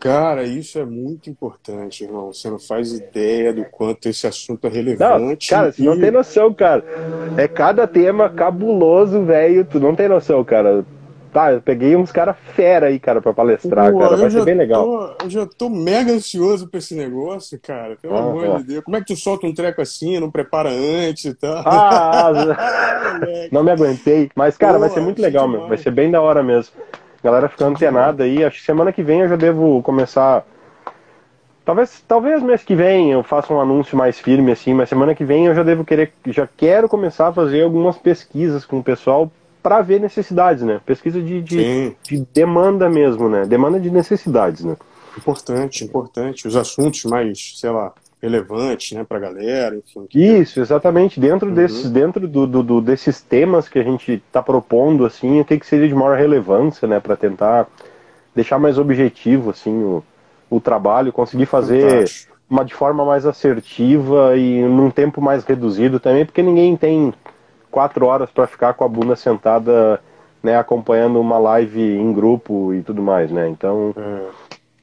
Cara, 0.02 0.42
isso 0.42 0.80
é 0.80 0.84
muito 0.84 1.30
importante, 1.30 2.02
irmão. 2.02 2.32
Você 2.32 2.50
não 2.50 2.58
faz 2.58 2.92
ideia 2.92 3.52
do 3.52 3.64
quanto 3.66 4.08
esse 4.08 4.26
assunto 4.26 4.66
é 4.66 4.70
relevante. 4.70 5.52
Não, 5.52 5.58
cara, 5.58 5.70
você 5.70 5.80
e... 5.80 5.84
não 5.84 5.96
tem 5.96 6.10
noção, 6.10 6.52
cara. 6.52 6.84
É 7.36 7.46
cada 7.46 7.86
tema 7.86 8.28
cabuloso, 8.28 9.22
velho. 9.24 9.64
Tu 9.64 9.78
não 9.78 9.94
tem 9.94 10.08
noção, 10.08 10.42
cara. 10.42 10.84
Tá, 11.32 11.52
eu 11.52 11.62
peguei 11.62 11.94
uns 11.94 12.10
caras 12.10 12.34
fera 12.52 12.88
aí, 12.88 12.98
cara, 12.98 13.22
pra 13.22 13.32
palestrar, 13.32 13.92
Pô, 13.92 14.00
cara. 14.00 14.16
Vai 14.16 14.28
ser 14.28 14.44
bem 14.44 14.56
legal. 14.56 14.84
Tô, 14.84 15.24
eu 15.24 15.30
já 15.30 15.46
tô 15.46 15.70
mega 15.70 16.12
ansioso 16.12 16.68
pra 16.68 16.78
esse 16.78 16.96
negócio, 16.96 17.56
cara. 17.62 17.94
Pelo 18.02 18.16
ah, 18.16 18.18
amor 18.18 18.56
ah. 18.56 18.58
de 18.58 18.64
Deus. 18.64 18.84
Como 18.84 18.96
é 18.96 19.00
que 19.00 19.06
tu 19.06 19.16
solta 19.16 19.46
um 19.46 19.54
treco 19.54 19.80
assim, 19.80 20.18
não 20.18 20.32
prepara 20.32 20.68
antes 20.68 21.26
e 21.26 21.34
tal? 21.34 21.62
Ah, 21.64 22.32
não 23.52 23.62
me 23.62 23.70
aguentei. 23.70 24.28
Mas, 24.34 24.56
cara, 24.56 24.74
Pô, 24.74 24.80
vai 24.80 24.90
ser 24.90 25.00
muito 25.00 25.22
legal, 25.22 25.46
meu. 25.46 25.68
Vai 25.68 25.78
ser 25.78 25.92
bem 25.92 26.10
da 26.10 26.20
hora 26.20 26.42
mesmo. 26.42 26.74
Galera 27.22 27.48
ficando 27.48 27.70
antenada 27.70 28.24
aí. 28.24 28.44
Acho 28.44 28.58
que 28.58 28.64
semana 28.64 28.92
que 28.92 29.02
vem 29.02 29.20
eu 29.20 29.28
já 29.28 29.36
devo 29.36 29.82
começar. 29.82 30.44
Talvez, 31.64 32.02
talvez 32.06 32.42
mês 32.42 32.64
que 32.64 32.74
vem 32.74 33.12
eu 33.12 33.22
faça 33.22 33.54
um 33.54 33.60
anúncio 33.60 33.96
mais 33.96 34.18
firme 34.18 34.50
assim, 34.50 34.74
mas 34.74 34.88
semana 34.88 35.14
que 35.14 35.24
vem 35.24 35.46
eu 35.46 35.54
já 35.54 35.62
devo 35.62 35.84
querer, 35.84 36.12
já 36.26 36.48
quero 36.56 36.88
começar 36.88 37.28
a 37.28 37.32
fazer 37.32 37.62
algumas 37.62 37.96
pesquisas 37.96 38.64
com 38.64 38.80
o 38.80 38.82
pessoal 38.82 39.30
para 39.62 39.80
ver 39.80 40.00
necessidades, 40.00 40.64
né? 40.64 40.80
Pesquisa 40.84 41.22
de, 41.22 41.40
de, 41.40 41.96
de, 42.02 42.26
demanda 42.34 42.90
mesmo, 42.90 43.28
né? 43.28 43.46
Demanda 43.46 43.78
de 43.78 43.90
necessidades, 43.92 44.64
né? 44.64 44.76
Importante, 45.16 45.84
importante. 45.84 46.48
Os 46.48 46.56
assuntos 46.56 47.04
mais, 47.04 47.54
sei 47.60 47.70
lá, 47.70 47.92
relevante 48.22 48.94
né, 48.94 49.04
para 49.04 49.18
a 49.18 49.20
galera, 49.20 49.76
enfim. 49.76 50.06
Isso, 50.14 50.60
exatamente. 50.60 51.18
Dentro, 51.18 51.48
uhum. 51.48 51.54
desses, 51.54 51.90
dentro 51.90 52.28
do, 52.28 52.46
do, 52.46 52.62
do, 52.62 52.80
desses 52.80 53.20
temas 53.20 53.68
que 53.68 53.78
a 53.78 53.82
gente 53.82 54.12
está 54.12 54.40
propondo, 54.40 55.04
assim, 55.04 55.40
o 55.40 55.44
que, 55.44 55.58
que 55.58 55.66
seria 55.66 55.88
de 55.88 55.94
maior 55.94 56.16
relevância, 56.16 56.86
né, 56.86 57.00
para 57.00 57.16
tentar 57.16 57.66
deixar 58.34 58.58
mais 58.58 58.78
objetivo, 58.78 59.50
assim, 59.50 59.72
o, 59.72 60.04
o 60.48 60.60
trabalho, 60.60 61.12
conseguir 61.12 61.46
fazer 61.46 62.04
uma 62.48 62.64
de 62.64 62.74
forma 62.74 63.04
mais 63.04 63.26
assertiva 63.26 64.36
e 64.36 64.62
num 64.62 64.90
tempo 64.90 65.20
mais 65.20 65.44
reduzido 65.44 65.98
também, 65.98 66.24
porque 66.24 66.42
ninguém 66.42 66.76
tem 66.76 67.12
quatro 67.70 68.06
horas 68.06 68.30
para 68.30 68.46
ficar 68.46 68.74
com 68.74 68.84
a 68.84 68.88
bunda 68.88 69.16
sentada, 69.16 70.00
né, 70.42 70.56
acompanhando 70.56 71.20
uma 71.20 71.38
live 71.38 71.80
em 71.80 72.12
grupo 72.12 72.72
e 72.72 72.82
tudo 72.82 73.02
mais, 73.02 73.32
né? 73.32 73.48
Então, 73.48 73.92
é. 73.96 74.26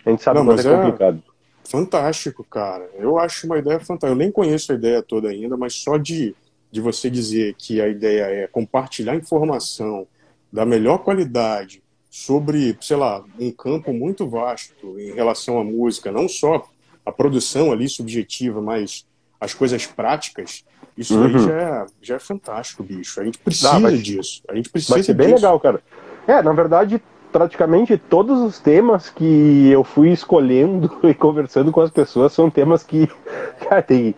a 0.06 0.10
gente 0.10 0.24
sabe 0.24 0.40
Não, 0.40 0.56
que 0.56 0.68
é, 0.68 0.72
é 0.72 0.76
complicado. 0.76 1.29
Fantástico, 1.70 2.44
cara. 2.44 2.90
Eu 2.96 3.20
acho 3.20 3.46
uma 3.46 3.60
ideia 3.60 3.80
fantástica. 3.80 4.08
Eu 4.08 4.16
nem 4.16 4.32
conheço 4.32 4.72
a 4.72 4.76
ideia 4.76 5.04
toda 5.04 5.30
ainda, 5.30 5.56
mas 5.56 5.76
só 5.76 5.98
de, 5.98 6.36
de 6.72 6.82
você 6.82 7.12
dizer 7.12 7.54
que 7.56 7.80
a 7.80 7.88
ideia 7.88 8.24
é 8.24 8.48
compartilhar 8.48 9.16
informação 9.16 10.08
da 10.52 10.66
melhor 10.66 10.98
qualidade 10.98 11.84
sobre, 12.10 12.76
sei 12.82 12.98
lá, 12.98 13.24
um 13.40 13.52
campo 13.52 13.94
muito 13.94 14.28
vasto 14.28 15.00
em 15.00 15.14
relação 15.14 15.60
à 15.60 15.64
música, 15.64 16.12
não 16.12 16.28
só 16.28 16.68
a 17.06 17.12
produção 17.12 17.72
ali 17.72 17.88
subjetiva, 17.88 18.60
mas 18.60 19.06
as 19.40 19.54
coisas 19.54 19.86
práticas, 19.86 20.66
isso 20.98 21.16
uhum. 21.16 21.26
aí 21.26 21.40
já 21.40 21.54
é, 21.54 21.86
já 22.02 22.16
é 22.16 22.20
fantástico, 22.20 22.82
bicho. 22.82 23.22
A 23.22 23.24
gente 23.24 23.38
precisa 23.38 23.76
ah, 23.76 23.92
disso. 23.92 24.42
A 24.50 24.56
gente 24.56 24.70
precisa 24.70 24.96
vai 24.96 25.04
ser 25.04 25.14
bem 25.14 25.28
disso. 25.28 25.36
legal, 25.38 25.60
cara. 25.60 25.84
É, 26.28 26.42
na 26.42 26.52
verdade, 26.52 27.00
praticamente 27.32 27.98
todos 27.98 28.40
os 28.40 28.60
temas 28.60 29.10
que 29.10 29.70
eu 29.70 29.84
fui 29.84 30.10
escolhendo 30.12 30.92
e 31.04 31.14
conversando 31.14 31.72
com 31.72 31.82
as 31.82 31.90
pessoas 31.90 32.34
são 32.34 32.50
temas 32.50 32.84
que, 32.84 33.10
cara, 33.62 33.82
tem 33.82 34.16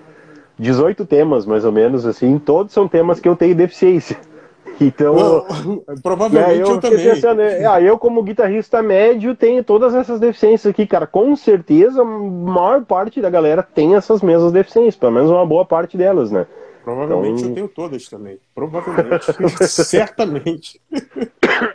18 0.57 1.05
temas, 1.05 1.45
mais 1.45 1.65
ou 1.65 1.71
menos, 1.71 2.05
assim, 2.05 2.37
todos 2.37 2.73
são 2.73 2.87
temas 2.87 3.19
que 3.19 3.27
eu 3.27 3.35
tenho 3.35 3.55
deficiência. 3.55 4.17
Então, 4.79 5.13
Não, 5.13 5.85
provavelmente 6.01 6.57
né, 6.57 6.63
eu, 6.63 6.67
eu, 6.67 6.79
também. 6.79 7.07
pensando, 7.07 7.39
é, 7.39 7.65
ah, 7.67 7.79
eu 7.79 7.99
como 7.99 8.23
guitarrista 8.23 8.81
médio 8.81 9.35
tenho 9.35 9.63
todas 9.63 9.93
essas 9.93 10.19
deficiências 10.19 10.71
aqui, 10.71 10.87
cara. 10.87 11.05
Com 11.05 11.35
certeza, 11.35 12.01
a 12.01 12.05
maior 12.05 12.83
parte 12.83 13.21
da 13.21 13.29
galera 13.29 13.61
tem 13.61 13.93
essas 13.93 14.23
mesmas 14.23 14.51
deficiências, 14.51 14.95
pelo 14.95 15.11
menos 15.11 15.29
uma 15.29 15.45
boa 15.45 15.65
parte 15.65 15.95
delas, 15.95 16.31
né? 16.31 16.47
Provavelmente 16.83 17.39
Então- 17.39 17.49
eu 17.49 17.55
tenho 17.55 17.67
todas 17.67 18.07
também. 18.09 18.37
Provavelmente. 18.55 19.25
Certamente. 19.67 20.81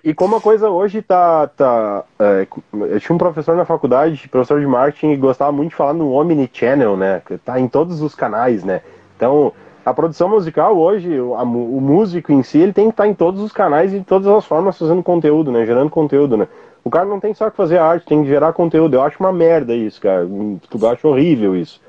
E 0.02 0.12
como 0.14 0.36
a 0.36 0.40
coisa 0.40 0.68
hoje 0.68 1.00
tá. 1.02 1.46
tá 1.48 2.04
é, 2.18 2.46
eu 2.72 3.00
tinha 3.00 3.14
um 3.14 3.18
professor 3.18 3.57
na 3.57 3.64
faculdade, 3.64 4.28
professor 4.28 4.61
de 4.61 4.66
marketing, 4.66 5.12
e 5.12 5.16
gostava 5.16 5.52
muito 5.52 5.70
de 5.70 5.76
falar 5.76 5.92
no 5.92 6.12
Omnichannel, 6.12 6.96
né? 6.96 7.22
Que 7.24 7.38
tá 7.38 7.59
em 7.61 7.68
todos 7.68 8.02
os 8.02 8.14
canais, 8.14 8.64
né? 8.64 8.82
Então, 9.16 9.52
a 9.84 9.94
produção 9.94 10.28
musical 10.28 10.76
hoje, 10.76 11.20
o, 11.20 11.34
a 11.36 11.42
o 11.42 11.80
músico 11.80 12.32
em 12.32 12.42
si, 12.42 12.59
ele 12.59 12.72
tem 12.72 12.86
que 12.86 12.90
estar 12.94 13.07
em 13.07 13.14
todos 13.14 13.40
os 13.40 13.52
canais 13.52 13.92
e 13.94 14.00
de 14.00 14.04
todas 14.04 14.26
as 14.26 14.44
formas 14.44 14.76
fazendo 14.76 15.02
conteúdo, 15.02 15.52
né? 15.52 15.64
Gerando 15.64 15.90
conteúdo, 15.90 16.36
né? 16.36 16.48
O 16.82 16.90
cara 16.90 17.04
não 17.07 17.18
tem 17.18 17.34
só 17.34 17.50
que 17.50 17.57
fazer 17.57 17.78
arte, 17.78 18.07
tem 18.07 18.22
que 18.22 18.28
gerar 18.28 18.52
conteúdo. 18.52 18.94
Eu 18.94 19.02
acho 19.02 19.18
uma 19.18 19.32
merda 19.32 19.74
isso, 19.74 20.00
cara. 20.00 20.22
Eu 20.22 20.88
acho 20.88 21.09
horrível 21.09 21.57
isso. 21.57 21.80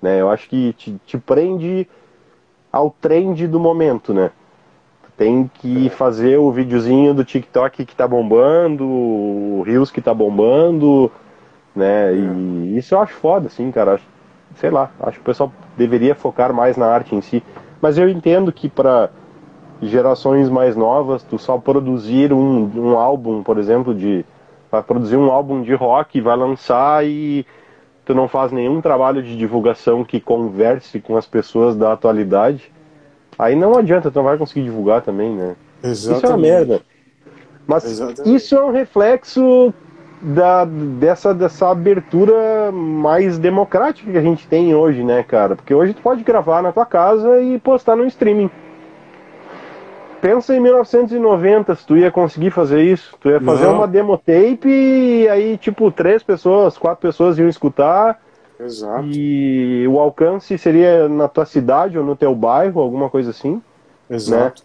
Né? 0.00 0.20
Eu 0.20 0.30
acho 0.30 0.48
que 0.48 0.72
te, 0.74 0.96
te 1.04 1.18
prende 1.18 1.88
ao 2.76 2.90
trend 3.00 3.46
do 3.48 3.58
momento, 3.60 4.12
né? 4.14 4.30
Tem 5.16 5.50
que 5.54 5.88
fazer 5.90 6.38
o 6.38 6.52
videozinho 6.52 7.14
do 7.14 7.24
TikTok 7.24 7.86
que 7.86 7.96
tá 7.96 8.06
bombando, 8.06 8.84
o 8.86 9.62
Reels 9.66 9.90
que 9.90 10.02
tá 10.02 10.12
bombando, 10.12 11.10
né? 11.74 12.14
E 12.14 12.78
isso 12.78 12.94
eu 12.94 13.00
acho 13.00 13.14
foda, 13.14 13.48
assim, 13.48 13.70
cara. 13.72 13.94
Acho- 13.94 14.04
Sei 14.56 14.70
lá, 14.70 14.90
acho 15.00 15.18
que 15.18 15.22
o 15.22 15.26
pessoal 15.26 15.52
deveria 15.76 16.14
focar 16.14 16.52
mais 16.54 16.76
na 16.76 16.86
arte 16.86 17.14
em 17.14 17.20
si. 17.20 17.42
Mas 17.82 17.98
eu 17.98 18.08
entendo 18.08 18.52
que 18.52 18.68
para 18.68 19.10
gerações 19.82 20.48
mais 20.48 20.76
novas, 20.76 21.22
tu 21.22 21.38
só 21.38 21.58
produzir 21.58 22.32
um, 22.32 22.70
um 22.76 22.98
álbum, 22.98 23.42
por 23.42 23.58
exemplo, 23.58 23.94
de. 23.94 24.24
Vai 24.70 24.82
produzir 24.82 25.16
um 25.16 25.30
álbum 25.30 25.62
de 25.62 25.74
rock, 25.74 26.20
vai 26.20 26.36
lançar 26.36 27.06
e 27.06 27.46
tu 28.06 28.14
não 28.14 28.28
faz 28.28 28.52
nenhum 28.52 28.80
trabalho 28.80 29.20
de 29.20 29.36
divulgação 29.36 30.04
que 30.04 30.20
converse 30.20 31.00
com 31.00 31.16
as 31.16 31.26
pessoas 31.26 31.76
da 31.76 31.92
atualidade. 31.92 32.72
Aí 33.36 33.56
não 33.56 33.76
adianta, 33.76 34.10
tu 34.10 34.14
não 34.14 34.24
vai 34.24 34.38
conseguir 34.38 34.62
divulgar 34.62 35.02
também, 35.02 35.34
né? 35.34 35.56
Isso 35.82 36.12
é 36.12 36.28
uma 36.28 36.38
merda. 36.38 36.80
Mas 37.66 37.84
Exatamente. 37.84 38.34
isso 38.34 38.54
é 38.54 38.64
um 38.64 38.70
reflexo 38.70 39.74
da, 40.22 40.64
dessa, 40.64 41.34
dessa 41.34 41.68
abertura 41.68 42.70
mais 42.72 43.38
democrática 43.38 44.10
que 44.10 44.16
a 44.16 44.22
gente 44.22 44.46
tem 44.46 44.72
hoje, 44.72 45.02
né, 45.02 45.24
cara? 45.24 45.56
Porque 45.56 45.74
hoje 45.74 45.92
tu 45.92 46.00
pode 46.00 46.22
gravar 46.22 46.62
na 46.62 46.72
tua 46.72 46.86
casa 46.86 47.40
e 47.40 47.58
postar 47.58 47.96
no 47.96 48.06
streaming. 48.06 48.48
Pensa 50.20 50.54
em 50.54 50.60
1990, 50.60 51.74
se 51.74 51.86
tu 51.86 51.96
ia 51.96 52.10
conseguir 52.10 52.50
fazer 52.50 52.82
isso. 52.82 53.16
Tu 53.20 53.28
ia 53.30 53.40
fazer 53.40 53.66
Não. 53.66 53.76
uma 53.76 53.86
demo 53.86 54.16
tape 54.16 54.68
e 54.68 55.28
aí, 55.28 55.56
tipo, 55.58 55.90
três 55.90 56.22
pessoas, 56.22 56.76
quatro 56.78 57.00
pessoas 57.02 57.38
iam 57.38 57.48
escutar 57.48 58.20
Exato. 58.58 59.06
e 59.06 59.86
o 59.88 60.00
alcance 60.00 60.56
seria 60.58 61.08
na 61.08 61.28
tua 61.28 61.44
cidade 61.44 61.98
ou 61.98 62.04
no 62.04 62.16
teu 62.16 62.34
bairro, 62.34 62.80
alguma 62.80 63.10
coisa 63.10 63.30
assim. 63.30 63.62
Exato. 64.08 64.62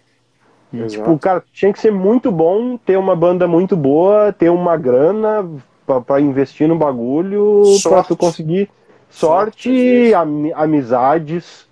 E, 0.72 0.78
Exato. 0.78 0.92
tipo, 0.94 1.20
cara, 1.20 1.44
tinha 1.52 1.74
que 1.74 1.80
ser 1.80 1.92
muito 1.92 2.32
bom, 2.32 2.78
ter 2.78 2.98
uma 2.98 3.16
banda 3.16 3.46
muito 3.48 3.76
boa, 3.76 4.32
ter 4.32 4.50
uma 4.50 4.78
grana 4.78 5.48
pra, 5.86 6.00
pra 6.00 6.22
investir 6.22 6.68
no 6.68 6.78
bagulho, 6.78 7.62
pra 7.84 7.92
Sorte. 7.92 8.08
tu 8.08 8.16
conseguir 8.18 8.70
Sorte, 9.10 9.68
sorte, 9.70 10.14
ami- 10.14 10.54
amizades, 10.54 11.68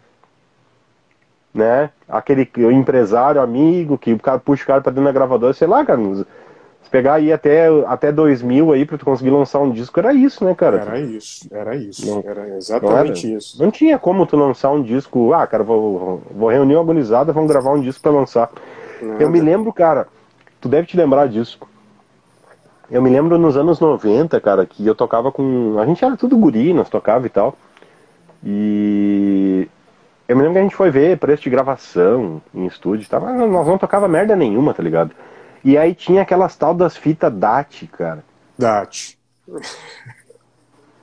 né? 1.53 1.89
Aquele 2.09 2.49
empresário, 2.71 3.39
amigo, 3.39 3.97
que 3.97 4.11
o 4.13 4.19
cara 4.19 4.39
puxa 4.39 4.63
o 4.63 4.67
cara 4.67 4.81
pra 4.81 4.91
dentro 4.91 5.05
da 5.05 5.11
gravadora, 5.11 5.53
sei 5.53 5.67
lá, 5.67 5.85
cara. 5.85 5.99
Se 6.81 6.89
pegar 6.89 7.15
aí 7.15 7.31
até, 7.31 7.67
até 7.85 8.11
2000 8.11 8.71
aí 8.71 8.85
pra 8.85 8.97
tu 8.97 9.05
conseguir 9.05 9.29
lançar 9.29 9.59
um 9.59 9.69
disco, 9.69 9.99
era 9.99 10.11
isso, 10.11 10.43
né, 10.43 10.55
cara? 10.55 10.77
Era 10.77 10.99
isso, 10.99 11.47
era 11.51 11.75
isso. 11.75 12.09
Não. 12.09 12.23
era 12.25 12.47
Não 12.47 12.57
exatamente 12.57 13.27
era? 13.27 13.37
isso. 13.37 13.61
Não 13.61 13.69
tinha 13.69 13.99
como 13.99 14.25
tu 14.25 14.35
lançar 14.35 14.71
um 14.71 14.81
disco, 14.81 15.31
ah, 15.33 15.45
cara, 15.45 15.63
vou, 15.63 16.23
vou 16.31 16.49
reunir 16.49 16.75
uma 16.75 16.81
agonizada, 16.81 17.31
vamos 17.31 17.51
gravar 17.51 17.73
um 17.73 17.81
disco 17.81 18.01
pra 18.01 18.11
lançar. 18.11 18.49
Nada. 19.01 19.23
Eu 19.23 19.29
me 19.29 19.39
lembro, 19.39 19.71
cara, 19.71 20.07
tu 20.59 20.67
deve 20.67 20.87
te 20.87 20.97
lembrar 20.97 21.27
disso. 21.27 21.59
Eu 22.89 23.03
me 23.03 23.09
lembro 23.09 23.37
nos 23.37 23.55
anos 23.55 23.79
90, 23.79 24.41
cara, 24.41 24.65
que 24.65 24.85
eu 24.85 24.95
tocava 24.95 25.31
com. 25.31 25.77
A 25.77 25.85
gente 25.85 26.03
era 26.03 26.17
tudo 26.17 26.37
guri, 26.37 26.73
nós 26.73 26.89
tocava 26.89 27.27
e 27.27 27.29
tal. 27.29 27.55
E. 28.43 29.67
Eu 30.29 30.35
me 30.35 30.43
lembro 30.43 30.53
que 30.53 30.59
a 30.59 30.63
gente 30.63 30.75
foi 30.75 30.91
ver 30.91 31.17
preço 31.17 31.41
de 31.41 31.49
gravação 31.49 32.39
em 32.53 32.67
estúdio 32.67 33.03
e 33.03 33.07
tal, 33.09 33.19
mas 33.19 33.35
nós 33.35 33.67
não 33.67 33.79
tocava 33.79 34.07
merda 34.07 34.35
nenhuma, 34.35 34.75
tá 34.75 34.83
ligado? 34.83 35.11
E 35.65 35.75
aí 35.75 35.95
tinha 35.95 36.21
aquelas 36.21 36.55
tal 36.55 36.73
das 36.73 36.95
fitas 36.95 37.33
DAT, 37.33 37.87
cara. 37.87 38.23
DAT. 38.57 39.17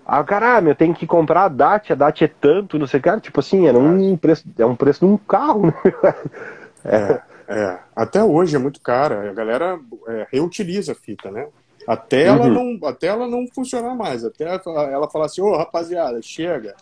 Ah, 0.07 0.23
caralho, 0.23 0.69
eu 0.69 0.75
tenho 0.77 0.95
que 0.95 1.07
comprar 1.07 1.45
a 1.45 1.49
DAT, 1.49 1.91
a 1.93 1.97
DAT 1.97 2.23
é 2.23 2.29
tanto, 2.29 2.79
não 2.79 2.87
sei 2.87 3.01
o 3.01 3.03
que, 3.03 3.09
cara, 3.09 3.21
tipo 3.21 3.41
assim, 3.41 3.67
era 3.67 3.77
um 3.77 4.17
preço, 4.17 4.45
é 4.57 4.65
um 4.65 4.77
preço 4.77 5.01
de 5.05 5.13
um 5.13 5.17
carro, 5.17 5.67
né? 5.67 5.75
É, 6.89 7.21
é. 7.49 7.79
Até 7.97 8.23
hoje 8.23 8.55
é 8.55 8.61
muito 8.61 8.81
cara. 8.81 9.29
A 9.29 9.33
galera 9.35 9.77
é, 10.07 10.29
reutiliza 10.31 10.93
a 10.93 10.95
fita, 10.95 11.33
né? 11.33 11.49
Até 11.85 12.27
ela, 12.27 12.47
Uhum. 12.47 12.79
não, 12.79 12.89
até 12.89 13.09
ela 13.09 13.27
não 13.27 13.45
funcionar 13.53 13.97
mais. 13.97 14.25
Até 14.25 14.45
ela 14.45 15.11
falar 15.11 15.27
assim, 15.27 15.41
ô 15.41 15.57
rapaziada, 15.57 16.23
chega. 16.23 16.77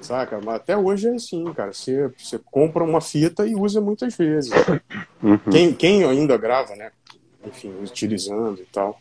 Saca? 0.00 0.40
Mas 0.44 0.56
até 0.56 0.76
hoje 0.76 1.08
é 1.08 1.14
assim, 1.14 1.44
cara. 1.52 1.72
Você, 1.72 2.10
você 2.16 2.38
compra 2.38 2.84
uma 2.84 3.00
fita 3.00 3.46
e 3.46 3.54
usa 3.54 3.80
muitas 3.80 4.16
vezes. 4.16 4.52
Uhum. 5.22 5.38
Quem, 5.50 5.72
quem 5.72 6.04
ainda 6.04 6.36
grava, 6.36 6.74
né? 6.76 6.90
Enfim, 7.44 7.74
utilizando 7.82 8.60
e 8.60 8.66
tal. 8.66 8.98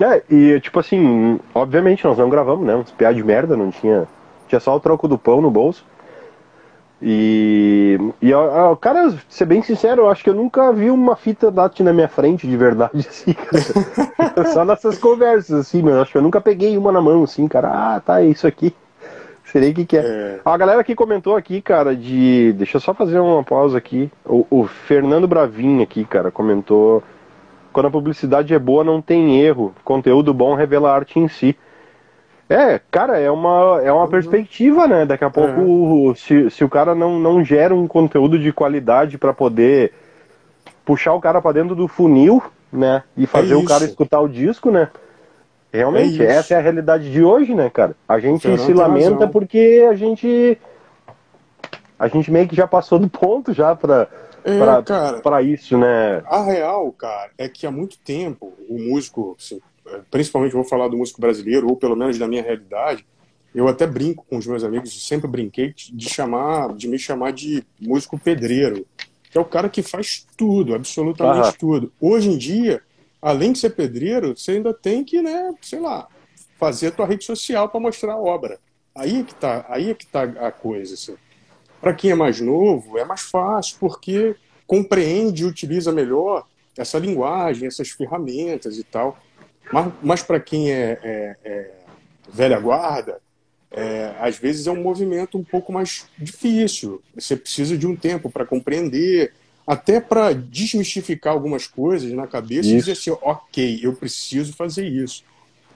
É, 0.00 0.22
e 0.28 0.60
tipo 0.60 0.78
assim, 0.78 1.40
obviamente 1.54 2.04
nós 2.04 2.18
não 2.18 2.28
gravamos, 2.28 2.66
né? 2.66 2.76
Uns 2.76 2.90
piá 2.90 3.12
de 3.12 3.22
merda, 3.22 3.56
não 3.56 3.70
tinha. 3.70 4.06
Tinha 4.48 4.60
só 4.60 4.76
o 4.76 4.80
troco 4.80 5.08
do 5.08 5.18
pão 5.18 5.40
no 5.40 5.50
bolso. 5.50 5.84
E. 7.00 7.98
E, 8.22 8.32
ó, 8.32 8.72
ó, 8.72 8.76
cara, 8.76 9.14
ser 9.28 9.44
bem 9.44 9.62
sincero, 9.62 10.02
eu 10.02 10.10
acho 10.10 10.24
que 10.24 10.30
eu 10.30 10.34
nunca 10.34 10.72
vi 10.72 10.90
uma 10.90 11.14
fita 11.16 11.50
DAT 11.50 11.82
na 11.82 11.92
minha 11.92 12.08
frente 12.08 12.46
de 12.46 12.56
verdade, 12.56 13.04
assim, 13.08 13.32
cara. 13.32 14.46
só 14.52 14.64
nessas 14.64 14.98
conversas, 14.98 15.60
assim, 15.60 15.82
mas 15.82 15.94
eu 15.94 16.02
acho 16.02 16.12
que 16.12 16.18
eu 16.18 16.22
nunca 16.22 16.40
peguei 16.40 16.76
uma 16.76 16.92
na 16.92 17.00
mão, 17.00 17.24
assim, 17.24 17.46
cara. 17.48 17.68
Ah, 17.68 18.00
tá, 18.00 18.22
é 18.22 18.26
isso 18.26 18.46
aqui. 18.46 18.74
Seria 19.46 19.70
o 19.70 19.74
que, 19.74 19.84
que 19.86 19.96
é. 19.96 20.00
É. 20.00 20.40
A 20.44 20.56
galera 20.56 20.82
que 20.84 20.94
comentou 20.94 21.36
aqui, 21.36 21.62
cara, 21.62 21.94
de. 21.96 22.52
Deixa 22.54 22.76
eu 22.76 22.80
só 22.80 22.92
fazer 22.92 23.18
uma 23.18 23.42
pausa 23.44 23.78
aqui. 23.78 24.10
O, 24.24 24.46
o 24.50 24.66
Fernando 24.66 25.26
Bravin 25.28 25.82
aqui, 25.82 26.04
cara, 26.04 26.30
comentou. 26.30 27.02
Quando 27.72 27.86
a 27.86 27.90
publicidade 27.90 28.52
é 28.54 28.58
boa, 28.58 28.82
não 28.82 29.00
tem 29.00 29.40
erro. 29.40 29.74
Conteúdo 29.84 30.32
bom 30.34 30.54
revela 30.54 30.90
a 30.90 30.94
arte 30.94 31.18
em 31.18 31.28
si. 31.28 31.56
É, 32.48 32.80
cara, 32.90 33.18
é 33.18 33.30
uma, 33.30 33.80
é 33.82 33.90
uma 33.92 34.06
perspectiva, 34.08 34.86
né? 34.86 35.04
Daqui 35.04 35.24
a 35.24 35.30
pouco, 35.30 35.60
o- 36.10 36.14
se, 36.14 36.48
se 36.50 36.64
o 36.64 36.68
cara 36.68 36.94
não, 36.94 37.18
não 37.18 37.44
gera 37.44 37.74
um 37.74 37.86
conteúdo 37.88 38.38
de 38.38 38.52
qualidade 38.52 39.18
pra 39.18 39.32
poder 39.32 39.92
puxar 40.84 41.12
o 41.14 41.20
cara 41.20 41.42
pra 41.42 41.50
dentro 41.52 41.74
do 41.74 41.88
funil, 41.88 42.40
né? 42.72 43.02
E 43.16 43.26
fazer 43.26 43.54
o 43.54 43.64
cara 43.64 43.84
escutar 43.84 44.20
o 44.20 44.28
disco, 44.28 44.70
né? 44.70 44.88
Realmente, 45.72 46.22
É 46.22 46.26
essa 46.26 46.54
é 46.54 46.56
a 46.56 46.60
realidade 46.60 47.10
de 47.10 47.22
hoje, 47.22 47.54
né, 47.54 47.68
cara? 47.68 47.96
A 48.08 48.18
gente 48.18 48.42
Fernando 48.42 48.64
se 48.66 48.72
lamenta 48.72 49.14
razão. 49.16 49.28
porque 49.30 49.86
a 49.88 49.94
gente. 49.94 50.58
A 51.98 52.08
gente 52.08 52.30
meio 52.30 52.46
que 52.48 52.54
já 52.56 52.66
passou 52.66 52.98
do 52.98 53.08
ponto 53.08 53.52
já 53.54 53.74
pra, 53.74 54.06
É, 54.44 54.58
pra, 54.58 54.82
cara. 54.82 55.20
pra 55.20 55.42
isso, 55.42 55.78
né? 55.78 56.22
A 56.26 56.42
real, 56.42 56.92
cara, 56.92 57.30
é 57.38 57.48
que 57.48 57.66
há 57.66 57.70
muito 57.70 57.98
tempo 57.98 58.52
o 58.68 58.78
músico, 58.78 59.34
assim, 59.38 59.60
principalmente 60.10 60.52
vou 60.52 60.64
falar 60.64 60.88
do 60.88 60.96
músico 60.96 61.20
brasileiro, 61.20 61.68
ou 61.68 61.76
pelo 61.76 61.96
menos 61.96 62.18
da 62.18 62.28
minha 62.28 62.42
realidade, 62.42 63.06
eu 63.54 63.66
até 63.66 63.86
brinco 63.86 64.26
com 64.28 64.36
os 64.36 64.46
meus 64.46 64.62
amigos, 64.62 65.06
sempre 65.06 65.26
brinquei 65.26 65.72
de 65.74 66.08
chamar, 66.08 66.74
de 66.74 66.86
me 66.86 66.98
chamar 66.98 67.32
de 67.32 67.64
músico 67.80 68.18
pedreiro, 68.18 68.86
que 69.30 69.38
é 69.38 69.40
o 69.40 69.44
cara 69.44 69.68
que 69.70 69.82
faz 69.82 70.26
tudo, 70.36 70.74
absolutamente 70.74 71.40
Aham. 71.40 71.52
tudo. 71.58 71.92
Hoje 71.98 72.28
em 72.28 72.36
dia, 72.36 72.82
além 73.26 73.50
de 73.50 73.58
ser 73.58 73.70
pedreiro, 73.70 74.36
você 74.36 74.52
ainda 74.52 74.72
tem 74.72 75.02
que, 75.02 75.20
né, 75.20 75.52
sei 75.60 75.80
lá, 75.80 76.06
fazer 76.60 76.86
a 76.86 76.90
tua 76.92 77.06
rede 77.06 77.24
social 77.24 77.68
para 77.68 77.80
mostrar 77.80 78.12
a 78.12 78.16
obra. 78.16 78.60
Aí 78.94 79.18
é 79.18 79.24
que 79.24 79.34
tá, 79.34 79.66
aí 79.68 79.90
é 79.90 79.94
que 79.94 80.06
tá 80.06 80.22
a 80.22 80.52
coisa, 80.52 80.94
assim. 80.94 81.16
Para 81.80 81.92
quem 81.92 82.12
é 82.12 82.14
mais 82.14 82.40
novo, 82.40 82.96
é 82.96 83.04
mais 83.04 83.22
fácil, 83.22 83.78
porque 83.80 84.36
compreende 84.64 85.42
e 85.42 85.44
utiliza 85.44 85.90
melhor 85.90 86.46
essa 86.78 87.00
linguagem, 87.00 87.66
essas 87.66 87.88
ferramentas 87.90 88.78
e 88.78 88.84
tal. 88.84 89.18
Mas, 89.72 89.92
mas 90.00 90.22
para 90.22 90.38
quem 90.38 90.70
é, 90.70 90.96
é- 91.02 91.36
é 91.44 91.70
velha 92.32 92.60
guarda, 92.60 93.20
é, 93.72 94.14
às 94.20 94.38
vezes 94.38 94.68
é 94.68 94.70
um 94.70 94.80
movimento 94.80 95.36
um 95.36 95.42
pouco 95.42 95.72
mais 95.72 96.06
difícil. 96.16 97.02
Você 97.12 97.36
precisa 97.36 97.76
de 97.76 97.88
um 97.88 97.96
tempo 97.96 98.30
para 98.30 98.46
compreender, 98.46 99.32
até 99.66 100.00
para 100.00 100.32
desmistificar 100.32 101.32
algumas 101.32 101.66
coisas 101.66 102.12
na 102.12 102.26
cabeça 102.26 102.68
e 102.68 102.76
Isso. 102.76 102.86
dizer 102.86 102.92
assim: 102.92 103.18
ok, 103.22 103.80
eu 103.82 103.92
preciso 103.94 104.52
fazer 104.52 104.86
isso. 104.86 105.24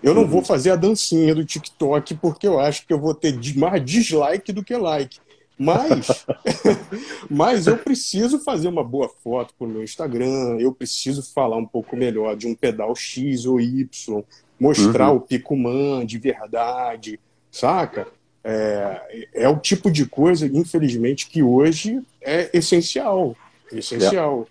Eu 0.03 0.15
não 0.15 0.27
vou 0.27 0.43
fazer 0.43 0.71
a 0.71 0.77
dancinha 0.77 1.35
do 1.35 1.45
TikTok 1.45 2.15
porque 2.15 2.47
eu 2.47 2.59
acho 2.59 2.87
que 2.87 2.93
eu 2.93 2.99
vou 2.99 3.15
ter 3.15 3.39
mais 3.57 3.85
dislike 3.85 4.53
do 4.53 4.65
que 4.65 4.75
like. 4.75 5.19
Mas, 5.59 6.25
mas 7.29 7.67
eu 7.67 7.77
preciso 7.77 8.39
fazer 8.39 8.67
uma 8.69 8.83
boa 8.83 9.11
foto 9.23 9.53
para 9.59 9.67
o 9.67 9.71
meu 9.71 9.85
Instagram, 9.85 10.57
eu 10.59 10.73
preciso 10.73 11.23
falar 11.35 11.59
um 11.59 11.67
pouco 11.67 11.95
melhor 11.95 12.35
de 12.35 12.47
um 12.47 12.55
pedal 12.55 12.97
X 12.97 13.45
ou 13.45 13.61
Y, 13.61 14.25
mostrar 14.59 15.11
uhum. 15.11 15.17
o 15.17 15.21
Picuman 15.21 16.07
de 16.07 16.19
verdade, 16.19 17.21
saca? 17.51 18.09
É, 18.43 19.27
é 19.35 19.49
o 19.51 19.59
tipo 19.59 19.91
de 19.91 20.07
coisa, 20.07 20.47
infelizmente, 20.47 21.29
que 21.29 21.43
hoje 21.43 22.01
é 22.23 22.49
essencial. 22.55 23.37
Essencial. 23.73 24.47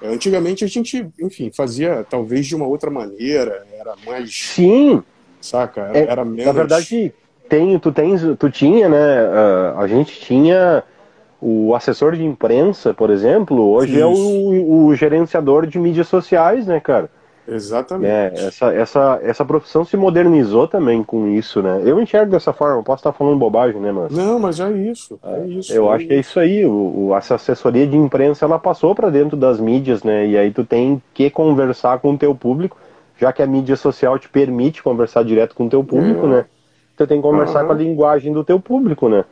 É. 0.00 0.08
Antigamente 0.08 0.64
a 0.64 0.68
gente, 0.68 1.08
enfim, 1.20 1.50
fazia 1.54 2.06
talvez 2.08 2.46
de 2.46 2.54
uma 2.54 2.66
outra 2.66 2.90
maneira, 2.90 3.66
era 3.72 3.94
mais. 4.06 4.32
Sim! 4.32 5.02
Saca? 5.40 5.82
Era, 5.82 5.98
é, 5.98 6.02
era 6.06 6.24
menos. 6.24 6.46
Na 6.46 6.52
verdade, 6.52 7.12
tem, 7.48 7.78
tu, 7.78 7.92
tens, 7.92 8.20
tu 8.38 8.50
tinha, 8.50 8.88
né? 8.88 9.18
A, 9.76 9.80
a 9.80 9.86
gente 9.86 10.20
tinha 10.20 10.84
o 11.40 11.74
assessor 11.74 12.16
de 12.16 12.24
imprensa, 12.24 12.92
por 12.92 13.10
exemplo, 13.10 13.70
hoje 13.70 13.94
Isso. 13.94 14.02
é 14.02 14.06
o, 14.06 14.86
o 14.86 14.94
gerenciador 14.94 15.66
de 15.66 15.78
mídias 15.78 16.08
sociais, 16.08 16.66
né, 16.66 16.80
cara? 16.80 17.10
Exatamente. 17.48 18.10
É, 18.10 18.46
essa, 18.46 18.72
essa, 18.72 19.20
essa 19.22 19.44
profissão 19.44 19.84
se 19.84 19.96
modernizou 19.96 20.68
também 20.68 21.02
com 21.02 21.26
isso, 21.28 21.62
né? 21.62 21.80
Eu 21.84 22.00
enxergo 22.00 22.30
dessa 22.30 22.52
forma, 22.52 22.82
posso 22.82 23.00
estar 23.00 23.12
falando 23.12 23.38
bobagem, 23.38 23.80
né, 23.80 23.90
mas... 23.90 24.12
Não, 24.12 24.38
mas 24.38 24.60
é 24.60 24.70
isso, 24.70 25.18
é 25.24 25.46
isso. 25.46 25.72
Eu 25.72 25.90
é 25.90 25.94
acho 25.94 26.00
isso. 26.02 26.08
que 26.08 26.14
é 26.14 26.18
isso 26.18 26.40
aí, 26.40 26.66
o, 26.66 27.08
o, 27.08 27.16
essa 27.16 27.36
assessoria 27.36 27.86
de 27.86 27.96
imprensa, 27.96 28.44
ela 28.44 28.58
passou 28.58 28.94
para 28.94 29.08
dentro 29.08 29.36
das 29.36 29.58
mídias, 29.58 30.02
né? 30.02 30.26
E 30.26 30.36
aí 30.36 30.50
tu 30.50 30.64
tem 30.64 31.02
que 31.14 31.30
conversar 31.30 31.98
com 32.00 32.12
o 32.12 32.18
teu 32.18 32.34
público, 32.34 32.76
já 33.18 33.32
que 33.32 33.42
a 33.42 33.46
mídia 33.46 33.76
social 33.76 34.18
te 34.18 34.28
permite 34.28 34.82
conversar 34.82 35.24
direto 35.24 35.54
com 35.54 35.66
o 35.66 35.70
teu 35.70 35.82
público, 35.82 36.26
é. 36.26 36.28
né? 36.28 36.44
Tu 36.96 37.06
tem 37.06 37.18
que 37.18 37.22
conversar 37.22 37.62
uhum. 37.62 37.66
com 37.68 37.72
a 37.72 37.76
linguagem 37.76 38.32
do 38.32 38.44
teu 38.44 38.60
público, 38.60 39.08
né? 39.08 39.24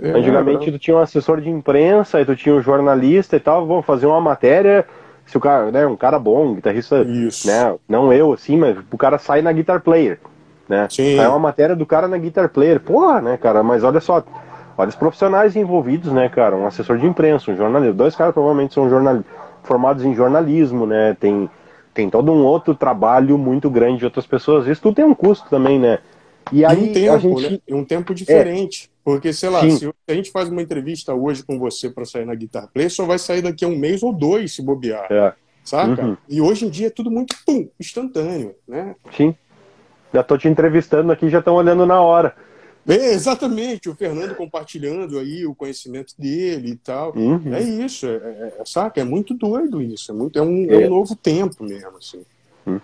É, 0.00 0.10
Antigamente 0.10 0.70
tu 0.70 0.78
tinha 0.78 0.96
um 0.96 1.00
assessor 1.00 1.40
de 1.40 1.48
imprensa, 1.48 2.20
e 2.20 2.24
tu 2.24 2.34
tinha 2.34 2.54
um 2.54 2.62
jornalista 2.62 3.36
e 3.36 3.40
tal, 3.40 3.66
vamos 3.66 3.86
fazer 3.86 4.06
uma 4.06 4.20
matéria 4.20 4.84
se 5.32 5.38
o 5.38 5.40
cara, 5.40 5.70
né, 5.70 5.86
um 5.86 5.96
cara 5.96 6.18
bom, 6.18 6.54
guitarrista, 6.54 7.02
Isso. 7.02 7.48
né, 7.48 7.74
não 7.88 8.12
eu 8.12 8.32
assim, 8.32 8.56
mas 8.56 8.76
o 8.90 8.98
cara 8.98 9.18
sai 9.18 9.42
na 9.42 9.50
Guitar 9.50 9.80
Player, 9.80 10.20
né? 10.68 10.86
Sim. 10.90 11.16
Sai 11.16 11.26
uma 11.26 11.38
matéria 11.38 11.74
do 11.74 11.86
cara 11.86 12.06
na 12.06 12.18
Guitar 12.18 12.50
Player. 12.50 12.78
Porra, 12.78 13.20
né, 13.20 13.36
cara, 13.36 13.62
mas 13.62 13.82
olha 13.82 14.00
só, 14.00 14.22
olha 14.76 14.88
os 14.88 14.94
profissionais 14.94 15.56
envolvidos, 15.56 16.12
né, 16.12 16.28
cara, 16.28 16.54
um 16.54 16.66
assessor 16.66 16.98
de 16.98 17.06
imprensa, 17.06 17.50
um 17.50 17.56
jornalista, 17.56 17.94
dois 17.94 18.14
caras 18.14 18.34
provavelmente 18.34 18.74
são 18.74 18.88
jornal... 18.88 19.24
formados 19.62 20.04
em 20.04 20.14
jornalismo, 20.14 20.86
né? 20.86 21.16
Tem 21.18 21.48
tem 21.94 22.10
todo 22.10 22.32
um 22.32 22.42
outro 22.42 22.74
trabalho 22.74 23.36
muito 23.36 23.70
grande 23.70 23.98
de 23.98 24.04
outras 24.04 24.26
pessoas. 24.26 24.66
Isso 24.66 24.80
tudo 24.80 24.94
tem 24.94 25.04
um 25.04 25.14
custo 25.14 25.48
também, 25.48 25.78
né? 25.78 25.98
E 26.50 26.64
aí 26.64 26.90
um 26.90 26.92
tempo, 26.92 27.14
a 27.14 27.18
gente... 27.18 27.52
né? 27.52 27.58
um 27.70 27.84
tempo 27.84 28.14
diferente. 28.14 28.88
É. 28.88 28.91
Porque, 29.04 29.32
sei 29.32 29.48
lá, 29.48 29.60
Sim. 29.62 29.76
se 29.76 29.94
a 30.08 30.14
gente 30.14 30.30
faz 30.30 30.48
uma 30.48 30.62
entrevista 30.62 31.12
hoje 31.12 31.42
com 31.42 31.58
você 31.58 31.90
para 31.90 32.04
sair 32.04 32.24
na 32.24 32.34
Guitar 32.34 32.68
Play, 32.72 32.88
só 32.88 33.04
vai 33.04 33.18
sair 33.18 33.42
daqui 33.42 33.64
a 33.64 33.68
um 33.68 33.76
mês 33.76 34.02
ou 34.02 34.12
dois 34.12 34.54
se 34.54 34.62
bobear. 34.62 35.06
É. 35.10 35.34
Saca? 35.64 36.04
Uhum. 36.04 36.16
E 36.28 36.40
hoje 36.40 36.66
em 36.66 36.70
dia 36.70 36.88
é 36.88 36.90
tudo 36.90 37.10
muito 37.10 37.36
pum, 37.46 37.68
instantâneo, 37.78 38.54
né? 38.66 38.94
Sim. 39.16 39.34
Já 40.12 40.22
tô 40.22 40.36
te 40.36 40.48
entrevistando 40.48 41.10
aqui, 41.10 41.28
já 41.28 41.38
estão 41.38 41.54
olhando 41.54 41.86
na 41.86 42.00
hora. 42.00 42.34
É, 42.86 43.12
exatamente, 43.12 43.88
o 43.88 43.94
Fernando 43.94 44.34
compartilhando 44.34 45.18
aí 45.18 45.46
o 45.46 45.54
conhecimento 45.54 46.14
dele 46.18 46.70
e 46.70 46.76
tal. 46.76 47.14
Uhum. 47.16 47.54
É 47.54 47.60
isso, 47.60 48.06
é, 48.06 48.16
é, 48.16 48.54
é, 48.58 48.64
saca? 48.64 49.00
É 49.00 49.04
muito 49.04 49.34
doido 49.34 49.80
isso. 49.80 50.10
É, 50.10 50.14
muito, 50.14 50.38
é, 50.38 50.42
um, 50.42 50.70
é. 50.70 50.86
um 50.86 50.90
novo 50.90 51.14
tempo 51.14 51.62
mesmo, 51.64 51.96
assim. 51.96 52.22
Uhum. 52.66 52.80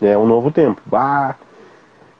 É 0.00 0.16
um 0.16 0.26
novo 0.26 0.50
tempo. 0.50 0.80
Ah, 0.92 1.36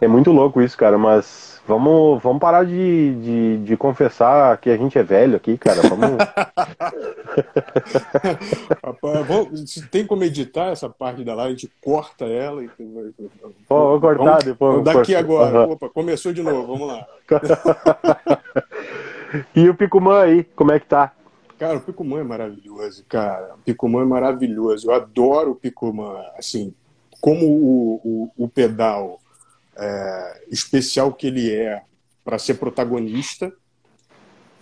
é 0.04 0.08
muito 0.08 0.30
louco 0.30 0.60
isso, 0.60 0.76
cara, 0.76 0.98
mas 0.98 1.60
vamos, 1.66 2.22
vamos 2.22 2.38
parar 2.38 2.64
de, 2.64 3.14
de, 3.16 3.58
de 3.58 3.76
confessar 3.76 4.56
que 4.58 4.70
a 4.70 4.76
gente 4.76 4.98
é 4.98 5.02
velho 5.02 5.36
aqui, 5.36 5.56
cara. 5.56 5.80
Vamos. 5.82 6.18
Rapaz, 8.84 9.88
tem 9.90 10.06
como 10.06 10.24
editar 10.24 10.66
essa 10.66 10.88
parte 10.88 11.24
da 11.24 11.34
live, 11.34 11.54
a 11.54 11.56
gente 11.56 11.72
corta 11.82 12.26
ela 12.26 12.62
e. 12.62 12.68
Pô, 13.68 13.88
vou 13.88 14.00
cortar 14.00 14.24
vamos, 14.24 14.44
depois. 14.44 14.84
Daqui 14.84 15.14
agora. 15.14 15.66
Uhum. 15.66 15.72
Opa, 15.72 15.88
começou 15.88 16.32
de 16.32 16.42
novo, 16.42 16.66
vamos 16.66 16.88
lá. 16.88 17.06
e 19.54 19.68
o 19.68 19.74
Picumã 19.74 20.22
aí, 20.22 20.44
como 20.54 20.72
é 20.72 20.78
que 20.78 20.86
tá? 20.86 21.12
Cara, 21.58 21.78
o 21.78 21.80
Picumã 21.80 22.20
é 22.20 22.24
maravilhoso, 22.24 23.04
cara. 23.08 23.54
O 23.54 23.58
Picumã 23.58 24.02
é 24.02 24.04
maravilhoso. 24.04 24.90
Eu 24.90 24.94
adoro 24.94 25.52
o 25.52 25.56
Picumã, 25.56 26.22
assim, 26.36 26.74
como 27.20 27.46
o, 27.46 28.00
o, 28.04 28.44
o 28.44 28.48
pedal 28.48 29.18
é, 29.76 30.44
especial 30.50 31.12
que 31.12 31.26
ele 31.26 31.52
é 31.52 31.82
para 32.24 32.38
ser 32.38 32.54
protagonista, 32.54 33.52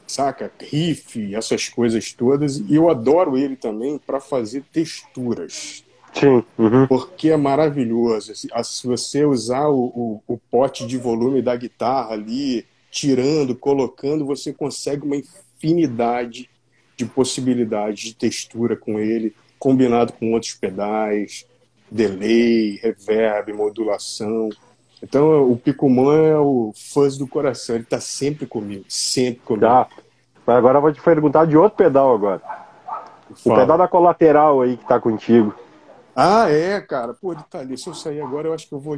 saca? 0.06 0.50
Riff, 0.60 1.34
essas 1.34 1.68
coisas 1.68 2.12
todas. 2.12 2.58
E 2.58 2.74
eu 2.74 2.90
adoro 2.90 3.36
ele 3.36 3.56
também 3.56 3.98
para 3.98 4.20
fazer 4.20 4.64
texturas. 4.72 5.84
Sim. 6.12 6.44
Uhum. 6.58 6.86
Porque 6.86 7.30
é 7.30 7.36
maravilhoso. 7.36 8.34
Se 8.34 8.86
você 8.86 9.24
usar 9.24 9.68
o, 9.68 9.84
o, 9.84 10.22
o, 10.34 10.38
pote 10.38 10.86
de 10.86 10.98
volume 10.98 11.40
da 11.40 11.56
guitarra 11.56 12.12
ali, 12.12 12.66
tirando, 12.90 13.56
colocando, 13.56 14.26
você 14.26 14.52
consegue 14.52 15.04
uma 15.06 15.16
infinidade 15.16 16.50
de 16.96 17.06
possibilidades 17.06 18.04
de 18.04 18.14
textura 18.14 18.76
com 18.76 18.98
ele, 18.98 19.34
combinado 19.58 20.12
com 20.12 20.32
outros 20.32 20.52
pedais, 20.52 21.46
delay, 21.90 22.78
reverb, 22.82 23.52
modulação. 23.54 24.50
Então, 25.02 25.50
o 25.50 25.56
Picumã 25.56 26.14
é 26.14 26.38
o 26.38 26.72
fãs 26.74 27.18
do 27.18 27.26
coração. 27.26 27.74
Ele 27.74 27.84
tá 27.84 28.00
sempre 28.00 28.46
comigo, 28.46 28.84
sempre 28.88 29.40
comigo. 29.40 29.66
Tá. 29.66 29.88
Mas 30.46 30.56
agora 30.56 30.78
eu 30.78 30.82
vou 30.82 30.92
te 30.92 31.02
perguntar 31.02 31.44
de 31.46 31.56
outro 31.56 31.76
pedal 31.76 32.14
agora. 32.14 32.40
Fala. 33.34 33.56
O 33.56 33.60
pedal 33.60 33.78
da 33.78 33.88
colateral 33.88 34.60
aí 34.60 34.76
que 34.76 34.86
tá 34.86 35.00
contigo. 35.00 35.54
Ah, 36.14 36.48
é, 36.48 36.80
cara. 36.80 37.14
Pô, 37.14 37.32
ele 37.32 37.42
tá 37.50 37.60
ali. 37.60 37.76
Se 37.76 37.88
eu 37.88 37.94
sair 37.94 38.20
agora, 38.20 38.48
eu 38.48 38.54
acho 38.54 38.68
que 38.68 38.74
eu 38.74 38.78
vou 38.78 38.96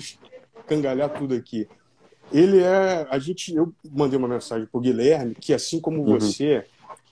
cangalhar 0.66 1.08
tudo 1.10 1.34
aqui. 1.34 1.68
Ele 2.32 2.62
é. 2.62 3.06
A 3.10 3.18
gente. 3.18 3.54
Eu 3.54 3.72
mandei 3.92 4.18
uma 4.18 4.28
mensagem 4.28 4.66
pro 4.66 4.80
Guilherme, 4.80 5.34
que 5.34 5.54
assim 5.54 5.80
como 5.80 6.02
uhum. 6.02 6.18
você, 6.18 6.64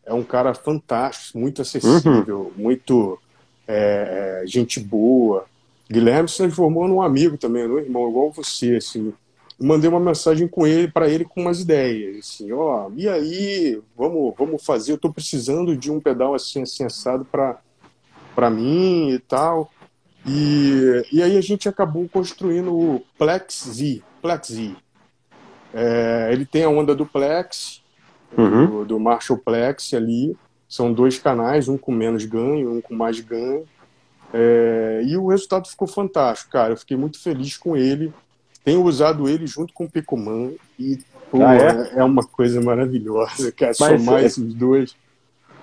é 0.05 0.13
um 0.13 0.25
cara 0.25 0.55
fantástico, 0.55 1.39
muito 1.39 1.63
acessível, 1.63 2.41
uhum. 2.41 2.53
muito 2.57 3.19
é, 3.67 4.43
é 4.43 4.47
gente 4.47 4.81
boa. 4.81 5.47
Guilherme 5.93 6.29
se 6.29 6.39
transformou 6.39 6.89
num 6.89 7.03
amigo 7.03 7.37
também, 7.37 7.69
num 7.69 7.79
irmão, 7.79 8.09
igual 8.09 8.33
você, 8.33 8.77
assim. 8.77 9.13
mandei 9.61 9.89
uma 9.89 10.01
mensagem 10.01 10.49
com 10.49 10.67
ele, 10.67 10.89
para 10.89 11.09
ele 11.09 11.25
com 11.25 11.43
umas 11.43 11.61
ideias, 11.61 12.19
assim, 12.19 12.51
ó, 12.51 12.89
oh, 12.89 12.93
e 12.97 13.09
aí, 13.09 13.81
vamos, 13.97 14.35
vamos 14.37 14.65
fazer, 14.65 14.93
eu 14.93 14.99
tô 14.99 15.13
precisando 15.13 15.77
de 15.77 15.91
um 15.91 16.01
pedal 16.01 16.35
assim, 16.35 16.63
assim 16.63 16.85
assado 16.85 17.25
para 17.25 17.61
para 18.35 18.51
mim 18.51 19.11
e 19.11 19.19
tal. 19.19 19.71
E, 20.27 21.03
e 21.13 21.23
aí 21.23 21.37
a 21.37 21.41
gente 21.41 21.69
acabou 21.69 22.09
construindo 22.09 22.73
o 22.75 23.03
Plex 23.19 23.69
Z, 23.69 24.03
Plex 24.21 24.49
Z. 24.49 24.75
É, 25.75 26.31
ele 26.33 26.45
tem 26.45 26.65
a 26.65 26.69
onda 26.69 26.95
do 26.95 27.07
Plex, 27.07 27.83
uhum. 28.37 28.67
do, 28.67 28.85
do 28.85 29.01
Marshall 29.01 29.39
Plex 29.39 29.95
ali. 29.95 30.37
São 30.69 30.93
dois 30.93 31.19
canais, 31.19 31.69
um 31.69 31.77
com 31.77 31.93
menos 31.93 32.25
ganho, 32.25 32.73
um 32.73 32.81
com 32.81 32.95
mais 32.95 33.21
ganho. 33.21 33.65
É, 34.33 35.03
e 35.05 35.17
o 35.17 35.29
resultado 35.29 35.69
ficou 35.69 35.87
fantástico, 35.87 36.51
cara. 36.53 36.73
Eu 36.73 36.77
fiquei 36.77 36.97
muito 36.97 37.21
feliz 37.21 37.57
com 37.57 37.77
ele. 37.77 38.13
Tenho 38.65 38.83
usado 38.83 39.29
ele 39.29 39.47
junto 39.47 39.75
com 39.75 39.85
o 39.85 39.91
Picoman 39.91 40.53
e 40.79 40.99
pô, 41.31 41.43
ah, 41.45 41.55
é? 41.55 41.99
é? 41.99 42.05
uma 42.05 42.23
coisa 42.23 42.61
maravilhosa, 42.61 43.53
cara. 43.53 43.73
Mas, 43.79 44.01
Somar 44.01 44.23
é... 44.23 44.27
esses 44.27 44.55
dois. 44.55 44.97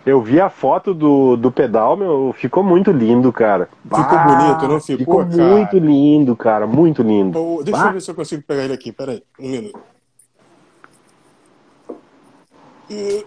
Eu 0.06 0.22
vi 0.22 0.40
a 0.40 0.50
foto 0.50 0.94
do, 0.94 1.36
do 1.36 1.52
pedal, 1.52 1.98
meu, 1.98 2.34
ficou 2.38 2.64
muito 2.64 2.90
lindo, 2.92 3.32
cara. 3.34 3.70
Ficou 3.84 4.00
bah, 4.00 4.26
bonito, 4.26 4.68
não 4.68 4.80
ficou? 4.80 4.98
Ficou 4.98 5.26
cara? 5.26 5.44
muito 5.44 5.78
lindo, 5.78 6.36
cara, 6.36 6.66
muito 6.66 7.04
lindo. 7.04 7.62
Deixa 7.64 7.80
bah. 7.80 7.88
eu 7.88 7.94
ver 7.94 8.02
se 8.02 8.12
eu 8.12 8.16
consigo 8.16 8.44
pegar 8.44 8.64
ele 8.64 8.74
aqui, 8.74 8.92
peraí, 8.92 9.22
um 9.40 9.50
minuto. 9.50 9.80
E... 12.90 13.26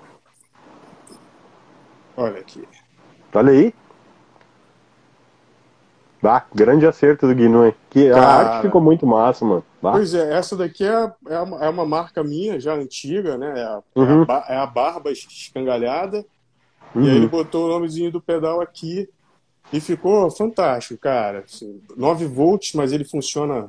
Olha 2.17 2.41
aqui. 2.41 2.67
Olha 3.35 3.53
aí. 3.53 3.75
Ah, 6.25 6.45
grande 6.55 6.87
acerto 6.87 7.27
do 7.27 7.35
Guinu, 7.35 7.75
Que 7.91 8.09
Cara, 8.09 8.25
a 8.25 8.37
arte 8.37 8.67
ficou 8.67 8.81
muito 8.81 9.05
massa, 9.05 9.45
mano. 9.45 9.65
Bah. 9.83 9.93
Pois 9.93 10.15
é, 10.15 10.33
essa 10.35 10.57
daqui 10.57 10.85
é, 10.85 11.13
é, 11.29 11.39
uma, 11.41 11.65
é 11.65 11.69
uma 11.69 11.85
marca 11.85 12.23
minha, 12.23 12.61
já 12.61 12.75
antiga, 12.75 13.37
né? 13.37 13.61
É 13.61 13.65
a, 13.65 13.83
uhum. 13.97 14.23
é 14.23 14.33
a, 14.33 14.47
é 14.51 14.57
a 14.57 14.67
barba 14.67 15.11
escangalhada. 15.11 16.25
Uhum. 16.95 17.05
E 17.05 17.11
aí 17.11 17.17
ele 17.17 17.27
botou 17.27 17.67
o 17.67 17.69
nomezinho 17.69 18.13
do 18.13 18.21
pedal 18.21 18.61
aqui 18.61 19.09
e 19.73 19.81
ficou 19.81 20.31
fantástico, 20.31 21.01
cara. 21.01 21.41
Assim, 21.41 21.81
9 21.97 22.27
volts, 22.27 22.73
mas 22.75 22.93
ele 22.93 23.05
funciona 23.05 23.69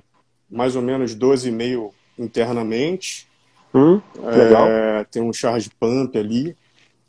mais 0.50 0.76
ou 0.76 0.82
menos 0.84 1.16
12,5 1.16 1.90
internamente. 2.20 3.28
Hum, 3.74 4.00
legal. 4.24 4.68
É, 4.68 5.04
tem 5.06 5.24
um 5.24 5.34
charge 5.34 5.72
pump 5.80 6.16
ali. 6.16 6.56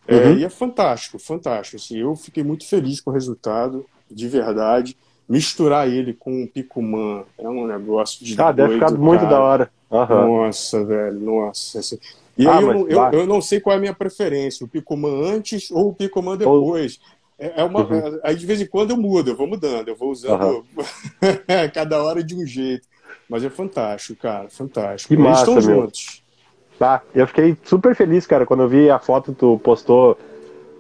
É, 0.09 0.16
uhum. 0.16 0.36
e 0.38 0.45
é 0.45 0.49
fantástico, 0.49 1.18
fantástico. 1.18 1.76
Assim, 1.76 1.99
eu 1.99 2.16
fiquei 2.16 2.42
muito 2.42 2.66
feliz 2.66 2.99
com 3.03 3.11
o 3.11 3.14
resultado, 3.14 3.84
de 4.11 4.26
verdade 4.26 4.97
misturar 5.29 5.89
ele 5.89 6.12
com 6.12 6.45
o 6.45 6.49
Picumã 6.49 7.25
é 7.39 7.49
um 7.49 7.66
negócio 7.66 8.25
de. 8.25 8.41
Ah, 8.41 8.53
deve 8.53 8.75
ficar 8.75 8.93
muito 8.93 9.27
da 9.27 9.41
hora. 9.41 9.70
Uhum. 9.91 10.45
Nossa, 10.45 10.85
velho, 10.85 11.20
nossa. 11.20 11.79
Assim, 11.79 11.99
E 12.37 12.47
ah, 12.47 12.59
aí 12.59 12.64
eu, 12.64 12.89
eu, 12.89 13.03
eu, 13.12 13.27
não 13.27 13.41
sei 13.41 13.61
qual 13.61 13.75
é 13.75 13.77
a 13.77 13.81
minha 13.81 13.95
preferência, 13.95 14.64
o 14.64 14.68
Picumã 14.68 15.09
antes 15.35 15.70
ou 15.70 15.89
o 15.89 15.95
Picumã 15.95 16.37
depois. 16.37 17.01
Ou... 17.01 17.47
É, 17.47 17.61
é 17.61 17.64
uma, 17.64 17.81
uhum. 17.81 17.95
É, 17.95 18.20
aí 18.25 18.37
de 18.37 18.47
vez 18.47 18.61
em 18.61 18.66
quando 18.66 18.91
eu 18.91 18.97
mudo, 18.97 19.31
eu 19.31 19.37
vou 19.37 19.47
mudando, 19.47 19.89
eu 19.89 19.97
vou 19.97 20.11
usando 20.11 20.43
uhum. 20.45 20.64
cada 21.72 22.03
hora 22.03 22.22
de 22.22 22.35
um 22.35 22.47
jeito. 22.47 22.87
Mas 23.29 23.43
é 23.43 23.51
fantástico, 23.51 24.20
cara, 24.20 24.49
fantástico. 24.51 25.09
Que 25.09 25.14
Eles 25.14 25.25
massa, 25.25 25.41
estão 25.41 25.55
meu. 25.55 25.83
juntos. 25.83 26.22
Tá, 26.79 27.03
eu 27.14 27.27
fiquei 27.27 27.57
super 27.64 27.95
feliz, 27.95 28.27
cara, 28.27 28.45
quando 28.45 28.64
eu 28.64 28.68
vi 28.68 28.91
a 28.91 28.99
foto 28.99 29.33
que 29.33 29.39
tu 29.39 29.59
postou 29.62 30.18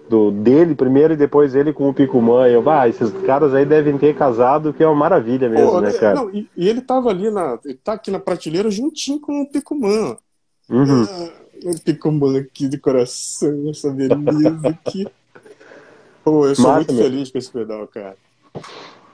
do, 0.08 0.30
dele 0.30 0.74
primeiro 0.74 1.14
e 1.14 1.16
depois 1.16 1.54
ele 1.54 1.72
com 1.72 1.88
o 1.88 1.94
Picumã. 1.94 2.46
Eu, 2.46 2.68
ah, 2.68 2.88
esses 2.88 3.10
caras 3.24 3.54
aí 3.54 3.64
devem 3.64 3.96
ter 3.98 4.14
casado, 4.14 4.72
que 4.72 4.82
é 4.82 4.86
uma 4.86 4.94
maravilha 4.94 5.48
mesmo, 5.48 5.72
Pô, 5.72 5.80
né, 5.80 5.92
cara? 5.92 6.16
Não, 6.16 6.30
e, 6.30 6.48
e, 6.56 6.68
ele 6.68 6.80
tava 6.80 7.10
ali 7.10 7.30
na. 7.30 7.58
Ele 7.64 7.74
tá 7.74 7.94
aqui 7.94 8.10
na 8.10 8.18
prateleira 8.18 8.70
juntinho 8.70 9.20
com 9.20 9.42
o 9.42 9.48
Picumã. 9.48 10.16
Uhum. 10.68 11.04
Ah, 11.04 11.30
o 11.64 11.80
Picumã 11.80 12.38
aqui 12.38 12.68
de 12.68 12.78
coração, 12.78 13.70
essa 13.70 13.90
beleza 13.90 14.68
aqui. 14.68 15.06
Pô, 16.22 16.46
eu 16.46 16.54
sou 16.54 16.70
Mata, 16.70 16.92
muito 16.92 16.96
feliz 16.96 17.30
com 17.30 17.38
esse 17.38 17.50
pedal, 17.50 17.86
cara. 17.86 18.16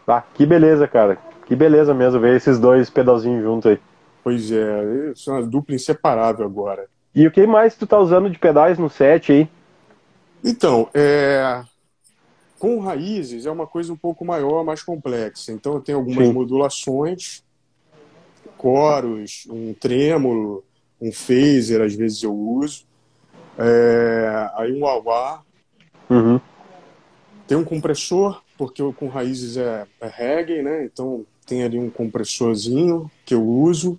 Ah, 0.06 0.22
que 0.34 0.46
beleza, 0.46 0.86
cara. 0.86 1.18
Que 1.46 1.56
beleza 1.56 1.92
mesmo 1.92 2.20
ver 2.20 2.36
esses 2.36 2.58
dois 2.58 2.88
pedalzinhos 2.88 3.42
juntos 3.42 3.70
aí. 3.70 3.80
Pois 4.22 4.52
é, 4.52 5.10
isso 5.12 5.30
é 5.30 5.34
uma 5.34 5.42
dupla 5.42 5.74
inseparável 5.74 6.44
agora. 6.44 6.86
E 7.14 7.26
o 7.26 7.30
que 7.30 7.44
mais 7.46 7.74
tu 7.74 7.86
tá 7.86 7.98
usando 7.98 8.30
de 8.30 8.38
pedais 8.38 8.78
no 8.78 8.88
set 8.88 9.32
aí? 9.32 9.48
Então, 10.44 10.88
é... 10.94 11.62
com 12.58 12.78
raízes 12.80 13.46
é 13.46 13.50
uma 13.50 13.66
coisa 13.66 13.92
um 13.92 13.96
pouco 13.96 14.24
maior, 14.24 14.64
mais 14.64 14.82
complexa. 14.82 15.52
Então 15.52 15.74
eu 15.74 15.80
tenho 15.80 15.98
algumas 15.98 16.26
Sim. 16.26 16.32
modulações, 16.32 17.44
coros, 18.56 19.46
um 19.50 19.74
trêmulo, 19.74 20.64
um 21.00 21.12
phaser, 21.12 21.80
às 21.82 21.94
vezes 21.94 22.22
eu 22.22 22.34
uso. 22.34 22.84
É... 23.58 24.50
Aí 24.54 24.72
um 24.72 24.80
wah 24.82 25.42
uhum. 26.08 26.40
Tem 27.46 27.58
um 27.58 27.64
compressor, 27.64 28.42
porque 28.56 28.80
eu, 28.80 28.92
com 28.92 29.08
raízes 29.08 29.56
é, 29.56 29.86
é 30.00 30.06
reggae, 30.06 30.62
né? 30.62 30.84
Então 30.84 31.26
tem 31.44 31.64
ali 31.64 31.78
um 31.78 31.90
compressorzinho 31.90 33.10
que 33.24 33.34
eu 33.34 33.44
uso. 33.44 33.98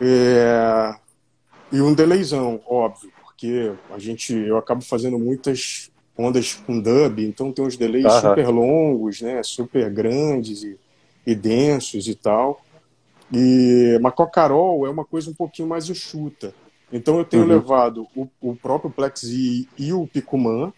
É... 0.00 0.94
E 1.72 1.80
um 1.80 1.92
delayzão, 1.92 2.60
óbvio, 2.66 3.10
porque 3.34 3.72
a 3.90 3.98
gente, 3.98 4.32
eu 4.32 4.56
acabo 4.56 4.80
fazendo 4.80 5.18
muitas 5.18 5.90
ondas 6.16 6.54
com 6.54 6.80
dub, 6.80 7.18
então 7.18 7.52
tem 7.52 7.64
uns 7.64 7.76
delays 7.76 8.12
super 8.14 8.48
longos, 8.48 9.20
né? 9.20 9.42
Super 9.42 9.90
grandes 9.90 10.62
e, 10.62 10.78
e 11.26 11.34
densos 11.34 12.06
e 12.06 12.14
tal. 12.14 12.64
E, 13.32 13.98
a 14.02 14.26
Carol 14.26 14.86
é 14.86 14.90
uma 14.90 15.04
coisa 15.04 15.28
um 15.28 15.34
pouquinho 15.34 15.68
mais 15.68 15.90
enxuta. 15.90 16.54
Então 16.92 17.18
eu 17.18 17.24
tenho 17.24 17.42
uhum. 17.42 17.48
levado 17.48 18.06
o, 18.14 18.28
o 18.40 18.54
próprio 18.54 18.90
Plex 18.90 19.24
e, 19.24 19.68
e 19.76 19.92
o 19.92 20.06
Picuman, 20.06 20.72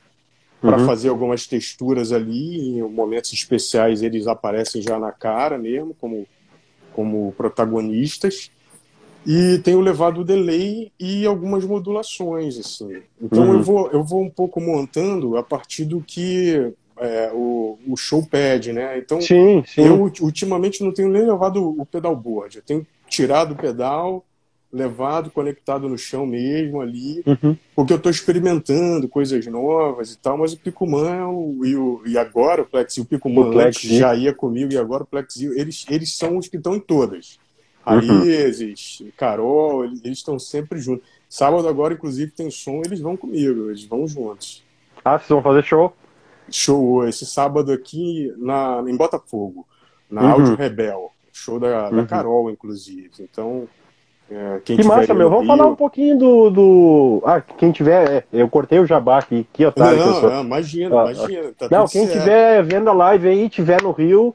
para 0.59 0.79
uhum. 0.79 0.87
fazer 0.87 1.11
algumas 1.11 1.47
texturas 1.47 2.13
ali, 2.13 2.79
em 2.79 2.83
momentos 2.83 3.33
especiais 3.33 4.03
eles 4.03 4.27
aparecem 4.27 4.81
já 4.81 4.99
na 4.99 5.13
cara 5.13 5.59
mesmo, 5.59 5.95
como, 6.01 6.27
como 6.95 7.33
protagonistas. 7.37 8.51
E 9.27 9.59
tenho 9.59 9.81
levado 9.81 10.21
o 10.21 10.25
delay 10.25 10.93
e 10.99 11.27
algumas 11.27 11.65
modulações, 11.65 12.59
assim. 12.59 13.03
Então 13.21 13.43
uhum. 13.43 13.55
eu, 13.55 13.63
vou, 13.63 13.91
eu 13.91 14.05
vou 14.05 14.23
um 14.23 14.31
pouco 14.31 14.61
montando 14.61 15.37
a 15.37 15.43
partir 15.43 15.85
do 15.85 16.01
que 16.01 16.73
é, 16.99 17.31
o, 17.35 17.79
o 17.89 17.97
show 17.97 18.25
pede, 18.25 18.73
né? 18.73 18.99
Então 18.99 19.21
sim, 19.21 19.65
sim. 19.67 19.83
eu 19.83 20.01
ultimamente 20.21 20.83
não 20.83 20.93
tenho 20.93 21.09
nem 21.09 21.27
levado 21.27 21.81
o 21.81 21.85
pedalboard, 21.85 22.57
eu 22.57 22.63
tenho 22.63 22.87
tirado 23.09 23.53
o 23.53 23.57
pedal 23.57 24.25
levado, 24.73 25.31
conectado 25.31 25.89
no 25.89 25.97
chão 25.97 26.27
mesmo 26.27 26.81
ali, 26.81 27.23
uhum. 27.27 27.57
porque 27.75 27.93
eu 27.93 27.97
estou 27.97 28.11
experimentando 28.11 29.09
coisas 29.09 29.47
novas 29.47 30.13
e 30.13 30.19
tal, 30.19 30.37
mas 30.37 30.53
o 30.53 30.59
Picumã 30.59 31.21
e, 31.65 31.75
o, 31.77 32.03
e 32.05 32.19
agora 32.19 32.63
o 32.63 32.67
Plexio, 32.67 33.05
o 33.05 33.07
Picumã 33.07 33.51
Plex, 33.51 33.81
já 33.81 34.15
ia 34.15 34.35
comigo 34.35 34.73
e 34.73 34.77
agora 34.77 35.05
o 35.05 35.07
Plexio, 35.07 35.59
eles, 35.59 35.87
eles 35.89 36.15
são 36.15 36.37
os 36.37 36.49
que 36.49 36.57
estão 36.57 36.75
em 36.75 36.81
todas. 36.81 37.39
Raízes, 37.87 39.01
uhum. 39.01 39.11
Carol, 39.17 39.85
eles 39.85 40.19
estão 40.19 40.39
sempre 40.39 40.79
juntos. 40.81 41.07
Sábado 41.29 41.69
agora, 41.69 41.95
inclusive, 41.95 42.33
tem 42.33 42.51
som, 42.51 42.83
eles 42.85 43.01
vão 43.01 43.17
comigo, 43.17 43.71
eles 43.71 43.85
vão 43.85 44.07
juntos. 44.09 44.65
Ah, 45.05 45.19
vocês 45.19 45.29
vão 45.29 45.43
fazer 45.43 45.63
show? 45.63 45.95
Show, 46.51 47.07
esse 47.07 47.25
sábado 47.25 47.73
aqui 47.73 48.33
na, 48.37 48.83
em 48.87 48.97
Botafogo, 48.97 49.67
na 50.11 50.23
uhum. 50.23 50.31
Áudio 50.31 50.57
Rebel. 50.57 51.13
Show 51.33 51.61
da, 51.61 51.91
da 51.91 51.97
uhum. 51.97 52.07
Carol, 52.07 52.51
inclusive. 52.51 53.11
Então, 53.21 53.69
é, 54.31 54.61
que 54.65 54.83
massa, 54.83 55.15
meu. 55.15 55.29
Vamos 55.29 55.47
Rio... 55.47 55.57
falar 55.57 55.71
um 55.71 55.77
pouquinho 55.77 56.19
do, 56.19 56.51
do. 56.51 57.23
Ah, 57.25 57.41
quem 57.41 57.71
tiver. 57.71 58.11
É, 58.11 58.25
eu 58.33 58.49
cortei 58.49 58.81
o 58.81 58.87
jabá 58.87 59.19
aqui, 59.19 59.47
que 59.53 59.65
otário. 59.65 59.99
Não, 59.99 60.23
não 60.23 60.41
imagina, 60.43 61.03
ah, 61.03 61.13
imagina. 61.13 61.53
Tá 61.57 61.69
não, 61.71 61.87
quem 61.87 62.07
certo. 62.07 62.21
tiver 62.21 62.63
vendo 62.65 62.91
a 62.91 62.93
live 62.93 63.29
aí, 63.29 63.49
tiver 63.49 63.83
no 63.83 63.93
Rio, 63.93 64.35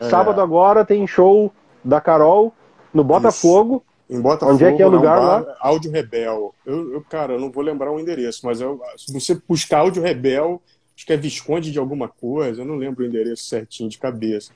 é. 0.00 0.08
sábado 0.08 0.40
agora 0.40 0.84
tem 0.84 1.06
show 1.06 1.52
da 1.84 2.00
Carol 2.00 2.52
no 2.92 3.04
Botafogo. 3.04 3.84
Isso. 3.84 4.18
Em 4.18 4.22
Botafogo, 4.22 4.54
Onde 4.54 4.64
é 4.64 4.72
que 4.72 4.82
é 4.82 4.86
o 4.86 4.90
lugar 4.90 5.20
lá? 5.20 5.56
Áudio 5.60 5.90
Rebel. 5.90 6.54
Eu, 6.64 6.94
eu, 6.94 7.02
cara, 7.02 7.34
eu 7.34 7.40
não 7.40 7.50
vou 7.50 7.62
lembrar 7.62 7.92
o 7.92 8.00
endereço, 8.00 8.40
mas 8.44 8.60
eu, 8.60 8.80
se 8.96 9.12
você 9.12 9.38
buscar 9.46 9.80
Áudio 9.80 10.02
Rebel, 10.02 10.62
acho 10.96 11.04
que 11.04 11.12
é 11.12 11.16
Visconde 11.16 11.70
de 11.70 11.78
alguma 11.78 12.08
coisa, 12.08 12.62
eu 12.62 12.64
não 12.64 12.76
lembro 12.76 13.04
o 13.04 13.06
endereço 13.06 13.44
certinho 13.44 13.90
de 13.90 13.98
cabeça. 13.98 14.50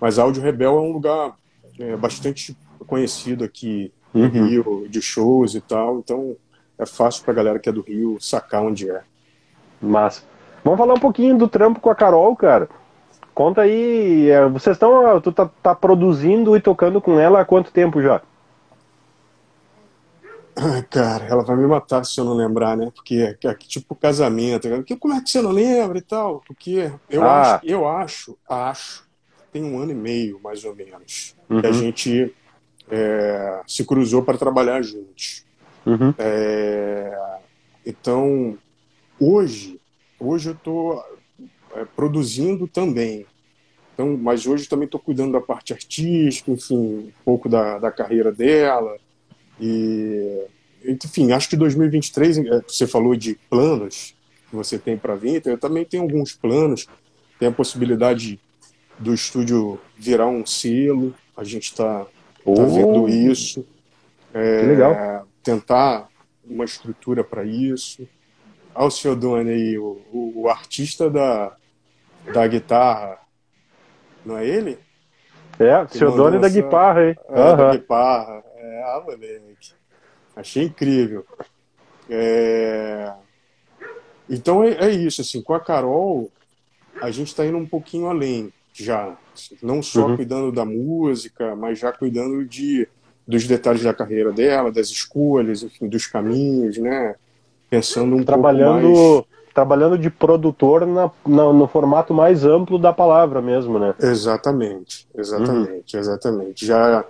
Mas 0.00 0.18
Áudio 0.18 0.42
Rebel 0.42 0.76
é 0.76 0.80
um 0.80 0.92
lugar 0.92 1.34
é, 1.78 1.96
bastante 1.96 2.56
conhecido 2.86 3.42
aqui 3.42 3.92
uhum. 4.14 4.28
Rio, 4.28 4.86
de 4.88 5.02
shows 5.02 5.54
e 5.54 5.60
tal. 5.60 5.98
Então 5.98 6.36
é 6.78 6.86
fácil 6.86 7.24
pra 7.24 7.34
galera 7.34 7.58
que 7.58 7.68
é 7.68 7.72
do 7.72 7.82
Rio 7.82 8.18
sacar 8.20 8.62
onde 8.62 8.90
é. 8.90 9.02
Massa. 9.80 10.22
Vamos 10.64 10.78
falar 10.78 10.94
um 10.94 11.00
pouquinho 11.00 11.36
do 11.36 11.48
trampo 11.48 11.80
com 11.80 11.90
a 11.90 11.94
Carol, 11.94 12.36
cara. 12.36 12.68
Conta 13.34 13.62
aí, 13.62 14.28
é, 14.28 14.46
vocês 14.46 14.76
estão. 14.76 15.20
Tu 15.20 15.32
tá, 15.32 15.50
tá, 15.62 15.74
produzindo 15.74 16.56
e 16.56 16.60
tocando 16.60 17.00
com 17.00 17.18
ela 17.18 17.40
há 17.40 17.44
quanto 17.44 17.72
tempo 17.72 18.02
já? 18.02 18.20
Ai, 20.54 20.82
cara, 20.82 21.24
ela 21.24 21.42
vai 21.42 21.56
me 21.56 21.66
matar 21.66 22.04
se 22.04 22.20
eu 22.20 22.26
não 22.26 22.34
lembrar, 22.34 22.76
né? 22.76 22.92
Porque 22.94 23.36
é, 23.42 23.48
é 23.48 23.54
tipo 23.54 23.94
casamento. 23.94 24.68
Como 25.00 25.14
é 25.14 25.20
que 25.22 25.30
você 25.30 25.40
não 25.40 25.50
lembra 25.50 25.96
e 25.96 26.02
tal? 26.02 26.42
Porque 26.46 26.92
eu 27.08 27.22
ah. 27.24 27.54
acho, 27.54 27.66
eu 27.66 27.88
acho, 27.88 28.38
acho, 28.46 29.08
tem 29.50 29.64
um 29.64 29.80
ano 29.80 29.92
e 29.92 29.94
meio, 29.94 30.38
mais 30.42 30.62
ou 30.64 30.74
menos, 30.74 31.34
uhum. 31.48 31.60
que 31.60 31.66
a 31.66 31.70
uhum. 31.70 31.74
gente 31.74 32.34
é, 32.90 33.62
se 33.66 33.82
cruzou 33.84 34.22
para 34.22 34.36
trabalhar 34.36 34.82
juntos. 34.82 35.44
Uhum. 35.86 36.12
É, 36.18 37.38
então, 37.86 38.58
hoje, 39.18 39.80
hoje 40.20 40.50
eu 40.50 40.54
estou 40.54 41.02
é, 41.74 41.84
produzindo 41.84 42.66
também. 42.66 43.26
Então, 43.94 44.16
mas 44.16 44.46
hoje 44.46 44.68
também 44.68 44.86
estou 44.86 45.00
cuidando 45.00 45.32
da 45.32 45.40
parte 45.40 45.72
artística, 45.72 46.50
enfim, 46.50 46.74
um 46.74 47.12
pouco 47.24 47.48
da, 47.48 47.78
da 47.78 47.90
carreira 47.90 48.32
dela. 48.32 48.96
E, 49.60 50.44
enfim, 50.84 51.32
acho 51.32 51.48
que 51.48 51.56
2023, 51.56 52.38
é, 52.38 52.62
você 52.66 52.86
falou 52.86 53.14
de 53.14 53.38
planos 53.50 54.14
que 54.48 54.56
você 54.56 54.78
tem 54.78 54.96
para 54.96 55.14
vir, 55.14 55.36
então 55.36 55.52
eu 55.52 55.58
também 55.58 55.84
tenho 55.84 56.02
alguns 56.02 56.32
planos. 56.32 56.86
Tem 57.38 57.48
a 57.48 57.52
possibilidade 57.52 58.38
do 58.98 59.12
estúdio 59.12 59.78
virar 59.96 60.28
um 60.28 60.46
selo. 60.46 61.14
A 61.36 61.44
gente 61.44 61.64
está 61.64 62.06
oh. 62.44 62.54
tá 62.54 62.64
vendo 62.64 63.08
isso. 63.08 63.66
É, 64.32 64.62
legal. 64.62 65.26
Tentar 65.42 66.08
uma 66.44 66.64
estrutura 66.64 67.22
para 67.22 67.44
isso. 67.44 68.06
Alciodone 68.74 69.50
aí, 69.50 69.78
o, 69.78 70.00
o, 70.12 70.42
o, 70.42 70.48
artista 70.48 71.10
da, 71.10 71.54
da 72.32 72.46
guitarra, 72.46 73.18
não 74.24 74.36
é 74.38 74.46
ele? 74.46 74.78
É, 75.58 75.72
Alciodone 75.72 76.38
da 76.38 76.48
guitarra, 76.48 77.08
hein? 77.08 77.16
É, 77.28 77.40
uhum. 77.40 77.56
da 77.56 77.70
guitarra. 77.72 78.44
É, 78.56 78.82
ah, 78.84 79.02
moleque. 79.04 79.72
Achei 80.34 80.64
incrível. 80.64 81.26
É... 82.08 83.12
Então 84.28 84.64
é, 84.64 84.72
é, 84.86 84.90
isso, 84.90 85.20
assim, 85.20 85.42
com 85.42 85.54
a 85.54 85.60
Carol, 85.60 86.30
a 87.00 87.10
gente 87.10 87.28
está 87.28 87.44
indo 87.44 87.58
um 87.58 87.66
pouquinho 87.66 88.06
além 88.06 88.52
já. 88.72 89.16
Não 89.62 89.82
só 89.82 90.06
uhum. 90.06 90.16
cuidando 90.16 90.50
da 90.50 90.64
música, 90.64 91.54
mas 91.54 91.78
já 91.78 91.92
cuidando 91.92 92.44
de, 92.44 92.88
dos 93.26 93.46
detalhes 93.46 93.82
da 93.82 93.92
carreira 93.92 94.32
dela, 94.32 94.72
das 94.72 94.88
escolhas, 94.88 95.62
enfim, 95.62 95.88
dos 95.88 96.06
caminhos, 96.06 96.78
né? 96.78 97.14
Pensando 97.68 98.16
um 98.16 98.24
trabalhando, 98.24 98.92
pouco 98.92 99.28
mais... 99.30 99.41
Trabalhando 99.54 99.98
de 99.98 100.10
produtor 100.10 100.86
na, 100.86 101.10
na, 101.26 101.52
no 101.52 101.66
formato 101.68 102.14
mais 102.14 102.44
amplo 102.44 102.78
da 102.78 102.92
palavra 102.92 103.42
mesmo, 103.42 103.78
né? 103.78 103.94
Exatamente, 104.00 105.06
exatamente, 105.14 105.94
uhum. 105.94 106.00
exatamente. 106.00 106.66
Já 106.66 107.04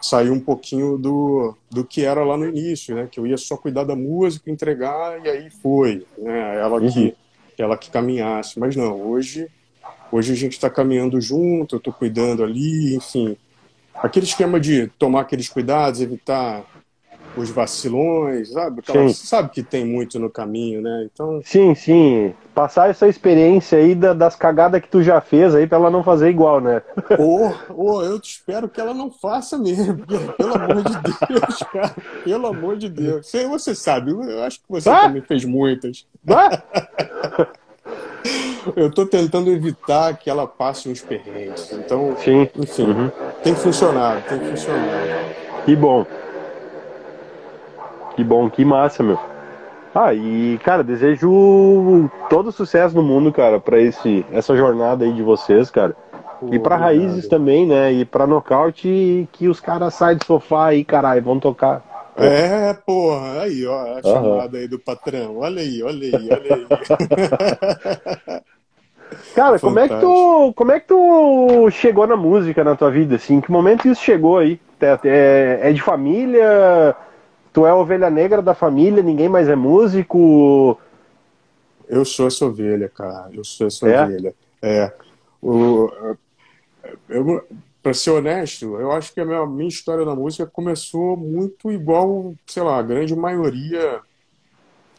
saiu 0.00 0.32
um 0.32 0.40
pouquinho 0.40 0.98
do, 0.98 1.54
do 1.70 1.84
que 1.84 2.04
era 2.04 2.24
lá 2.24 2.36
no 2.36 2.46
início, 2.46 2.94
né? 2.94 3.08
Que 3.10 3.20
eu 3.20 3.26
ia 3.26 3.36
só 3.36 3.56
cuidar 3.56 3.84
da 3.84 3.94
música, 3.94 4.50
entregar 4.50 5.24
e 5.24 5.28
aí 5.28 5.50
foi, 5.50 6.06
né? 6.18 6.60
Ela 6.60 6.80
uhum. 6.80 6.90
que 6.90 7.14
ela 7.58 7.76
que 7.76 7.90
caminhasse, 7.90 8.58
mas 8.58 8.74
não, 8.74 9.00
hoje 9.00 9.48
Hoje 10.12 10.30
a 10.34 10.36
gente 10.36 10.52
está 10.52 10.68
caminhando 10.68 11.18
junto, 11.22 11.74
eu 11.74 11.78
estou 11.78 11.90
cuidando 11.90 12.44
ali, 12.44 12.94
enfim. 12.94 13.34
Aquele 13.94 14.26
esquema 14.26 14.60
de 14.60 14.88
tomar 14.98 15.22
aqueles 15.22 15.48
cuidados, 15.48 16.02
evitar 16.02 16.62
os 17.36 17.50
vacilões, 17.50 18.50
sabe? 18.50 18.80
Aquela, 18.80 19.08
sabe 19.10 19.50
que 19.50 19.62
tem 19.62 19.84
muito 19.84 20.18
no 20.18 20.30
caminho, 20.30 20.82
né? 20.82 21.08
Então. 21.12 21.40
Sim, 21.44 21.74
sim. 21.74 22.34
Passar 22.54 22.90
essa 22.90 23.08
experiência 23.08 23.78
aí 23.78 23.94
da, 23.94 24.12
das 24.12 24.36
cagadas 24.36 24.80
que 24.82 24.88
tu 24.88 25.02
já 25.02 25.20
fez 25.20 25.54
aí 25.54 25.66
pra 25.66 25.78
ela 25.78 25.90
não 25.90 26.04
fazer 26.04 26.28
igual, 26.28 26.60
né? 26.60 26.82
Ou, 27.18 27.54
ou 27.70 28.04
eu 28.04 28.20
te 28.20 28.32
espero 28.32 28.68
que 28.68 28.80
ela 28.80 28.92
não 28.92 29.10
faça 29.10 29.56
mesmo. 29.56 30.04
Pelo 30.36 30.54
amor 30.54 30.82
de 30.82 30.98
Deus, 31.28 31.58
cara. 31.72 31.96
Pelo 32.24 32.46
amor 32.46 32.76
de 32.76 32.88
Deus. 32.88 33.26
Você, 33.26 33.46
você 33.46 33.74
sabe, 33.74 34.10
eu 34.10 34.42
acho 34.42 34.58
que 34.58 34.66
você 34.68 34.90
ah? 34.90 35.02
também 35.02 35.22
fez 35.22 35.44
muitas. 35.44 36.06
Ah? 36.28 36.62
eu 38.76 38.90
tô 38.90 39.06
tentando 39.06 39.50
evitar 39.50 40.16
que 40.16 40.28
ela 40.28 40.46
passe 40.46 40.88
uns 40.88 41.00
perrengues. 41.00 41.72
Então, 41.72 42.16
Sim. 42.18 42.48
enfim, 42.56 42.84
uhum. 42.84 43.10
tem 43.42 43.54
funcionado, 43.54 44.22
tem 44.28 44.38
funcionado. 44.38 44.92
Que 45.64 45.74
bom. 45.74 46.06
Que 48.14 48.22
bom, 48.24 48.48
que 48.50 48.64
massa, 48.64 49.02
meu. 49.02 49.18
Ah, 49.94 50.14
e, 50.14 50.58
cara, 50.64 50.82
desejo 50.82 52.10
todo 52.30 52.50
sucesso 52.50 52.94
no 52.94 53.02
mundo, 53.02 53.30
cara, 53.30 53.60
para 53.60 53.78
esse 53.78 54.24
essa 54.32 54.56
jornada 54.56 55.04
aí 55.04 55.12
de 55.12 55.22
vocês, 55.22 55.70
cara. 55.70 55.94
Pô, 56.40 56.48
e 56.50 56.58
para 56.58 56.76
raízes 56.76 57.28
também, 57.28 57.66
né? 57.66 57.92
E 57.92 58.04
para 58.04 58.26
nocaute 58.26 59.28
que 59.32 59.48
os 59.48 59.60
caras 59.60 59.94
saem 59.94 60.16
do 60.16 60.24
sofá 60.24 60.68
aí, 60.68 60.82
caralho, 60.82 61.22
vão 61.22 61.38
tocar. 61.38 61.82
É, 62.16 62.74
porra, 62.86 63.42
aí, 63.42 63.66
ó, 63.66 63.80
a 63.80 63.94
uhum. 63.94 64.02
chamada 64.02 64.58
aí 64.58 64.68
do 64.68 64.78
patrão. 64.78 65.38
Olha 65.38 65.60
aí, 65.60 65.82
olha 65.82 66.16
aí, 66.16 66.28
olha 66.30 66.54
aí. 66.54 66.66
Cara, 69.34 69.58
como 69.58 69.78
é 69.78 69.88
que 69.88 70.00
tu, 70.00 70.52
como 70.56 70.72
é 70.72 70.80
que 70.80 70.88
tu 70.88 71.68
chegou 71.70 72.06
na 72.06 72.16
música 72.16 72.64
na 72.64 72.74
tua 72.74 72.90
vida, 72.90 73.16
assim? 73.16 73.36
Em 73.36 73.40
que 73.40 73.50
momento 73.50 73.86
isso 73.88 74.02
chegou 74.02 74.38
aí? 74.38 74.58
É, 74.80 74.98
é, 75.04 75.60
é 75.68 75.72
de 75.72 75.82
família? 75.82 76.96
Tu 77.52 77.66
é 77.66 77.74
ovelha 77.74 78.08
negra 78.08 78.40
da 78.40 78.54
família, 78.54 79.02
ninguém 79.02 79.28
mais 79.28 79.48
é 79.48 79.54
músico? 79.54 80.78
Eu 81.86 82.04
sou 82.04 82.26
essa 82.26 82.46
ovelha, 82.46 82.88
cara. 82.88 83.28
Eu 83.32 83.44
sou 83.44 83.66
essa 83.66 83.86
é? 83.86 84.02
ovelha. 84.02 84.34
É. 84.62 84.92
O, 85.42 85.90
eu, 87.10 87.46
pra 87.82 87.92
ser 87.92 88.10
honesto, 88.10 88.76
eu 88.76 88.90
acho 88.92 89.12
que 89.12 89.20
a 89.20 89.24
minha, 89.24 89.46
minha 89.46 89.68
história 89.68 90.04
na 90.04 90.14
música 90.14 90.46
começou 90.46 91.14
muito 91.16 91.70
igual, 91.70 92.34
sei 92.46 92.62
lá, 92.62 92.78
a 92.78 92.82
grande 92.82 93.14
maioria 93.14 94.00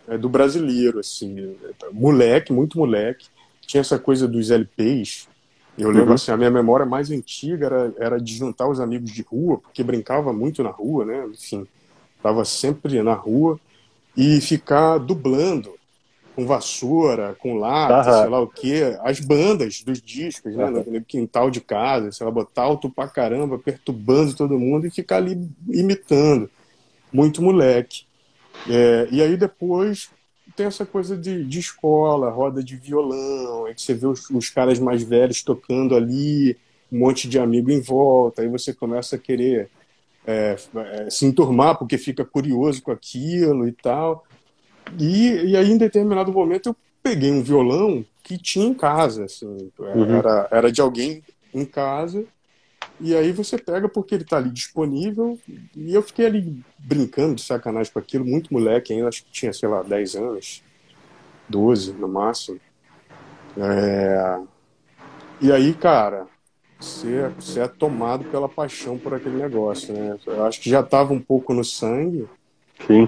é, 0.08 0.16
do 0.16 0.30
brasileiro, 0.30 1.00
assim. 1.00 1.56
Moleque, 1.92 2.54
muito 2.54 2.78
moleque. 2.78 3.30
Tinha 3.62 3.82
essa 3.82 3.98
coisa 3.98 4.28
dos 4.28 4.52
LPs. 4.52 5.28
Eu 5.76 5.90
lembro, 5.90 6.10
uhum. 6.10 6.14
assim, 6.14 6.32
a 6.32 6.38
minha 6.38 6.52
memória 6.52 6.86
mais 6.86 7.10
antiga 7.10 7.66
era, 7.66 7.94
era 7.98 8.22
de 8.22 8.36
juntar 8.36 8.68
os 8.68 8.80
amigos 8.80 9.10
de 9.10 9.24
rua, 9.24 9.58
porque 9.58 9.82
brincava 9.82 10.32
muito 10.32 10.62
na 10.62 10.70
rua, 10.70 11.04
né? 11.04 11.26
Enfim 11.32 11.68
estava 12.24 12.46
sempre 12.46 13.04
na 13.04 13.14
rua, 13.14 13.60
e 14.16 14.40
ficar 14.40 14.98
dublando 14.98 15.74
com 16.36 16.48
vassoura, 16.48 17.36
com 17.38 17.58
lápis, 17.58 18.16
sei 18.16 18.30
lá 18.30 18.40
o 18.40 18.48
quê, 18.48 18.98
as 19.04 19.20
bandas 19.20 19.84
dos 19.84 20.02
discos, 20.02 20.56
né, 20.56 20.70
no 20.70 21.04
quintal 21.04 21.52
de 21.52 21.62
casa, 21.62 22.12
sei 22.12 22.26
lá, 22.26 22.32
botar 22.32 22.64
alto 22.64 22.90
pra 22.90 23.08
caramba, 23.08 23.60
perturbando 23.60 24.34
todo 24.34 24.58
mundo 24.58 24.88
e 24.88 24.92
ficar 24.92 25.18
ali 25.18 25.48
imitando. 25.70 26.50
Muito 27.12 27.42
moleque. 27.42 28.06
É, 28.68 29.08
e 29.12 29.22
aí 29.22 29.38
depois 29.38 30.10
tem 30.56 30.66
essa 30.66 30.86
coisa 30.86 31.16
de, 31.18 31.44
de 31.44 31.60
escola, 31.60 32.32
roda 32.32 32.64
de 32.64 32.76
violão, 32.76 33.66
aí 33.66 33.74
você 33.78 33.94
vê 33.94 34.08
os, 34.08 34.30
os 34.30 34.50
caras 34.50 34.80
mais 34.80 35.04
velhos 35.04 35.44
tocando 35.44 35.96
ali, 35.96 36.58
um 36.92 37.00
monte 37.00 37.28
de 37.28 37.38
amigo 37.38 37.70
em 37.72 37.82
volta, 37.82 38.42
aí 38.42 38.48
você 38.48 38.74
começa 38.74 39.16
a 39.16 39.20
querer 39.20 39.70
é, 40.26 40.56
é, 40.76 41.10
se 41.10 41.26
enturmar 41.26 41.78
porque 41.78 41.98
fica 41.98 42.24
curioso 42.24 42.82
com 42.82 42.92
aquilo 42.92 43.68
e 43.68 43.72
tal. 43.72 44.24
E, 45.00 45.52
e 45.52 45.58
aí, 45.58 45.72
em 45.72 45.78
determinado 45.78 46.32
momento, 46.32 46.70
eu 46.70 46.76
peguei 47.02 47.32
um 47.32 47.44
violão 47.44 48.06
que 48.24 48.38
tinha 48.38 48.66
em 48.66 48.74
casa, 48.74 49.26
assim, 49.26 49.70
uhum. 49.78 50.16
era, 50.16 50.48
era 50.50 50.72
de 50.72 50.80
alguém 50.80 51.22
em 51.54 51.66
casa, 51.66 52.26
e 53.00 53.14
aí 53.14 53.34
você 53.34 53.58
pega 53.58 53.90
porque 53.90 54.16
ele 54.16 54.24
está 54.24 54.38
ali 54.38 54.50
disponível, 54.50 55.38
e 55.76 55.94
eu 55.94 56.02
fiquei 56.02 56.26
ali 56.26 56.64
brincando 56.80 57.36
de 57.36 57.42
sacanagem 57.42 57.92
com 57.92 58.00
aquilo, 58.00 58.26
muito 58.26 58.54
moleque 58.54 58.94
ainda, 58.94 59.10
acho 59.10 59.26
que 59.26 59.32
tinha, 59.32 59.52
sei 59.52 59.68
lá, 59.68 59.84
10 59.84 60.16
anos, 60.16 60.64
12 61.50 61.92
no 61.94 62.08
máximo. 62.08 62.60
É... 63.58 64.40
E 65.42 65.52
aí, 65.52 65.74
cara, 65.74 66.28
você, 66.84 67.16
é, 67.16 67.30
você 67.30 67.60
é 67.62 67.68
tomado 67.68 68.26
pela 68.26 68.50
paixão 68.50 68.98
por 68.98 69.14
aquele 69.14 69.38
negócio, 69.38 69.94
né? 69.94 70.18
Eu 70.28 70.46
acho 70.46 70.60
que 70.60 70.70
já 70.70 70.82
estava 70.82 71.14
um 71.14 71.20
pouco 71.20 71.54
no 71.54 71.64
sangue. 71.64 72.28
Sim. 72.86 73.08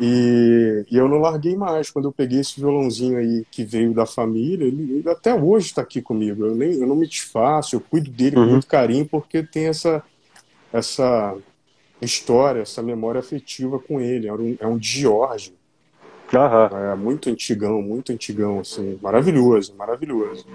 E, 0.00 0.84
e, 0.88 0.96
eu 0.96 1.08
não 1.08 1.18
larguei 1.18 1.56
mais. 1.56 1.90
Quando 1.90 2.06
eu 2.06 2.12
peguei 2.12 2.38
esse 2.38 2.60
violãozinho 2.60 3.18
aí 3.18 3.44
que 3.50 3.64
veio 3.64 3.92
da 3.92 4.06
família, 4.06 4.64
ele, 4.64 4.98
ele 4.98 5.10
até 5.10 5.34
hoje 5.34 5.66
está 5.66 5.82
aqui 5.82 6.00
comigo. 6.00 6.46
Eu, 6.46 6.54
nem, 6.54 6.74
eu 6.74 6.86
não 6.86 6.94
me 6.94 7.06
desfaço, 7.06 7.74
eu 7.74 7.80
cuido 7.80 8.08
dele 8.08 8.36
uhum. 8.36 8.44
com 8.44 8.50
muito 8.52 8.66
carinho, 8.68 9.06
porque 9.06 9.42
tem 9.42 9.66
essa, 9.66 10.00
essa 10.72 11.36
história, 12.00 12.60
essa 12.60 12.80
memória 12.80 13.18
afetiva 13.18 13.80
com 13.80 14.00
ele. 14.00 14.28
É 14.28 14.32
um, 14.32 14.56
é 14.60 14.66
um 14.68 14.80
George. 14.80 15.52
Uhum. 16.32 16.92
É 16.92 16.94
muito 16.94 17.28
antigão, 17.28 17.82
muito 17.82 18.12
antigão, 18.12 18.60
assim. 18.60 18.96
Maravilhoso, 19.02 19.74
maravilhoso. 19.76 20.46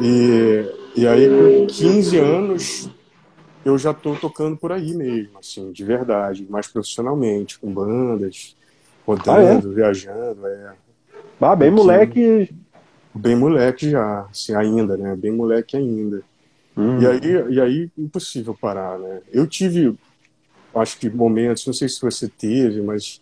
E, 0.00 0.85
e 0.96 1.06
aí, 1.06 1.28
com 1.28 1.66
15 1.66 2.18
anos, 2.18 2.90
eu 3.64 3.76
já 3.76 3.90
estou 3.90 4.16
tocando 4.16 4.56
por 4.56 4.72
aí 4.72 4.94
mesmo, 4.94 5.38
assim, 5.38 5.72
de 5.72 5.84
verdade, 5.84 6.46
mais 6.48 6.66
profissionalmente, 6.68 7.58
com 7.58 7.72
bandas, 7.72 8.56
rodando, 9.06 9.30
ah, 9.30 9.42
é? 9.42 9.74
viajando. 9.74 10.46
É. 10.46 10.72
Ah, 11.40 11.56
bem 11.56 11.70
moleque. 11.70 12.54
Bem 13.14 13.34
moleque 13.34 13.90
já, 13.90 14.22
assim, 14.30 14.54
ainda, 14.54 14.96
né? 14.96 15.16
Bem 15.16 15.32
moleque 15.32 15.76
ainda. 15.76 16.22
Hum. 16.76 17.00
E, 17.00 17.06
aí, 17.06 17.54
e 17.54 17.60
aí, 17.60 17.90
impossível 17.96 18.54
parar, 18.54 18.98
né? 18.98 19.20
Eu 19.32 19.46
tive, 19.46 19.98
acho 20.74 20.98
que 20.98 21.08
momentos, 21.08 21.66
não 21.66 21.72
sei 21.72 21.88
se 21.88 22.00
você 22.00 22.28
teve, 22.28 22.82
mas 22.82 23.20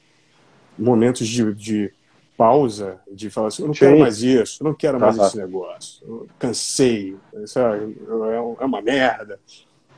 momentos 0.77 1.27
de, 1.27 1.55
de 1.55 1.93
pausa 2.37 3.01
de 3.11 3.30
falar 3.30 3.49
assim, 3.49 3.62
eu 3.62 3.68
não 3.68 3.74
Sim. 3.74 3.80
quero 3.80 3.99
mais 4.01 4.22
isso, 4.22 4.62
eu 4.62 4.64
não 4.64 4.74
quero 4.74 5.01
mais 5.01 5.16
esse 5.16 5.37
negócio, 5.37 6.05
eu 6.07 6.28
cansei, 6.39 7.16
é, 7.32 7.39
é, 7.39 8.37
é 8.61 8.64
uma 8.64 8.82
merda, 8.82 9.39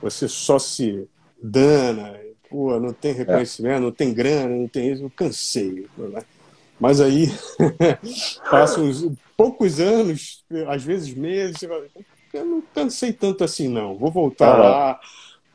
você 0.03 0.29
só 0.29 0.59
se 0.59 1.09
dana, 1.43 2.19
pô, 2.49 2.79
não 2.79 2.93
tem 2.93 3.13
reconhecimento, 3.13 3.77
é. 3.77 3.81
não 3.81 3.93
tem 3.93 4.13
grana, 4.13 4.55
não 4.55 4.69
tem 4.69 4.93
isso, 4.93 5.03
eu 5.03 5.11
cansei. 5.11 5.87
Mas 6.79 7.01
aí, 7.01 7.29
passam 8.51 8.85
uns 8.85 9.09
poucos 9.37 9.81
anos, 9.81 10.45
às 10.69 10.83
vezes 10.83 11.15
meses, 11.15 11.57
você 11.59 11.69
fala, 11.69 11.87
eu 12.35 12.45
não 12.45 12.63
cansei 12.75 13.13
tanto 13.13 13.45
assim 13.45 13.69
não, 13.69 13.97
vou 13.97 14.11
voltar 14.11 14.57
lá, 14.57 15.01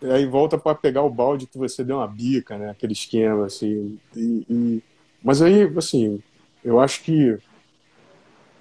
aí 0.02 0.26
volta 0.26 0.58
para 0.58 0.76
pegar 0.76 1.04
o 1.04 1.10
balde 1.10 1.46
que 1.46 1.58
você 1.58 1.84
deu 1.84 1.98
uma 1.98 2.08
bica, 2.08 2.58
né, 2.58 2.72
aquele 2.72 2.94
esquema, 2.94 3.46
assim, 3.46 4.00
e, 4.16 4.46
e... 4.50 4.84
mas 5.24 5.42
aí, 5.42 5.72
assim, 5.78 6.22
eu 6.64 6.80
acho 6.80 7.03
que 7.03 7.38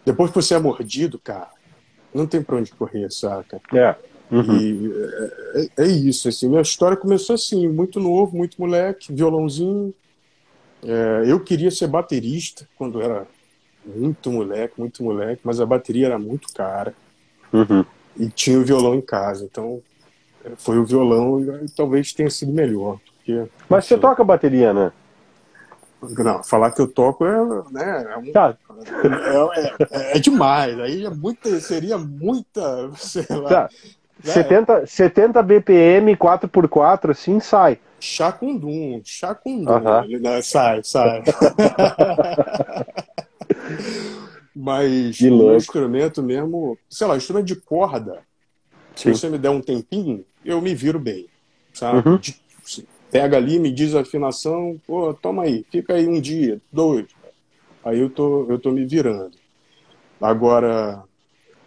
depois 0.05 0.31
que 0.31 0.37
você 0.37 0.55
é 0.55 0.59
mordido, 0.59 1.19
cara, 1.19 1.51
não 2.15 2.27
tem 2.27 2.43
pra 2.43 2.57
onde 2.57 2.73
correr, 2.73 3.11
saca? 3.11 3.61
É. 3.73 3.95
Uhum. 4.31 4.57
E 4.57 4.93
é, 4.93 5.83
é, 5.83 5.85
é, 5.85 5.87
isso, 5.89 6.29
assim, 6.29 6.49
minha 6.49 6.63
história 6.63 6.97
começou 6.97 7.35
assim, 7.35 7.69
muito 7.69 7.99
novo, 7.99 8.37
muito 8.37 8.61
moleque, 8.61 9.13
violãozinho. 9.13 9.93
É, 10.85 11.25
eu 11.27 11.41
queria 11.41 11.71
ser 11.71 11.89
baterista 11.89 12.67
quando 12.77 13.03
era 13.03 13.27
muito 13.85 14.31
moleque, 14.31 14.75
muito 14.79 15.03
moleque, 15.03 15.43
mas 15.45 15.61
a 15.61 15.67
bateria 15.67 16.07
era 16.07 16.19
muito 16.19 16.53
cara. 16.53 16.95
Uhum. 17.53 17.85
E 18.17 18.29
tinha 18.29 18.59
o 18.59 18.65
violão 18.65 18.95
em 18.95 19.01
casa, 19.01 19.45
então 19.45 19.83
foi 20.57 20.79
o 20.79 20.85
violão 20.85 21.41
e 21.65 21.71
talvez 21.71 22.13
tenha 22.13 22.31
sido 22.31 22.53
melhor. 22.53 22.99
Porque, 23.17 23.47
mas 23.69 23.85
você 23.85 23.99
toca 23.99 24.25
bateria, 24.25 24.73
né? 24.73 24.93
Não, 26.03 26.43
falar 26.43 26.71
que 26.73 26.81
eu 26.81 26.89
toco 26.89 27.25
é, 27.27 27.37
né, 27.71 28.07
é, 28.11 28.17
um, 28.17 28.33
tá. 28.33 28.57
é, 29.91 30.13
é, 30.13 30.17
é, 30.17 30.19
demais. 30.19 30.79
Aí 30.81 31.05
é 31.05 31.11
muita, 31.11 31.61
seria 31.61 31.99
muita, 31.99 32.91
sei 32.97 33.27
lá. 33.29 33.49
Tá. 33.49 33.69
Né? 34.25 34.33
70, 34.33 34.87
70 34.87 35.43
BPM 35.43 36.17
4x4, 36.17 37.11
assim 37.11 37.41
sai. 37.41 37.79
Chá 37.99 38.33
com 38.33 38.57
dum, 38.57 39.01
chá 39.05 39.35
com 39.35 39.63
dum. 39.63 39.73
Uh 39.73 39.81
-huh. 39.81 40.43
Sai, 40.43 40.81
sai. 40.83 41.23
Mas 44.55 45.21
o 45.21 45.55
instrumento 45.55 46.23
mesmo, 46.23 46.77
sei 46.89 47.07
lá, 47.07 47.17
instrumento 47.17 47.47
de 47.47 47.57
corda, 47.57 48.19
Sim. 48.95 49.15
se 49.15 49.21
você 49.21 49.29
me 49.29 49.39
der 49.39 49.51
um 49.51 49.61
tempinho, 49.61 50.25
eu 50.45 50.61
me 50.61 50.75
viro 50.75 50.99
bem. 50.99 51.27
Sabe? 51.73 52.09
Uhum. 52.09 52.17
De, 52.17 52.41
pega 53.11 53.37
ali, 53.37 53.59
me 53.59 53.73
diz 53.73 53.95
a 53.95 54.01
afinação, 54.01 54.81
pô, 54.87 55.13
toma 55.13 55.45
aí, 55.45 55.65
fica 55.71 55.95
aí 55.95 56.07
um 56.07 56.21
dia, 56.21 56.61
dois. 56.73 57.07
Aí 57.85 57.99
eu 57.99 58.11
tô, 58.11 58.47
eu 58.49 58.59
tô 58.59 58.71
me 58.71 58.85
virando. 58.85 59.33
Agora, 60.21 61.03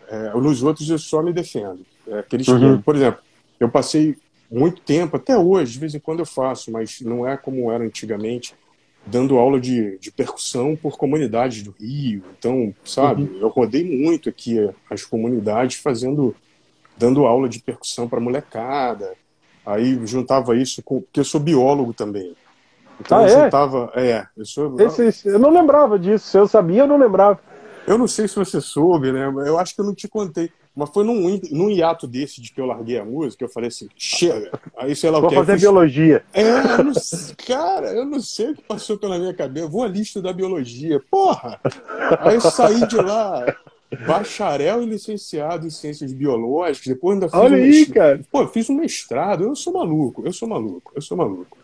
é, 0.08 0.32
nos 0.36 0.62
outros 0.64 0.89
eu 0.89 1.00
só 1.00 1.22
me 1.22 1.34
defendo. 1.34 1.86
É 2.08 2.20
aqueles 2.20 2.48
uhum. 2.48 2.82
por 2.82 2.96
exemplo, 2.96 3.22
eu 3.60 3.70
passei 3.70 4.16
muito 4.52 4.82
tempo, 4.82 5.18
até 5.18 5.38
hoje, 5.38 5.74
de 5.74 5.80
vez 5.80 5.96
em 5.96 6.00
quando 6.00 6.20
eu 6.20 6.26
faço, 6.26 6.72
mas 6.72 7.02
não 7.02 7.28
é 7.28 7.36
como 7.36 7.72
era 7.72 7.84
antigamente, 7.84 8.54
dando 9.06 9.38
aula 9.38 9.60
de, 9.60 9.98
de 9.98 10.12
percussão 10.12 10.76
por 10.76 10.98
comunidades 10.98 11.64
do 11.64 11.72
Rio. 11.80 12.24
Então, 12.38 12.74
sabe, 12.86 13.24
uhum. 13.24 13.39
eu 13.39 13.48
rodei 13.50 13.84
muito 13.84 14.30
aqui 14.30 14.58
as 14.89 15.04
comunidades 15.04 15.78
fazendo, 15.78 16.36
dando 16.98 17.26
aula 17.26 17.50
de 17.50 17.60
percussão 17.60 18.08
para 18.08 18.20
molecada. 18.20 19.14
Aí 19.66 19.99
juntava 20.05 20.55
isso 20.55 20.82
com. 20.84 21.01
Porque 21.01 21.20
eu 21.20 21.26
sou 21.26 21.39
biólogo 21.39 21.93
também. 21.93 22.36
Então 22.99 23.20
ah, 23.20 23.28
eu 23.28 23.28
é? 23.28 23.43
juntava. 23.43 23.91
É, 23.95 24.26
eu 24.38 24.45
sou. 24.45 24.76
Esse, 24.80 25.28
eu 25.28 25.39
não 25.39 25.49
lembrava 25.49 25.97
disso. 25.97 26.28
Se 26.28 26.38
eu 26.38 26.47
sabia, 26.47 26.82
eu 26.82 26.88
não 26.88 26.97
lembrava. 26.97 27.39
Eu 27.86 27.97
não 27.97 28.07
sei 28.07 28.28
se 28.28 28.36
você 28.36 28.61
soube, 28.61 29.11
né? 29.11 29.26
Eu 29.45 29.57
acho 29.57 29.76
que 29.76 29.82
eu 29.82 29.86
não 29.86 29.93
te 29.93 30.07
contei. 30.07 30.49
Mas 30.76 30.89
foi 30.89 31.03
num, 31.03 31.39
num 31.51 31.70
hiato 31.70 32.07
desse 32.07 32.41
de 32.41 32.51
que 32.51 32.59
eu 32.59 32.66
larguei 32.66 32.97
a 32.97 33.05
música, 33.05 33.45
eu 33.45 33.49
falei 33.49 33.68
assim, 33.68 33.88
chega. 33.95 34.51
Aí 34.76 34.95
sei 34.95 35.11
lá 35.11 35.20
Vou 35.20 35.28
o 35.28 35.30
que. 35.30 35.36
fazer 35.36 35.53
fiz... 35.53 35.61
biologia. 35.61 36.26
É, 36.34 36.41
eu 36.41 36.84
não... 36.84 36.93
cara, 37.45 37.93
eu 37.93 38.05
não 38.05 38.20
sei 38.20 38.51
o 38.51 38.55
que 38.55 38.64
passou 38.64 38.97
pela 38.97 39.20
minha 39.20 39.34
cabeça. 39.36 39.68
Vou 39.68 39.84
ali 39.84 40.01
estudar 40.01 40.34
biologia. 40.34 40.99
Porra! 41.11 41.59
Aí 42.22 42.36
eu 42.36 42.41
saí 42.41 42.88
de 42.88 42.95
lá, 42.95 43.45
bacharel 43.96 44.84
e 44.84 44.86
licenciado 44.86 45.68
em 45.68 45.70
ciências 45.70 46.12
biológicas, 46.14 46.88
depois 46.88 47.16
ainda 47.16 47.30
fiz 47.30 47.39
Olha 47.39 47.58
um 47.58 47.62
aí, 47.62 47.70
mestrado. 47.70 47.94
cara. 47.94 48.26
Pô, 48.32 48.41
eu 48.41 48.48
fiz 48.48 48.70
um 48.70 48.76
mestrado. 48.76 49.44
Eu 49.44 49.56
sou 49.56 49.74
maluco, 49.74 50.24
eu 50.26 50.34
sou 50.34 50.48
maluco, 50.48 50.91
eu 50.96 51.02
sou 51.02 51.18
maluco. 51.18 51.58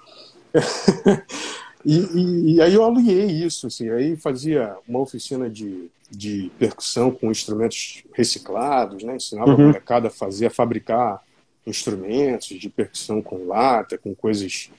e, 1.86 1.98
e, 1.98 2.56
e 2.56 2.62
aí 2.62 2.74
eu 2.74 2.84
aluguei 2.84 3.26
isso, 3.26 3.68
assim. 3.68 3.90
Aí 3.90 4.16
fazia 4.16 4.76
uma 4.88 5.00
oficina 5.00 5.50
de 5.50 5.90
de 6.10 6.52
percussão 6.58 7.12
com 7.12 7.30
instrumentos 7.30 8.04
reciclados, 8.14 9.04
né? 9.04 9.16
ensinava 9.16 9.52
uhum. 9.52 9.56
a 9.56 9.68
molecada 9.68 10.08
a 10.08 10.12
fazer, 10.12 10.48
a 10.48 10.52
fabricar 10.52 11.24
instrumentos 11.66 12.60
de 12.60 12.70
percussão 12.70 13.22
com 13.22 13.46
lata, 13.46 13.98
com 13.98 14.16
coisas 14.16 14.72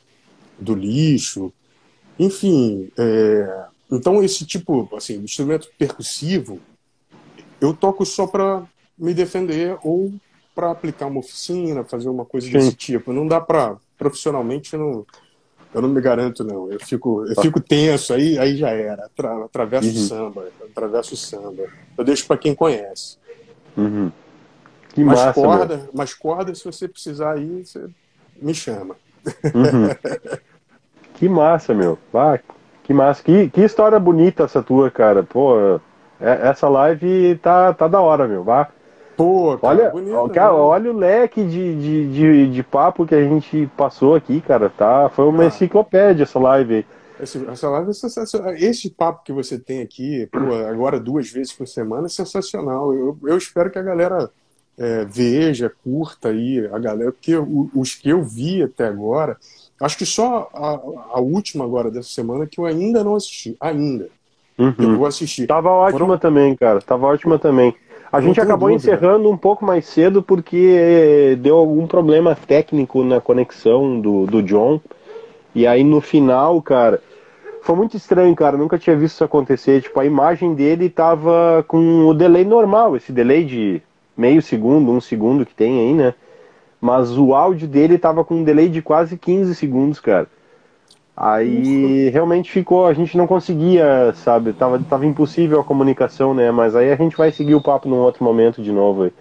do 0.59 0.75
lixo, 0.75 1.53
enfim. 2.19 2.91
É... 2.99 3.65
Então 3.93 4.23
esse 4.23 4.45
tipo, 4.45 4.89
assim, 4.97 5.19
instrumento 5.19 5.69
percussivo, 5.79 6.61
eu 7.61 7.75
toco 7.75 8.05
só 8.05 8.27
para 8.27 8.63
me 8.99 9.15
defender 9.15 9.79
ou 9.83 10.13
para 10.55 10.71
aplicar 10.71 11.07
uma 11.07 11.21
oficina, 11.21 11.85
fazer 11.85 12.09
uma 12.09 12.25
coisa 12.25 12.47
Sim. 12.47 12.53
desse 12.53 12.75
tipo. 12.75 13.13
Não 13.13 13.27
dá 13.27 13.41
para 13.41 13.77
profissionalmente 13.97 14.77
não 14.77 15.05
eu 15.73 15.81
não 15.81 15.89
me 15.89 16.01
garanto, 16.01 16.43
não. 16.43 16.71
Eu 16.71 16.81
fico, 16.81 17.25
eu 17.27 17.41
fico 17.41 17.61
tenso, 17.61 18.13
aí, 18.13 18.37
aí 18.39 18.57
já 18.57 18.71
era. 18.71 19.05
Atra, 19.05 19.45
atravesso 19.45 19.89
uhum. 19.89 19.95
o 19.95 19.99
samba, 19.99 20.49
atravesso 20.69 21.15
o 21.15 21.17
samba. 21.17 21.65
Eu 21.97 22.05
deixo 22.05 22.27
para 22.27 22.37
quem 22.37 22.55
conhece. 22.55 23.17
Uhum. 23.77 24.11
Que 24.89 25.05
mas 25.05 25.21
massa, 25.21 25.33
corda, 25.33 25.77
meu. 25.77 25.89
mas 25.95 26.15
corda, 26.15 26.55
se 26.55 26.65
você 26.65 26.89
precisar 26.89 27.35
aí, 27.35 27.65
você 27.65 27.89
me 28.43 28.53
chama. 28.53 28.97
Uhum. 29.55 29.89
que 31.15 31.29
massa, 31.29 31.73
meu. 31.73 31.97
Ah, 32.13 32.41
que 32.83 32.93
massa. 32.93 33.23
Que, 33.23 33.49
que 33.49 33.61
história 33.61 34.01
bonita 34.01 34.43
essa 34.43 34.61
tua, 34.61 34.91
cara. 34.91 35.23
Pô, 35.23 35.81
essa 36.21 36.69
live 36.69 37.39
tá, 37.39 37.73
tá 37.73 37.89
da 37.89 38.01
hora, 38.01 38.29
meu. 38.29 38.45
Vá. 38.45 38.69
Pô, 39.17 39.59
cara, 39.59 39.75
olha, 39.75 39.91
bonito, 39.91 40.31
cara, 40.31 40.53
né? 40.53 40.59
olha 40.59 40.91
o 40.91 40.97
leque 40.97 41.45
de, 41.45 41.75
de, 41.77 42.13
de, 42.13 42.51
de, 42.51 42.63
papo 42.63 43.05
que 43.05 43.15
a 43.15 43.23
gente 43.23 43.71
passou 43.77 44.15
aqui, 44.15 44.41
cara. 44.41 44.71
Tá? 44.71 45.11
Foi 45.11 45.27
uma 45.27 45.43
ah. 45.43 45.47
enciclopédia 45.47 46.23
essa 46.23 46.39
live. 46.39 46.87
Esse, 47.21 47.47
essa 47.47 47.69
live 47.69 47.91
é 47.91 47.93
sensacional. 47.93 48.55
Esse 48.55 48.89
papo 48.89 49.23
que 49.23 49.33
você 49.33 49.59
tem 49.59 49.83
aqui, 49.83 50.27
pô, 50.33 50.55
agora 50.67 50.99
duas 50.99 51.31
vezes 51.31 51.53
por 51.53 51.67
semana, 51.67 52.07
é 52.07 52.09
sensacional. 52.09 52.95
Eu, 52.95 53.19
eu 53.25 53.37
espero 53.37 53.71
que 53.71 53.79
a 53.79 53.83
galera 53.83 54.31
é, 54.79 55.05
veja, 55.05 55.71
curta 55.85 56.31
aí, 56.31 56.67
a 56.73 56.79
galera, 56.79 57.13
porque 57.13 57.35
os 57.37 57.95
que 57.95 58.09
eu 58.09 58.23
vi 58.23 58.63
até 58.63 58.87
agora, 58.87 59.37
acho 59.79 59.99
que 59.99 60.07
só 60.07 60.49
a, 60.55 61.17
a 61.17 61.21
última 61.21 61.67
agora 61.67 61.91
dessa 61.91 62.09
semana 62.09 62.47
que 62.47 62.59
eu 62.59 62.65
ainda 62.65 63.05
não 63.05 63.15
assisti. 63.15 63.55
Ainda. 63.61 64.09
Uhum. 64.61 64.75
Eu 64.79 64.97
vou 64.97 65.07
assistir. 65.07 65.47
Tava 65.47 65.71
ótima 65.71 66.01
Foram... 66.01 66.19
também, 66.19 66.55
cara. 66.55 66.81
Tava 66.83 67.07
ótima 67.07 67.39
também. 67.39 67.75
A 68.13 68.21
gente 68.21 68.41
acabou 68.41 68.69
dúvida. 68.69 68.93
encerrando 68.93 69.31
um 69.31 69.37
pouco 69.37 69.65
mais 69.65 69.87
cedo 69.87 70.21
porque 70.23 71.39
deu 71.41 71.57
algum 71.57 71.87
problema 71.87 72.35
técnico 72.35 73.03
na 73.05 73.21
conexão 73.21 74.01
do, 74.01 74.27
do 74.27 74.43
John. 74.43 74.81
E 75.55 75.67
aí 75.67 75.83
no 75.83 76.01
final, 76.01 76.61
cara, 76.61 77.01
foi 77.63 77.75
muito 77.77 77.97
estranho, 77.97 78.35
cara. 78.35 78.57
Nunca 78.57 78.79
tinha 78.79 78.97
visto 78.97 79.15
isso 79.15 79.25
acontecer. 79.25 79.81
Tipo, 79.81 80.01
a 80.01 80.05
imagem 80.05 80.55
dele 80.55 80.91
tava 80.91 81.65
com 81.67 82.07
o 82.07 82.13
delay 82.13 82.45
normal, 82.45 82.97
esse 82.97 83.13
delay 83.13 83.45
de 83.45 83.81
meio 84.17 84.43
segundo, 84.43 84.91
um 84.91 85.01
segundo 85.01 85.47
que 85.47 85.55
tem 85.55 85.79
aí, 85.79 85.95
né? 85.95 86.15
Mas 86.81 87.17
o 87.17 87.35
áudio 87.35 87.69
dele 87.69 87.97
tava 87.97 88.25
com 88.25 88.37
um 88.37 88.45
delay 88.45 88.69
de 88.69 88.83
quase 88.83 89.17
15 89.17 89.55
segundos, 89.55 90.01
cara. 90.01 90.27
Aí 91.23 92.09
realmente 92.09 92.51
ficou, 92.51 92.87
a 92.87 92.95
gente 92.95 93.15
não 93.15 93.27
conseguia, 93.27 94.11
sabe? 94.15 94.55
Tava, 94.55 94.79
tava 94.89 95.05
impossível 95.05 95.61
a 95.61 95.65
comunicação, 95.65 96.33
né? 96.33 96.51
Mas 96.51 96.75
aí 96.75 96.91
a 96.91 96.97
gente 96.97 97.15
vai 97.15 97.31
seguir 97.31 97.55
o 97.55 97.61
papo 97.61 97.87
num 97.91 97.99
outro 97.99 98.25
momento 98.25 98.63
de 98.63 98.73
novo. 98.73 99.03
Aí. 99.03 99.13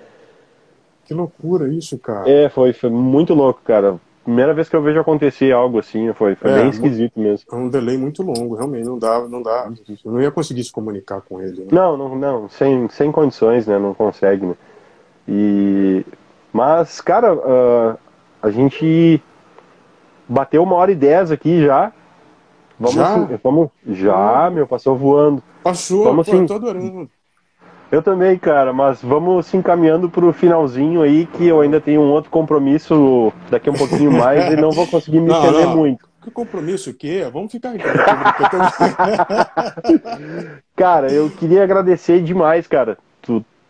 Que 1.03 1.13
loucura 1.13 1.67
isso, 1.67 1.99
cara. 1.99 2.29
É, 2.29 2.47
foi, 2.47 2.71
foi 2.71 2.89
muito 2.89 3.33
louco, 3.33 3.59
cara. 3.65 3.99
Primeira 4.23 4.53
vez 4.53 4.69
que 4.69 4.77
eu 4.77 4.81
vejo 4.81 4.97
acontecer 4.97 5.51
algo 5.51 5.77
assim, 5.77 6.13
foi, 6.13 6.35
foi 6.35 6.51
é, 6.51 6.61
bem 6.61 6.69
esquisito 6.69 7.19
mesmo. 7.19 7.45
É 7.51 7.55
um 7.55 7.67
delay 7.67 7.97
muito 7.97 8.23
longo, 8.23 8.55
realmente, 8.55 8.85
não 8.85 8.97
dá, 8.97 9.27
não 9.27 9.41
dá. 9.41 9.69
Eu 10.05 10.11
não 10.13 10.21
ia 10.21 10.31
conseguir 10.31 10.63
se 10.63 10.71
comunicar 10.71 11.19
com 11.19 11.41
ele. 11.41 11.63
Né? 11.63 11.67
Não, 11.69 11.97
não, 11.97 12.15
não, 12.15 12.47
sem, 12.47 12.87
sem 12.87 13.11
condições, 13.11 13.67
né? 13.67 13.77
Não 13.77 13.93
consegue, 13.93 14.45
né? 14.45 14.55
E... 15.27 16.05
Mas, 16.53 17.01
cara, 17.01 17.33
uh, 17.33 17.97
a 18.41 18.49
gente 18.49 19.21
Bateu 20.29 20.61
uma 20.61 20.75
hora 20.75 20.91
e 20.91 20.95
dez 20.95 21.31
aqui 21.31 21.65
já. 21.65 21.91
Vamos 22.79 22.95
já? 22.95 23.15
Assim, 23.15 23.39
vamos, 23.43 23.69
já, 23.87 24.45
ah. 24.45 24.51
meu, 24.51 24.67
passou 24.67 24.95
voando. 24.95 25.41
Passou, 25.63 26.03
vamos 26.05 26.29
pô, 26.29 26.31
assim, 26.31 26.45
tô 26.45 26.53
adorando. 26.53 27.09
Eu 27.91 28.03
também, 28.03 28.37
cara, 28.37 28.71
mas 28.71 29.01
vamos 29.01 29.47
se 29.47 29.57
encaminhando 29.57 30.07
pro 30.09 30.31
finalzinho 30.31 31.01
aí, 31.01 31.25
que 31.25 31.47
eu 31.47 31.59
ainda 31.59 31.81
tenho 31.81 32.01
um 32.01 32.11
outro 32.11 32.29
compromisso 32.29 33.33
daqui 33.49 33.67
a 33.67 33.71
um 33.71 33.75
pouquinho 33.75 34.11
mais 34.11 34.53
e 34.53 34.55
não 34.55 34.69
vou 34.69 34.85
conseguir 34.85 35.19
me 35.19 35.29
não, 35.29 35.43
estender 35.43 35.65
não. 35.65 35.75
muito. 35.75 36.07
Que 36.21 36.29
compromisso 36.29 36.91
o 36.91 36.93
quê? 36.93 37.27
Vamos 37.33 37.51
ficar 37.51 37.71
aqui. 37.71 37.83
cara, 40.75 41.11
eu 41.11 41.31
queria 41.31 41.63
agradecer 41.63 42.21
demais, 42.21 42.67
cara. 42.67 42.99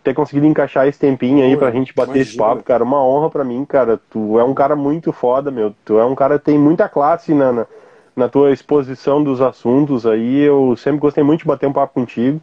Ter 0.04 0.14
conseguido 0.14 0.48
encaixar 0.48 0.88
esse 0.88 0.98
tempinho 0.98 1.44
aí 1.44 1.54
Pô, 1.54 1.60
pra 1.60 1.72
gente 1.72 1.94
bater 1.94 2.12
imagina. 2.12 2.30
esse 2.30 2.38
papo, 2.38 2.64
cara. 2.64 2.84
Uma 2.84 3.04
honra 3.04 3.30
pra 3.30 3.44
mim, 3.44 3.66
cara. 3.66 4.00
Tu 4.10 4.40
é 4.40 4.44
um 4.44 4.54
cara 4.54 4.76
muito 4.76 5.12
foda, 5.12 5.52
meu. 5.52 5.74
Tu 5.84 6.00
é 6.00 6.06
um 6.06 6.16
cara 6.16 6.40
que 6.40 6.46
tem 6.46 6.58
muita 6.58 6.88
classe 6.88 7.34
na, 7.34 7.52
na, 7.52 7.68
na 8.16 8.30
tua 8.30 8.52
exposição 8.52 9.24
dos 9.24 9.42
assuntos 9.42 10.06
aí. 10.06 10.40
Eu 10.40 10.76
sempre 10.78 11.00
gostei 11.00 11.24
muito 11.24 11.42
de 11.42 11.48
bater 11.48 11.68
um 11.68 11.74
papo 11.74 11.94
contigo. 11.94 12.42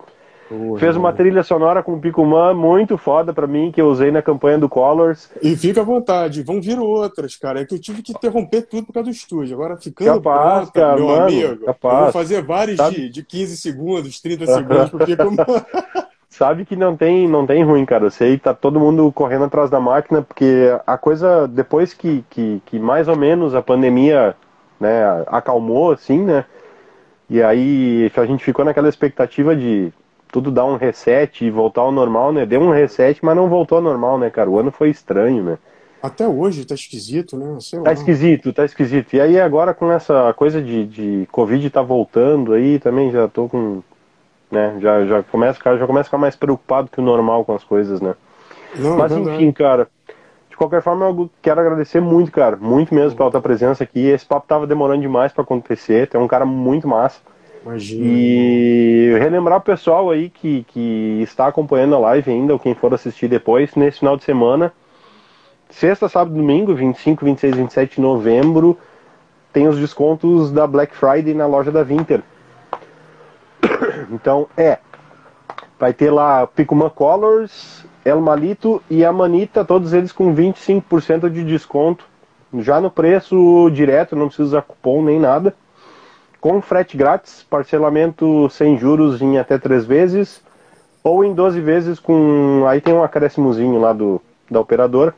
Fez 0.78 0.96
uma 0.96 1.12
trilha 1.12 1.42
sonora 1.42 1.82
com 1.82 1.94
o 1.94 2.00
Picumã 2.00 2.54
muito 2.54 2.96
foda 2.96 3.32
pra 3.32 3.48
mim, 3.48 3.72
que 3.72 3.80
eu 3.80 3.88
usei 3.88 4.12
na 4.12 4.22
campanha 4.22 4.56
do 4.56 4.68
Colors. 4.68 5.28
E 5.42 5.56
fica 5.56 5.80
à 5.80 5.84
vontade, 5.84 6.42
vão 6.42 6.60
vir 6.60 6.78
outras, 6.78 7.34
cara. 7.36 7.60
É 7.60 7.64
que 7.64 7.74
eu 7.74 7.80
tive 7.80 8.00
que 8.00 8.12
interromper 8.12 8.62
tudo 8.62 8.86
por 8.86 8.92
causa 8.92 9.10
do 9.10 9.12
estúdio. 9.12 9.54
Agora 9.54 9.76
ficando 9.76 10.22
capaz, 10.22 10.70
pronta, 10.70 10.80
cara, 10.80 10.96
meu 10.96 11.06
mano, 11.08 11.22
amigo, 11.22 11.64
capaz. 11.64 11.94
eu 11.94 12.02
vou 12.04 12.12
fazer 12.12 12.42
vários 12.42 12.90
de, 12.90 13.08
de 13.08 13.24
15 13.24 13.56
segundos, 13.56 14.20
30 14.20 14.46
segundos 14.46 14.90
pro 14.90 15.04
Picumã. 15.04 15.36
sabe 16.28 16.64
que 16.64 16.76
não 16.76 16.96
tem, 16.96 17.28
não 17.28 17.46
tem 17.46 17.64
ruim, 17.64 17.84
cara. 17.84 18.04
Eu 18.04 18.10
sei 18.10 18.36
que 18.36 18.44
tá 18.44 18.54
todo 18.54 18.80
mundo 18.80 19.10
correndo 19.12 19.44
atrás 19.44 19.70
da 19.70 19.80
máquina, 19.80 20.22
porque 20.22 20.68
a 20.86 20.98
coisa, 20.98 21.46
depois 21.48 21.94
que, 21.94 22.24
que, 22.30 22.62
que 22.66 22.78
mais 22.78 23.08
ou 23.08 23.16
menos 23.16 23.54
a 23.54 23.62
pandemia 23.62 24.36
né, 24.80 25.24
acalmou, 25.28 25.92
assim, 25.92 26.20
né? 26.24 26.44
E 27.28 27.42
aí 27.42 28.10
a 28.16 28.24
gente 28.24 28.44
ficou 28.44 28.64
naquela 28.64 28.88
expectativa 28.88 29.56
de 29.56 29.92
tudo 30.30 30.50
dar 30.50 30.64
um 30.64 30.76
reset 30.76 31.44
e 31.44 31.50
voltar 31.50 31.80
ao 31.80 31.92
normal, 31.92 32.32
né? 32.32 32.46
Deu 32.46 32.60
um 32.60 32.70
reset, 32.70 33.24
mas 33.24 33.36
não 33.36 33.48
voltou 33.48 33.76
ao 33.76 33.82
normal, 33.82 34.18
né, 34.18 34.30
cara? 34.30 34.50
O 34.50 34.58
ano 34.58 34.70
foi 34.70 34.90
estranho, 34.90 35.42
né? 35.42 35.58
Até 36.02 36.28
hoje 36.28 36.64
tá 36.64 36.74
esquisito, 36.74 37.36
né? 37.36 37.58
Sei 37.60 37.80
tá 37.80 37.86
lá. 37.86 37.92
esquisito, 37.92 38.52
tá 38.52 38.64
esquisito. 38.64 39.14
E 39.14 39.20
aí 39.20 39.40
agora 39.40 39.74
com 39.74 39.90
essa 39.90 40.32
coisa 40.34 40.62
de, 40.62 40.86
de 40.86 41.28
Covid 41.32 41.68
tá 41.70 41.82
voltando 41.82 42.52
aí, 42.52 42.78
também 42.78 43.10
já 43.10 43.26
tô 43.26 43.48
com 43.48 43.82
né? 44.50 44.76
Já, 44.80 45.04
já, 45.06 45.22
começa, 45.22 45.58
cara 45.60 45.78
já 45.78 45.86
começa 45.86 46.02
a 46.02 46.10
ficar 46.10 46.18
mais 46.18 46.36
preocupado 46.36 46.90
que 46.90 47.00
o 47.00 47.04
normal 47.04 47.44
com 47.44 47.54
as 47.54 47.64
coisas, 47.64 48.00
né? 48.00 48.14
Não, 48.76 48.96
Mas 48.96 49.12
enfim, 49.12 49.50
cara, 49.52 49.88
de 50.48 50.56
qualquer 50.56 50.82
forma 50.82 51.06
eu 51.06 51.30
quero 51.42 51.60
agradecer 51.60 52.00
muito, 52.00 52.32
cara, 52.32 52.56
muito 52.56 52.94
mesmo 52.94 53.16
pela 53.16 53.30
tua 53.30 53.40
presença 53.40 53.84
aqui. 53.84 54.06
Esse 54.06 54.24
papo 54.24 54.46
tava 54.46 54.66
demorando 54.66 55.02
demais 55.02 55.32
para 55.32 55.42
acontecer, 55.42 56.08
tem 56.08 56.20
um 56.20 56.28
cara 56.28 56.44
muito 56.44 56.86
massa. 56.86 57.20
Imagina. 57.64 58.04
E 58.06 59.16
relembrar 59.18 59.58
o 59.58 59.62
pessoal 59.62 60.10
aí 60.10 60.30
que, 60.30 60.64
que 60.68 61.20
está 61.22 61.48
acompanhando 61.48 61.96
a 61.96 61.98
live 61.98 62.30
ainda, 62.30 62.52
ou 62.52 62.58
quem 62.58 62.74
for 62.74 62.94
assistir 62.94 63.26
depois, 63.26 63.74
nesse 63.74 63.98
final 63.98 64.16
de 64.16 64.22
semana, 64.22 64.72
sexta, 65.68 66.08
sábado 66.08 66.36
domingo, 66.36 66.74
25, 66.74 67.24
26, 67.24 67.56
27 67.56 67.96
de 67.96 68.00
novembro, 68.00 68.78
tem 69.52 69.66
os 69.66 69.78
descontos 69.78 70.52
da 70.52 70.66
Black 70.66 70.94
Friday 70.94 71.34
na 71.34 71.46
loja 71.46 71.72
da 71.72 71.82
Vinter. 71.82 72.22
Então, 74.10 74.48
é. 74.56 74.78
Vai 75.78 75.92
ter 75.92 76.10
lá 76.10 76.46
Picuma 76.46 76.88
Colors, 76.88 77.84
El 78.04 78.20
Malito 78.20 78.82
e 78.88 79.04
a 79.04 79.12
Manita, 79.12 79.64
todos 79.64 79.92
eles 79.92 80.10
com 80.10 80.34
25% 80.34 81.28
de 81.28 81.44
desconto 81.44 82.06
já 82.54 82.80
no 82.80 82.90
preço 82.90 83.70
direto, 83.70 84.16
não 84.16 84.28
precisa 84.28 84.48
usar 84.48 84.62
cupom 84.62 85.02
nem 85.02 85.18
nada. 85.18 85.54
Com 86.40 86.60
frete 86.60 86.96
grátis, 86.96 87.42
parcelamento 87.42 88.48
sem 88.50 88.78
juros 88.78 89.20
em 89.20 89.38
até 89.38 89.58
três 89.58 89.84
vezes, 89.84 90.42
ou 91.02 91.24
em 91.24 91.34
12 91.34 91.60
vezes 91.60 91.98
com. 91.98 92.64
Aí 92.68 92.80
tem 92.80 92.94
um 92.94 93.02
acréscimozinho 93.02 93.80
lá 93.80 93.92
do, 93.92 94.20
da 94.50 94.60
operadora. 94.60 95.14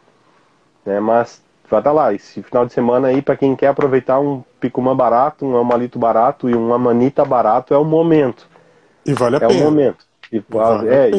Né? 0.85 1.01
Mas 1.01 1.43
vai 1.68 1.80
estar 1.80 1.90
tá 1.90 1.94
lá. 1.94 2.14
Esse 2.14 2.43
final 2.43 2.64
de 2.64 2.72
semana 2.72 3.09
aí, 3.09 3.20
para 3.20 3.36
quem 3.36 3.55
quer 3.55 3.68
aproveitar 3.68 4.20
um 4.20 4.43
picumã 4.60 4.94
barato, 4.97 5.47
um 5.47 5.56
amalito 5.56 5.98
barato 5.98 6.48
e 6.48 6.55
um 6.55 6.72
amanita 6.72 7.24
barato, 7.24 7.72
é 7.72 7.78
o 7.78 7.85
momento. 7.85 8.48
E 9.05 9.12
vale 9.12 9.36
a 9.36 9.39
é 9.39 9.40
pena. 9.40 9.52
É 9.52 9.56
o 9.56 9.64
momento. 9.64 10.05
E, 10.32 10.43
vale 10.48 10.89
é, 10.89 11.10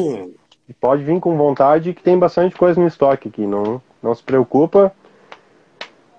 e 0.68 0.72
pode 0.74 1.02
vir 1.02 1.18
com 1.18 1.36
vontade 1.36 1.92
que 1.92 2.02
tem 2.02 2.18
bastante 2.18 2.54
coisa 2.54 2.80
no 2.80 2.86
estoque 2.86 3.28
aqui. 3.28 3.46
Não, 3.46 3.82
não 4.02 4.14
se 4.14 4.22
preocupa. 4.22 4.92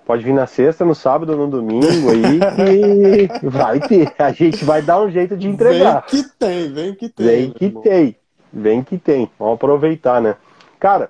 Pode 0.06 0.23
vir 0.23 0.34
na 0.34 0.45
sexta, 0.45 0.84
no 0.84 0.93
sábado, 0.93 1.38
no 1.38 1.48
domingo 1.48 2.10
aí 2.10 3.30
que 3.39 3.48
vai 3.48 3.80
ter. 3.80 4.14
A 4.19 4.31
gente 4.34 4.65
vai 4.65 4.81
dar 4.81 5.02
um 5.02 5.10
jeito 5.10 5.38
de 5.38 5.48
entregar. 5.48 6.03
Vem 6.11 6.23
que 6.23 6.30
tem, 6.38 6.73
vem 6.73 6.95
que 6.95 7.10
tem. 7.10 7.26
Vem 7.26 7.52
que 7.52 7.65
irmão. 7.65 7.81
tem. 7.81 8.15
Vem 8.52 8.84
que 8.84 8.98
tem. 8.98 9.31
Vamos 9.39 9.53
aproveitar, 9.53 10.19
né? 10.19 10.35
Cara, 10.80 11.10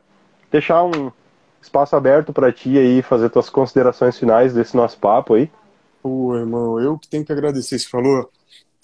deixar 0.52 0.84
um 0.84 1.12
espaço 1.60 1.96
aberto 1.96 2.32
para 2.32 2.52
ti 2.52 2.78
aí 2.78 3.02
fazer 3.02 3.30
tuas 3.30 3.50
considerações 3.50 4.20
finais 4.20 4.54
desse 4.54 4.78
nosso 4.78 5.00
papo 5.00 5.34
aí. 5.34 5.50
Pô, 6.02 6.36
irmão, 6.36 6.80
eu 6.80 6.98
que 6.98 7.08
tenho 7.08 7.26
que 7.26 7.32
agradecer. 7.32 7.78
Você 7.78 7.88
falou 7.88 8.30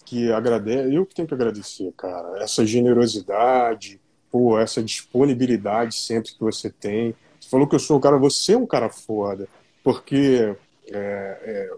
que 0.06 0.32
agradece, 0.32 0.94
eu 0.94 1.06
que 1.06 1.16
tenho 1.16 1.28
que 1.28 1.34
agradecer, 1.34 1.92
cara. 1.98 2.42
Essa 2.42 2.66
generosidade, 2.66 4.00
pô, 4.32 4.58
essa 4.58 4.82
disponibilidade 4.82 5.96
sempre 5.96 6.32
que 6.34 6.40
você 6.40 6.70
tem. 6.70 7.16
Você 7.40 7.50
falou 7.50 7.68
que 7.68 7.76
eu 7.76 7.80
sou 7.80 7.98
um 7.98 8.00
cara, 8.00 8.18
você 8.18 8.54
é 8.54 8.58
um 8.58 8.66
cara 8.66 8.90
foda, 8.90 9.48
porque 9.84 10.56
é, 10.92 11.40
é, 11.44 11.70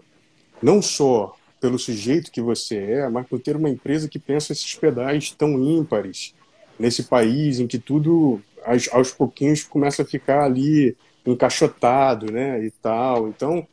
não 0.62 0.80
só 0.80 1.34
pelo 1.60 1.78
sujeito 1.78 2.30
que 2.30 2.40
você 2.40 2.76
é, 2.76 3.08
mas 3.08 3.26
por 3.26 3.40
ter 3.40 3.56
uma 3.56 3.68
empresa 3.68 4.08
que 4.08 4.18
pensa 4.18 4.52
esses 4.52 4.74
pedais 4.74 5.30
tão 5.30 5.62
ímpares 5.62 6.34
nesse 6.78 7.02
país 7.02 7.60
em 7.60 7.66
que 7.66 7.78
tudo 7.78 8.40
aos, 8.64 8.88
aos 8.92 9.12
pouquinhos 9.12 9.62
começa 9.62 10.02
a 10.02 10.06
ficar 10.06 10.44
ali 10.44 10.96
encaixotado, 11.26 12.32
né, 12.32 12.64
e 12.64 12.70
tal. 12.70 13.28
Então, 13.28 13.66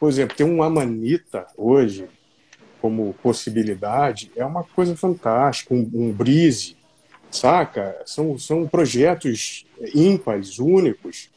por 0.00 0.08
exemplo, 0.08 0.34
ter 0.34 0.44
um 0.44 0.62
Amanita 0.62 1.46
hoje 1.56 2.08
como 2.80 3.14
possibilidade 3.22 4.32
é 4.34 4.42
uma 4.44 4.64
coisa 4.64 4.96
fantástica, 4.96 5.74
um, 5.74 5.88
um 5.92 6.10
Brise, 6.10 6.74
saca? 7.30 7.94
São, 8.06 8.38
são 8.38 8.66
projetos 8.66 9.66
ímpares, 9.94 10.58
únicos 10.58 11.28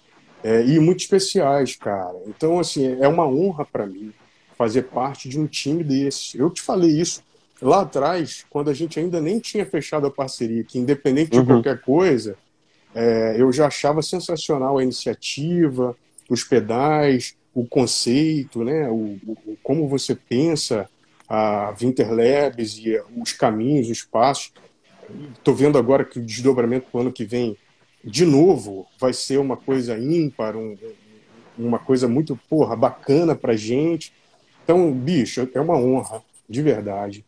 é, 0.41 0.64
e 0.65 0.80
muito 0.80 1.02
especiais, 1.02 1.76
cara. 1.76 2.15
Então, 2.26 2.57
assim, 2.57 2.98
é 3.02 3.07
uma 3.07 3.27
honra 3.27 3.65
para 3.65 3.85
mim 3.85 4.14
fazer 4.57 4.84
parte 4.84 5.27
de 5.27 5.38
um 5.38 5.45
time 5.45 5.84
desse. 5.84 6.38
Eu 6.38 6.49
te 6.49 6.61
falei 6.61 6.90
isso 6.90 7.22
lá 7.61 7.81
atrás, 7.81 8.45
quando 8.49 8.69
a 8.69 8.73
gente 8.73 8.98
ainda 8.98 9.19
nem 9.19 9.40
tinha 9.40 9.65
fechado 9.65 10.07
a 10.07 10.11
parceria, 10.11 10.64
que 10.64 10.80
independente 10.80 11.31
de 11.31 11.40
uhum. 11.40 11.45
qualquer 11.45 11.81
coisa, 11.81 12.38
é, 12.95 13.35
eu 13.38 13.52
já 13.52 13.68
achava 13.68 14.02
sensacional 14.02 14.77
a 14.77 14.84
iniciativa, 14.84 15.98
os 16.30 16.45
pedais, 16.45 17.35
o 17.53 17.65
conceito, 17.65 18.63
né, 18.63 18.89
o, 18.89 19.17
o 19.25 19.57
como 19.61 19.88
você 19.88 20.15
pensa 20.15 20.89
a 21.27 21.71
Winter 21.71 22.11
Labs 22.11 22.77
e 22.77 22.99
os 23.15 23.31
caminhos, 23.31 23.89
os 23.89 24.03
passos. 24.03 24.51
Estou 25.35 25.53
vendo 25.53 25.77
agora 25.77 26.05
que 26.05 26.19
o 26.19 26.25
desdobramento 26.25 26.88
para 26.91 26.97
o 26.97 27.01
ano 27.01 27.11
que 27.11 27.25
vem, 27.25 27.57
de 28.03 28.25
novo, 28.25 28.85
vai 28.99 29.13
ser 29.13 29.39
uma 29.39 29.55
coisa 29.55 29.97
ímpar, 29.97 30.55
um, 30.55 30.77
uma 31.57 31.80
coisa 31.80 32.07
muito 32.07 32.39
porra, 32.49 32.75
bacana 32.75 33.35
para 33.35 33.55
gente. 33.55 34.13
Então, 34.63 34.91
bicho, 34.91 35.47
é 35.53 35.61
uma 35.61 35.77
honra, 35.77 36.21
de 36.49 36.61
verdade, 36.61 37.25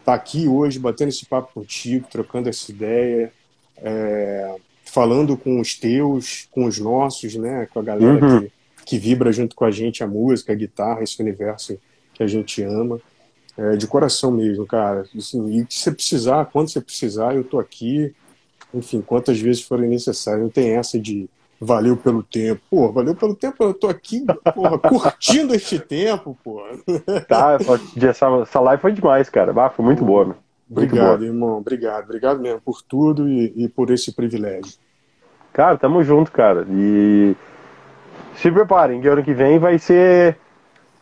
estar 0.00 0.12
tá 0.12 0.14
aqui 0.14 0.46
hoje, 0.48 0.78
batendo 0.78 1.08
esse 1.08 1.24
papo 1.24 1.52
contigo, 1.54 2.06
trocando 2.10 2.48
essa 2.48 2.70
ideia, 2.70 3.32
é, 3.78 4.56
falando 4.84 5.36
com 5.36 5.60
os 5.60 5.74
teus, 5.74 6.48
com 6.50 6.64
os 6.64 6.78
nossos, 6.78 7.34
né, 7.34 7.66
com 7.72 7.80
a 7.80 7.82
galera 7.82 8.24
uhum. 8.24 8.40
que, 8.42 8.52
que 8.84 8.98
vibra 8.98 9.32
junto 9.32 9.54
com 9.54 9.64
a 9.64 9.70
gente 9.70 10.02
a 10.02 10.06
música, 10.06 10.52
a 10.52 10.56
guitarra, 10.56 11.02
esse 11.02 11.20
universo 11.20 11.78
que 12.12 12.22
a 12.22 12.26
gente 12.26 12.62
ama. 12.62 13.00
É, 13.56 13.76
de 13.76 13.86
coração 13.86 14.32
mesmo, 14.32 14.66
cara. 14.66 15.04
Assim, 15.16 15.46
e 15.48 15.66
se 15.70 15.78
você 15.78 15.92
precisar, 15.92 16.46
quando 16.46 16.68
você 16.68 16.80
precisar, 16.80 17.34
eu 17.34 17.44
tô 17.44 17.58
aqui. 17.58 18.12
Enfim, 18.72 19.00
quantas 19.00 19.40
vezes 19.40 19.62
forem 19.62 19.88
necessárias. 19.88 20.42
Não 20.42 20.50
tem 20.50 20.70
essa 20.70 20.98
de 20.98 21.28
valeu 21.60 21.96
pelo 21.96 22.22
tempo. 22.22 22.60
Pô, 22.68 22.92
valeu 22.92 23.14
pelo 23.14 23.34
tempo, 23.34 23.62
eu 23.62 23.72
tô 23.72 23.88
aqui, 23.88 24.24
porra, 24.54 24.78
curtindo 24.78 25.54
este 25.54 25.78
tempo, 25.78 26.36
pô. 26.42 26.62
Tá, 27.28 27.56
essa, 27.60 28.40
essa 28.42 28.60
live 28.60 28.82
foi 28.82 28.92
demais, 28.92 29.30
cara. 29.30 29.52
Ah, 29.56 29.70
foi 29.70 29.84
muito 29.84 30.04
boa, 30.04 30.24
meu. 30.24 30.36
Muito 30.68 30.88
obrigado, 30.88 31.18
boa. 31.18 31.28
irmão. 31.28 31.58
Obrigado. 31.58 32.04
Obrigado 32.04 32.40
mesmo 32.40 32.60
por 32.60 32.82
tudo 32.82 33.28
e, 33.28 33.52
e 33.56 33.68
por 33.68 33.90
esse 33.90 34.12
privilégio. 34.12 34.74
Cara, 35.52 35.78
tamo 35.78 36.02
junto, 36.02 36.32
cara. 36.32 36.66
E 36.68 37.36
se 38.36 38.50
preparem, 38.50 39.00
que 39.00 39.08
ano 39.08 39.22
que 39.22 39.34
vem 39.34 39.58
vai 39.58 39.78
ser 39.78 40.36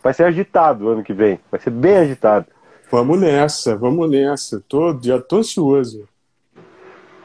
Vai 0.03 0.13
ser 0.13 0.25
agitado 0.25 0.87
o 0.87 0.89
ano 0.89 1.05
que 1.05 1.13
vem. 1.13 1.39
Vai 1.51 1.61
ser 1.61 1.71
bem 1.71 1.97
agitado. 1.99 2.47
Vamos 2.91 3.21
nessa, 3.21 3.77
vamos 3.77 4.11
nessa. 4.11 4.63
Tô, 4.69 4.99
já 5.01 5.21
tô 5.21 5.37
ansioso. 5.37 6.09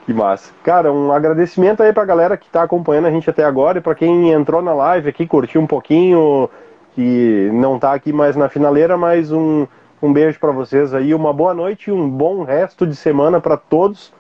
Que 0.05 0.13
massa. 0.13 0.53
Cara, 0.63 0.93
um 0.93 1.11
agradecimento 1.11 1.81
aí 1.81 1.91
pra 1.91 2.05
galera 2.05 2.37
que 2.37 2.49
tá 2.49 2.63
acompanhando 2.63 3.07
a 3.07 3.11
gente 3.11 3.29
até 3.29 3.43
agora 3.43 3.79
e 3.79 3.81
pra 3.81 3.95
quem 3.95 4.31
entrou 4.31 4.61
na 4.61 4.73
live 4.73 5.09
aqui, 5.09 5.27
curtiu 5.27 5.59
um 5.59 5.67
pouquinho, 5.67 6.49
que 6.93 7.49
não 7.51 7.77
tá 7.77 7.93
aqui 7.93 8.13
mais 8.13 8.35
na 8.35 8.47
finaleira, 8.47 8.95
mas 8.95 9.31
um, 9.31 9.67
um 10.01 10.13
beijo 10.13 10.39
para 10.39 10.51
vocês 10.51 10.93
aí, 10.93 11.13
uma 11.13 11.33
boa 11.33 11.53
noite 11.53 11.89
e 11.89 11.91
um 11.91 12.07
bom 12.09 12.43
resto 12.43 12.87
de 12.87 12.95
semana 12.95 13.41
para 13.41 13.57
todos. 13.57 14.13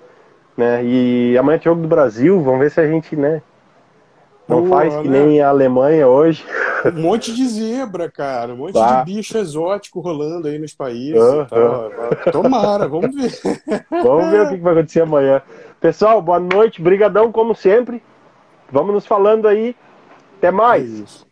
Né? 0.57 0.83
E 0.83 1.37
amanhã 1.37 1.57
é 1.57 1.61
jogo 1.61 1.81
do 1.81 1.87
Brasil, 1.87 2.41
vamos 2.41 2.59
ver 2.59 2.71
se 2.71 2.81
a 2.81 2.87
gente, 2.87 3.15
né, 3.15 3.41
não 4.47 4.63
Boa, 4.63 4.81
faz 4.81 4.95
que 4.97 5.09
né? 5.09 5.25
nem 5.25 5.41
a 5.41 5.49
Alemanha 5.49 6.07
hoje. 6.07 6.45
Um 6.85 7.01
monte 7.01 7.33
de 7.33 7.45
zebra, 7.47 8.09
cara. 8.09 8.53
Um 8.53 8.57
monte 8.57 8.73
tá. 8.73 9.03
de 9.03 9.13
bicho 9.13 9.37
exótico 9.37 9.99
rolando 9.99 10.47
aí 10.47 10.57
nos 10.57 10.73
países. 10.73 11.21
Uh 11.21 11.45
-huh. 11.45 12.31
Tomara, 12.31 12.87
vamos 12.87 13.13
ver. 13.13 13.31
Vamos 13.91 14.29
ver 14.29 14.41
o 14.41 14.49
que 14.49 14.57
vai 14.57 14.73
acontecer 14.73 15.01
amanhã. 15.01 15.41
Pessoal, 15.81 16.21
boa 16.21 16.39
noite. 16.39 16.81
Brigadão, 16.81 17.31
como 17.31 17.53
sempre. 17.53 18.01
Vamos 18.71 18.93
nos 18.93 19.05
falando 19.05 19.47
aí. 19.47 19.75
Até 20.37 20.51
mais. 20.51 21.23
É 21.23 21.26